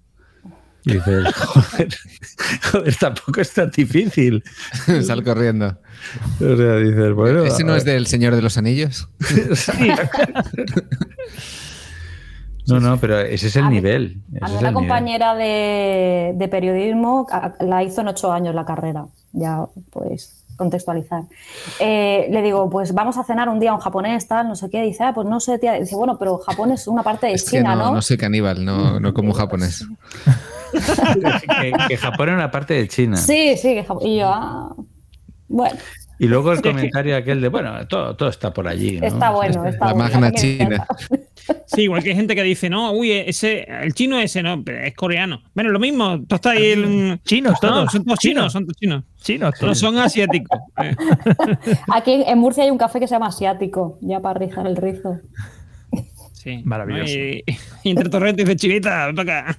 Y 0.84 0.94
dice, 0.94 1.22
joder, 1.34 1.88
joder, 2.72 2.96
tampoco 2.96 3.40
es 3.40 3.52
tan 3.52 3.70
difícil. 3.70 4.42
Sal 5.06 5.22
corriendo. 5.22 5.78
O 6.40 6.56
sea, 6.56 6.76
dices, 6.76 7.12
bueno. 7.14 7.44
¿Ese 7.44 7.62
no 7.64 7.76
es 7.76 7.84
del 7.84 8.06
Señor 8.06 8.34
de 8.34 8.42
los 8.42 8.58
Anillos? 8.58 9.08
No, 12.68 12.78
no, 12.78 12.96
pero 12.98 13.18
ese 13.18 13.48
es 13.48 13.56
el 13.56 13.64
A 13.64 13.68
mí- 13.68 13.74
nivel. 13.74 14.22
A 14.40 14.46
mí 14.48 14.54
es 14.54 14.60
una 14.60 14.70
nivel. 14.70 14.74
compañera 14.74 15.34
de, 15.34 16.32
de 16.36 16.48
periodismo 16.48 17.26
la 17.58 17.82
hizo 17.82 18.02
en 18.02 18.08
ocho 18.08 18.32
años 18.32 18.54
la 18.54 18.64
carrera, 18.64 19.06
ya 19.32 19.66
pues 19.90 20.44
contextualizar. 20.56 21.24
Eh, 21.80 22.28
le 22.30 22.40
digo, 22.40 22.70
pues 22.70 22.94
vamos 22.94 23.16
a 23.18 23.24
cenar 23.24 23.48
un 23.48 23.58
día 23.58 23.72
a 23.72 23.74
un 23.74 23.80
japonés, 23.80 24.28
tal, 24.28 24.46
no 24.46 24.54
sé 24.54 24.70
qué. 24.70 24.80
Dice, 24.82 25.02
ah, 25.02 25.12
pues 25.12 25.26
no 25.26 25.40
sé, 25.40 25.58
tía. 25.58 25.72
Dice, 25.72 25.96
bueno, 25.96 26.16
pero 26.20 26.38
Japón 26.38 26.70
es 26.70 26.86
una 26.86 27.02
parte 27.02 27.26
de 27.26 27.32
Es 27.32 27.42
que 27.50 27.56
China, 27.58 27.74
no, 27.74 27.86
¿no? 27.86 27.94
no 27.94 28.02
soy 28.02 28.16
caníbal, 28.16 28.64
no, 28.64 29.00
no 29.00 29.12
como 29.12 29.32
japonés. 29.32 29.84
Que, 30.72 31.72
que 31.88 31.96
Japón 31.96 32.28
era 32.28 32.36
una 32.38 32.50
parte 32.50 32.74
de 32.74 32.88
China. 32.88 33.16
Sí, 33.16 33.56
sí, 33.56 33.74
que 33.74 33.84
Japón. 33.84 34.06
Y 34.06 34.18
yo, 34.18 34.28
ah, 34.28 34.74
bueno, 35.48 35.76
Y 36.18 36.26
luego 36.28 36.52
el 36.52 36.62
comentario 36.62 37.16
aquel 37.16 37.40
de, 37.40 37.48
bueno, 37.48 37.86
todo, 37.88 38.16
todo 38.16 38.28
está 38.28 38.52
por 38.52 38.66
allí. 38.68 39.00
¿no? 39.00 39.06
está 39.06 39.30
bueno, 39.30 39.66
está 39.66 39.86
La 39.86 39.92
bueno. 39.94 40.10
magna 40.10 40.32
China. 40.32 40.86
Sí, 41.66 41.82
igual 41.82 42.02
que 42.04 42.10
hay 42.10 42.16
gente 42.16 42.34
que 42.36 42.42
dice, 42.44 42.70
no, 42.70 42.92
uy, 42.92 43.10
ese, 43.10 43.66
el 43.82 43.92
chino 43.94 44.16
ese, 44.18 44.42
no, 44.44 44.62
pero 44.62 44.78
es 44.84 44.94
coreano. 44.94 45.42
Bueno, 45.54 45.70
lo 45.70 45.80
mismo, 45.80 46.20
tú 46.26 46.36
estás 46.36 46.52
ahí. 46.52 46.70
El, 46.70 47.20
Chinos, 47.24 47.54
No, 47.62 47.68
todos. 47.68 47.92
son 47.92 48.04
todos 48.04 48.18
chinos, 48.20 48.52
son 48.52 48.64
todos 48.64 48.76
chinos. 48.76 49.04
Chinos, 49.20 49.52
No 49.54 49.58
todos. 49.66 49.78
son 49.78 49.98
asiáticos. 49.98 50.58
Aquí 51.92 52.22
en 52.26 52.38
Murcia 52.38 52.62
hay 52.64 52.70
un 52.70 52.78
café 52.78 53.00
que 53.00 53.08
se 53.08 53.14
llama 53.14 53.26
asiático, 53.26 53.98
ya 54.02 54.20
para 54.20 54.38
rizar 54.38 54.66
el 54.66 54.76
rizo. 54.76 55.18
Sí. 56.42 56.60
Maravilloso. 56.64 57.12
Y, 57.12 57.44
y 57.84 57.90
entre 57.90 58.08
Torrente 58.08 58.42
dice, 58.42 58.56
chinita, 58.56 59.06
ven 59.06 59.14
para 59.16 59.40
acá. 59.50 59.58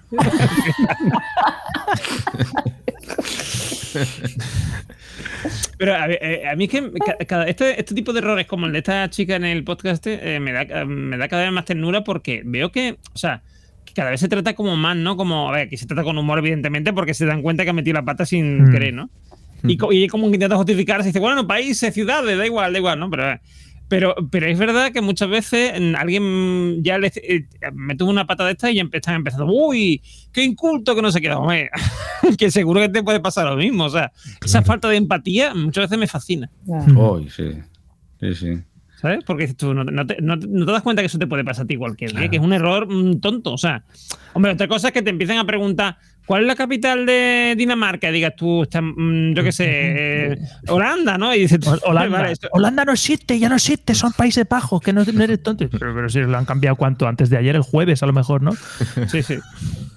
Pero 5.77 5.93
a, 5.95 6.07
eh, 6.09 6.43
a 6.47 6.55
mí 6.55 6.65
es 6.65 6.69
que 6.69 6.91
ca- 7.05 7.17
cada- 7.25 7.45
este, 7.47 7.79
este 7.79 7.93
tipo 7.95 8.13
de 8.13 8.19
errores 8.19 8.47
como 8.47 8.65
el 8.65 8.71
de 8.71 8.79
esta 8.79 9.09
chica 9.09 9.35
en 9.35 9.43
el 9.45 9.63
podcast 9.63 10.05
eh, 10.07 10.39
me, 10.41 10.51
da, 10.51 10.85
me 10.85 11.17
da 11.17 11.27
cada 11.27 11.43
vez 11.43 11.51
más 11.51 11.65
ternura 11.65 12.03
porque 12.03 12.41
veo 12.45 12.71
que, 12.71 12.97
o 13.13 13.17
sea, 13.17 13.41
que 13.85 13.93
cada 13.93 14.11
vez 14.11 14.19
se 14.19 14.27
trata 14.29 14.53
como 14.55 14.75
más, 14.77 14.95
¿no? 14.95 15.17
Como, 15.17 15.49
a 15.49 15.51
ver, 15.51 15.69
que 15.69 15.77
se 15.77 15.85
trata 15.85 16.03
con 16.03 16.17
humor, 16.17 16.39
evidentemente, 16.39 16.93
porque 16.93 17.13
se 17.13 17.25
dan 17.25 17.41
cuenta 17.41 17.63
que 17.63 17.71
ha 17.71 17.73
metido 17.73 17.95
la 17.95 18.05
pata 18.05 18.25
sin 18.25 18.63
Mm. 18.65 18.71
querer, 18.71 18.93
¿no? 18.93 19.09
Y, 19.65 19.77
co- 19.77 19.93
y 19.93 20.07
como 20.07 20.27
que 20.29 20.35
intenta 20.35 20.55
justificarse, 20.57 21.07
dice, 21.07 21.19
bueno, 21.19 21.47
países, 21.47 21.93
ciudades, 21.93 22.37
da 22.37 22.45
igual, 22.45 22.73
da 22.73 22.79
igual, 22.79 22.99
¿no? 22.99 23.09
Pero, 23.09 23.39
pero, 23.87 24.15
pero 24.31 24.47
es 24.47 24.57
verdad 24.57 24.91
que 24.91 25.01
muchas 25.01 25.29
veces 25.29 25.79
mm, 25.79 25.95
alguien 25.95 26.83
ya 26.83 26.97
le 26.97 27.11
eh, 27.15 27.45
me 27.73 27.95
tuvo 27.95 28.09
una 28.09 28.25
pata 28.25 28.45
de 28.45 28.53
esta 28.53 28.71
y 28.71 28.75
ya 28.75 28.85
están 28.91 29.15
empezando, 29.15 29.45
uy, 29.45 30.01
qué 30.31 30.43
inculto 30.43 30.95
que 30.95 31.01
no 31.01 31.11
se 31.11 31.21
queda, 31.21 31.37
hombre, 31.37 31.69
que 32.37 32.51
seguro 32.51 32.81
que 32.81 32.89
te 32.89 33.03
puede 33.03 33.19
pasar 33.19 33.45
lo 33.45 33.55
mismo. 33.55 33.85
O 33.85 33.89
sea, 33.89 34.11
esa 34.43 34.61
falta 34.61 34.89
de 34.89 34.97
empatía 34.97 35.53
muchas 35.53 35.85
veces 35.85 35.97
me 35.97 36.07
fascina. 36.07 36.49
Uy, 36.65 37.29
sí. 37.29 37.51
Sí, 38.19 38.35
sí. 38.35 38.63
¿Sabes? 39.03 39.25
Porque 39.25 39.49
tú 39.53 39.73
no, 39.73 39.83
no 39.83 40.07
te, 40.07 40.15
no 40.21 40.37
no 40.37 40.65
te 40.65 40.71
das 40.71 40.81
cuenta 40.81 41.01
que 41.01 41.07
eso 41.07 41.19
te 41.19 41.27
puede 41.27 41.43
pasar 41.43 41.65
a 41.65 41.67
ti 41.67 41.75
cualquier 41.75 42.13
día, 42.13 42.29
que 42.29 42.37
es 42.37 42.41
un 42.41 42.53
error 42.53 42.87
mm, 42.87 43.19
tonto. 43.19 43.51
O 43.51 43.57
sea, 43.57 43.83
hombre, 44.31 44.53
otra 44.53 44.69
cosa 44.69 44.87
es 44.87 44.93
que 44.93 45.01
te 45.01 45.09
empiecen 45.09 45.37
a 45.39 45.45
preguntar 45.45 45.97
¿cuál 46.25 46.43
es 46.43 46.47
la 46.47 46.55
capital 46.55 47.05
de 47.05 47.53
Dinamarca? 47.57 48.11
Digas 48.11 48.33
tú, 48.37 48.63
está, 48.63 48.81
mm, 48.81 49.33
yo 49.33 49.43
qué 49.43 49.51
sé, 49.51 49.65
eh, 50.31 50.37
Holanda, 50.69 51.17
¿no? 51.17 51.35
Y 51.35 51.39
dices 51.39 51.59
tú, 51.59 51.69
Holanda. 51.83 52.21
vale, 52.21 52.33
Holanda 52.51 52.85
no 52.85 52.93
existe, 52.93 53.37
ya 53.37 53.49
no 53.49 53.55
existe, 53.55 53.93
son 53.93 54.13
Países 54.13 54.47
Bajos, 54.47 54.81
que 54.81 54.93
no, 54.93 55.03
no 55.03 55.21
eres 55.21 55.43
tonto. 55.43 55.67
Pero, 55.69 55.93
pero 55.93 56.07
si 56.07 56.21
lo 56.21 56.37
han 56.37 56.45
cambiado 56.45 56.77
cuánto, 56.77 57.05
antes 57.05 57.29
de 57.29 57.35
ayer, 57.35 57.57
el 57.57 57.61
jueves 57.61 58.03
a 58.03 58.05
lo 58.05 58.13
mejor, 58.13 58.41
¿no? 58.41 58.53
Sí, 59.07 59.21
sí. 59.21 59.35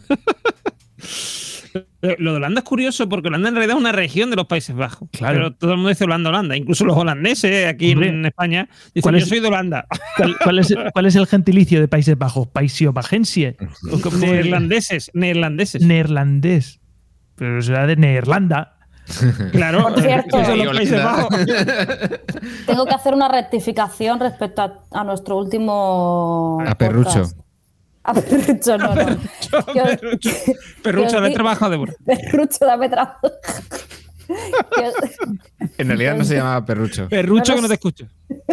Pero 2.01 2.17
Lo 2.19 2.31
de 2.33 2.37
Holanda 2.39 2.61
es 2.61 2.65
curioso 2.65 3.09
porque 3.09 3.29
Holanda 3.29 3.49
en 3.49 3.55
realidad 3.55 3.77
es 3.77 3.81
una 3.81 3.93
región 3.93 4.31
de 4.31 4.37
los 4.37 4.47
Países 4.47 4.75
Bajos. 4.77 5.09
Claro. 5.13 5.35
Pero 5.35 5.55
todo 5.55 5.71
el 5.73 5.77
mundo 5.79 5.89
dice 5.91 6.05
Holanda, 6.05 6.31
Holanda. 6.31 6.57
Incluso 6.57 6.85
los 6.85 6.97
holandeses 6.97 7.67
aquí 7.67 7.93
Hombre. 7.93 8.09
en 8.09 8.27
España 8.27 8.69
dicen 8.95 9.03
¿Cuál 9.03 9.15
yo 9.17 9.19
es- 9.23 9.29
soy 9.29 9.41
de 9.41 9.49
Holanda. 9.49 9.87
¿Cuál, 10.17 10.37
cuál 10.43 10.59
es, 10.59 10.75
cuál 10.93 11.07
es 11.07 11.17
el 11.17 11.27
gentilicio 11.27 11.81
de 11.81 11.89
Países 11.89 12.17
Bajos? 12.17 12.49
Paisio-Bajensie. 12.49 13.57
¿O 13.93 14.01
cómo 14.01 14.17
es? 14.17 14.23
neerlandeses, 14.23 15.11
neerlandeses. 15.15 15.83
Neerlandés. 15.83 16.81
Pero 17.37 17.61
será 17.63 17.87
de 17.87 17.97
Neerlanda. 17.97 18.73
Claro, 19.53 19.83
Por 19.83 20.01
cierto. 20.03 20.37
esos 20.41 20.47
son 20.49 20.65
los 20.67 20.77
Países 20.77 21.05
Bajos. 21.05 21.29
Tengo 22.67 22.87
que 22.87 22.95
hacer 22.95 23.15
una 23.15 23.29
rectificación 23.29 24.19
respecto 24.21 24.63
a, 24.63 25.01
a 25.01 25.05
nuestro 25.05 25.39
último. 25.39 26.59
A 26.67 26.75
Perrucho. 26.75 27.25
A 28.09 28.15
Perrucho, 28.15 28.79
no, 28.79 28.95
no. 28.95 29.05
Perrucho, 30.83 31.21
que 31.21 31.29
di- 31.29 31.35
trabajo 31.35 31.69
de 31.71 31.77
Perrucho, 32.07 32.65
dame 32.65 32.89
trabajo. 32.89 33.19
Os- 33.27 34.95
En 35.79 35.89
realidad 35.89 36.17
no 36.17 36.25
se 36.25 36.37
llamaba 36.37 36.65
Perrucho. 36.65 37.09
Perrucho 37.09 37.55
que 37.57 37.63
no 37.63 37.69
te 37.69 37.75
escucho. 37.75 38.07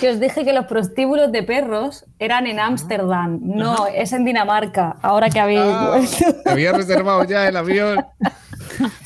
que 0.00 0.10
os 0.10 0.20
dije 0.20 0.44
que 0.44 0.52
los 0.52 0.66
prostíbulos 0.66 1.32
de 1.32 1.42
perros 1.42 2.04
eran 2.18 2.46
en 2.46 2.60
Ámsterdam. 2.60 3.40
No, 3.42 3.86
es 3.88 4.12
en 4.12 4.24
Dinamarca. 4.24 4.96
Ahora 5.02 5.28
que 5.30 5.40
habéis 5.40 5.60
Ah, 5.62 5.94
vuelto. 5.96 6.16
Había 6.50 6.72
reservado 6.72 7.24
ya 7.24 7.48
el 7.48 7.56
avión. 7.56 8.04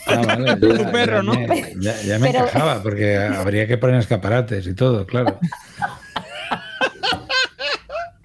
Ah, 0.07 0.23
vale, 0.27 0.57
Tu 0.61 0.77
ya- 0.77 0.91
perro, 0.93 1.17
ya 1.19 1.23
¿no? 1.23 1.33
me- 1.33 1.75
ya, 1.81 2.03
ya 2.03 2.19
me 2.19 2.31
Pero- 2.33 2.45
encajaba, 2.45 2.83
porque 2.83 3.17
habría 3.19 3.67
que 3.67 3.79
poner 3.79 3.97
escaparates 4.01 4.67
y 4.67 4.75
todo, 4.75 5.07
claro. 5.07 5.39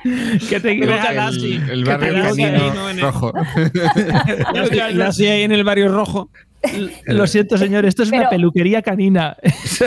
Que 0.50 0.60
te 0.60 0.78
que- 0.80 0.86
Lassie, 0.86 1.56
El 1.70 1.84
que 1.84 1.90
barrio 1.90 2.24
rojo. 3.02 3.34
Lassie- 4.94 5.32
ahí 5.32 5.44
en 5.44 5.52
el 5.52 5.64
barrio 5.64 5.90
rojo. 5.90 6.30
Lo 7.06 7.28
siento, 7.28 7.58
señor, 7.60 7.86
esto 7.86 8.02
es 8.04 8.12
una 8.12 8.28
peluquería 8.30 8.82
canina. 8.82 9.38
es 9.44 9.84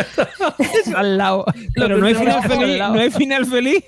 al 0.94 1.18
lado. 1.18 1.44
Pero 1.74 1.98
no 1.98 2.06
hay 2.06 2.14
final 2.14 2.40
Al 2.42 2.48
feliz. 2.50 2.78
No 2.78 3.00
hay 3.00 3.10
final 3.10 3.46
feliz. 3.46 3.84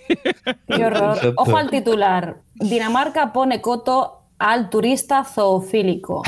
Qué 0.67 0.85
horror. 0.85 1.35
Ojo 1.37 1.57
al 1.57 1.71
titular. 1.71 2.39
Dinamarca 2.55 3.33
pone 3.33 3.61
coto 3.61 4.23
al 4.39 4.71
turista 4.71 5.23
zoofílico. 5.25 6.23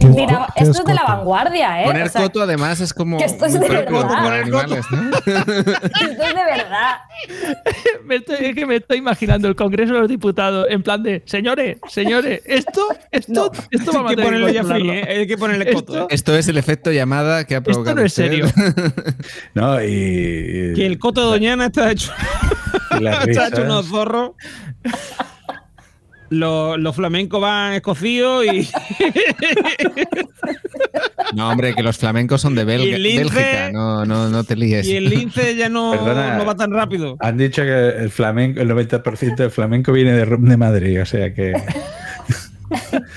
¿Qué- 0.00 0.06
Dinam- 0.08 0.46
qué 0.56 0.64
esto 0.64 0.78
es 0.80 0.84
de 0.84 0.94
la 0.94 1.02
vanguardia, 1.02 1.82
¿eh? 1.82 1.86
Poner 1.86 2.06
O 2.06 2.08
sea, 2.08 2.22
coto 2.22 2.42
además 2.42 2.80
es 2.80 2.94
como 2.94 3.18
que 3.18 3.24
esto 3.24 3.44
es 3.46 3.52
de 3.54 3.68
verdad. 3.68 3.90
los 3.90 4.04
animales, 4.04 4.48
¿no? 4.48 4.60
Esto 4.60 4.82
es 5.26 6.16
de 6.16 6.44
verdad. 6.44 6.96
Me 8.04 8.16
estoy, 8.16 8.36
es 8.40 8.54
que 8.54 8.64
me 8.64 8.76
estoy 8.76 8.98
imaginando 8.98 9.48
el 9.48 9.56
Congreso 9.56 9.92
de 9.94 10.00
los 10.00 10.08
Diputados 10.08 10.66
en 10.70 10.82
plan 10.82 11.02
de, 11.02 11.22
señores, 11.26 11.78
señores, 11.88 12.40
esto, 12.46 12.86
esto, 13.10 13.50
esto 13.70 13.90
Hay 14.06 14.14
a 14.14 14.16
que 14.16 14.22
ya 14.22 14.62
controlarlo. 14.62 14.64
free, 14.74 14.90
¿eh? 14.90 15.04
Hay 15.20 15.26
que 15.26 15.36
ponerle 15.36 15.72
coto. 15.72 15.92
Esto- 15.92 16.04
¿eh? 16.04 16.06
Esto 16.10 16.36
es 16.36 16.48
el 16.48 16.56
efecto 16.58 16.90
llamada 16.92 17.44
que 17.44 17.56
ha 17.56 17.60
provocado. 17.60 17.96
no 17.96 18.02
es 18.02 18.12
usted. 18.12 18.24
serio. 18.30 18.46
No, 19.54 19.82
y, 19.82 20.72
Que 20.74 20.86
el 20.86 20.98
coto 20.98 21.20
de 21.22 21.26
Doñana 21.26 21.66
está 21.66 21.90
hecho, 21.90 22.12
y 23.00 23.06
está 23.30 23.48
hecho 23.48 23.62
unos 23.62 23.86
zorros. 23.88 24.30
Los, 26.30 26.78
los 26.78 26.94
flamencos 26.94 27.40
van 27.40 27.72
escocidos 27.74 28.44
y, 28.46 28.68
No, 31.34 31.50
hombre, 31.50 31.74
que 31.74 31.82
los 31.82 31.96
flamencos 31.98 32.40
son 32.40 32.54
de 32.54 32.64
Belga- 32.66 32.96
lince- 32.98 33.18
Bélgica. 33.34 33.70
No, 33.72 34.04
no, 34.04 34.28
no 34.28 34.44
te 34.44 34.56
líes. 34.56 34.86
y 34.86 34.96
el 34.96 35.08
lince 35.08 35.56
ya 35.56 35.68
no, 35.68 35.92
Perdona. 35.92 36.36
no 36.38 36.44
va 36.44 36.54
tan 36.54 36.70
rápido. 36.72 37.16
Han 37.20 37.36
dicho 37.38 37.62
que 37.62 37.88
el 37.88 38.10
flamenco, 38.10 38.60
el 38.60 38.68
90% 38.70 39.36
del 39.36 39.50
flamenco 39.50 39.92
viene 39.92 40.12
de, 40.12 40.24
de 40.26 40.56
Madrid, 40.56 41.02
o 41.02 41.06
sea 41.06 41.32
que. 41.34 41.52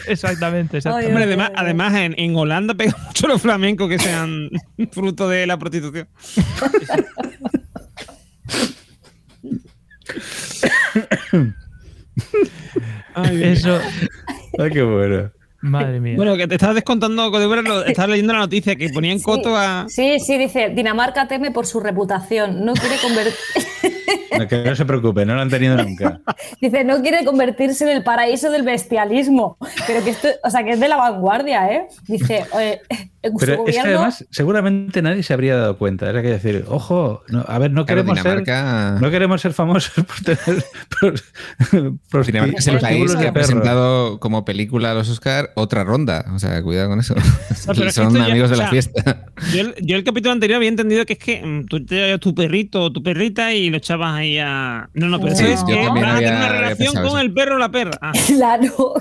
Exactamente, 0.07 0.77
exactamente. 0.77 1.07
Ay, 1.07 1.11
Hombre, 1.11 1.23
ay, 1.23 1.27
además, 1.27 1.49
ay. 1.49 1.55
además 1.65 1.93
en, 1.95 2.15
en 2.17 2.35
Holanda 2.37 2.73
pega 2.73 2.95
mucho 3.05 3.27
los 3.27 3.41
flamencos 3.41 3.89
que 3.89 3.99
sean 3.99 4.49
fruto 4.93 5.27
de 5.27 5.45
la 5.45 5.59
prostitución. 5.59 6.07
Ay, 13.15 13.43
Eso, 13.43 13.79
Ay, 14.59 14.69
qué 14.71 14.81
bueno. 14.83 15.31
madre 15.61 15.99
mía. 15.99 16.15
Bueno, 16.15 16.35
que 16.37 16.47
te 16.47 16.55
estabas 16.55 16.75
descontando, 16.75 17.29
Codebra, 17.31 17.61
estabas 17.87 18.09
leyendo 18.11 18.33
la 18.33 18.39
noticia 18.39 18.75
que 18.75 18.89
ponían 18.89 19.19
Sí. 19.19 19.23
coto 19.25 19.55
a. 19.55 19.85
Sí, 19.89 20.19
sí, 20.19 20.37
dice, 20.37 20.69
Dinamarca 20.69 21.27
teme 21.27 21.51
por 21.51 21.65
su 21.65 21.79
reputación. 21.79 22.65
No 22.65 22.73
quiere 22.73 22.95
convertir. 23.01 23.33
No, 24.37 24.47
que 24.47 24.63
no 24.63 24.75
se 24.75 24.85
preocupe, 24.85 25.25
no 25.25 25.35
lo 25.35 25.41
han 25.41 25.49
tenido 25.49 25.75
nunca. 25.75 26.21
Dice, 26.61 26.85
no 26.85 27.01
quiere 27.01 27.25
convertirse 27.25 27.83
en 27.83 27.97
el 27.97 28.03
paraíso 28.03 28.49
del 28.49 28.63
bestialismo. 28.63 29.57
Pero 29.85 30.03
que 30.05 30.11
esto, 30.11 30.29
o 30.43 30.49
sea, 30.49 30.63
que 30.63 30.71
es 30.71 30.79
de 30.79 30.87
la 30.87 30.95
vanguardia, 30.95 31.69
¿eh? 31.71 31.87
Dice, 32.07 32.45
eh, 32.59 32.81
Pero 33.39 33.63
es 33.67 33.75
que 33.75 33.81
además, 33.81 34.25
seguramente 34.31 35.01
nadie 35.01 35.21
se 35.23 35.33
habría 35.33 35.55
dado 35.55 35.77
cuenta. 35.77 36.09
Era 36.09 36.21
que 36.23 36.29
decir, 36.29 36.65
ojo, 36.67 37.21
no, 37.27 37.45
a 37.47 37.59
ver, 37.59 37.69
no 37.71 37.85
Claro, 37.85 38.01
queremos 38.03 38.19
ser. 38.19 38.43
Dinamarca, 38.43 38.97
No 38.99 39.11
queremos 39.11 39.41
ser 39.41 39.53
famosos 39.53 39.93
por 40.05 40.19
tener. 40.23 40.63
Por, 42.09 42.25
Dinamarca 42.25 42.57
es 42.57 42.67
el 42.67 42.79
país 42.79 42.81
prostíbulos 42.81 43.15
que 43.17 43.21
de 43.23 43.27
ha 43.29 43.33
presentado 43.33 44.19
como 44.19 44.43
película 44.45 44.91
a 44.91 44.93
los 44.95 45.09
Oscar 45.09 45.51
otra 45.55 45.83
ronda. 45.83 46.25
O 46.33 46.39
sea, 46.39 46.61
cuidado 46.63 46.89
con 46.89 46.99
eso. 46.99 47.13
No, 47.15 47.21
pero 47.67 47.73
es 47.73 47.85
que 47.85 47.91
Son 47.91 48.13
ya- 48.15 48.25
amigos 48.25 48.49
de 48.49 48.55
o 48.55 48.57
la 48.59 48.63
sea, 48.63 48.71
fiesta. 48.71 49.25
Yo 49.53 49.61
el, 49.61 49.75
yo 49.81 49.95
el 49.95 50.03
capítulo 50.03 50.31
anterior 50.33 50.57
había 50.57 50.69
entendido 50.69 51.05
que 51.05 51.13
es 51.13 51.19
que 51.19 51.41
mm, 51.45 51.65
tú 51.67 51.85
te 51.85 51.95
llevas 51.95 52.19
tu 52.19 52.33
perrito 52.35 52.81
o 52.83 52.91
tu 52.91 53.01
perrita 53.03 53.53
y 53.53 53.69
lo 53.69 53.77
echabas 53.77 54.13
ahí 54.15 54.37
a. 54.39 54.89
No, 54.93 55.07
no, 55.07 55.19
pero 55.19 55.35
Sí, 55.35 55.45
es 55.45 55.63
que 55.63 55.75
vas 55.75 55.89
a 56.15 56.17
tener 56.19 56.35
una 56.35 56.49
relación 56.49 56.93
con 56.95 57.05
eso. 57.05 57.19
el 57.19 57.33
perro 57.33 57.55
o 57.55 57.59
la 57.59 57.69
perra. 57.71 57.91
Ah, 58.01 58.11
Claro. 58.27 58.93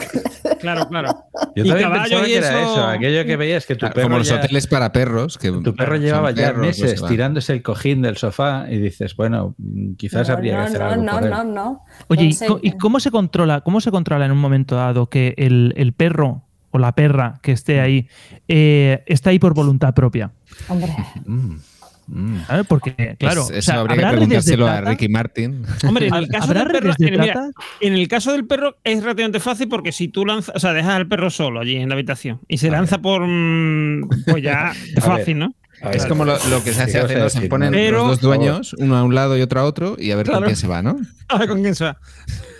claro, 0.60 0.88
claro. 0.88 1.24
Yo 1.56 1.64
Y 1.64 1.68
también 1.68 1.92
pensaba 1.92 2.22
y 2.26 2.30
que 2.30 2.36
era 2.36 2.48
eso- 2.60 2.72
eso, 2.72 2.86
aquello 2.86 3.24
que 3.24 3.36
veías 3.36 3.66
que 3.66 3.74
tu 3.74 3.80
Claro, 3.80 3.94
perro. 3.94 4.09
Como 4.10 4.18
los 4.18 4.28
ya- 4.28 4.36
hoteles 4.36 4.66
para 4.66 4.92
perros. 4.92 5.38
Que, 5.38 5.50
Tu 5.50 5.74
perro 5.74 5.96
llevaba 5.96 6.30
ya 6.32 6.48
perros, 6.48 6.66
meses 6.66 7.00
pues, 7.00 7.10
tirándose 7.10 7.52
el 7.52 7.62
cojín 7.62 8.02
del 8.02 8.16
sofá 8.16 8.66
y 8.70 8.78
dices, 8.78 9.16
bueno, 9.16 9.54
mm, 9.58 9.94
quizás 9.94 10.28
No, 10.28 10.34
habría 10.34 10.54
no, 10.56 10.60
que 10.60 10.66
hacer 10.68 10.80
no, 10.80 10.86
algo 10.88 11.02
no, 11.04 11.12
por 11.12 11.24
él. 11.24 11.30
no, 11.30 11.44
no. 11.44 11.84
Oye, 12.08 12.30
¿y, 12.62 12.72
cómo 12.72 13.00
se 13.00 13.10
controla? 13.10 13.60
¿Cómo 13.62 13.80
se 13.80 13.90
controla 13.90 14.26
en 14.26 14.32
un 14.32 14.38
momento 14.38 14.76
dado 14.76 15.08
que 15.08 15.34
el, 15.38 15.72
el 15.76 15.92
perro 15.92 16.44
o 16.70 16.78
la 16.78 16.92
perra 16.94 17.40
que 17.42 17.52
esté 17.52 17.80
ahí 17.80 18.08
eh, 18.48 19.02
está 19.06 19.30
ahí 19.30 19.38
por 19.38 19.54
voluntad 19.54 19.94
propia? 19.94 20.32
Hombre. 20.68 20.94
Mm. 22.12 22.36
¿Sabes? 22.46 22.66
Porque, 22.66 23.16
claro, 23.18 23.42
Pues 23.46 23.50
o 23.50 23.58
eso 23.58 23.70
sea, 23.72 23.80
habría 23.80 23.96
que 23.96 24.04
¿habrá 24.04 24.18
redes 24.18 24.44
de 24.44 24.56
preguntárselo 24.56 24.66
a? 24.66 24.80
Ricky 24.80 25.08
Martin. 25.08 25.62
Hombre, 25.88 26.08
en 26.08 26.14
el 26.14 26.28
caso 26.28 26.44
¿Habrá 26.44 26.64
del 26.64 26.72
perro, 26.72 26.94
de 26.98 27.06
en, 27.06 27.20
mira, 27.20 27.50
en 27.80 27.92
el 27.94 28.08
caso 28.08 28.32
del 28.32 28.46
perro 28.46 28.76
es 28.84 29.02
relativamente 29.02 29.40
fácil 29.40 29.68
porque 29.68 29.92
si 29.92 30.08
tú 30.08 30.26
lanzas, 30.26 30.54
o 30.56 30.58
sea, 30.58 30.72
dejas 30.72 30.94
al 30.96 31.06
perro 31.08 31.30
solo 31.30 31.60
allí 31.60 31.76
en 31.76 31.88
la 31.88 31.94
habitación 31.94 32.40
y 32.48 32.58
se 32.58 32.70
lanza 32.70 32.98
por 32.98 33.22
mm, 33.26 34.08
pues 34.26 34.42
ya 34.42 34.72
es 34.96 35.04
A 35.04 35.08
ver. 35.08 35.18
fácil, 35.18 35.38
¿no? 35.38 35.54
Es 35.92 36.04
como 36.06 36.24
lo, 36.24 36.36
lo 36.50 36.62
que 36.62 36.72
se 36.74 36.82
hace 36.82 36.92
¿qué 36.92 36.98
vas 37.00 37.10
a 37.10 37.14
hace, 37.14 37.18
¿no? 37.18 37.30
Se 37.42 37.48
ponen 37.48 37.70
Pero- 37.72 37.98
los 37.98 38.08
dos 38.08 38.20
dueños, 38.20 38.74
uno 38.78 38.96
a 38.96 39.02
un 39.02 39.14
lado 39.14 39.36
y 39.38 39.42
otro 39.42 39.60
a 39.60 39.64
otro, 39.64 39.96
y 39.98 40.10
a 40.10 40.16
ver 40.16 40.26
Claro. 40.26 40.40
con 40.40 40.46
quién 40.46 40.56
se 40.56 40.66
va, 40.66 40.82
¿no? 40.82 40.98
A 41.28 41.38
ver 41.38 41.48
con 41.48 41.62
quién 41.62 41.74
se 41.74 41.84
va. 41.84 41.96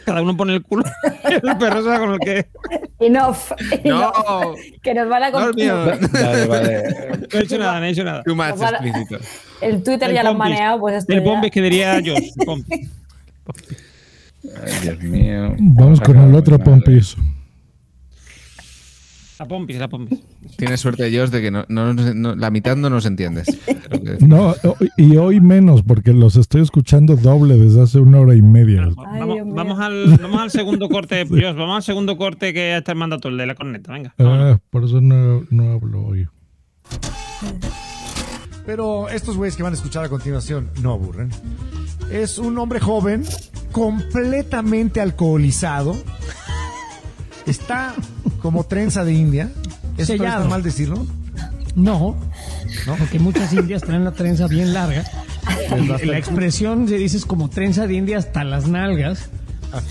Cada 0.06 0.22
uno 0.22 0.36
pone 0.36 0.54
el 0.54 0.62
culo 0.62 0.82
el 1.24 1.56
perro 1.58 1.82
se 1.82 1.88
va 1.88 1.98
con 1.98 2.12
el 2.14 2.18
que. 2.20 2.46
Enough. 3.00 3.36
No, 3.84 4.12
enough. 4.12 4.56
Que 4.82 4.94
nos 4.94 5.08
van 5.08 5.22
a 5.24 5.30
no, 5.30 5.48
el 5.48 5.54
mío. 5.54 5.76
Vale, 6.12 6.46
vale. 6.46 6.82
No 7.32 7.38
he 7.38 7.42
hecho 7.42 7.58
nada, 7.58 7.78
no 7.80 7.86
he 7.86 7.90
hecho 7.90 8.04
nada. 8.04 8.22
Too 8.22 8.34
much 8.34 8.46
Nos 8.48 8.58
van 8.60 8.74
a- 8.74 8.78
explícito. 8.78 9.18
El 9.60 9.82
Twitter 9.82 10.08
El 10.08 10.14
ya 10.14 10.22
lo 10.22 10.30
han 10.30 10.36
pompis. 10.38 10.54
maneado, 10.54 10.80
pues 10.80 10.94
esto 10.96 11.12
El 11.12 11.18
ya- 11.18 11.24
pompis 11.24 11.50
que 11.50 11.62
diría. 11.62 12.00
Pompis. 12.46 12.88
Ay, 14.64 14.72
Dios 14.82 15.00
mío. 15.00 15.54
Vamos 15.58 16.00
con 16.00 16.16
el 16.18 16.34
otro 16.34 16.58
Muy 16.58 16.66
mal. 16.66 16.84
La 19.40 19.48
pompis, 19.48 19.78
la 19.78 19.88
pompis. 19.88 20.20
Tienes 20.58 20.80
suerte, 20.80 21.04
Josh, 21.16 21.30
de 21.30 21.40
que 21.40 21.50
no, 21.50 21.64
no- 21.70 21.94
no- 21.94 22.34
la 22.36 22.50
mitad 22.50 22.76
no 22.76 22.90
nos 22.90 23.06
entiendes. 23.06 23.46
No, 24.20 24.54
y 24.98 25.16
hoy 25.16 25.40
menos, 25.40 25.82
porque 25.82 26.12
los 26.12 26.36
estoy 26.36 26.60
escuchando 26.60 27.16
doble 27.16 27.56
desde 27.56 27.80
hace 27.80 28.00
una 28.00 28.20
hora 28.20 28.34
y 28.34 28.42
media. 28.42 28.90
Ay, 29.06 29.20
Vamos, 29.20 29.80
al, 29.80 30.18
vamos 30.18 30.40
al 30.42 30.50
segundo 30.50 30.90
corte, 30.90 31.24
Josh, 31.28 31.54
vamos 31.56 31.76
al 31.76 31.82
segundo 31.82 32.18
corte 32.18 32.52
que 32.52 32.76
está 32.76 32.92
el 32.92 32.98
mandato, 32.98 33.28
el 33.28 33.38
de 33.38 33.46
la 33.46 33.54
corneta. 33.54 33.94
Venga. 33.94 34.14
Ah, 34.18 34.58
por 34.68 34.84
eso 34.84 35.00
no, 35.00 35.42
no 35.50 35.72
hablo 35.72 36.04
hoy. 36.04 36.28
Pero 38.66 39.08
estos 39.08 39.38
güeyes 39.38 39.56
que 39.56 39.62
van 39.62 39.72
a 39.72 39.76
escuchar 39.76 40.04
a 40.04 40.10
continuación 40.10 40.68
no 40.82 40.92
aburren. 40.92 41.30
Es 42.12 42.36
un 42.38 42.58
hombre 42.58 42.78
joven, 42.78 43.24
completamente 43.72 45.00
alcoholizado. 45.00 45.96
Está 47.50 47.94
como 48.40 48.64
trenza 48.64 49.04
de 49.04 49.12
India. 49.12 49.50
¿Eso 49.96 50.14
todavía 50.14 50.16
Sellado. 50.16 50.38
está 50.38 50.50
mal 50.50 50.62
decirlo? 50.62 51.06
No, 51.74 52.16
porque 52.98 53.18
muchas 53.18 53.52
indias 53.52 53.82
traen 53.82 54.04
la 54.04 54.12
trenza 54.12 54.46
bien 54.46 54.72
larga. 54.72 55.04
Y 56.00 56.06
la 56.06 56.18
expresión 56.18 56.88
se 56.88 56.96
dice 56.96 57.16
es 57.16 57.26
como 57.26 57.48
trenza 57.48 57.86
de 57.86 57.94
india 57.94 58.18
hasta 58.18 58.44
las 58.44 58.68
nalgas. 58.68 59.30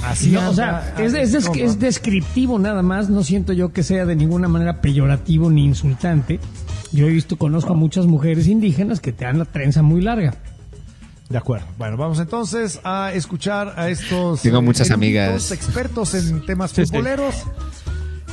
Así 0.04 0.32
No, 0.32 0.50
o 0.50 0.54
sea, 0.54 0.94
es, 0.98 1.14
es, 1.14 1.34
es 1.34 1.80
descriptivo 1.80 2.60
nada 2.60 2.82
más, 2.82 3.10
no 3.10 3.24
siento 3.24 3.54
yo 3.54 3.72
que 3.72 3.82
sea 3.82 4.06
de 4.06 4.16
ninguna 4.16 4.48
manera 4.50 4.82
peyorativo 4.82 5.50
ni 5.50 5.64
insultante. 5.66 6.40
Yo 6.92 7.08
he 7.08 7.10
visto, 7.12 7.38
conozco 7.38 7.74
a 7.74 7.76
muchas 7.76 8.06
mujeres 8.06 8.48
indígenas 8.48 9.00
que 9.00 9.14
te 9.14 9.26
dan 9.26 9.40
la 9.40 9.46
trenza 9.46 9.82
muy 9.82 10.02
larga. 10.02 10.36
De 11.30 11.38
acuerdo. 11.38 11.68
Bueno, 11.78 11.96
vamos 11.96 12.20
entonces 12.20 12.80
a 12.84 13.12
escuchar 13.14 13.76
a 13.78 13.90
estos 13.90 14.42
Tengo 14.42 14.62
muchas 14.64 14.90
eruditos, 14.90 14.96
amigas. 14.96 15.52
expertos 15.52 16.16
en 16.16 16.44
temas 16.46 16.72
Sí, 16.72 16.78
sí. 16.86 16.92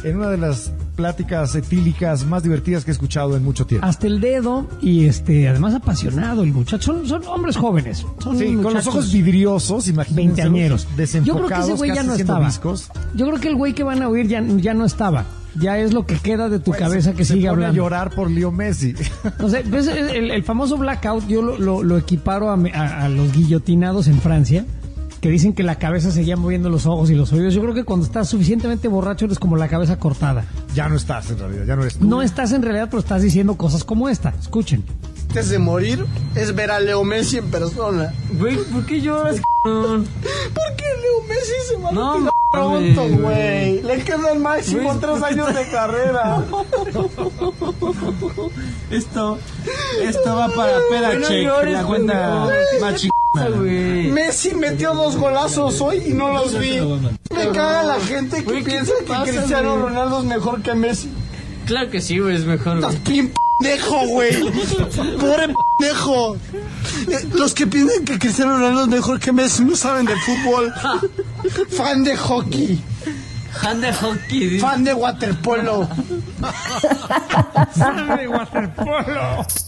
En 0.04 0.16
una 0.16 0.28
de 0.30 0.36
las 0.38 0.72
pláticas 0.96 1.54
etílicas 1.54 2.24
más 2.26 2.42
divertidas 2.42 2.84
que 2.84 2.90
he 2.90 2.92
escuchado 2.92 3.36
en 3.36 3.44
mucho 3.44 3.66
tiempo. 3.66 3.86
Hasta 3.86 4.06
el 4.06 4.20
dedo 4.20 4.66
y 4.80 5.06
este, 5.06 5.48
además 5.48 5.74
apasionado 5.74 6.42
el 6.42 6.52
muchacho. 6.52 6.92
Son, 6.94 7.06
son 7.06 7.22
hombres 7.26 7.56
jóvenes. 7.56 8.06
Son 8.22 8.38
Sí, 8.38 8.54
con 8.62 8.72
los 8.74 8.86
ojos 8.86 9.12
vidriosos, 9.12 9.88
imagínense. 9.88 10.42
veinteañeros. 10.42 10.82
Yo 10.82 10.88
creo 10.88 10.96
que 10.96 11.02
ese 11.04 11.18
Desenfocados, 11.20 11.78
güey 11.78 11.94
ya 11.94 12.02
no 12.02 12.14
estaba. 12.14 12.46
viscos. 12.46 12.90
Yo 13.14 13.26
creo 13.26 13.40
que 13.40 13.48
el 13.48 13.56
güey 13.56 13.74
que 13.74 13.82
van 13.84 14.02
a 14.02 14.08
oír 14.08 14.26
ya, 14.28 14.42
ya 14.42 14.74
no 14.74 14.84
estaba. 14.84 15.24
Ya 15.58 15.78
es 15.78 15.94
lo 15.94 16.04
que 16.04 16.16
queda 16.16 16.50
de 16.50 16.58
tu 16.58 16.72
Güey, 16.72 16.80
cabeza 16.80 17.14
que 17.14 17.24
se 17.24 17.32
sigue 17.34 17.48
pone 17.48 17.64
a 17.64 17.68
hablando. 17.68 17.76
llorar 17.82 18.10
por 18.14 18.30
Leo 18.30 18.52
Messi. 18.52 18.94
O 19.40 19.48
sea, 19.48 19.62
pues, 19.70 19.86
el, 19.86 20.30
el 20.30 20.44
famoso 20.44 20.76
blackout 20.76 21.26
yo 21.28 21.40
lo, 21.40 21.56
lo- 21.58 21.82
lo 21.82 21.96
equiparo 21.96 22.50
a, 22.50 22.58
a- 22.74 23.04
a 23.04 23.08
los 23.08 23.32
guillotinados 23.32 24.06
en 24.08 24.20
Francia, 24.20 24.66
que 25.26 25.32
dicen 25.32 25.54
que 25.54 25.64
la 25.64 25.74
cabeza 25.74 26.12
seguía 26.12 26.36
moviendo 26.36 26.70
los 26.70 26.86
ojos 26.86 27.10
y 27.10 27.16
los 27.16 27.32
oídos. 27.32 27.52
Yo 27.52 27.60
creo 27.60 27.74
que 27.74 27.82
cuando 27.82 28.06
estás 28.06 28.28
suficientemente 28.28 28.86
borracho 28.86 29.24
eres 29.24 29.40
como 29.40 29.56
la 29.56 29.66
cabeza 29.66 29.98
cortada. 29.98 30.44
Ya 30.72 30.88
no 30.88 30.94
estás 30.94 31.28
en 31.32 31.40
realidad, 31.40 31.64
ya 31.66 31.74
no 31.74 31.82
eres 31.82 31.98
tú. 31.98 32.06
No 32.06 32.22
estás 32.22 32.52
en 32.52 32.62
realidad, 32.62 32.86
pero 32.88 33.00
estás 33.00 33.22
diciendo 33.22 33.56
cosas 33.56 33.82
como 33.82 34.08
esta. 34.08 34.32
Escuchen. 34.38 34.84
Antes 35.30 35.48
de 35.48 35.58
morir 35.58 36.06
es 36.36 36.54
ver 36.54 36.70
a 36.70 36.78
Leo 36.78 37.02
Messi 37.02 37.38
en 37.38 37.50
persona. 37.50 38.14
Güey, 38.38 38.56
¿por 38.72 38.86
qué 38.86 39.00
lloras, 39.00 39.40
Porque 39.64 40.84
Leo 41.02 41.22
Messi 41.28 41.52
se 41.70 41.76
va 41.82 41.90
No, 41.90 42.28
a 42.28 42.30
pronto, 42.52 43.08
güey. 43.08 43.82
Le 43.82 44.04
quedan 44.04 44.40
máximo 44.42 44.96
tres 45.00 45.10
¿por 45.18 45.28
qué 45.28 45.34
años 45.34 45.54
de 45.56 45.66
carrera. 45.72 46.44
Esto, 48.92 49.38
esto 50.04 50.36
va 50.36 50.48
para 50.50 50.78
Perachek, 50.88 51.48
la 51.72 51.82
cuenta 51.82 52.48
más 52.80 53.08
Messi 54.12 54.54
metió 54.54 54.94
dos 54.94 55.16
golazos 55.16 55.80
hoy 55.80 56.02
y 56.06 56.12
no 56.12 56.32
los 56.32 56.58
vi. 56.58 56.78
Me 57.34 57.48
caga 57.52 57.82
la 57.82 58.00
gente 58.00 58.38
que 58.38 58.42
Güey, 58.44 58.64
¿qué 58.64 58.70
piensa 58.70 58.92
te 58.98 59.04
que 59.04 59.12
pasa, 59.12 59.24
Cristiano 59.24 59.72
güey? 59.72 59.82
Ronaldo 59.82 60.18
es 60.20 60.24
mejor 60.24 60.62
que 60.62 60.74
Messi. 60.74 61.10
Claro 61.66 61.90
que 61.90 62.00
sí, 62.00 62.18
güey, 62.18 62.36
es 62.36 62.44
mejor. 62.44 62.76
Estás 62.76 63.02
bien 63.04 63.32
pendejo, 63.60 64.06
güey. 64.08 64.40
Pobre 65.18 65.48
pendejo. 65.78 66.36
Eh, 67.08 67.28
Los 67.34 67.54
que 67.54 67.66
piensan 67.66 68.04
que 68.04 68.18
Cristiano 68.18 68.52
Ronaldo 68.58 68.82
es 68.82 68.88
mejor 68.88 69.20
que 69.20 69.32
Messi 69.32 69.64
no 69.64 69.74
saben 69.76 70.06
de 70.06 70.14
fútbol. 70.16 70.72
Fan 71.70 72.04
de 72.04 72.16
hockey. 72.16 72.80
Fan 73.60 73.80
de 73.80 73.92
hockey. 73.92 74.58
Fan 74.60 74.84
de 74.84 74.94
waterpolo. 74.94 75.88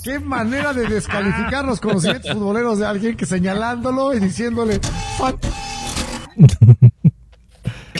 ¡Qué 0.05 0.19
manera 0.21 0.73
de 0.73 0.87
descalificar 0.87 1.65
los 1.65 1.81
conocimientos 1.81 2.33
futboleros 2.33 2.79
de 2.79 2.87
alguien 2.87 3.17
que 3.17 3.27
señalándolo 3.27 4.15
y 4.15 4.21
diciéndole 4.21 4.81
"Fuck"! 5.17 5.39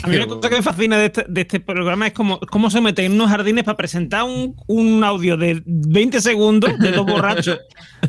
A 0.01 0.07
mí 0.07 0.15
una 0.15 0.27
cosa 0.27 0.49
que 0.49 0.55
me 0.55 0.61
fascina 0.61 0.97
de 0.97 1.05
este, 1.07 1.25
de 1.27 1.41
este 1.41 1.59
programa 1.59 2.07
es 2.07 2.13
cómo, 2.13 2.39
cómo 2.39 2.69
se 2.69 2.79
meten 2.79 3.05
en 3.05 3.11
unos 3.13 3.29
jardines 3.29 3.63
para 3.65 3.75
presentar 3.75 4.23
un, 4.23 4.55
un 4.67 5.03
audio 5.03 5.35
de 5.35 5.61
20 5.65 6.21
segundos 6.21 6.77
de 6.79 6.91
dos 6.91 7.05
borrachos. 7.05 7.59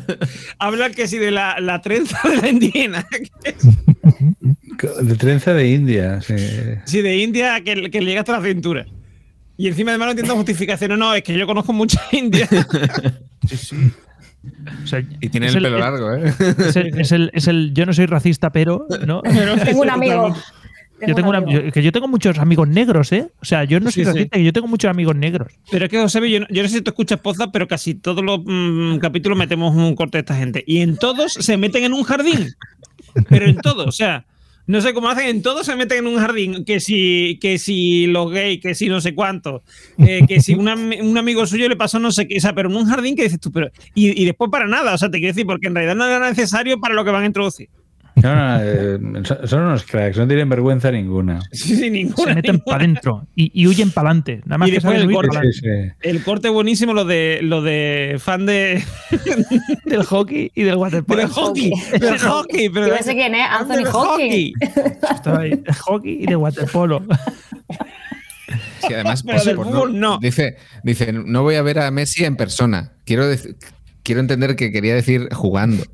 Hablan 0.59 0.93
que 0.93 1.07
si 1.07 1.17
de 1.17 1.31
la, 1.31 1.59
la 1.59 1.81
trenza 1.81 2.17
de 2.29 2.37
la 2.37 2.49
indígena, 2.49 3.05
De 5.01 5.15
trenza 5.15 5.53
de 5.53 5.69
India, 5.69 6.21
sí. 6.21 6.35
si 6.85 7.01
de 7.01 7.17
India 7.17 7.61
que, 7.61 7.91
que 7.91 7.99
le 8.01 8.07
llega 8.07 8.21
hasta 8.21 8.39
la 8.39 8.47
cintura. 8.47 8.85
Y 9.57 9.67
encima 9.67 9.91
además 9.91 10.07
no 10.07 10.11
entiendo 10.11 10.35
justificación. 10.35 10.89
No, 10.91 10.97
no, 10.97 11.13
es 11.13 11.23
que 11.23 11.37
yo 11.37 11.45
conozco 11.45 11.71
mucha 11.73 12.01
India. 12.11 12.47
O 14.83 14.87
sea, 14.87 15.03
Y 15.19 15.29
tiene 15.29 15.47
el 15.47 15.53
pelo 15.53 15.77
largo, 15.77 16.13
¿eh? 16.13 16.33
Es 16.57 16.75
el, 16.75 16.99
es 16.99 17.11
el- 17.11 17.31
es 17.33 17.47
el 17.47 17.73
yo 17.73 17.85
no 17.85 17.93
soy 17.93 18.05
racista, 18.07 18.51
pero. 18.51 18.87
¿no? 19.05 19.21
Tengo 19.65 19.81
un 19.81 19.89
amigo. 19.89 20.35
Yo 21.07 21.15
tengo, 21.15 21.29
una- 21.29 21.43
yo- 21.51 21.71
que 21.71 21.81
yo 21.81 21.91
tengo 21.91 22.07
muchos 22.07 22.37
amigos 22.37 22.67
negros, 22.67 23.11
¿eh? 23.11 23.31
O 23.41 23.45
sea, 23.45 23.63
yo 23.63 23.79
no 23.79 23.89
soy 23.89 24.03
Sí, 24.03 24.11
sí. 24.11 24.13
racista, 24.13 24.37
que 24.37 24.43
yo 24.43 24.53
tengo 24.53 24.67
muchos 24.67 24.87
amigos 24.91 25.15
negros. 25.15 25.51
Pero 25.71 25.85
es 25.85 25.89
que, 25.91 25.99
José, 25.99 26.29
yo, 26.29 26.41
no- 26.41 26.47
yo 26.51 26.61
no 26.61 26.69
sé 26.69 26.75
si 26.75 26.81
tú 26.83 26.91
escuchas 26.91 27.19
podcast, 27.19 27.49
pero 27.51 27.67
casi 27.67 27.95
todos 27.95 28.23
los 28.23 28.41
mm, 28.45 28.97
capítulos 28.99 29.35
metemos 29.35 29.75
un 29.75 29.95
corte 29.95 30.17
de 30.17 30.21
esta 30.21 30.35
gente. 30.35 30.63
Y 30.67 30.81
en 30.81 30.97
todos 30.97 31.33
se 31.33 31.57
meten 31.57 31.85
en 31.85 31.93
un 31.93 32.03
jardín. 32.03 32.53
Pero 33.29 33.47
en 33.47 33.57
todos, 33.57 33.87
o 33.87 33.91
sea, 33.91 34.25
no 34.67 34.79
sé 34.81 34.93
cómo 34.93 35.09
hacen, 35.09 35.27
en 35.27 35.41
todos 35.41 35.65
se 35.65 35.75
meten 35.75 35.99
en 35.99 36.07
un 36.07 36.17
jardín. 36.19 36.63
Que 36.65 36.79
si, 36.79 37.37
que 37.41 37.57
si 37.57 38.07
los 38.07 38.31
gays, 38.31 38.61
que 38.61 38.75
si 38.75 38.87
no 38.89 39.01
sé 39.01 39.13
cuánto, 39.15 39.63
eh, 39.97 40.21
que 40.27 40.39
si 40.41 40.53
un, 40.53 40.67
am- 40.69 40.91
un 41.01 41.17
amigo 41.17 41.45
suyo 41.45 41.67
le 41.67 41.75
pasó 41.75 41.99
no 41.99 42.11
sé 42.11 42.27
qué, 42.27 42.37
o 42.37 42.41
sea, 42.41 42.53
pero 42.53 42.69
en 42.69 42.75
un 42.75 42.85
jardín 42.85 43.15
que 43.15 43.23
dices 43.23 43.39
tú, 43.39 43.51
pero. 43.51 43.69
Y, 43.95 44.21
y 44.21 44.25
después 44.25 44.49
para 44.51 44.67
nada, 44.67 44.93
o 44.93 44.97
sea, 44.97 45.09
te 45.09 45.17
quiero 45.19 45.33
decir, 45.33 45.45
porque 45.45 45.67
en 45.67 45.75
realidad 45.75 45.95
no 45.95 46.05
era 46.05 46.29
necesario 46.29 46.79
para 46.79 46.93
lo 46.93 47.03
que 47.05 47.11
van 47.11 47.23
a 47.23 47.27
introducir. 47.27 47.69
No, 48.15 48.35
no, 48.35 48.59
eh, 48.61 48.99
son 49.45 49.63
unos 49.63 49.83
cracks, 49.83 50.17
no 50.17 50.27
tienen 50.27 50.49
vergüenza 50.49 50.91
ninguna. 50.91 51.39
Sí, 51.51 51.75
sí, 51.75 51.89
ninguna. 51.89 52.29
Se 52.29 52.35
meten 52.35 52.59
para 52.59 52.77
adentro 52.77 53.27
y, 53.35 53.51
y 53.53 53.67
huyen 53.67 53.91
para 53.91 54.09
adelante. 54.09 54.41
Nada 54.45 54.57
más 54.57 54.67
Y 54.67 54.71
que 54.71 54.75
después 54.77 55.01
el 55.01 55.11
corte, 55.11 55.27
pa'lante. 55.29 55.53
Sí, 55.53 55.59
sí. 55.61 55.91
el 56.01 56.23
corte 56.23 56.49
buenísimo, 56.49 56.93
lo 56.93 57.05
de, 57.05 57.39
lo 57.41 57.61
de 57.61 58.17
fan 58.19 58.45
de. 58.45 58.83
del 59.85 60.03
hockey 60.03 60.51
y 60.53 60.63
del 60.63 60.75
waterpolo. 60.75 61.21
Del 61.21 61.29
hockey, 61.29 61.71
del 61.99 62.17
hockey, 62.19 62.69
pero 62.69 62.87
Yo 62.87 62.97
sé 62.97 63.13
quién 63.15 63.33
es, 63.33 63.47
Anthony 63.49 63.85
ahí, 64.19 64.53
de 65.55 65.73
hockey 65.73 66.23
y 66.23 66.25
de 66.25 66.35
waterpolo. 66.35 67.03
Sí, 68.85 68.93
además, 68.93 69.23
Pero 69.23 69.35
pues, 69.37 69.45
del 69.45 69.55
por 69.55 69.65
fútbol 69.67 69.99
no. 69.99 70.17
Dice, 70.19 70.57
dice, 70.83 71.13
no 71.13 71.43
voy 71.43 71.55
a 71.55 71.61
ver 71.61 71.79
a 71.79 71.91
Messi 71.91 72.25
en 72.25 72.35
persona. 72.35 72.91
Quiero 73.05 73.27
decir. 73.27 73.55
Quiero 74.03 74.21
entender 74.21 74.55
que 74.55 74.71
quería 74.71 74.95
decir 74.95 75.29
jugando. 75.33 75.83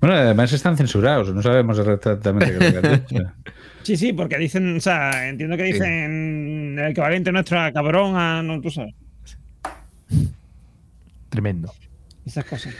Bueno, 0.00 0.16
además 0.16 0.52
están 0.52 0.76
censurados, 0.76 1.32
no 1.34 1.40
sabemos 1.42 1.78
exactamente 1.78 2.46
qué 2.58 2.66
es 2.66 2.74
lo 2.74 2.80
que 2.82 2.88
han 2.88 3.04
dicho. 3.06 3.32
Sí, 3.82 3.96
sí, 3.96 4.12
porque 4.12 4.36
dicen, 4.38 4.76
o 4.76 4.80
sea, 4.80 5.28
entiendo 5.28 5.56
que 5.56 5.62
dicen 5.64 6.76
el 6.78 6.90
equivalente 6.90 7.32
nuestro 7.32 7.58
a 7.60 7.72
cabrón, 7.72 8.14
a 8.16 8.42
no, 8.42 8.60
tú 8.60 8.70
sabes, 8.70 8.94
Tremendo. 11.30 11.72
esas 12.26 12.44
cosas. 12.44 12.74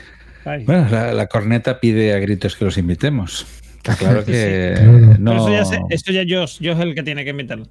Ay. 0.44 0.64
Bueno, 0.64 0.86
la, 0.90 1.12
la 1.12 1.26
corneta 1.26 1.80
pide 1.80 2.14
a 2.14 2.18
gritos 2.18 2.56
que 2.56 2.64
los 2.66 2.76
invitemos. 2.78 3.46
Está 3.76 3.96
claro 3.96 4.24
que 4.26 4.72
Pero 4.76 4.92
no. 5.18 5.36
eso 5.36 5.50
ya, 5.50 5.64
sé- 5.64 5.80
eso 5.90 6.12
ya 6.12 6.22
Josh, 6.22 6.58
Josh 6.58 6.68
es 6.76 6.80
el 6.80 6.94
que 6.94 7.02
tiene 7.02 7.24
que 7.24 7.30
invitarlo. 7.30 7.66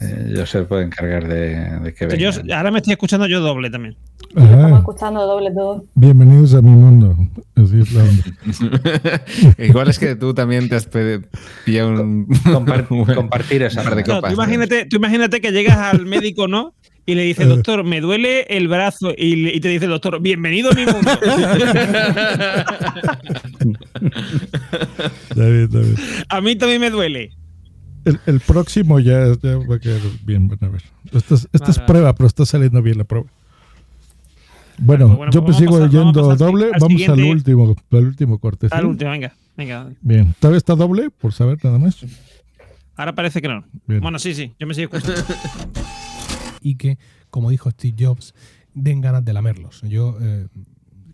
Eh, 0.00 0.32
yo 0.36 0.46
se 0.46 0.62
puede 0.62 0.84
encargar 0.84 1.28
de, 1.28 1.78
de 1.80 1.94
que 1.94 2.06
venga. 2.06 2.18
Yo, 2.18 2.30
ahora 2.56 2.70
me 2.70 2.78
estoy 2.78 2.92
escuchando 2.92 3.26
yo 3.26 3.40
doble 3.40 3.70
también. 3.70 3.96
Estamos 4.30 4.78
escuchando 4.78 5.26
doble 5.26 5.50
todo. 5.52 5.84
bienvenidos 5.94 6.54
a 6.54 6.62
mi 6.62 6.70
mundo. 6.70 7.16
Así 7.56 7.80
es 7.80 7.92
la 7.92 8.02
onda. 8.04 9.22
Igual 9.58 9.88
es 9.88 9.98
que 9.98 10.14
tú 10.14 10.32
también 10.34 10.68
te 10.68 10.76
has 10.76 10.86
pillado 11.64 11.90
un. 12.02 12.26
Compar- 12.44 12.86
compartir 13.14 13.62
esa 13.62 13.80
un 13.80 13.86
par 13.86 13.96
de 13.96 14.02
No, 14.04 14.14
copas. 14.16 14.30
tú, 14.30 14.34
imagínate, 14.40 14.86
tú 14.86 14.96
imagínate 14.96 15.40
que 15.40 15.50
llegas 15.52 15.78
al 15.78 16.06
médico, 16.06 16.46
¿no? 16.48 16.74
Y 17.06 17.14
le 17.16 17.22
dices, 17.22 17.48
doctor, 17.48 17.82
me 17.82 18.00
duele 18.00 18.42
el 18.50 18.68
brazo. 18.68 19.12
Y, 19.16 19.34
le- 19.36 19.54
y 19.56 19.60
te 19.60 19.68
dice 19.68 19.86
el 19.86 19.90
doctor, 19.90 20.20
bienvenido 20.20 20.70
a 20.70 20.74
mi 20.74 20.84
mundo. 20.86 21.10
Está 25.30 25.44
bien, 25.46 25.62
está 25.64 25.78
bien. 25.78 25.94
a 26.28 26.40
mí 26.40 26.56
también 26.56 26.80
me 26.80 26.90
duele. 26.90 27.30
El, 28.04 28.18
el 28.26 28.40
próximo 28.40 28.98
ya, 28.98 29.26
ya 29.42 29.56
va 29.58 29.74
a 29.76 29.78
quedar 29.78 30.00
bien. 30.24 30.48
Bueno, 30.48 30.66
a 30.66 30.70
ver. 30.70 30.82
Esta 31.12 31.34
es, 31.34 31.48
esta 31.52 31.70
es 31.70 31.78
prueba, 31.80 32.14
pero 32.14 32.26
está 32.26 32.46
saliendo 32.46 32.80
bien 32.82 32.98
la 32.98 33.04
prueba. 33.04 33.26
Bueno, 34.78 35.04
Bueno, 35.06 35.16
bueno, 35.18 35.32
yo 35.32 35.44
pues 35.44 35.56
sigo 35.58 35.72
pasar- 35.78 35.90
vamos 35.92 36.14
yendo 36.14 36.36
doble. 36.36 36.64
al 36.72 36.80
Vamos 36.80 37.02
al 37.08 37.20
último, 37.24 37.76
al 37.92 38.04
último 38.06 38.38
corte. 38.38 38.68
¿sí? 38.68 38.74
Al 38.74 38.86
último, 38.86 39.10
venga, 39.10 39.34
venga. 39.56 39.90
Bien, 40.00 40.34
¿todavía 40.40 40.56
está 40.58 40.74
doble? 40.74 41.10
Por 41.10 41.32
saber 41.34 41.58
nada 41.62 41.78
más. 41.78 41.98
Ahora 42.96 43.14
parece 43.14 43.42
que 43.42 43.48
no. 43.48 43.64
Bien. 43.86 44.00
Bueno, 44.00 44.18
sí, 44.18 44.34
sí, 44.34 44.52
yo 44.58 44.66
me 44.66 44.74
sigo 44.74 44.96
escuchando. 44.96 45.22
y 46.62 46.76
que, 46.76 46.98
como 47.28 47.50
dijo 47.50 47.70
Steve 47.70 47.94
Jobs, 47.98 48.34
den 48.74 49.00
ganas 49.02 49.24
de 49.24 49.32
lamerlos. 49.34 49.82
Yo 49.82 50.16
eh, 50.20 50.46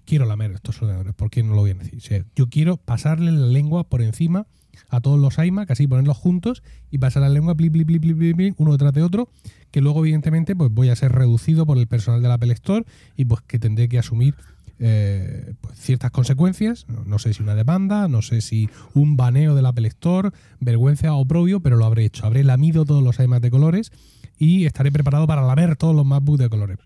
quiero 0.04 0.26
lamer 0.26 0.52
estos 0.52 0.80
ordenadores, 0.82 1.14
¿por 1.14 1.30
qué 1.30 1.42
no 1.42 1.54
lo 1.54 1.62
voy 1.62 1.72
a 1.72 1.74
decir? 1.74 1.96
O 1.98 2.00
sea, 2.00 2.24
yo 2.36 2.48
quiero 2.48 2.76
pasarle 2.76 3.32
la 3.32 3.46
lengua 3.46 3.82
por 3.84 4.00
encima 4.02 4.46
a 4.88 5.00
todos 5.00 5.18
los 5.18 5.38
iMac, 5.38 5.70
así 5.70 5.86
ponerlos 5.86 6.16
juntos 6.16 6.62
y 6.90 6.98
pasar 6.98 7.22
la 7.22 7.28
lengua 7.28 7.54
bli, 7.54 7.68
bli, 7.68 7.84
bli, 7.84 7.98
bli, 7.98 8.54
uno 8.56 8.72
detrás 8.72 8.92
de 8.92 9.02
otro, 9.02 9.28
que 9.70 9.80
luego 9.80 10.00
evidentemente 10.00 10.56
pues 10.56 10.72
voy 10.72 10.88
a 10.88 10.96
ser 10.96 11.12
reducido 11.12 11.66
por 11.66 11.78
el 11.78 11.86
personal 11.86 12.22
del 12.22 12.32
Apple 12.32 12.52
Store 12.52 12.84
y 13.16 13.24
pues 13.24 13.40
que 13.42 13.58
tendré 13.58 13.88
que 13.88 13.98
asumir 13.98 14.34
eh, 14.78 15.54
pues, 15.60 15.78
ciertas 15.78 16.10
consecuencias, 16.10 16.86
no, 16.88 17.18
sé 17.18 17.32
si 17.32 17.42
una 17.42 17.54
demanda, 17.54 18.08
no 18.08 18.20
sé 18.22 18.40
si 18.40 18.68
un 18.94 19.16
baneo 19.16 19.54
del 19.54 19.66
Apple 19.66 19.88
Store, 19.88 20.30
vergüenza 20.60 21.14
o 21.14 21.20
oprobio, 21.20 21.60
pero 21.60 21.76
lo 21.76 21.86
habré 21.86 22.04
hecho. 22.04 22.26
Habré 22.26 22.44
lamido 22.44 22.84
todos 22.84 23.02
los 23.02 23.18
iMac 23.18 23.42
de 23.42 23.50
colores 23.50 23.90
y 24.38 24.66
estaré 24.66 24.92
preparado 24.92 25.26
para 25.26 25.42
lamer 25.42 25.76
todos 25.76 25.94
los 25.94 26.04
MacBook 26.04 26.38
de 26.38 26.48
colores. 26.48 26.78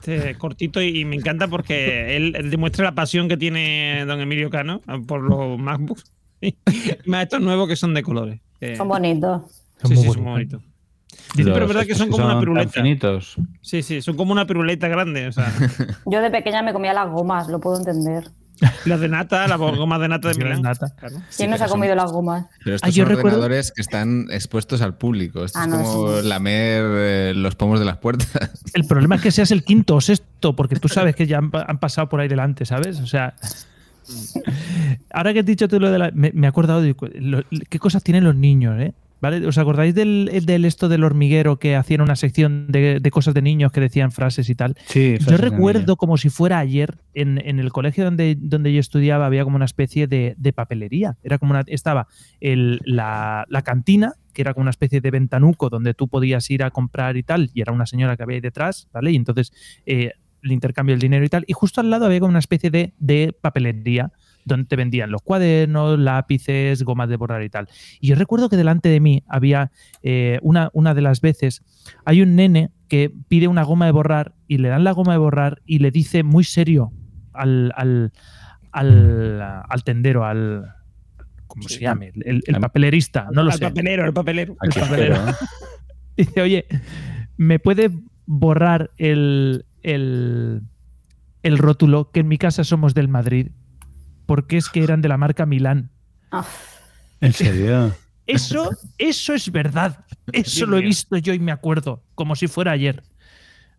Este 0.00 0.34
cortito 0.36 0.80
y 0.82 1.04
me 1.04 1.16
encanta 1.16 1.46
porque 1.48 2.16
él, 2.16 2.34
él 2.36 2.50
demuestra 2.50 2.84
la 2.84 2.94
pasión 2.94 3.28
que 3.28 3.36
tiene 3.36 4.04
don 4.06 4.20
Emilio 4.20 4.50
Cano 4.50 4.80
por 5.06 5.20
los 5.22 5.58
MacBooks. 5.58 6.04
Y 6.40 6.54
más 7.06 7.24
estos 7.24 7.40
nuevos 7.40 7.68
que 7.68 7.76
son 7.76 7.92
de 7.94 8.02
colores. 8.02 8.40
Eh, 8.60 8.76
Son 8.76 8.88
bonitos. 8.88 9.42
sí, 9.84 9.96
sí, 9.96 10.04
son 10.04 10.22
muy 10.22 10.32
bonitos. 10.32 10.62
Dice, 11.34 11.50
pero 11.52 11.64
es 11.64 11.68
verdad 11.68 11.86
que 11.86 11.94
son 11.94 12.08
como 12.10 12.24
una 12.24 12.38
piruleta. 12.40 12.70
finitos. 12.70 13.36
Sí, 13.60 13.82
sí, 13.82 14.00
son 14.02 14.16
como 14.16 14.32
una 14.32 14.46
piruleta 14.46 14.88
grande. 14.88 15.26
O 15.28 15.32
sea, 15.32 15.52
Yo 16.06 16.20
de 16.20 16.30
pequeña 16.30 16.62
me 16.62 16.72
comía 16.72 16.92
las 16.92 17.08
gomas, 17.10 17.48
lo 17.48 17.60
puedo 17.60 17.78
entender. 17.78 18.24
Las 18.84 19.00
de 19.00 19.08
nata, 19.08 19.46
la 19.48 19.56
goma 19.56 19.98
de 19.98 20.08
nata 20.08 20.28
de 20.28 20.34
Las 20.34 20.38
de 20.38 20.44
Milán. 20.44 20.62
nata. 20.62 20.94
Claro. 20.96 21.16
¿Quién 21.36 21.50
nos 21.50 21.60
ha 21.60 21.68
comido 21.68 21.94
las 21.94 22.12
gomas? 22.12 22.46
Pero 22.64 22.76
estos 22.76 22.88
Ah, 22.88 22.90
yo 22.90 23.04
son 23.04 23.10
recuerdo- 23.16 23.38
ordenadores 23.38 23.72
que 23.72 23.80
están 23.82 24.26
expuestos 24.30 24.82
al 24.82 24.96
público. 24.96 25.44
Esto 25.44 25.58
Ah, 25.58 25.64
es 25.64 25.68
no, 25.70 25.82
como 25.82 26.20
sí. 26.20 26.28
lamer 26.28 26.84
eh, 26.86 27.32
los 27.34 27.54
pomos 27.54 27.78
de 27.78 27.86
las 27.86 27.96
puertas. 27.98 28.28
El 28.74 28.84
problema 28.86 29.16
es 29.16 29.22
que 29.22 29.30
seas 29.30 29.50
el 29.50 29.64
quinto 29.64 29.96
o 29.96 30.00
sexto, 30.00 30.54
porque 30.56 30.76
tú 30.76 30.88
sabes 30.88 31.16
que 31.16 31.26
ya 31.26 31.38
han, 31.38 31.50
pa- 31.50 31.64
han 31.66 31.78
pasado 31.78 32.08
por 32.08 32.20
ahí 32.20 32.28
delante, 32.28 32.64
¿sabes? 32.66 33.00
O 33.00 33.06
sea. 33.06 33.34
Ahora 35.12 35.32
que 35.32 35.40
has 35.40 35.46
dicho 35.46 35.68
tú 35.68 35.78
lo 35.80 35.90
de 35.90 35.98
la. 35.98 36.10
Me, 36.12 36.30
me 36.34 36.46
he 36.46 36.48
acordado 36.50 36.82
de 36.82 36.94
lo- 37.14 37.42
qué 37.68 37.78
cosas 37.78 38.02
tienen 38.02 38.24
los 38.24 38.34
niños, 38.34 38.80
¿eh? 38.80 38.92
¿Vale? 39.20 39.46
¿Os 39.46 39.58
acordáis 39.58 39.94
del, 39.94 40.30
del 40.46 40.64
esto 40.64 40.88
del 40.88 41.04
hormiguero 41.04 41.58
que 41.58 41.76
hacían 41.76 42.00
una 42.00 42.16
sección 42.16 42.66
de, 42.68 43.00
de 43.00 43.10
cosas 43.10 43.34
de 43.34 43.42
niños 43.42 43.70
que 43.70 43.80
decían 43.80 44.12
frases 44.12 44.48
y 44.48 44.54
tal? 44.54 44.76
Sí, 44.86 45.16
Yo 45.18 45.36
recuerdo 45.36 45.96
como 45.96 46.16
si 46.16 46.30
fuera 46.30 46.58
ayer, 46.58 46.98
en, 47.12 47.38
en 47.44 47.60
el 47.60 47.70
colegio 47.70 48.04
donde, 48.04 48.36
donde 48.40 48.72
yo 48.72 48.80
estudiaba 48.80 49.26
había 49.26 49.44
como 49.44 49.56
una 49.56 49.66
especie 49.66 50.06
de, 50.06 50.34
de 50.38 50.52
papelería. 50.54 51.18
Era 51.22 51.38
como 51.38 51.50
una, 51.52 51.64
estaba 51.66 52.08
el- 52.40 52.80
la, 52.84 53.44
la 53.48 53.62
cantina, 53.62 54.14
que 54.32 54.40
era 54.42 54.54
como 54.54 54.62
una 54.62 54.70
especie 54.70 55.00
de 55.00 55.10
ventanuco 55.10 55.68
donde 55.68 55.92
tú 55.92 56.08
podías 56.08 56.48
ir 56.50 56.62
a 56.62 56.70
comprar 56.70 57.16
y 57.16 57.22
tal, 57.22 57.50
y 57.52 57.60
era 57.60 57.72
una 57.72 57.84
señora 57.86 58.16
que 58.16 58.22
había 58.22 58.36
ahí 58.36 58.40
detrás, 58.40 58.88
¿vale? 58.92 59.10
Y 59.12 59.16
entonces 59.16 59.52
eh, 59.84 60.12
el 60.42 60.52
intercambio 60.52 60.94
del 60.94 61.00
dinero 61.00 61.24
y 61.24 61.28
tal. 61.28 61.44
Y 61.46 61.52
justo 61.52 61.82
al 61.82 61.90
lado 61.90 62.06
había 62.06 62.20
como 62.20 62.30
una 62.30 62.38
especie 62.38 62.70
de, 62.70 62.94
de 62.98 63.34
papelería 63.38 64.12
donde 64.44 64.66
te 64.66 64.76
vendían 64.76 65.10
los 65.10 65.22
cuadernos, 65.22 65.98
lápices, 65.98 66.82
gomas 66.82 67.08
de 67.08 67.16
borrar 67.16 67.42
y 67.42 67.50
tal. 67.50 67.68
Y 68.00 68.08
yo 68.08 68.14
recuerdo 68.14 68.48
que 68.48 68.56
delante 68.56 68.88
de 68.88 69.00
mí 69.00 69.22
había 69.28 69.70
eh, 70.02 70.38
una, 70.42 70.70
una 70.72 70.94
de 70.94 71.02
las 71.02 71.20
veces, 71.20 71.62
hay 72.04 72.22
un 72.22 72.36
nene 72.36 72.70
que 72.88 73.12
pide 73.28 73.48
una 73.48 73.62
goma 73.62 73.86
de 73.86 73.92
borrar 73.92 74.34
y 74.48 74.58
le 74.58 74.68
dan 74.68 74.84
la 74.84 74.92
goma 74.92 75.12
de 75.12 75.18
borrar 75.18 75.62
y 75.64 75.78
le 75.78 75.90
dice 75.90 76.22
muy 76.22 76.44
serio 76.44 76.92
al, 77.32 77.72
al, 77.76 78.12
al, 78.72 79.40
al 79.68 79.84
tendero, 79.84 80.24
al... 80.24 80.64
¿Cómo 81.46 81.68
se 81.68 81.80
llame? 81.80 82.12
El, 82.14 82.42
el 82.46 82.60
papelerista, 82.60 83.28
no 83.32 83.42
lo 83.42 83.50
Al 83.50 83.58
sé. 83.58 83.64
papelero, 83.64 84.04
el 84.04 84.12
papelero. 84.12 84.56
El 84.62 84.70
papelero. 84.70 85.16
Dice, 86.16 86.42
oye, 86.42 86.66
¿me 87.36 87.58
puede 87.58 87.90
borrar 88.26 88.90
el, 88.98 89.64
el, 89.82 90.62
el 91.42 91.58
rótulo 91.58 92.10
que 92.12 92.20
en 92.20 92.28
mi 92.28 92.38
casa 92.38 92.62
somos 92.62 92.94
del 92.94 93.08
Madrid? 93.08 93.48
Porque 94.30 94.58
es 94.58 94.68
que 94.68 94.84
eran 94.84 95.02
de 95.02 95.08
la 95.08 95.16
marca 95.16 95.44
Milán. 95.44 95.90
¿En 97.20 97.32
serio? 97.32 97.92
Eso, 98.28 98.70
eso 98.96 99.34
es 99.34 99.50
verdad. 99.50 100.04
Eso 100.32 100.66
lo 100.66 100.78
he 100.78 100.82
visto 100.82 101.16
yo 101.16 101.34
y 101.34 101.40
me 101.40 101.50
acuerdo, 101.50 102.04
como 102.14 102.36
si 102.36 102.46
fuera 102.46 102.70
ayer. 102.70 103.02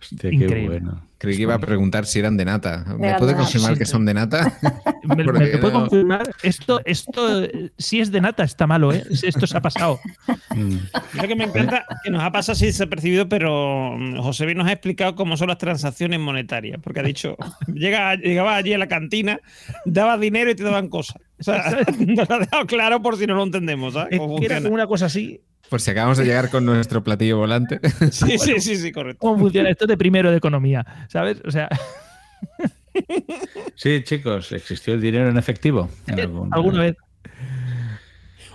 Hostia, 0.01 0.31
Increíble. 0.31 0.55
qué 0.61 0.67
bueno. 0.67 1.01
Creí 1.19 1.35
que 1.35 1.43
iba 1.43 1.53
a 1.53 1.59
preguntar 1.59 2.07
si 2.07 2.17
eran 2.17 2.35
de 2.35 2.45
nata. 2.45 2.83
¿Me 2.97 3.13
puede 3.15 3.33
de 3.33 3.33
nata. 3.33 3.35
confirmar 3.35 3.73
Sí, 3.73 3.77
que 3.79 3.85
son 3.85 4.05
de 4.07 4.13
nata? 4.15 4.57
¿Me, 5.03 5.15
me 5.17 5.23
puede 5.23 5.59
no- 5.59 5.71
confirmar? 5.71 6.31
Esto, 6.41 6.81
esto, 6.83 7.43
si 7.77 7.99
es 7.99 8.11
de 8.11 8.21
nata, 8.21 8.43
está 8.43 8.65
malo, 8.65 8.91
¿eh? 8.91 9.03
Esto 9.21 9.45
se 9.45 9.55
ha 9.55 9.61
pasado. 9.61 9.99
Mm. 10.55 10.77
Lo 11.21 11.27
que 11.27 11.35
me 11.35 11.43
encanta 11.43 11.85
que 12.03 12.09
nos 12.09 12.23
ha 12.23 12.31
pasado 12.31 12.53
así 12.53 12.65
desapercibido, 12.65 13.29
pero 13.29 13.95
mm, 13.99 14.17
José 14.17 14.47
B 14.47 14.55
nos 14.55 14.67
ha 14.67 14.71
explicado 14.71 15.13
cómo 15.13 15.37
son 15.37 15.49
las 15.49 15.59
transacciones 15.59 16.19
monetarias. 16.19 16.79
Porque 16.83 17.01
ha 17.01 17.03
dicho, 17.03 17.37
llega, 17.71 18.15
llegaba 18.15 18.55
allí 18.55 18.73
a 18.73 18.79
la 18.79 18.87
cantina, 18.87 19.39
daba 19.85 20.17
dinero 20.17 20.49
y 20.49 20.55
te 20.55 20.63
daban 20.63 20.89
cosas. 20.89 21.17
O 21.39 21.43
sea, 21.43 21.63
nos 21.99 22.27
lo 22.27 22.35
ha 22.35 22.39
dejado 22.39 22.65
claro 22.65 23.01
por 23.03 23.15
si 23.17 23.27
no 23.27 23.35
lo 23.35 23.43
entendemos, 23.43 23.93
¿sabes? 23.93 24.19
Es 24.19 24.39
que 24.39 24.45
era 24.45 24.59
una 24.67 24.87
cosa 24.87 25.05
así. 25.05 25.39
Pues 25.71 25.83
si 25.83 25.91
acabamos 25.91 26.17
de 26.17 26.25
llegar 26.25 26.49
con 26.49 26.65
nuestro 26.65 27.01
platillo 27.01 27.37
volante. 27.37 27.79
Sí, 28.11 28.37
sí, 28.37 28.59
sí, 28.59 28.75
sí, 28.75 28.91
correcto. 28.91 29.19
¿Cómo 29.25 29.39
funciona 29.39 29.69
esto 29.69 29.87
de 29.87 29.95
primero 29.95 30.29
de 30.29 30.35
economía? 30.35 30.85
¿Sabes? 31.07 31.41
O 31.45 31.49
sea, 31.49 31.69
Sí, 33.75 34.03
chicos, 34.03 34.51
¿existió 34.51 34.93
el 34.93 34.99
dinero 35.01 35.29
en 35.29 35.37
efectivo? 35.37 35.89
En 36.07 36.19
algún- 36.19 36.53
alguna 36.53 36.81
vez. 36.81 36.95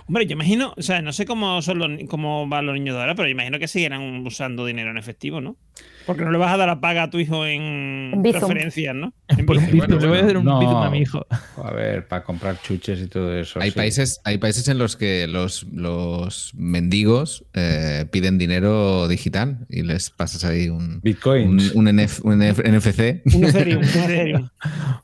Hombre, 0.05 0.27
yo 0.27 0.33
imagino, 0.33 0.75
o 0.77 0.81
sea, 0.83 1.01
no 1.01 1.11
sé 1.11 1.25
cómo 1.25 1.59
son 1.63 1.79
los, 1.79 1.89
cómo 2.07 2.47
van 2.47 2.67
los 2.67 2.75
niños 2.75 2.93
de 2.95 3.01
ahora, 3.01 3.15
pero 3.15 3.27
yo 3.27 3.31
imagino 3.31 3.57
que 3.59 3.67
seguirán 3.67 4.25
usando 4.25 4.63
dinero 4.65 4.91
en 4.91 4.97
efectivo, 4.97 5.41
¿no? 5.41 5.57
Porque 6.05 6.23
no 6.23 6.31
le 6.31 6.37
vas 6.37 6.53
a 6.53 6.57
dar 6.57 6.69
la 6.69 6.79
paga 6.79 7.03
a 7.03 7.09
tu 7.09 7.19
hijo 7.19 7.45
en 7.45 8.21
preferencias, 8.23 8.95
¿no? 8.95 9.13
En 9.27 9.45
Por 9.45 9.57
un 9.57 9.65
Bizum. 9.65 9.79
bizum, 9.87 9.99
le 9.99 10.07
voy 10.07 10.17
a 10.17 10.21
hacer 10.21 10.37
un 10.37 10.45
No. 10.45 10.59
bizum 10.59 10.77
a 10.77 10.89
mi 10.89 10.99
hijo. 10.99 11.25
A 11.61 11.71
ver, 11.71 12.07
para 12.07 12.23
comprar 12.23 12.61
chuches 12.61 13.01
y 13.01 13.07
todo 13.07 13.37
eso. 13.37 13.59
Hay 13.59 13.71
sí. 13.71 13.75
países, 13.75 14.21
hay 14.23 14.37
países 14.37 14.69
en 14.69 14.77
los 14.77 14.95
que 14.95 15.27
los, 15.27 15.63
los 15.73 16.53
mendigos 16.55 17.43
eh, 17.53 18.05
piden 18.09 18.37
dinero 18.37 19.09
digital 19.09 19.65
y 19.69 19.81
les 19.83 20.09
pasas 20.09 20.45
ahí 20.45 20.69
un, 20.69 20.83
un, 20.93 21.01
Bitcoins. 21.01 21.73
un 21.73 21.89
NF 21.93 22.23
un 22.23 22.39
NF 22.39 22.59
NFC. 22.59 23.21
Un 23.35 23.43
Ethereum, 23.43 23.81
un 23.81 23.85
Ethereum. 23.85 24.49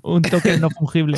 un 0.03 0.21
token 0.21 0.61
no 0.61 0.69
fungible. 0.69 1.17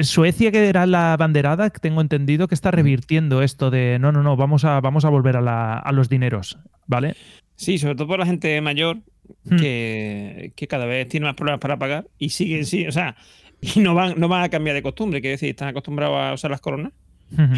Suecia, 0.00 0.50
que 0.50 0.66
era 0.66 0.86
la 0.86 1.14
banderada, 1.18 1.68
que 1.68 1.78
tengo 1.78 2.00
entendido 2.00 2.48
que 2.48 2.54
está 2.54 2.70
revirtiendo 2.70 3.42
esto 3.42 3.70
de 3.70 3.98
no, 4.00 4.12
no, 4.12 4.22
no, 4.22 4.34
vamos 4.36 4.64
a, 4.64 4.80
vamos 4.80 5.04
a 5.04 5.10
volver 5.10 5.36
a, 5.36 5.40
la- 5.42 5.78
a 5.78 5.92
los 5.92 6.08
dineros, 6.08 6.58
¿vale? 6.86 7.16
Sí, 7.56 7.78
sobre 7.78 7.94
todo 7.94 8.08
por 8.08 8.18
la 8.18 8.26
gente 8.26 8.60
mayor 8.60 8.98
Hmm. 9.44 9.56
que, 9.56 10.52
que 10.54 10.66
cada 10.68 10.84
vez 10.84 11.08
tiene 11.08 11.24
más 11.24 11.34
problemas 11.34 11.58
para 11.58 11.78
pagar 11.78 12.06
y 12.18 12.28
siguen, 12.28 12.66
sí, 12.66 12.86
o 12.86 12.92
sea, 12.92 13.16
y 13.62 13.80
no 13.80 13.94
van, 13.94 14.20
no 14.20 14.28
van 14.28 14.42
a 14.42 14.50
cambiar 14.50 14.74
de 14.76 14.82
costumbre, 14.82 15.22
quiero 15.22 15.32
decir, 15.32 15.48
están 15.48 15.68
acostumbrados 15.68 16.18
a 16.18 16.34
usar 16.34 16.50
las 16.50 16.60
coronas 16.60 16.92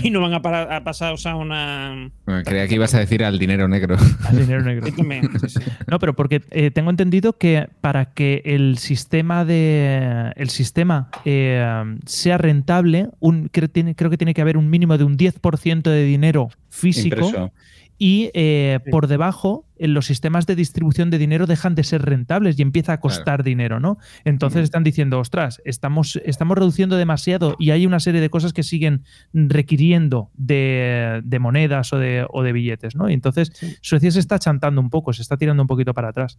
y 0.02 0.10
no 0.10 0.20
van 0.20 0.32
a, 0.32 0.40
parar- 0.40 0.72
a 0.72 0.84
pasar 0.84 1.10
a 1.10 1.14
usar 1.14 1.34
una. 1.34 2.10
Bueno, 2.24 2.42
creía 2.44 2.66
que 2.68 2.76
ibas 2.76 2.94
a 2.94 3.00
decir 3.00 3.22
al 3.24 3.38
dinero 3.38 3.66
negro. 3.68 3.96
Al 4.26 4.38
dinero 4.38 4.62
negro. 4.62 4.86
Sí, 5.40 5.48
sí. 5.48 5.60
No, 5.88 5.98
pero 5.98 6.14
porque 6.14 6.40
eh, 6.50 6.70
tengo 6.70 6.88
entendido 6.90 7.36
que 7.36 7.68
para 7.82 8.14
que 8.14 8.42
el 8.46 8.78
sistema 8.78 9.44
de 9.44 10.32
el 10.36 10.48
sistema 10.50 11.10
eh, 11.26 11.66
sea 12.06 12.38
rentable, 12.38 13.08
un, 13.18 13.48
creo, 13.48 13.68
tiene- 13.68 13.94
creo 13.96 14.08
que 14.08 14.16
tiene 14.16 14.32
que 14.34 14.40
haber 14.40 14.56
un 14.56 14.70
mínimo 14.70 14.96
de 14.96 15.04
un 15.04 15.16
10% 15.18 15.82
de 15.82 16.04
dinero 16.04 16.48
físico 16.70 17.16
Impreso. 17.16 17.52
Y 17.98 18.30
eh, 18.34 18.80
por 18.90 19.06
debajo 19.06 19.66
en 19.78 19.94
los 19.94 20.06
sistemas 20.06 20.46
de 20.46 20.56
distribución 20.56 21.10
de 21.10 21.18
dinero 21.18 21.46
dejan 21.46 21.74
de 21.74 21.84
ser 21.84 22.02
rentables 22.02 22.58
y 22.58 22.62
empieza 22.62 22.94
a 22.94 23.00
costar 23.00 23.42
dinero, 23.42 23.80
¿no? 23.80 23.98
Entonces 24.24 24.64
están 24.64 24.84
diciendo, 24.84 25.18
ostras, 25.18 25.60
estamos, 25.64 26.20
estamos 26.24 26.56
reduciendo 26.56 26.96
demasiado 26.96 27.56
y 27.58 27.70
hay 27.70 27.86
una 27.86 28.00
serie 28.00 28.20
de 28.20 28.30
cosas 28.30 28.52
que 28.52 28.62
siguen 28.62 29.04
requiriendo 29.32 30.30
de, 30.34 31.20
de 31.24 31.38
monedas 31.38 31.92
o 31.92 31.98
de, 31.98 32.26
o 32.30 32.42
de 32.42 32.52
billetes, 32.52 32.96
¿no? 32.96 33.10
Y 33.10 33.14
entonces 33.14 33.52
Suecia 33.80 34.10
se 34.10 34.20
está 34.20 34.38
chantando 34.38 34.80
un 34.80 34.90
poco, 34.90 35.12
se 35.12 35.22
está 35.22 35.36
tirando 35.36 35.62
un 35.62 35.68
poquito 35.68 35.94
para 35.94 36.08
atrás. 36.08 36.38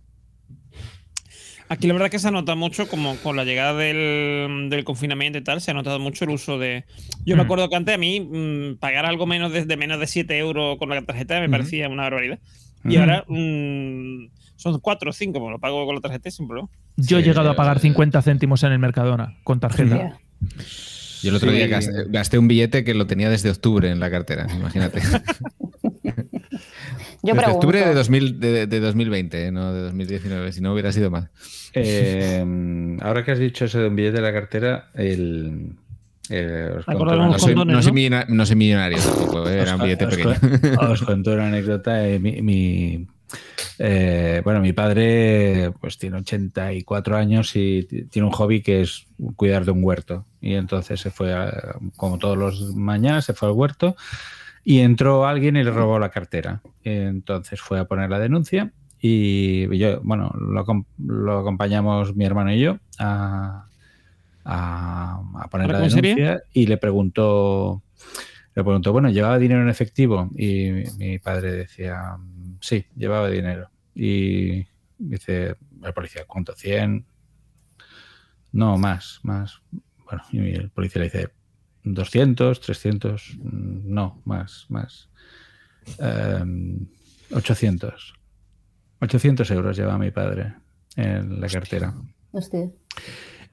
Aquí 1.70 1.88
la 1.88 1.94
verdad 1.94 2.06
es 2.08 2.12
que 2.12 2.20
se 2.20 2.28
ha 2.30 2.32
notado 2.32 2.58
mucho, 2.58 2.88
como 2.88 3.20
con 3.20 3.36
la 3.36 3.44
llegada 3.44 3.74
del, 3.74 4.70
del 4.70 4.84
confinamiento 4.86 5.38
y 5.38 5.44
tal, 5.44 5.60
se 5.60 5.72
ha 5.72 5.74
notado 5.74 6.00
mucho 6.00 6.24
el 6.24 6.32
uso 6.32 6.58
de. 6.58 6.86
Yo 7.26 7.36
me 7.36 7.44
Mm. 7.44 7.46
acuerdo 7.46 7.70
que 7.70 7.76
antes 7.76 7.96
a 7.96 7.98
mí 7.98 8.22
mm, 8.22 8.78
pagar 8.80 9.06
algo 9.06 9.26
menos 9.28 9.52
de, 9.52 9.66
de 9.66 9.78
menos 9.78 10.00
de 10.00 10.08
7 10.08 10.38
euros 10.38 10.78
con 10.78 10.90
la 10.90 11.02
tarjeta 11.02 11.36
me 11.40 11.48
Ujú. 11.48 11.52
parecía 11.52 11.90
una 11.90 12.04
barbaridad. 12.04 12.40
Y 12.86 12.92
Ujú. 12.96 13.00
ahora 13.02 13.26
mm, 13.28 14.30
son 14.56 14.80
4 14.80 15.10
o 15.10 15.14
5, 15.14 15.40
pues 15.40 15.52
lo 15.52 15.60
pago 15.60 15.86
con 15.86 15.96
la 15.96 16.02
tarjeta 16.02 16.32
sin 16.32 16.48
problema. 16.48 16.70
Yo 16.96 17.18
he 17.18 17.22
Sí, 17.22 17.28
llegado 17.28 17.50
a 17.52 17.56
pagar 17.56 17.80
50 17.80 18.22
céntimos 18.22 18.64
en 18.64 18.72
el 18.72 18.80
Mercadona 18.80 19.38
con 19.44 19.60
tarjeta. 19.60 20.18
Yo 21.22 21.30
el 21.32 21.36
otro 21.36 21.50
Sí. 21.50 21.58
día 21.58 21.68
gasté, 21.68 21.92
gasté 22.08 22.38
un 22.40 22.48
billete 22.48 22.84
que 22.84 22.94
lo 22.94 23.08
tenía 23.08 23.30
desde 23.30 23.50
octubre 23.50 23.90
en 23.92 24.00
la 24.00 24.10
cartera, 24.10 24.48
imagínate. 24.56 25.02
Yo 27.24 27.34
desde 27.34 27.38
pregunto. 27.46 27.68
octubre 27.68 27.86
de, 27.86 27.94
2000, 27.94 28.40
de, 28.40 28.68
de 28.68 28.80
2020, 28.80 29.48
eh, 29.48 29.52
no 29.52 29.74
de 29.74 29.82
2019, 29.82 30.52
si 30.52 30.62
no 30.62 30.74
hubiera 30.74 30.92
sido 30.92 31.10
más. 31.12 31.30
Eh, 31.74 32.98
ahora 33.02 33.24
que 33.24 33.32
has 33.32 33.40
dicho 33.40 33.66
eso 33.66 33.80
de 33.80 33.88
un 33.88 33.96
billete 33.96 34.18
de 34.18 34.22
la 34.22 34.34
cartera, 34.34 34.90
el. 34.94 35.74
eh, 36.30 36.70
os 36.78 36.88
No 36.88 36.94
soy, 37.40 37.54
condones, 37.56 37.76
no 38.30 38.46
soy 38.46 38.56
millonario 38.56 38.98
tampoco, 39.00 39.50
eh, 39.50 39.60
era 39.62 39.76
un 39.76 39.82
Os- 39.82 39.86
billete 39.86 40.06
os 40.06 40.16
pequeño. 40.16 40.82
Os 40.92 41.02
cuento 41.04 41.34
una 41.34 41.48
anécdota. 41.48 42.08
eh, 42.08 42.20
mi, 42.20 42.42
mi- 42.42 43.08
eh, 43.80 44.42
bueno, 44.44 44.60
mi 44.62 44.74
padre 44.74 45.72
pues 45.80 45.98
tiene 45.98 46.18
84 46.18 47.18
años 47.18 47.56
y 47.56 47.84
tiene 48.10 48.28
un 48.28 48.32
hobby 48.34 48.62
que 48.62 48.82
es 48.82 49.06
cuidar 49.36 49.66
de 49.66 49.72
un 49.72 49.84
huerto. 49.84 50.26
Y 50.42 50.54
entonces 50.56 51.00
se 51.00 51.12
fue, 51.12 51.34
a- 51.34 51.76
como 51.96 52.18
todos 52.18 52.38
los 52.38 52.76
mañanas, 52.76 53.26
se 53.26 53.34
fue 53.34 53.50
al 53.50 53.56
huerto 53.56 53.96
y 54.70 54.82
entró 54.82 55.26
alguien 55.26 55.56
y 55.56 55.64
le 55.64 55.72
robó 55.72 55.98
la 55.98 56.10
cartera. 56.10 56.62
Entonces 56.84 57.62
fue 57.62 57.80
a 57.80 57.86
poner 57.86 58.10
la 58.10 58.20
denuncia 58.20 58.74
y 59.00 59.78
yo, 59.78 60.02
bueno, 60.02 60.30
lo, 60.38 60.66
acom- 60.66 60.86
lo 60.98 61.40
acompañamos 61.40 62.18
mi 62.18 62.26
hermano 62.26 62.52
y 62.52 62.60
yo 62.60 62.78
a, 63.00 63.66
a, 64.44 65.22
a 65.40 65.48
poner 65.50 65.70
¿A 65.70 65.72
la 65.74 65.80
denuncia 65.80 66.44
y 66.52 66.68
le 66.68 66.76
preguntó, 66.76 67.82
le 68.56 68.64
preguntó, 68.66 68.92
bueno, 68.92 69.10
¿llevaba 69.10 69.38
dinero 69.40 69.62
en 69.62 69.70
efectivo? 69.70 70.30
Y 70.36 70.70
mi, 70.72 70.84
mi 70.98 71.20
padre 71.20 71.54
decía, 71.54 72.18
sí, 72.60 72.86
llevaba 72.94 73.30
dinero. 73.30 73.70
Y 73.96 74.66
dice 74.98 75.56
el 75.82 75.94
policía, 75.94 76.26
¿cuánto? 76.28 76.54
¿100? 76.56 77.06
No, 78.52 78.78
más, 78.78 79.22
más. 79.24 79.62
Bueno, 80.04 80.24
y 80.34 80.56
el 80.56 80.70
policía 80.72 81.00
le 81.02 81.06
dice, 81.06 81.30
200, 81.94 82.60
300, 82.60 83.38
mm, 83.40 83.94
no, 83.94 84.22
más, 84.26 84.66
más. 84.70 85.10
Em, 86.00 86.88
800. 87.32 88.14
800 89.00 89.52
euros 89.52 89.78
llevaba 89.78 89.98
mi 89.98 90.12
padre 90.12 90.56
en 90.96 91.40
la 91.40 91.48
cartera. 91.48 91.94
Hostia. 92.32 92.70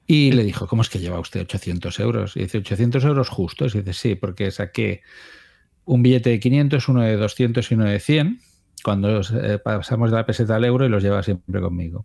Y 0.06 0.32
le 0.32 0.44
dijo, 0.44 0.66
¿cómo 0.66 0.82
es 0.82 0.88
que 0.88 0.98
lleva 0.98 1.18
usted 1.18 1.40
800 1.40 1.98
euros? 2.00 2.36
Y 2.36 2.40
dice, 2.40 2.58
800 2.58 3.04
euros 3.04 3.28
justos. 3.28 3.74
Y 3.74 3.78
dice, 3.78 3.92
sí, 3.92 4.14
porque 4.14 4.50
saqué 4.50 5.02
un 5.84 6.02
billete 6.02 6.30
de 6.30 6.40
500, 6.40 6.88
uno 6.88 7.02
de 7.02 7.16
200 7.16 7.70
y 7.70 7.74
uno 7.74 7.84
de 7.84 8.00
100 8.00 8.40
cuando 8.82 9.20
eh, 9.20 9.58
pasamos 9.58 10.10
de 10.10 10.16
la 10.16 10.26
peseta 10.26 10.56
al 10.56 10.64
euro 10.64 10.84
y 10.84 10.90
los 10.90 11.02
lleva 11.02 11.22
siempre 11.22 11.60
conmigo. 11.60 12.04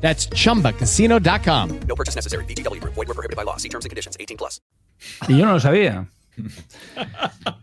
That's 0.00 0.28
chumbacasino.com. 0.30 1.80
No 1.86 1.94
purchase 1.94 2.16
necessary. 2.16 2.44
VGW 2.46 2.80
Group. 2.80 2.94
Void 2.94 3.08
were 3.08 3.14
prohibited 3.14 3.36
by 3.36 3.44
law. 3.44 3.56
See 3.58 3.68
terms 3.68 3.84
and 3.84 3.90
conditions. 3.90 4.16
18 4.18 4.36
plus. 4.36 4.60
Y 5.28 5.38
yo 5.38 5.46
no 5.46 5.52
lo 5.52 5.60
sabía. 5.60 6.08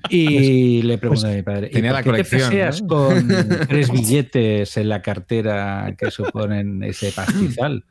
Y 0.09 0.81
le 0.83 0.97
pregunté 0.97 1.27
a 1.27 1.35
mi 1.35 1.41
padre, 1.41 1.67
¿y 1.67 1.73
Tenía 1.73 1.91
por 1.91 1.95
la 1.95 2.03
qué 2.03 2.09
te 2.09 2.29
colección, 2.29 2.41
paseas 2.49 2.81
¿no? 2.81 2.87
con 2.87 3.27
tres 3.67 3.91
billetes 3.91 4.77
en 4.77 4.89
la 4.89 5.01
cartera 5.01 5.95
que 5.97 6.11
suponen 6.11 6.83
ese 6.83 7.11
pastizal? 7.11 7.85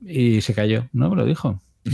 Y 0.00 0.40
se 0.40 0.54
cayó, 0.54 0.88
¿no? 0.92 1.10
Me 1.10 1.16
lo 1.16 1.24
dijo. 1.26 1.60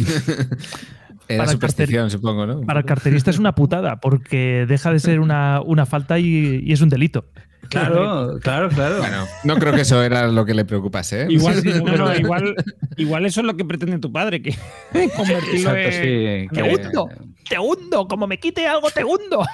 Era 1.28 1.38
Para 1.38 1.50
el 1.50 1.56
superstición, 1.56 2.10
supongo, 2.10 2.46
¿no? 2.46 2.60
Para 2.60 2.80
el 2.80 2.86
carterista 2.86 3.30
es 3.30 3.38
una 3.38 3.52
putada, 3.56 3.98
porque 3.98 4.64
deja 4.68 4.92
de 4.92 5.00
ser 5.00 5.18
una, 5.18 5.60
una 5.60 5.84
falta 5.84 6.20
y, 6.20 6.60
y 6.62 6.72
es 6.72 6.80
un 6.80 6.88
delito. 6.88 7.26
Claro, 7.68 8.38
claro, 8.40 8.68
claro. 8.68 8.98
Bueno, 8.98 9.26
no 9.44 9.56
creo 9.56 9.72
que 9.72 9.82
eso 9.82 10.02
era 10.02 10.26
lo 10.28 10.44
que 10.44 10.54
le 10.54 10.64
preocupase. 10.64 11.22
¿eh? 11.22 11.26
Igual, 11.30 11.60
sí, 11.62 11.70
no, 11.82 11.96
no, 11.96 12.16
igual, 12.16 12.54
igual 12.96 13.26
eso 13.26 13.40
es 13.40 13.46
lo 13.46 13.56
que 13.56 13.64
pretende 13.64 13.98
tu 13.98 14.12
padre, 14.12 14.42
que 14.42 14.50
convertirlo 15.16 15.74
Exacto, 15.76 15.90
sí. 16.02 16.48
¡Te 16.52 16.62
hundo! 16.62 17.08
¡Te 17.48 17.58
hundo! 17.58 18.08
Como 18.08 18.26
me 18.26 18.38
quite 18.38 18.66
algo, 18.66 18.90
te 18.90 19.04
hundo. 19.04 19.44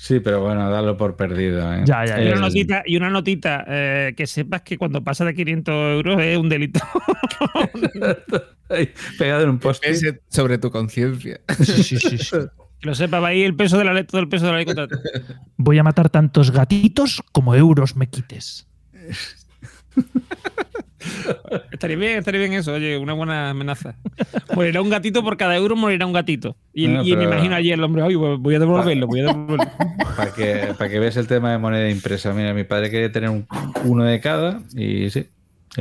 Sí, 0.00 0.20
pero 0.20 0.40
bueno, 0.42 0.70
dalo 0.70 0.96
por 0.96 1.16
perdido. 1.16 1.74
¿eh? 1.74 1.82
Y 1.84 1.90
una 1.90 2.14
El- 2.16 2.40
notita, 2.40 2.82
y 2.86 2.96
una 2.96 3.10
notita 3.10 3.64
eh, 3.66 4.14
que 4.16 4.28
sepas 4.28 4.62
que 4.62 4.78
cuando 4.78 5.02
pasa 5.02 5.24
de 5.24 5.34
500 5.34 5.74
euros 5.74 6.20
es 6.22 6.38
un 6.38 6.48
delito. 6.48 6.78
Pegado 9.18 9.42
en 9.42 9.50
un 9.50 9.58
poste. 9.58 10.20
Sobre 10.28 10.58
tu 10.58 10.70
conciencia. 10.70 11.40
Sí, 11.58 11.82
sí, 11.82 11.98
sí, 11.98 12.18
sí. 12.18 12.36
Que 12.80 12.86
lo 12.88 12.94
sepa, 12.94 13.18
va 13.20 13.28
ahí 13.28 13.42
el 13.42 13.54
peso 13.56 13.76
de 13.78 13.84
la 13.84 13.92
ley, 13.92 14.04
todo 14.04 14.20
el 14.20 14.28
peso 14.28 14.46
de 14.46 14.52
la 14.52 14.56
ley 14.58 14.66
contra 14.66 14.86
ti. 14.86 14.94
Voy 15.56 15.78
a 15.78 15.82
matar 15.82 16.10
tantos 16.10 16.50
gatitos 16.52 17.22
como 17.32 17.54
euros 17.54 17.96
me 17.96 18.08
quites. 18.08 18.66
Estaría 21.70 21.96
bien, 21.96 22.18
estaría 22.18 22.40
bien 22.40 22.52
eso, 22.52 22.72
oye, 22.72 22.98
una 22.98 23.12
buena 23.12 23.50
amenaza. 23.50 23.94
Morirá 24.54 24.82
un 24.82 24.90
gatito 24.90 25.22
por 25.22 25.36
cada 25.36 25.56
euro, 25.56 25.76
morirá 25.76 26.04
un 26.06 26.12
gatito. 26.12 26.56
Y, 26.74 26.88
No, 26.88 27.02
y 27.04 27.16
me 27.16 27.24
imagino 27.24 27.54
allí 27.54 27.70
el 27.70 27.82
hombre, 27.82 28.02
oye, 28.02 28.16
voy 28.16 28.54
a 28.54 28.58
devolverlo, 28.58 29.06
voy 29.06 29.20
a 29.20 29.24
devolverlo. 29.26 29.64
Para 30.16 30.32
que, 30.34 30.74
para 30.76 30.90
que 30.90 30.98
veas 30.98 31.16
el 31.16 31.28
tema 31.28 31.52
de 31.52 31.58
moneda 31.58 31.88
impresa. 31.88 32.32
Mira, 32.32 32.52
mi 32.52 32.64
padre 32.64 32.90
quería 32.90 33.12
tener 33.12 33.30
un- 33.30 33.46
uno 33.84 34.02
de 34.02 34.18
cada 34.18 34.60
y 34.74 35.08
sí, 35.10 35.26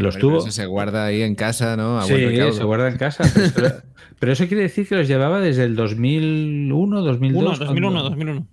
los 0.01 0.15
Eso 0.15 0.51
se 0.51 0.65
guarda 0.65 1.05
ahí 1.05 1.21
en 1.21 1.35
casa, 1.35 1.75
¿no? 1.77 1.99
A 1.99 2.03
Sí, 2.03 2.13
se 2.53 2.63
guarda 2.63 2.87
en 2.89 2.97
casa. 2.97 3.23
Pero, 3.33 3.45
eso- 3.67 3.75
pero 4.19 4.31
eso 4.31 4.47
quiere 4.47 4.63
decir 4.63 4.87
que 4.87 4.95
los 4.95 5.07
llevaba 5.07 5.39
desde 5.39 5.63
el 5.63 5.75
2001, 5.75 7.01
2002. 7.01 7.41
Uno, 7.41 7.57
2001, 7.57 7.89
cuando- 7.91 8.09
2001. 8.09 8.47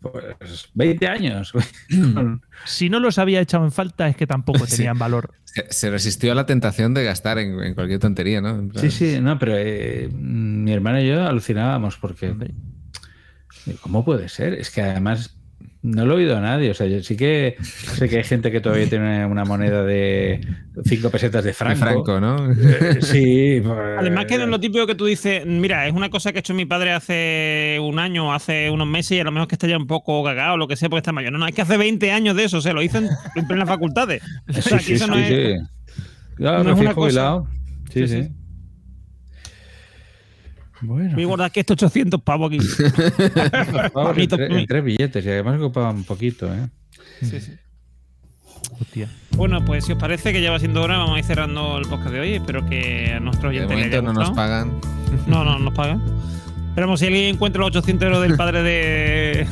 Pues 0.00 0.68
20 0.74 1.08
años. 1.08 1.52
Si 2.64 2.88
no 2.88 3.00
los 3.00 3.18
había 3.18 3.40
echado 3.40 3.64
en 3.64 3.72
falta 3.72 4.06
es 4.08 4.14
que 4.16 4.28
tampoco 4.28 4.60
Sí. 4.66 4.76
tenían 4.76 4.96
valor. 4.98 5.32
Se, 5.44 5.66
se 5.72 5.90
resistió 5.90 6.30
a 6.30 6.34
la 6.36 6.46
tentación 6.46 6.94
de 6.94 7.02
gastar 7.02 7.38
en, 7.38 7.60
en 7.60 7.74
cualquier 7.74 7.98
tontería, 7.98 8.40
¿no? 8.40 8.50
En 8.50 8.68
plan- 8.68 8.80
Sí, 8.82 8.90
sí, 8.92 9.20
no, 9.20 9.38
pero 9.40 9.54
eh, 9.56 10.08
mi 10.12 10.72
hermano 10.72 11.00
y 11.00 11.08
yo 11.08 11.26
alucinábamos 11.26 11.96
porque. 11.96 12.32
¿Cómo 13.80 14.04
puede 14.04 14.28
ser? 14.28 14.54
Es 14.54 14.70
que 14.70 14.82
además 14.82 15.36
no 15.82 16.04
lo 16.06 16.14
he 16.14 16.16
oído 16.24 16.36
a 16.36 16.40
nadie. 16.40 16.70
O 16.70 16.74
sea, 16.74 16.86
yo 16.86 17.02
sí 17.02 17.16
que 17.16 17.56
sé 17.62 18.08
que 18.08 18.18
hay 18.18 18.24
gente 18.24 18.50
que 18.50 18.60
todavía 18.60 18.88
tiene 18.88 19.24
una 19.26 19.44
moneda 19.44 19.84
de 19.84 20.40
5 20.84 21.10
pesetas 21.10 21.44
de 21.44 21.52
Franco. 21.52 21.78
Franco, 21.78 22.20
¿no? 22.20 22.52
Eh, 22.52 22.98
sí. 23.00 23.60
pues, 23.62 23.78
Además 23.98 24.26
que 24.26 24.36
no 24.38 24.44
es 24.44 24.50
lo 24.50 24.58
típico 24.60 24.86
que 24.86 24.94
tú 24.94 25.06
dices, 25.06 25.46
mira, 25.46 25.86
es 25.86 25.92
una 25.94 26.10
cosa 26.10 26.32
que 26.32 26.38
ha 26.38 26.40
hecho 26.40 26.54
mi 26.54 26.64
padre 26.66 26.92
hace 26.92 27.78
un 27.80 27.98
año, 27.98 28.32
hace 28.32 28.70
unos 28.70 28.86
meses 28.88 29.12
y 29.12 29.20
a 29.20 29.24
lo 29.24 29.32
mejor 29.32 29.48
que 29.48 29.54
está 29.54 29.66
ya 29.68 29.76
un 29.76 29.86
poco 29.86 30.22
cagado 30.24 30.54
o 30.54 30.56
lo 30.56 30.66
que 30.68 30.76
sea 30.76 30.88
porque 30.88 30.98
está 31.00 31.12
mayor. 31.12 31.32
No, 31.32 31.38
no, 31.38 31.46
es 31.46 31.54
que 31.54 31.62
hace 31.62 31.76
20 31.76 32.10
años 32.12 32.34
de 32.36 32.44
eso, 32.44 32.58
o 32.58 32.60
sea, 32.60 32.72
lo 32.72 32.82
hizo 32.82 32.98
en, 32.98 33.08
en 33.36 33.46
plena 33.46 33.64
facultades. 33.66 34.22
O 34.48 34.52
Sí, 34.54 34.62
sea, 34.62 34.78
que 34.78 34.84
sí, 34.84 34.92
eso 34.94 35.06
no 35.06 35.14
sí, 35.14 35.20
es... 35.22 35.60
sí. 35.60 35.94
Claro, 36.36 36.58
no 36.58 36.64
me 36.64 36.70
es 36.70 36.76
fui 36.76 36.86
una 36.86 36.94
cosa- 36.94 37.06
jubilado. 37.06 37.48
Sí, 37.92 38.06
Sí, 38.06 38.22
sí. 38.22 38.28
Bueno. 40.80 41.14
Voy 41.14 41.24
a 41.24 41.26
guardar 41.26 41.46
aquí 41.48 41.60
estos 41.60 41.74
800 41.82 42.22
pavos 42.22 42.48
aquí. 42.50 42.58
Mito- 42.58 44.38
en, 44.38 44.50
tre- 44.50 44.60
en 44.60 44.66
tres 44.66 44.84
billetes 44.84 45.24
y 45.24 45.28
además 45.28 45.60
ocupaban 45.60 45.96
un 45.96 46.04
poquito, 46.04 46.52
¿eh? 46.52 46.68
Sí, 47.22 47.40
sí. 47.40 47.52
Bueno, 49.32 49.64
pues 49.64 49.84
si 49.84 49.92
os 49.92 49.98
parece 49.98 50.32
que 50.32 50.40
ya 50.40 50.50
va 50.52 50.58
siendo 50.60 50.82
hora, 50.82 50.98
vamos 50.98 51.16
a 51.16 51.18
ir 51.18 51.24
cerrando 51.24 51.78
el 51.78 51.86
podcast 51.88 52.12
de 52.12 52.20
hoy. 52.20 52.34
Espero 52.34 52.64
que 52.68 53.12
a 53.14 53.20
nuestros 53.20 53.52
De 53.52 53.58
oyentes 53.60 53.76
les 53.76 53.86
momento 54.02 54.12
no 54.12 54.20
nos 54.20 54.30
pagan. 54.32 54.80
No, 55.26 55.42
no, 55.44 55.58
no 55.58 55.64
nos 55.64 55.74
pagan. 55.74 56.00
Esperamos 56.68 57.00
si 57.00 57.06
alguien 57.06 57.34
encuentra 57.34 57.60
los 57.60 57.68
800 57.70 58.06
euros 58.06 58.22
del 58.22 58.36
padre 58.36 58.62
de... 58.62 59.46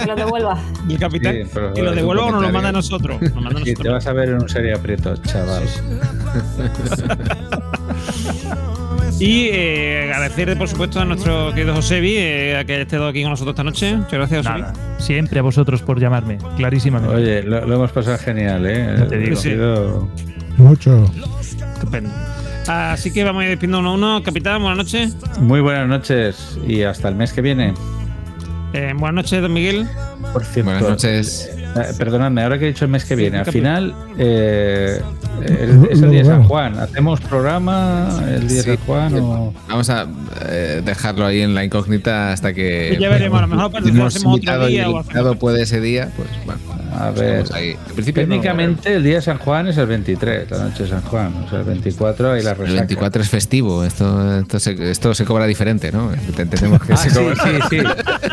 Que 0.00 0.06
lo 0.06 0.14
devuelva. 0.14 0.62
del 0.86 0.98
capitán, 0.98 1.34
Sí, 1.34 1.42
pero 1.52 1.74
que 1.74 1.82
lo 1.82 1.92
devuelva 1.92 2.26
o 2.26 2.32
nos 2.32 2.42
lo 2.42 2.50
manda 2.52 2.68
a 2.68 2.72
nosotros. 2.72 3.20
Nos 3.22 3.34
manda 3.42 3.60
a 3.60 3.64
Sí, 3.64 3.74
te 3.74 3.88
vas 3.88 4.06
a 4.06 4.12
ver 4.12 4.28
en 4.30 4.42
un 4.42 4.48
serie 4.48 4.72
aprieto, 4.74 5.16
chaval. 5.16 5.64
Y 9.18 9.48
eh, 9.52 10.10
agradecer, 10.14 10.56
por 10.56 10.68
supuesto, 10.68 11.00
a 11.00 11.04
nuestro 11.04 11.52
querido 11.54 11.74
Josebi 11.74 12.14
eh, 12.16 12.56
a 12.58 12.64
que 12.64 12.74
haya 12.74 12.82
estado 12.82 13.08
aquí 13.08 13.22
con 13.22 13.30
nosotros 13.30 13.52
esta 13.54 13.64
noche. 13.64 13.96
Muchas 13.96 14.12
gracias, 14.12 14.46
Josebi. 14.46 14.64
Siempre 14.98 15.38
a 15.38 15.42
vosotros 15.42 15.82
por 15.82 15.98
llamarme, 16.00 16.38
clarísimamente. 16.56 17.14
Oye, 17.16 17.42
lo, 17.42 17.66
lo 17.66 17.74
hemos 17.76 17.90
pasado 17.92 18.18
genial, 18.18 18.66
¿eh? 18.66 18.94
Ya 18.98 19.06
te 19.08 19.18
digo. 19.18 19.38
Ha 19.38 19.40
sido- 19.42 20.10
Mucho. 20.58 21.10
Estupendo. 21.74 22.10
Así 22.68 23.12
que 23.12 23.24
vamos 23.24 23.40
a 23.40 23.44
ir 23.44 23.50
despidiendo 23.50 23.80
uno 23.80 23.90
a 23.90 23.94
uno. 23.94 24.22
Capitán, 24.22 24.60
buenas 24.62 24.78
noches. 24.78 25.16
Muy 25.40 25.60
buenas 25.60 25.88
noches 25.88 26.58
y 26.66 26.82
hasta 26.82 27.08
el 27.08 27.14
mes 27.16 27.32
que 27.32 27.40
viene. 27.40 27.74
Eh, 28.72 28.92
buenas 28.96 29.14
noches, 29.24 29.40
don 29.42 29.52
Miguel. 29.52 29.88
Por 30.32 30.44
cierto, 30.44 30.70
Buenas 30.70 30.88
noches. 30.88 31.50
Eh, 31.76 31.92
perdonadme, 31.98 32.42
ahora 32.42 32.58
que 32.58 32.64
he 32.66 32.68
dicho 32.68 32.84
el 32.84 32.90
mes 32.90 33.04
que 33.04 33.16
viene, 33.16 33.38
al 33.38 33.46
final 33.46 33.94
eh, 34.18 35.00
es, 35.42 36.02
el 36.02 36.10
día 36.10 36.20
de 36.20 36.24
San. 36.24 36.44
Juan. 36.44 36.78
¿Hacemos 36.78 37.20
programa 37.20 38.08
el 38.28 38.48
día 38.48 38.62
Sí. 38.62 38.70
de 38.70 38.76
San 38.76 38.86
Juan 38.86 39.14
o...? 39.16 39.54
Vamos 39.68 39.90
a 39.90 40.06
eh, 40.48 40.82
dejarlo 40.84 41.26
ahí 41.26 41.40
en 41.40 41.54
la 41.54 41.64
incógnita 41.64 42.32
hasta 42.32 42.52
que. 42.52 42.96
Ya 43.00 43.08
veremos, 43.08 43.38
a 43.38 43.42
lo 43.42 43.48
mejor 43.48 43.64
otro 43.66 43.80
y 43.80 44.72
día 44.72 44.82
el 44.84 44.88
o 44.88 44.90
invitado 44.98 45.30
hacemos- 45.30 45.36
puede 45.38 45.62
ese 45.62 45.80
día, 45.80 46.10
pues 46.16 46.28
bueno. 46.44 46.60
A 46.92 47.10
ver. 47.10 47.44
Ahí. 47.52 47.76
No- 47.96 48.04
Técnicamente 48.12 48.94
el 48.94 49.02
día 49.02 49.16
de 49.16 49.22
San 49.22 49.38
Juan 49.38 49.68
es 49.68 49.76
el 49.78 49.86
23, 49.86 50.50
la 50.50 50.58
noche 50.64 50.84
de 50.84 50.88
San 50.90 51.02
Juan. 51.02 51.34
O 51.46 51.48
sea, 51.50 51.60
el 51.60 51.64
24 51.66 52.36
y 52.38 52.42
la 52.42 52.50
El 52.50 52.56
resaca. 52.56 52.80
24 52.80 53.22
es 53.22 53.28
festivo, 53.28 53.84
esto, 53.84 54.38
esto, 54.40 54.58
se, 54.58 54.90
esto 54.90 55.14
se 55.14 55.24
cobra 55.24 55.46
diferente, 55.46 55.90
¿no? 55.92 56.10
Entendemos 56.12 56.82
que 56.82 56.92
Ah, 56.92 56.96
se 56.96 57.10
sí, 57.10 57.16
cobra. 57.18 57.36
sí, 57.36 57.50
sí. 57.70 57.76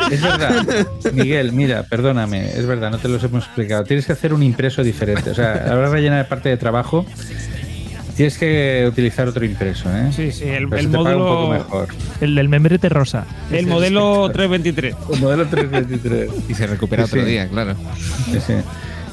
Es 0.11 0.21
verdad. 0.21 0.65
Miguel, 1.13 1.51
mira, 1.51 1.83
perdóname, 1.83 2.49
es 2.57 2.65
verdad, 2.65 2.89
no 2.91 2.97
te 2.97 3.09
los 3.09 3.21
hemos 3.23 3.43
explicado. 3.45 3.83
Tienes 3.83 4.05
que 4.05 4.13
hacer 4.13 4.33
un 4.33 4.41
impreso 4.41 4.83
diferente. 4.83 5.29
O 5.31 5.35
sea, 5.35 5.53
de 5.75 5.89
rellenar 5.89 6.27
parte 6.27 6.47
de 6.49 6.57
trabajo, 6.57 7.05
tienes 8.17 8.37
que 8.37 8.85
utilizar 8.89 9.27
otro 9.29 9.45
impreso, 9.45 9.89
¿eh? 9.95 10.11
Sí, 10.11 10.31
sí, 10.33 10.43
el, 10.43 10.67
el 10.73 10.89
módulo. 10.89 11.47
mejor. 11.49 11.87
El 12.19 12.35
del 12.35 12.49
membrete 12.49 12.89
rosa. 12.89 13.25
El 13.51 13.67
modelo 13.67 14.29
323. 14.33 14.95
El 15.13 15.19
modelo 15.21 15.45
323. 15.47 16.29
Y 16.49 16.53
se 16.53 16.67
recupera 16.67 17.03
Sí, 17.05 17.11
otro 17.11 17.21
sí. 17.23 17.31
día, 17.31 17.47
claro. 17.47 17.75
Sí, 18.31 18.39
sí. 18.45 18.53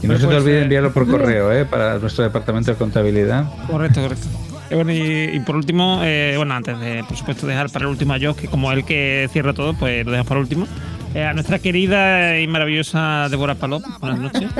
Y 0.02 0.06
no 0.06 0.14
Pues, 0.14 0.20
se 0.22 0.26
te 0.28 0.34
olvide 0.34 0.62
enviarlo 0.62 0.92
por 0.92 1.06
correo, 1.08 1.52
¿eh? 1.52 1.64
Para 1.64 1.98
nuestro 1.98 2.24
departamento 2.24 2.72
de 2.72 2.76
contabilidad. 2.76 3.44
Correcto, 3.68 4.02
correcto. 4.02 4.26
Eh, 4.70 4.74
bueno, 4.74 4.92
y, 4.92 5.30
y 5.36 5.40
por 5.40 5.56
último, 5.56 6.00
eh, 6.02 6.34
bueno, 6.36 6.54
antes 6.54 6.78
de, 6.80 7.04
por 7.06 7.16
supuesto, 7.16 7.46
dejar 7.46 7.70
para 7.70 7.84
el 7.84 7.90
último 7.90 8.14
a 8.14 8.18
Josh, 8.18 8.34
que 8.36 8.48
como 8.48 8.72
el 8.72 8.84
que 8.84 9.28
cierra 9.32 9.52
todo, 9.52 9.74
pues 9.74 10.04
lo 10.04 10.10
dejamos 10.10 10.28
para 10.28 10.40
el 10.40 10.44
último. 10.44 10.66
Eh, 11.14 11.22
a 11.24 11.32
nuestra 11.32 11.60
querida 11.60 12.40
y 12.40 12.46
maravillosa 12.48 13.28
Débora 13.30 13.54
Palop, 13.54 13.84
buenas 14.00 14.18
noches. 14.18 14.50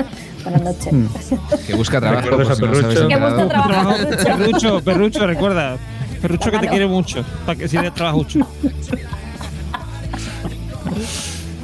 Buenas 0.43 0.61
noches. 0.61 0.93
Que 1.67 1.73
busca 1.75 1.99
trabajo. 1.99 2.29
¿Recuerdas 2.29 2.59
por 2.59 2.75
si 2.75 2.81
a 2.81 2.83
no 2.83 2.93
sabes 2.93 2.97
Perrucho? 2.97 3.07
Que 3.09 3.17
busca 3.17 3.47
trabajo, 3.67 3.95
Perrucho. 3.97 4.23
Perrucho, 4.37 4.81
Perrucho, 4.81 5.27
recuerda. 5.27 5.77
Perrucho 6.21 6.51
que 6.51 6.59
te 6.59 6.67
quiere 6.69 6.87
mucho, 6.87 7.25
para 7.45 7.57
que 7.59 7.67
si 7.67 7.77
le 7.77 7.91
trabajucho. 7.91 8.39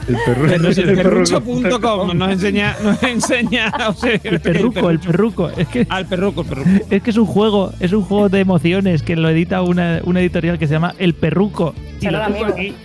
El 0.09 0.15
perro- 0.25 0.51
el 0.51 0.95
Perrucho.com 0.97 2.17
nos 2.17 2.31
enseña, 2.31 2.75
nos 2.83 3.01
enseña 3.03 3.71
o 3.87 3.93
sea, 3.93 4.19
El 4.23 4.41
perruco, 4.41 4.89
el 4.89 4.99
perruco. 4.99 5.49
Es 5.51 5.67
que, 5.69 5.87
Al 5.89 6.05
perruco, 6.05 6.41
el 6.41 6.47
perruco. 6.47 6.69
es 6.89 7.01
que 7.01 7.09
es 7.11 7.17
un 7.17 7.25
juego, 7.27 7.71
es 7.79 7.93
un 7.93 8.03
juego 8.03 8.27
de 8.27 8.39
emociones 8.41 9.03
que 9.03 9.15
lo 9.15 9.29
edita 9.29 9.61
una, 9.61 10.01
una 10.03 10.19
editorial 10.19 10.59
que 10.59 10.67
se 10.67 10.73
llama 10.73 10.95
El 10.99 11.13
Perruco. 11.13 11.73
Y 12.01 12.07
lo 12.09 12.21
amigo. 12.23 12.45
aquí. 12.47 12.75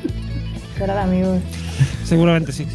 De 0.79 0.93
amigos. 0.93 1.39
Seguramente 2.05 2.53
sí. 2.53 2.67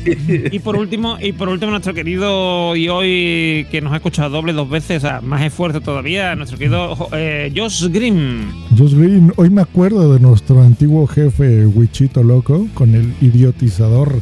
Y 0.52 0.60
por 0.60 0.76
último, 0.76 1.18
y 1.20 1.34
por 1.34 1.50
último, 1.50 1.72
nuestro 1.72 1.94
querido 1.94 2.76
y 2.76 2.90
hoy 2.90 3.68
que 3.72 3.82
nos 3.82 3.94
ha 3.94 3.98
escuchado 3.98 4.30
doble 4.30 4.54
dos 4.54 4.70
veces, 4.70 5.04
o 5.04 5.08
sea, 5.08 5.22
más 5.22 5.42
esfuerzo 5.42 5.82
todavía, 5.82 6.36
nuestro 6.36 6.58
querido 6.58 7.10
eh, 7.14 7.52
Josh 7.56 7.88
Grimm. 7.90 8.52
Josh 8.78 8.94
Green, 8.94 9.34
hoy 9.36 9.50
me 9.50 9.62
acuerdo 9.62 10.14
de 10.14 10.20
nuestro 10.20 10.62
antiguo 10.62 11.08
jefe 11.08 11.66
Wichito 11.66 12.24
Loco 12.24 12.68
con 12.74 12.96
el 12.96 13.14
idiotizador 13.22 14.22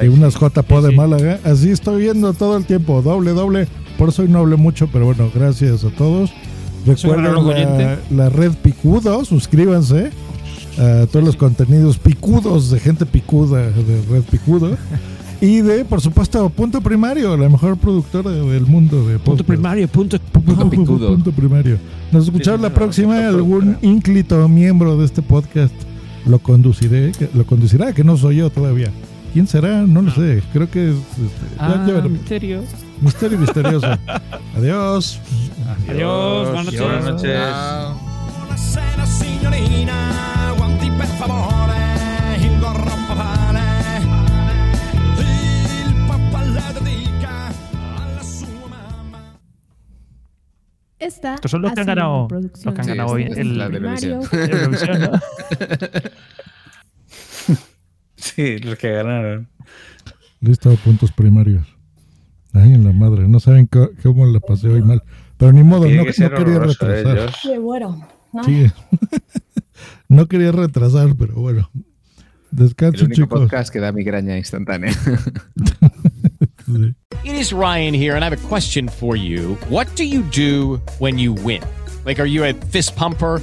de 0.00 0.08
unas 0.08 0.34
JPO 0.34 0.82
de 0.82 0.94
Málaga. 0.94 1.40
Así 1.44 1.70
estoy 1.70 2.02
viendo 2.02 2.32
todo 2.32 2.56
el 2.56 2.64
tiempo, 2.64 3.02
doble, 3.02 3.32
doble. 3.32 3.66
Por 3.98 4.08
eso 4.10 4.22
hoy 4.22 4.28
no 4.28 4.38
hablé 4.38 4.56
mucho, 4.56 4.88
pero 4.92 5.06
bueno, 5.06 5.30
gracias 5.34 5.84
a 5.84 5.90
todos. 5.90 6.30
Recuerden 6.86 7.34
la, 7.46 7.98
la 8.10 8.28
red 8.30 8.52
Picudo, 8.62 9.22
suscríbanse 9.24 10.10
a 10.78 11.06
todos 11.06 11.24
los 11.24 11.36
contenidos 11.36 11.98
picudos 11.98 12.70
de 12.70 12.80
gente 12.80 13.06
picuda 13.06 13.62
de 13.70 14.02
red 14.10 14.22
Picudo. 14.30 14.76
Y 15.42 15.62
de, 15.62 15.86
por 15.86 16.02
supuesto, 16.02 16.50
Punto 16.50 16.82
Primario, 16.82 17.34
la 17.34 17.48
mejor 17.48 17.78
productora 17.78 18.30
del 18.30 18.66
mundo 18.66 18.98
de 19.08 19.14
Punto 19.18 19.24
podcast. 19.42 19.46
primario, 19.48 19.88
punto. 19.88 20.18
Punto, 20.18 20.68
picudo. 20.68 21.08
punto 21.14 21.32
primario. 21.32 21.78
Nos 22.12 22.24
escuchamos 22.26 22.60
la 22.60 22.68
próxima. 22.74 23.26
Algún 23.26 23.78
ínclito 23.80 24.46
miembro 24.50 24.98
de 24.98 25.06
este 25.06 25.22
podcast 25.22 25.72
lo 26.26 26.40
conduciré, 26.40 27.12
que- 27.12 27.30
lo 27.32 27.46
conducirá, 27.46 27.94
que 27.94 28.04
no 28.04 28.18
soy 28.18 28.36
yo 28.36 28.50
todavía. 28.50 28.90
¿Quién 29.32 29.46
será? 29.46 29.80
No 29.86 30.02
lo 30.02 30.10
sé. 30.10 30.42
Creo 30.52 30.70
que 30.70 30.90
es 30.90 30.96
este, 30.96 31.56
Ah, 31.58 31.86
ya 31.88 32.02
misterio. 32.02 32.62
misterio 33.00 33.38
misterioso. 33.38 33.86
Adiós. 34.58 35.20
Adiós, 35.88 36.48
buenas 36.50 36.64
noches. 36.66 36.80
Buenas 36.82 37.04
noches. 37.06 37.40
Per 41.00 41.08
favore, 41.16 42.36
il 42.40 42.58
gorro 42.58 42.94
papale. 43.08 43.60
Il 45.16 45.94
papà 46.06 46.42
le 46.42 46.62
dedica 46.74 47.46
alla 47.96 48.22
sua 48.22 48.66
mamma. 48.68 49.38
Esta 50.98 51.36
Estos 51.36 51.52
son 51.52 51.62
los 51.62 51.72
que 51.72 51.80
han 51.80 51.86
ganado, 51.86 52.28
los 52.30 52.50
que 52.52 52.68
han 52.68 52.84
Sí, 52.84 52.90
ganado 52.90 53.12
hoy 53.12 53.22
el, 53.34 53.56
la 53.56 53.70
de 53.70 53.80
¿no? 53.80 54.20
Sí, 58.16 58.58
los 58.58 58.76
que 58.76 58.92
ganaron. 58.92 59.48
Listo, 60.40 60.76
puntos 60.84 61.12
primarios. 61.12 61.66
Ay, 62.52 62.74
en 62.74 62.84
la 62.84 62.92
madre. 62.92 63.26
No 63.26 63.40
saben 63.40 63.66
cómo 64.02 64.26
la 64.26 64.40
pasé 64.40 64.68
hoy 64.68 64.82
mal. 64.82 65.02
Pero 65.38 65.50
ni 65.52 65.62
modo, 65.62 65.86
Tiene 65.86 66.04
no, 66.04 66.12
que 66.12 66.22
no 66.22 66.30
quería 66.36 66.56
¿eh, 66.56 66.58
retrasar. 66.58 67.32
Qué 67.42 67.58
bueno. 67.58 68.06
¿no? 68.34 68.44
Sí. 68.44 68.66
No 70.10 70.26
quería 70.26 70.52
retrasar, 70.52 71.14
pero 71.18 71.34
bueno. 71.36 71.70
El 71.74 71.84
Descansen, 72.50 73.06
único 73.06 73.22
chicos. 73.22 73.40
podcast 73.40 73.72
que 73.72 73.78
da 73.80 73.92
migraña 73.92 74.36
instantánea. 74.36 74.92
Sí. 76.66 76.94
It 77.24 77.34
is 77.34 77.52
Ryan 77.52 77.92
here, 77.94 78.14
and 78.14 78.22
I 78.22 78.28
have 78.28 78.32
a 78.32 78.48
question 78.48 78.88
for 78.88 79.16
you. 79.16 79.56
What 79.68 79.88
do 79.96 80.04
you 80.04 80.22
do 80.30 80.80
when 81.00 81.18
you 81.18 81.32
win? 81.32 81.62
Like, 82.06 82.20
are 82.20 82.26
you 82.28 82.44
a 82.44 82.52
fist 82.70 82.94
pumper? 82.96 83.42